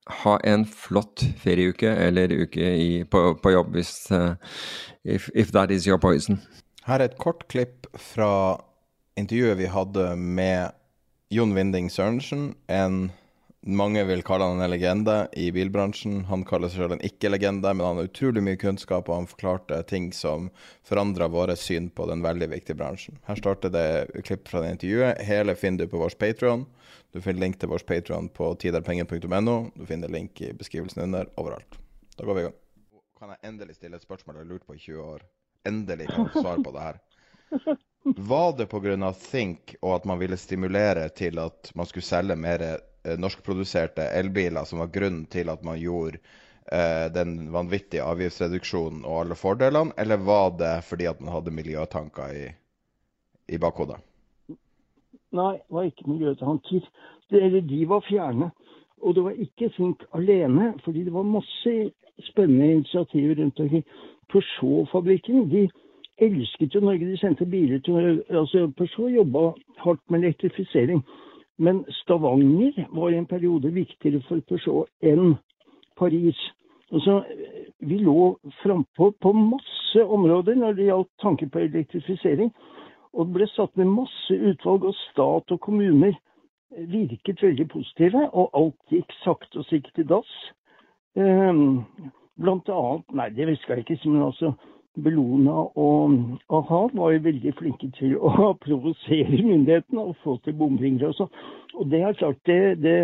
Ha 0.10 0.38
en 0.44 0.66
flott 0.66 1.22
ferieuke 1.38 1.92
eller 2.08 2.32
uke 2.34 2.74
i, 2.74 3.04
på, 3.06 3.36
på, 3.38 3.52
jobb 3.54 3.76
hvis 3.78 3.94
uh, 4.12 4.34
if, 5.04 5.30
if 5.36 5.52
that 5.52 5.72
is 5.72 5.88
your 5.88 6.02
poison. 6.02 6.42
Her 6.88 7.00
er 7.00 7.12
et 7.12 7.20
kort 7.22 7.46
klipp 7.54 7.86
fra 7.94 8.58
intervjuet 9.20 9.60
vi 9.60 9.70
hadde 9.70 10.16
med 10.18 10.74
Jon 11.32 11.54
Winding 11.56 11.92
Sørensen, 11.94 12.56
en 12.68 13.12
mange 13.62 14.02
vil 14.10 14.24
kalle 14.26 14.48
han 14.50 14.62
en 14.62 14.72
legende 14.74 15.16
i 15.38 15.52
bilbransjen. 15.54 16.24
Han 16.32 16.42
kaller 16.50 16.72
seg 16.72 16.82
selv 16.82 16.96
en 16.96 17.04
ikke-legende, 17.06 17.70
men 17.76 17.86
han 17.86 18.00
har 18.00 18.10
utrolig 18.10 18.42
mye 18.42 18.58
kunnskap, 18.58 19.06
og 19.10 19.20
han 19.20 19.30
forklarte 19.30 19.78
ting 19.86 20.10
som 20.18 20.50
forandra 20.88 21.28
våre 21.30 21.54
syn 21.60 21.92
på 21.94 22.08
den 22.10 22.24
veldig 22.26 22.50
viktige 22.56 22.80
bransjen. 22.80 23.20
Her 23.28 23.38
starter 23.38 23.74
det 23.74 24.24
klipp 24.26 24.50
fra 24.50 24.64
det 24.64 24.74
intervjuet. 24.76 25.22
Hele 25.28 25.56
finner 25.56 25.86
du 25.86 25.94
på 25.94 26.02
vår 26.02 26.18
Patrion. 26.18 26.66
Du 27.12 27.20
finner 27.22 27.44
link 27.44 27.60
til 27.60 27.68
vår 27.72 27.84
Patrion 27.88 28.30
på 28.32 28.54
tiderpenger.no. 28.56 29.56
Du 29.76 29.86
finner 29.86 30.12
link 30.12 30.42
i 30.42 30.54
beskrivelsen 30.56 31.04
under 31.04 31.28
overalt. 31.36 31.80
Da 32.18 32.26
går 32.26 32.38
vi 32.38 32.42
i 32.42 32.44
gang. 32.48 32.58
Kan 33.20 33.34
jeg 33.34 33.44
endelig 33.50 33.76
stille 33.76 34.00
et 34.00 34.06
spørsmål 34.06 34.38
jeg 34.38 34.46
har 34.46 34.52
lurt 34.54 34.68
på 34.68 34.76
i 34.78 34.80
20 34.82 35.02
år? 35.04 35.26
Endelig 35.68 36.08
kan 36.10 36.30
jeg 36.30 36.44
svare 36.44 36.64
på 36.64 36.72
det 36.74 36.86
her. 36.86 37.02
Var 38.32 38.54
det 38.58 38.68
pga. 38.72 39.12
Think 39.14 39.76
og 39.82 39.96
at 39.96 40.06
man 40.10 40.22
ville 40.22 40.38
stimulere 40.40 41.10
til 41.10 41.40
at 41.40 41.72
man 41.76 41.86
skulle 41.86 42.08
selge 42.08 42.36
mer 42.40 42.64
eh, 42.64 43.18
norskproduserte 43.20 44.08
elbiler, 44.18 44.64
som 44.66 44.80
var 44.82 44.94
grunnen 44.96 45.26
til 45.30 45.52
at 45.54 45.62
man 45.68 45.78
gjorde 45.78 46.18
eh, 46.72 47.12
den 47.14 47.52
vanvittige 47.52 48.08
avgiftsreduksjonen 48.08 49.04
og 49.04 49.20
alle 49.26 49.38
fordelene, 49.38 49.94
eller 49.98 50.18
var 50.18 50.56
det 50.58 50.78
fordi 50.88 51.12
at 51.12 51.20
man 51.22 51.36
hadde 51.36 51.54
miljøtanker 51.60 52.40
i, 52.40 52.48
i 53.52 53.60
bakhodet? 53.62 54.00
Nei, 55.32 55.54
det 55.58 55.76
var 55.76 55.84
ikke 55.88 56.10
miljøtanker. 56.12 56.88
Det, 57.32 57.70
de 57.70 57.90
var 57.90 58.04
fjerne. 58.10 58.52
Og 59.02 59.16
det 59.16 59.24
var 59.24 59.32
ikke 59.32 59.70
Think 59.70 60.04
alene, 60.14 60.74
fordi 60.84 61.04
det 61.04 61.14
var 61.14 61.24
masse 61.24 61.92
spennende 62.20 62.72
initiativer 62.72 63.36
rundt 63.44 63.60
omkring. 63.60 63.86
Peugeot-fabrikken 64.32 65.50
de 65.52 65.70
elsket 66.18 66.76
jo 66.76 66.80
Norge. 66.80 67.12
De 67.12 67.18
sendte 67.18 67.46
biler 67.46 67.80
til 67.80 68.24
altså 68.30 68.72
Peugeot 68.78 69.12
jobba 69.12 69.52
hardt 69.78 70.04
med 70.10 70.20
elektrifisering. 70.20 71.04
Men 71.58 71.86
Stavanger 71.90 72.86
var 72.96 73.10
i 73.10 73.18
en 73.18 73.26
periode 73.26 73.74
viktigere 73.74 74.22
for 74.28 74.40
Peugeot 74.48 74.90
enn 75.02 75.36
Paris. 75.98 76.38
Altså, 76.92 77.24
vi 77.80 77.98
lå 77.98 78.38
frampå 78.64 79.14
på 79.22 79.32
masse 79.32 80.06
områder 80.06 80.56
når 80.56 80.74
det 80.74 80.90
gjaldt 80.90 81.10
tanken 81.22 81.50
på 81.50 81.60
elektrifisering. 81.60 82.52
Og 83.14 83.28
det 83.28 83.36
ble 83.36 83.48
satt 83.52 83.76
ned 83.78 83.92
masse 83.92 84.36
utvalg, 84.36 84.88
og 84.88 84.98
stat 85.12 85.52
og 85.52 85.60
kommuner 85.60 86.16
virket 86.72 87.44
veldig 87.44 87.68
positive. 87.72 88.28
Og 88.32 88.52
alt 88.58 88.96
gikk 88.96 89.16
sakte 89.24 89.62
og 89.62 89.68
sikkert 89.68 90.04
i 90.04 90.08
dass. 90.08 90.36
Um, 91.16 91.84
blant 92.40 92.70
annet 92.72 93.18
Nei, 93.20 93.30
det 93.36 93.58
skal 93.60 93.82
jeg 93.82 93.84
ikke 93.84 94.12
men 94.14 94.22
altså 94.30 94.54
Bellona 94.96 95.58
og 95.80 96.14
a-ha 96.52 96.80
var 96.94 97.12
jo 97.12 97.24
veldig 97.24 97.52
flinke 97.56 97.90
til 97.98 98.18
å 98.20 98.52
provosere 98.64 99.40
myndighetene 99.44 100.04
og 100.04 100.18
få 100.24 100.38
til 100.44 100.56
bomringer 100.60 101.12
og 101.12 101.18
sånn. 101.20 101.34
Og 101.80 101.92
det 101.92 102.02
er 102.04 102.18
klart 102.20 102.40
det, 102.48 102.62
det 102.84 102.98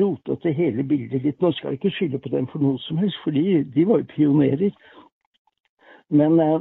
rota 0.00 0.36
til 0.42 0.56
hele 0.56 0.84
bildet 0.84 1.24
litt. 1.24 1.40
Nå 1.40 1.52
skal 1.56 1.72
jeg 1.72 1.80
ikke 1.80 1.94
skylde 1.96 2.20
på 2.24 2.32
dem 2.34 2.48
for 2.52 2.64
noe 2.64 2.80
som 2.84 3.00
helst, 3.00 3.20
for 3.24 3.32
de 3.32 3.86
var 3.88 4.02
jo 4.02 4.10
pionerer. 4.12 4.76
Men 6.12 6.40
eh, 6.40 6.60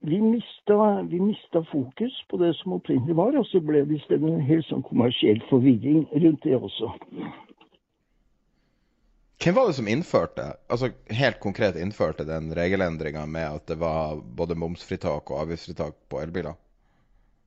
vi, 0.00 0.20
mista, 0.20 1.02
vi 1.02 1.20
mista 1.20 1.64
fokus 1.64 2.24
på 2.28 2.36
det 2.36 2.54
som 2.54 2.72
opprinnelig 2.72 3.14
var, 3.14 3.36
og 3.38 3.46
så 3.46 3.60
ble 3.62 3.84
det 3.86 4.00
i 4.00 4.02
stedet 4.02 4.26
en 4.26 4.42
helt 4.42 4.66
sånn 4.66 4.82
kommersiell 4.82 5.38
forvirring 5.46 6.08
rundt 6.10 6.42
det 6.42 6.56
også. 6.58 6.88
Hvem 9.40 9.54
var 9.56 9.70
det 9.70 9.76
som 9.78 9.88
innførte, 9.88 10.48
altså 10.66 10.90
helt 11.20 11.38
konkret 11.40 11.78
innførte 11.78 12.26
den 12.26 12.50
regelendringa 12.56 13.22
med 13.30 13.60
at 13.60 13.70
det 13.70 13.78
var 13.78 14.18
både 14.18 14.58
momsfritak 14.58 15.30
og 15.30 15.44
avgiftsfritak 15.44 15.94
på 16.10 16.20
elbiler? 16.24 16.58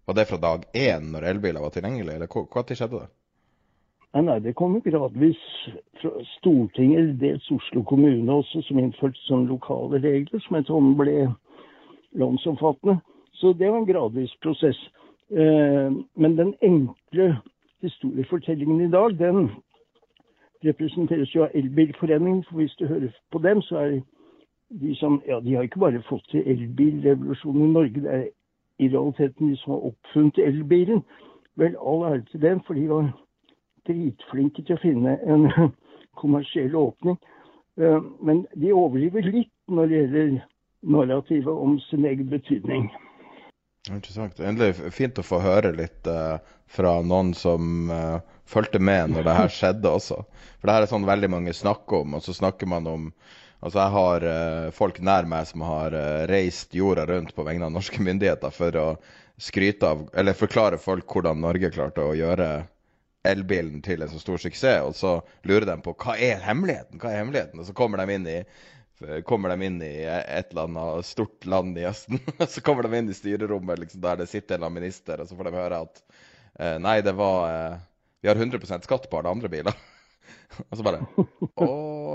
Var 0.08 0.18
det 0.18 0.26
fra 0.32 0.40
dag 0.48 0.64
én 0.72 1.12
når 1.12 1.28
elbiler 1.34 1.62
var 1.68 1.76
tilgjengelig, 1.76 2.16
eller 2.16 2.32
når 2.32 2.72
skjedde 2.72 3.04
det? 3.04 3.12
Nei, 4.14 4.40
Det 4.40 4.56
kom 4.56 4.82
gradvis 4.82 5.40
fra 6.02 6.10
Stortinget, 6.38 7.20
dels 7.20 7.52
Oslo 7.52 7.82
kommune 7.84 8.32
også, 8.32 8.62
som 8.62 8.78
innførte 8.78 9.18
sånne 9.26 9.50
lokale 9.50 9.98
regler 10.04 10.40
som 10.44 10.58
etter 10.60 10.74
hånd 10.74 10.94
ble 11.00 11.16
landsomfattende. 12.22 13.00
Så 13.34 13.56
det 13.58 13.72
var 13.72 13.80
en 13.80 13.88
gradvis 13.90 14.36
prosess. 14.46 14.78
Eh, 15.32 15.90
men 16.16 16.38
den 16.38 16.54
enkle 16.62 17.40
historiefortellingen 17.82 18.86
i 18.86 18.92
dag, 18.92 19.18
den 19.18 19.50
representeres 20.64 21.34
jo 21.36 21.48
av 21.48 21.58
Elbilforeningen. 21.58 22.44
For 22.44 22.62
hvis 22.62 22.78
du 22.78 22.86
hører 22.86 23.10
på 23.32 23.42
dem, 23.42 23.62
så 23.62 23.82
er 23.82 24.00
de 24.70 24.96
som 24.96 25.22
Ja, 25.28 25.40
de 25.40 25.56
har 25.56 25.66
ikke 25.66 25.80
bare 25.80 26.06
fått 26.10 26.30
til 26.30 26.46
elbilrevolusjonen 26.46 27.70
i 27.70 27.74
Norge, 27.74 28.02
det 28.02 28.14
er 28.14 28.24
i 28.80 28.88
realiteten 28.94 29.50
de 29.50 29.58
som 29.58 29.74
har 29.74 29.90
oppfunnet 29.90 30.38
elbilen. 30.38 31.04
Vel, 31.58 31.76
all 31.82 32.06
ære 32.14 32.26
til 32.32 32.42
dem, 32.42 32.62
for 32.68 32.74
de 32.74 32.90
var 32.90 33.10
dritflinke 33.90 34.64
til 34.64 34.78
å 34.78 34.84
finne 34.84 35.18
en 35.28 35.48
kommersiell 36.22 36.76
åpning. 36.76 37.18
Eh, 37.82 38.02
men 38.22 38.46
de 38.54 38.74
overdriver 38.74 39.30
litt 39.30 39.54
når 39.72 39.90
det 39.90 40.02
gjelder 40.02 40.36
narrativet 40.84 41.54
om 41.54 41.80
sin 41.90 42.06
egen 42.06 42.30
betydning. 42.30 42.92
Interessant. 43.90 44.40
Endelig 44.40 44.94
fint 44.96 45.18
å 45.20 45.26
få 45.26 45.42
høre 45.44 45.74
litt 45.76 46.08
uh, 46.08 46.38
fra 46.72 46.94
noen 47.04 47.34
som 47.36 47.90
uh, 47.92 48.22
fulgte 48.48 48.80
med 48.80 49.12
når 49.12 49.28
det 49.28 49.38
her 49.38 49.54
skjedde 49.58 49.92
også. 49.92 50.22
For 50.60 50.70
det 50.70 50.76
her 50.78 50.86
er 50.86 50.92
sånn 50.92 51.08
veldig 51.08 51.30
mange 51.34 51.56
snakker 51.56 52.06
om, 52.06 52.16
og 52.16 52.24
så 52.24 52.36
snakker 52.36 52.70
man 52.70 52.88
om 52.90 53.10
Altså 53.64 53.80
Jeg 53.80 53.92
har 53.94 54.24
uh, 54.28 54.72
folk 54.76 54.98
nær 55.00 55.24
meg 55.32 55.46
som 55.48 55.62
har 55.64 55.94
uh, 55.96 56.26
reist 56.28 56.74
jorda 56.76 57.06
rundt 57.08 57.30
på 57.32 57.46
vegne 57.48 57.70
av 57.70 57.72
norske 57.72 58.02
myndigheter 58.04 58.52
for 58.52 58.76
å 58.76 58.88
skryte 59.40 59.88
av, 59.88 60.02
eller 60.20 60.36
forklare 60.36 60.76
folk 60.84 61.08
hvordan 61.08 61.40
Norge 61.40 61.70
klarte 61.72 62.04
å 62.04 62.12
gjøre 62.18 62.50
elbilen 63.28 63.82
til 63.86 64.04
en 64.04 64.12
så 64.12 64.20
stor 64.22 64.42
suksess. 64.42 64.84
Og 64.84 64.96
så 64.98 65.16
lurer 65.48 65.68
de 65.70 65.78
på 65.86 65.96
hva 66.04 66.18
er 66.20 66.44
hemmeligheten, 66.44 67.00
hva 67.02 67.12
er 67.12 67.22
hemmeligheten? 67.24 67.62
Og 67.62 67.70
så 67.70 67.76
kommer 67.78 68.04
de 68.04 68.18
inn 68.18 68.30
i 68.30 68.40
kommer 69.28 69.52
de 69.52 69.66
inn 69.68 69.82
i 69.84 70.06
et 70.08 70.54
eller 70.54 70.70
annet 70.70 71.08
stort 71.08 71.44
land 71.50 71.76
i 71.80 71.88
Østen. 71.90 72.22
så 72.54 72.62
kommer 72.64 72.88
de 72.88 73.00
inn 73.02 73.10
i 73.12 73.18
styrerommet 73.18 73.82
liksom, 73.82 74.04
der 74.06 74.22
det 74.22 74.30
sitter 74.32 74.56
en 74.56 74.62
eller 74.62 74.70
annen 74.70 74.80
minister, 74.80 75.20
og 75.20 75.28
så 75.28 75.36
får 75.36 75.50
de 75.50 75.58
høre 75.58 75.82
at 75.88 76.04
uh, 76.62 76.78
nei, 76.80 77.02
det 77.04 77.12
var 77.18 77.82
vi 78.24 78.30
har 78.30 78.36
100 78.36 78.80
skatt 78.82 79.10
på 79.10 79.20
alle 79.20 79.30
andre 79.30 79.50
biler. 79.52 79.76
Og 80.70 80.78
så 80.78 80.84
bare 80.86 81.02
Å 81.60 81.68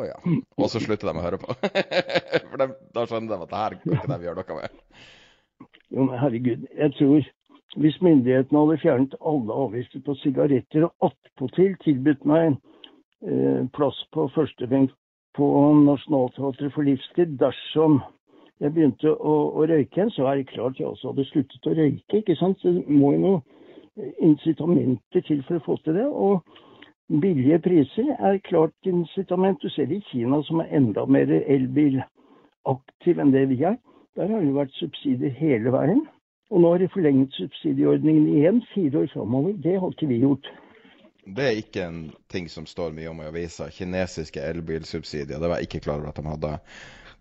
ja. 0.08 0.14
Og 0.56 0.70
så 0.72 0.80
slutter 0.80 1.10
de 1.10 1.20
å 1.20 1.24
høre 1.24 1.40
på. 1.42 1.52
For 2.48 2.62
de, 2.62 2.68
da 2.96 3.04
skjønner 3.04 3.34
de 3.34 3.44
at 3.44 3.50
det 3.50 3.60
her 3.60 3.76
kan 3.82 3.92
ikke 3.98 4.08
de 4.14 4.28
gjøre 4.28 4.44
noe 4.44 4.56
med. 4.62 4.78
Jo, 5.92 6.06
men 6.06 6.14
herregud. 6.22 6.64
Jeg 6.78 6.94
tror 6.96 7.28
hvis 7.76 7.98
myndighetene 8.00 8.58
hadde 8.64 8.80
fjernet 8.82 9.16
alle 9.20 9.56
avgifter 9.64 10.00
på 10.06 10.14
sigaretter 10.22 10.86
og 10.88 11.10
attpåtil 11.10 11.74
tilbudt 11.84 12.24
meg 12.28 12.54
eh, 12.54 13.66
plass 13.76 13.98
på 14.14 14.28
førstebenk 14.34 14.94
på 15.36 15.48
Nationaltheatret 15.84 16.72
for 16.74 16.88
livstid 16.88 17.36
dersom 17.40 18.00
jeg 18.58 18.74
begynte 18.74 19.12
å, 19.12 19.34
å 19.54 19.66
røyke 19.70 20.00
igjen, 20.00 20.10
så 20.10 20.26
er 20.26 20.40
det 20.40 20.48
klart 20.50 20.80
jeg 20.80 20.88
også 20.88 21.12
hadde 21.12 21.28
sluttet 21.28 21.68
å 21.68 21.74
røyke. 21.78 22.22
ikke 22.22 22.36
sant? 22.40 22.64
Det 22.64 22.88
må 22.90 23.12
jo 23.14 23.20
noen 23.22 23.44
incitamenter 24.18 25.22
til 25.26 25.44
for 25.46 25.60
å 25.60 25.64
få 25.66 25.76
til 25.84 25.98
det. 25.98 26.06
Og 26.06 26.42
billige 27.22 27.60
priser 27.62 28.10
er 28.18 28.40
klart 28.48 28.74
incitament. 28.88 29.62
Du 29.62 29.70
ser 29.70 29.86
det 29.86 30.00
i 30.00 30.06
Kina, 30.10 30.42
som 30.46 30.62
er 30.64 30.74
enda 30.74 31.06
mer 31.06 31.30
elbilaktiv 31.38 33.22
enn 33.22 33.34
det 33.34 33.46
vi 33.52 33.62
er. 33.62 33.78
Der 34.18 34.32
har 34.32 34.42
det 34.42 34.54
vært 34.56 34.74
subsidier 34.80 35.34
hele 35.38 35.70
veien. 35.74 36.02
Og 36.48 36.62
nå 36.62 36.70
har 36.72 36.80
de 36.80 36.88
forlenget 36.92 37.34
subsidieordningen 37.36 38.28
igjen 38.38 38.62
fire 38.72 39.02
år 39.02 39.10
framover. 39.12 39.56
Det 39.64 39.76
har 39.76 39.92
ikke 39.92 40.08
vi 40.08 40.22
gjort. 40.22 40.48
Det 41.28 41.44
er 41.44 41.58
ikke 41.60 41.82
en 41.84 41.98
ting 42.32 42.46
som 42.48 42.64
står 42.66 42.94
mye 42.96 43.10
om 43.10 43.20
i 43.20 43.26
avisa. 43.28 43.68
Kinesiske 43.72 44.40
elbilsubsidier. 44.40 45.36
Det 45.36 45.50
var 45.50 45.60
jeg 45.60 45.68
ikke 45.68 45.82
klar 45.84 46.00
over 46.00 46.08
at 46.08 46.16
de 46.16 46.24
hadde. 46.24 46.54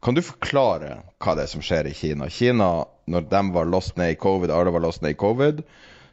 Kan 0.03 0.15
du 0.15 0.21
forklare 0.23 0.93
hva 1.19 1.35
det 1.35 1.43
er 1.43 1.51
som 1.51 1.65
skjer 1.65 1.89
i 1.89 1.95
Kina? 1.97 2.29
Kina, 2.31 2.69
når 3.09 3.27
de 3.33 3.43
var 3.51 3.67
lost 3.67 3.97
ned 3.99 4.13
i 4.13 4.19
covid, 4.21 4.53
alle 4.53 4.71
var 4.71 4.85
lost 4.85 5.03
ned 5.03 5.17
i 5.17 5.19
covid, 5.19 5.59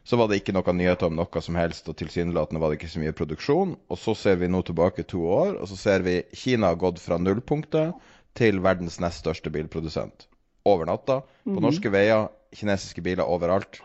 så 0.05 0.19
var 0.19 0.29
det 0.29 0.41
ikke 0.41 0.57
noen 0.57 0.81
nyheter 0.81 1.09
om 1.09 1.15
noe 1.17 1.43
som 1.45 1.57
helst, 1.61 1.87
og 1.89 1.97
tilsynelatende 2.01 2.61
var 2.61 2.73
det 2.73 2.81
ikke 2.81 2.93
så 2.97 3.05
mye 3.05 3.15
produksjon. 3.17 3.77
Og 3.89 4.01
så 4.01 4.17
ser 4.19 4.43
vi 4.43 4.51
nå 4.51 4.65
tilbake 4.67 5.07
to 5.07 5.23
år, 5.29 5.55
og 5.61 5.71
så 5.71 5.79
ser 5.79 6.05
vi 6.05 6.19
Kina 6.35 6.73
har 6.73 6.81
gått 6.81 6.99
fra 7.05 7.21
nullpunktet 7.21 7.95
til 8.35 8.59
verdens 8.65 8.99
nest 9.05 9.23
største 9.23 9.53
bilprodusent. 9.55 10.27
Over 10.65 10.87
natta. 10.87 11.21
På 11.21 11.51
mm 11.51 11.57
-hmm. 11.57 11.63
norske 11.63 11.93
veier, 11.93 12.29
kinesiske 12.55 13.03
biler 13.03 13.25
overalt. 13.25 13.83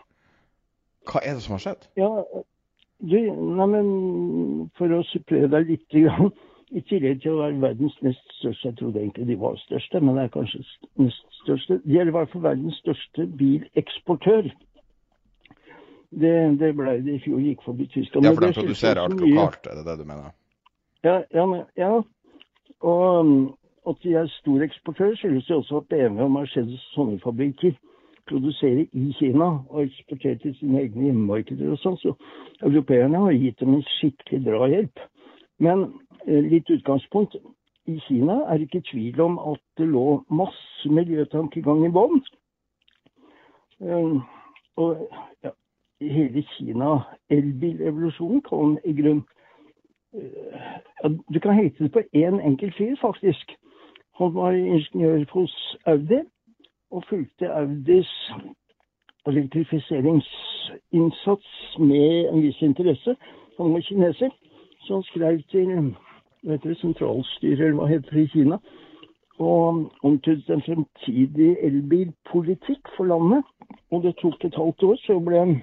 Hva 1.10 1.20
er 1.24 1.34
det 1.34 1.42
som 1.42 1.52
har 1.52 1.58
skjedd? 1.58 1.88
Ja, 1.96 2.24
du, 3.00 3.16
nei, 3.56 3.66
men 3.66 4.70
For 4.76 4.92
å 4.92 5.02
supplere 5.12 5.48
deg 5.48 5.68
litt. 5.74 5.98
I 6.70 6.80
tillegg 6.86 7.22
til 7.22 7.32
å 7.34 7.40
være 7.40 7.56
verdens 7.58 7.96
nest 8.06 8.34
største, 8.36 8.68
jeg 8.68 8.76
trodde 8.78 9.00
egentlig 9.00 9.26
de 9.26 9.36
var 9.40 9.56
største, 9.58 10.00
men 10.00 10.14
det 10.14 10.22
er 10.22 10.28
kanskje 10.36 10.60
nest 11.02 11.24
største. 11.40 11.80
De 11.82 11.96
er 11.98 12.06
i 12.06 12.12
hvert 12.14 12.30
fall 12.30 12.44
verdens 12.44 12.76
største 12.78 13.26
bileksportør. 13.40 14.52
Det, 16.10 16.34
det 16.60 16.70
ble 16.78 16.94
det 17.02 17.16
i 17.16 17.22
fjor, 17.24 17.40
gikk 17.42 17.64
forbi 17.66 17.88
Tyskland. 17.90 18.26
Ja, 18.26 18.34
for 18.36 18.46
de 18.46 18.52
produserer 18.54 19.02
alt 19.02 19.18
lokalt, 19.18 19.66
er 19.66 19.80
det 19.80 19.84
det 19.88 19.98
du 19.98 20.04
mener? 20.04 20.30
Ja, 21.02 21.16
ja, 21.34 21.46
ja. 21.80 21.90
og 22.86 23.34
at 23.88 23.96
de 24.02 24.12
er 24.14 24.26
stor 24.26 24.62
eksportør, 24.62 25.14
skyldes 25.14 25.46
det 25.46 25.56
også 25.56 25.76
at 25.76 25.88
BMW 25.88 26.22
og 26.22 26.30
Mercedes 26.30 26.82
sånne 26.94 27.20
produserer 28.30 28.84
i 28.92 29.12
Kina 29.18 29.48
og 29.68 29.82
eksporterer 29.82 30.38
til 30.42 30.54
sine 30.58 30.82
egne 30.82 31.08
hjemmemarkeder 31.08 31.72
og 31.74 31.80
sånn. 31.82 31.96
Så 32.02 32.14
europeerne 32.62 33.24
har 33.24 33.32
gitt 33.34 33.60
dem 33.60 33.74
en 33.74 33.86
skikkelig 33.96 34.44
drahjelp. 34.46 35.02
Men 35.58 35.86
eh, 36.26 36.44
litt 36.44 36.70
utgangspunkt. 36.70 37.36
I 37.88 37.96
Kina 38.06 38.42
er 38.46 38.60
det 38.60 38.68
ikke 38.68 38.84
tvil 38.90 39.20
om 39.24 39.38
at 39.50 39.62
det 39.80 39.88
lå 39.88 40.20
masse 40.30 40.92
miljøtankegang 40.92 41.82
i 41.86 41.90
bånn. 41.94 42.20
Uh, 43.80 44.20
og 44.76 45.06
ja, 45.42 45.50
hele 46.04 46.44
Kina, 46.52 46.98
elbilevolusjonen, 47.32 48.42
kan 48.44 48.76
i 48.84 48.92
grunn 49.00 49.24
ja, 50.12 51.08
Du 51.08 51.38
kan 51.40 51.54
hete 51.54 51.84
det 51.84 51.92
på 51.94 52.02
én 52.12 52.40
enkelt 52.42 52.74
fyr, 52.76 52.96
faktisk. 53.00 53.56
Han 54.20 54.34
var 54.34 54.52
ingeniør 54.52 55.24
hos 55.32 55.76
Audi 55.86 56.20
og 56.90 57.04
fulgte 57.08 57.52
Audis 57.52 58.32
elektrifiseringsinnsats 59.26 61.76
med 61.78 62.28
en 62.28 62.42
viss 62.42 62.62
interesse. 62.62 63.16
Han 63.58 63.72
var 63.72 63.80
kineser, 63.80 64.30
så 64.80 64.94
han 64.94 65.02
skrev 65.02 65.42
til 65.50 65.94
vet 66.42 66.64
du, 66.64 66.74
sentralstyret, 66.74 67.74
hva 67.76 67.86
heter 67.88 68.10
det, 68.16 68.22
i 68.22 68.32
Kina, 68.34 68.56
og 69.40 69.92
omtydet 70.04 70.50
en 70.52 70.62
fremtidig 70.68 71.56
elbilpolitikk 71.64 72.88
for 72.96 73.04
landet. 73.08 73.42
Og 73.90 74.02
det 74.04 74.16
tok 74.20 74.44
et 74.44 74.56
halvt 74.56 74.82
år, 74.82 74.96
så 75.06 75.18
ble 75.24 75.60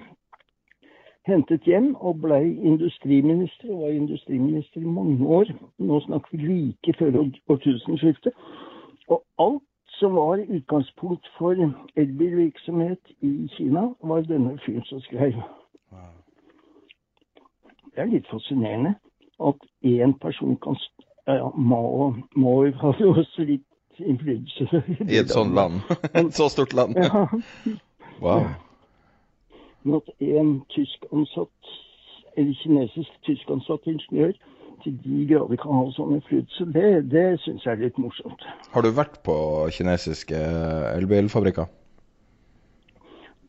hentet 1.28 1.66
hjem 1.68 1.94
og 1.94 2.20
ble 2.24 2.40
industriminister. 2.72 3.70
Og 3.72 3.82
var 3.82 3.96
industriminister 3.96 4.80
i 4.80 4.94
mange 4.98 5.26
år. 5.26 5.52
Nå 5.78 6.00
snakker 6.06 6.28
vi 6.32 6.46
like 6.46 6.94
før 6.98 7.22
årtusenskiftet. 7.48 8.32
Og 9.08 9.22
alt 9.38 9.62
som 9.98 10.14
var 10.14 10.44
utgangspunkt 10.48 11.26
for 11.38 11.54
elbilvirksomhet 11.96 12.98
i 13.20 13.48
Kina, 13.56 13.88
var 14.02 14.20
denne 14.20 14.58
fyren 14.66 14.84
som 14.84 15.00
skrev. 15.00 15.32
Det 17.94 18.04
er 18.04 18.12
litt 18.12 18.28
fascinerende 18.30 18.94
at 19.42 19.64
én 19.82 20.12
person 20.22 20.56
kan 20.62 20.76
ja, 21.26 21.50
må, 21.56 22.14
må 22.36 22.52
ha 22.82 22.92
også 23.22 23.42
litt 23.48 23.66
innflytelse. 23.98 24.82
I 25.08 25.18
et 25.18 25.34
sånt 25.34 25.54
land? 25.54 25.82
et 26.14 26.34
så 26.34 26.48
stort 26.48 26.72
land? 26.78 26.94
Ja. 26.96 27.26
Wow. 28.22 28.46
Men 29.82 30.00
at 30.00 30.12
en 30.20 30.52
tysk 30.74 31.04
ansatt, 31.12 31.72
eller 32.36 32.54
kinesisk 32.62 33.18
tysk 33.26 33.50
ansatt 33.50 33.86
ingeniør 33.86 34.32
til 34.82 34.98
de 35.04 35.24
grader 35.30 35.58
kan 35.58 35.74
ha 35.74 35.86
sånn 35.94 36.14
innflytelse, 36.16 36.68
det, 36.74 36.90
det 37.12 37.26
syns 37.42 37.66
jeg 37.66 37.74
er 37.74 37.84
litt 37.86 37.98
morsomt. 37.98 38.44
Har 38.74 38.84
du 38.86 38.92
vært 38.94 39.18
på 39.26 39.34
kinesiske 39.74 40.38
elbilfabrikker? 40.94 41.66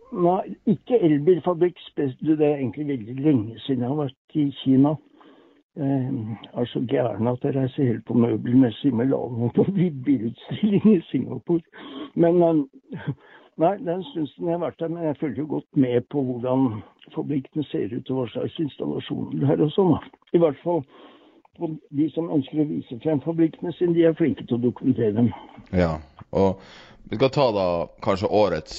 Nei, 0.09 0.55
ikke 0.65 0.97
elbilfabrikk. 1.05 1.77
Det 1.97 2.39
er 2.39 2.55
egentlig 2.55 2.87
veldig 2.87 3.15
lenge 3.21 3.59
siden 3.65 3.85
jeg 3.85 3.91
har 3.91 3.99
vært 3.99 4.37
i 4.41 4.47
Kina. 4.63 4.95
Jeg 5.79 6.37
er 6.57 6.65
så 6.65 6.81
gæren 6.89 7.29
at 7.29 7.43
jeg 7.45 7.55
reiser 7.55 7.91
helt 7.91 8.05
på 8.07 8.17
møbelmessig 8.17 8.89
med 8.91 9.05
Milano 9.05 9.51
på 9.55 9.67
bilutstilling 10.05 10.87
i 10.95 11.01
Singapore. 11.11 11.61
Men 12.15 12.41
nei, 13.59 13.75
det 13.83 13.91
er 13.91 13.99
en 13.99 14.07
jeg 14.27 14.53
har 14.53 14.61
vært 14.63 14.79
der, 14.79 14.91
men 14.93 15.05
jeg 15.07 15.17
følger 15.19 15.43
jo 15.43 15.51
godt 15.55 15.79
med 15.83 16.07
på 16.13 16.23
hvordan 16.25 16.81
fabrikkene 17.15 17.65
ser 17.69 17.91
ut 17.93 18.11
og 18.11 18.21
hva 18.21 18.25
slags 18.33 18.57
installasjoner 18.63 19.41
det 19.41 19.51
er 19.53 19.63
og 19.65 19.71
sånn. 19.75 19.95
I 20.33 20.41
hvert 20.41 20.59
fall 20.63 20.83
de 21.59 22.07
som 22.13 22.29
ønsker 22.31 22.61
å 22.63 22.67
vise 22.69 22.99
frem 23.03 23.21
fabrikkene 23.23 23.73
sine, 23.75 23.95
de 23.97 24.05
er 24.07 24.17
flinke 24.17 24.45
til 24.47 24.59
å 24.59 24.63
dokumentere 24.69 25.15
dem. 25.17 25.31
Ja, 25.75 25.97
og 26.31 26.61
vi 27.09 27.19
skal 27.19 27.33
ta 27.35 27.47
da 27.55 27.67
kanskje 28.05 28.31
årets, 28.39 28.77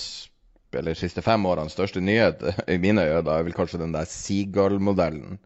eller 0.76 0.96
siste 0.96 1.22
fem 1.24 1.44
årenes 1.50 1.74
største 1.76 2.02
nyhet, 2.04 2.42
i 2.74 2.78
mine 2.80 3.04
øyne, 3.04 3.36
er 3.36 3.46
vel 3.46 3.56
kanskje 3.56 3.82
den 3.82 3.94
der 3.96 4.08
Seagull-modellen. 4.08 5.40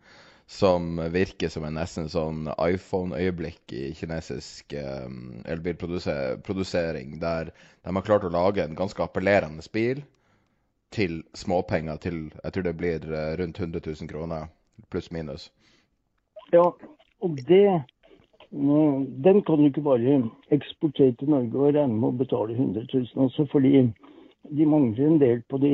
Som 0.47 0.99
virker 1.13 1.49
som 1.49 1.65
en 1.65 1.79
nesten 1.79 2.11
sånn 2.13 2.51
iPhone-øyeblikk 2.53 3.73
i 3.73 3.85
kinesisk 3.97 4.75
um, 4.77 5.39
elbilprodusering. 5.49 7.15
Der 7.23 7.49
de 7.55 7.95
har 7.97 8.05
klart 8.05 8.27
å 8.29 8.33
lage 8.33 8.65
en 8.65 8.77
ganske 8.77 9.03
appellerende 9.03 9.65
bil 9.73 10.03
til 10.95 11.23
småpenger 11.35 11.97
til 12.05 12.19
jeg 12.43 12.53
tror 12.53 12.67
det 12.69 12.77
blir 12.79 13.09
eh, 13.09 13.33
rundt 13.41 13.59
100 13.59 13.81
000 13.87 14.11
kroner, 14.13 14.53
pluss 14.93 15.11
minus. 15.11 15.49
Ja, 16.53 16.69
og 17.25 17.41
det 17.49 17.83
den 19.25 19.43
kan 19.43 19.59
du 19.59 19.65
ikke 19.65 19.81
bare 19.83 20.31
eksportere 20.51 21.13
til 21.13 21.29
Norge 21.29 21.59
og 21.59 21.75
regne 21.75 21.95
med 21.99 22.09
å 22.09 22.19
betale 22.19 22.55
100 22.55 22.87
000, 22.93 23.07
også, 23.17 23.47
fordi 23.51 23.91
de 24.59 24.67
mangler 24.67 25.07
en 25.07 25.19
del 25.19 25.43
på 25.51 25.59
de, 25.59 25.73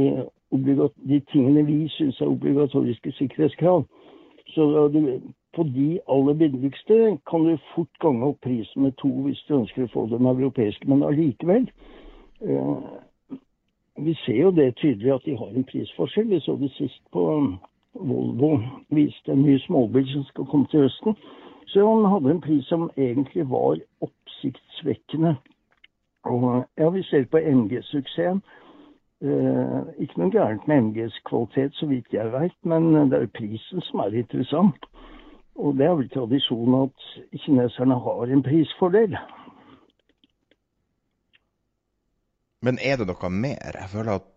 de 1.11 1.21
tingene 1.33 1.67
vi 1.67 1.89
syns 1.93 2.21
er 2.21 2.33
obligatoriske 2.33 3.13
sikkerhetskrav. 3.19 3.85
Så 4.55 4.89
du, 4.89 5.21
på 5.57 5.63
de 5.63 6.01
aller 6.09 6.35
billigste 6.35 7.19
kan 7.31 7.45
du 7.45 7.57
fort 7.75 7.99
gange 8.01 8.27
opp 8.27 8.41
prisen 8.43 8.83
med 8.83 8.97
to 8.99 9.11
hvis 9.25 9.43
du 9.49 9.57
ønsker 9.61 9.87
å 9.87 9.93
få 9.93 10.07
dem 10.11 10.27
europeiske. 10.27 10.89
Men 10.89 11.03
allikevel 11.07 11.71
eh, 12.41 12.77
Vi 14.01 14.15
ser 14.25 14.39
jo 14.41 14.51
det 14.51 14.77
tydelig 14.81 15.13
at 15.13 15.27
de 15.27 15.37
har 15.37 15.51
en 15.53 15.67
prisforskjell. 15.69 16.31
Vi 16.31 16.41
så 16.41 16.57
det 16.57 16.71
sist 16.73 17.03
på 17.13 17.25
Volvo 17.95 18.55
viste 18.89 19.33
en 19.33 19.43
ny 19.43 19.59
småbil 19.67 20.07
som 20.13 20.25
skal 20.25 20.47
komme 20.47 20.67
til 20.71 20.87
høsten. 20.87 21.17
Så 21.67 21.85
han 21.85 22.07
hadde 22.11 22.31
en 22.31 22.41
pris 22.41 22.67
som 22.67 22.91
egentlig 22.97 23.45
var 23.51 23.77
oppsiktsvekkende. 24.01 25.35
Og 26.25 26.65
ja, 26.79 26.89
vi 26.91 27.03
ser 27.03 27.27
på 27.31 27.39
MG-suksessen. 27.39 28.41
Eh, 29.21 29.81
ikke 30.01 30.17
noe 30.17 30.33
gærent 30.33 30.65
med 30.69 30.87
MGs 30.87 31.19
kvalitet, 31.29 31.75
så 31.77 31.87
vidt 31.91 32.15
jeg 32.15 32.33
vet, 32.33 32.57
men 32.65 32.89
det 33.11 33.19
er 33.19 33.27
jo 33.27 33.35
prisen 33.37 33.83
som 33.85 34.01
er 34.01 34.17
interessant. 34.17 34.87
Og 35.61 35.77
det 35.77 35.85
er 35.87 35.99
vel 35.99 36.09
tradisjon 36.09 36.77
at 36.79 37.07
kineserne 37.43 37.99
har 38.01 38.33
en 38.33 38.45
prisfordel. 38.47 39.19
Men 42.65 42.81
er 42.81 42.97
det 42.97 43.09
noe 43.11 43.31
mer? 43.33 43.77
Jeg 43.77 43.93
føler 43.93 44.21
at 44.21 44.31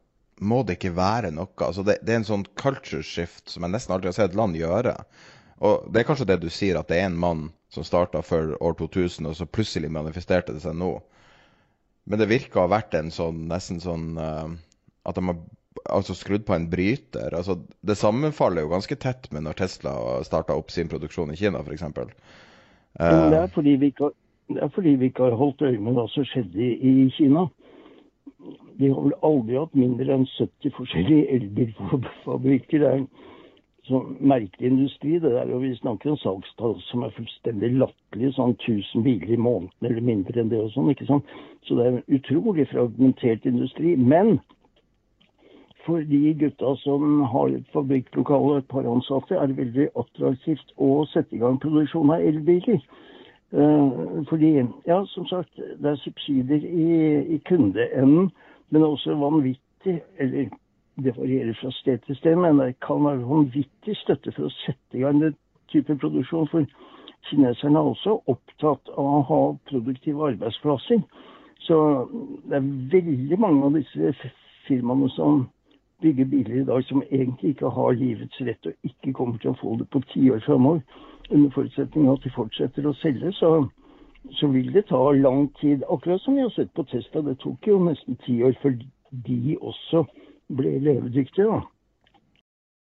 må 0.44 0.64
det 0.68 0.76
ikke 0.80 0.98
være 0.98 1.32
noe? 1.32 1.54
Altså 1.64 1.86
det, 1.88 2.02
det, 2.04 2.12
er 2.12 2.20
en 2.20 2.28
sånn 2.28 2.46
culture 2.60 3.06
shift 3.08 3.54
som 3.54 3.64
jeg 3.64 3.72
nesten 3.72 3.96
aldri 3.96 4.12
har 4.12 4.18
sett 4.18 4.34
et 4.34 4.38
land 4.40 4.58
gjøre. 4.60 4.98
Og 5.64 5.88
Det 5.94 6.02
er 6.02 6.08
kanskje 6.10 6.28
det 6.28 6.42
du 6.42 6.50
sier, 6.52 6.76
at 6.80 6.92
det 6.92 7.00
er 7.00 7.08
en 7.08 7.20
mann 7.24 7.48
som 7.72 7.88
starta 7.88 8.20
før 8.26 8.58
år 8.60 8.76
2000, 8.82 9.32
og 9.32 9.40
så 9.40 9.48
plutselig 9.48 9.92
manifesterte 9.96 10.52
det 10.52 10.66
seg 10.66 10.76
nå. 10.76 10.98
Men 12.04 12.20
det 12.20 12.28
virker 12.28 12.60
å 12.60 12.68
ha 12.68 12.74
vært 12.76 12.98
en 13.00 13.14
sånn, 13.16 13.46
nesten 13.48 13.80
sånn 13.80 14.18
uh, 14.20 14.52
At 15.06 15.18
de 15.20 15.26
har 15.28 15.40
altså 15.90 16.16
skrudd 16.16 16.46
på 16.48 16.56
en 16.56 16.70
bryter. 16.72 17.36
Altså, 17.36 17.58
det 17.82 17.98
sammenfaller 17.98 18.64
jo 18.64 18.74
ganske 18.74 18.96
tett 18.96 19.32
med 19.34 19.46
når 19.48 19.60
Tesla 19.64 19.96
starta 20.24 20.56
opp 20.56 20.72
sin 20.72 20.92
produksjon 20.92 21.34
i 21.34 21.40
Kina, 21.40 21.64
f.eks. 21.64 21.84
Uh, 21.84 23.30
det, 23.32 23.40
er 23.40 23.52
fordi 23.54 23.76
vi 23.82 23.90
ikke, 23.92 24.14
det 24.54 24.64
er 24.64 24.72
fordi 24.76 24.96
vi 25.02 25.10
ikke 25.12 25.28
har 25.28 25.38
holdt 25.40 25.66
øye 25.66 25.82
med 25.82 25.98
hva 25.98 26.08
som 26.14 26.28
skjedde 26.30 26.72
i 26.78 27.10
Kina. 27.18 27.48
De 28.80 28.90
har 28.90 29.02
vel 29.02 29.20
aldri 29.24 29.60
hatt 29.60 29.76
mindre 29.78 30.16
enn 30.16 30.26
70 30.38 30.74
forskjellige 30.78 31.28
elbilfabrikker. 31.38 32.82
Det 32.82 32.90
er 32.90 33.02
en 33.02 33.10
sånn 33.88 34.16
merkelig 34.24 34.72
industri, 34.72 35.18
det 35.20 35.34
der. 35.36 35.52
Og 35.54 35.64
vi 35.66 35.74
snakker 35.78 36.14
om 36.14 36.20
salgstall 36.22 36.78
som 36.88 37.06
er 37.06 37.14
fullstendig 37.18 37.74
latterlige. 37.76 38.34
Sånn 38.38 38.56
1000 38.56 39.06
biler 39.06 39.36
i 39.36 39.40
måneden 39.40 39.90
eller 39.90 40.10
mindre 40.10 40.42
enn 40.42 40.52
det 40.54 40.62
og 40.64 40.72
sånn. 40.76 40.90
ikke 40.94 41.10
sant? 41.10 41.38
Så 41.68 41.78
det 41.78 41.86
er 41.86 41.96
en 41.98 42.18
utrolig 42.18 42.68
fragmentert 42.72 43.46
industri. 43.50 43.96
Men 44.00 44.38
for 45.86 46.04
de 46.08 46.34
gutta 46.40 46.76
som 46.84 47.22
har 47.32 47.52
et 47.52 47.74
fabrikklokale 47.74 48.54
og 48.54 48.62
et 48.62 48.70
par 48.72 48.88
ansatte, 48.88 49.36
er 49.36 49.52
det 49.52 49.58
veldig 49.58 49.90
attraktivt 50.00 50.72
å 50.78 51.04
sette 51.12 51.36
i 51.36 51.42
gang 51.42 51.60
produksjon 51.62 52.14
av 52.14 52.24
elbiler. 52.24 52.80
Uh, 53.54 54.24
fordi, 54.30 54.56
ja, 54.90 55.04
som 55.12 55.28
sagt, 55.30 55.52
det 55.58 55.92
er 55.92 56.00
subsidier 56.02 56.64
i, 56.66 57.36
i 57.36 57.38
kundeenden 57.46 58.32
men 58.74 58.84
også 58.84 59.16
vanvittig 59.16 60.02
eller 60.20 60.50
det 61.04 61.18
varierer 61.18 61.54
fra 61.62 61.72
sted 61.72 61.98
til 62.06 62.16
sted, 62.16 62.36
men 62.36 62.60
det 62.60 62.76
kan 62.86 63.06
være 63.06 63.26
vanvittig 63.30 63.96
støtte 63.98 64.32
for 64.34 64.48
å 64.48 64.56
sette 64.64 64.98
i 64.98 65.02
gang 65.02 65.22
den 65.22 65.36
type 65.74 65.96
produksjon. 66.02 66.50
For 66.52 66.66
kineserne 67.30 67.82
er 67.82 67.90
også 67.94 68.20
opptatt 68.30 68.92
av 68.94 69.10
å 69.18 69.22
ha 69.30 69.40
produktive 69.70 70.28
arbeidsplasser. 70.30 71.02
Så 71.66 71.78
det 72.50 72.60
er 72.60 72.72
veldig 72.94 73.40
mange 73.42 73.66
av 73.70 73.78
disse 73.78 74.14
firmaene 74.68 75.10
som 75.18 75.48
bygge 76.04 76.26
biler 76.32 76.62
i 76.62 76.66
dag 76.68 76.84
som 76.86 77.04
egentlig 77.10 77.54
ikke 77.56 77.72
har 77.78 77.96
livets 77.98 78.42
rett 78.48 78.70
og 78.70 78.90
ikke 78.90 79.14
kommer 79.18 79.40
til 79.42 79.54
å 79.54 79.60
få 79.62 79.78
det 79.80 79.88
på 79.94 80.04
tiår 80.14 80.44
framover, 80.46 80.84
under 81.32 81.54
forutsetning 81.56 82.08
av 82.10 82.20
at 82.20 82.28
de 82.28 82.34
fortsetter 82.36 82.88
å 82.88 82.96
selge, 83.00 83.32
så, 83.40 83.52
så, 84.38 84.50
vil 84.52 84.74
det 84.76 84.86
ta 84.92 85.02
lang 85.16 85.48
tid. 85.62 85.86
Akkurat 85.90 86.22
som 86.22 86.36
vi 86.36 86.44
har 86.44 86.52
sett 86.56 86.74
på 86.76 86.86
Tesla. 86.92 87.24
Det 87.24 87.38
tok 87.44 87.68
jo 87.68 87.80
nesten 87.84 88.20
ti 88.26 88.42
år 88.44 88.58
før 88.62 88.76
de 89.28 89.58
også 89.62 90.04
ble 90.54 90.78
levedyktige. 90.84 91.48
da. 91.48 91.62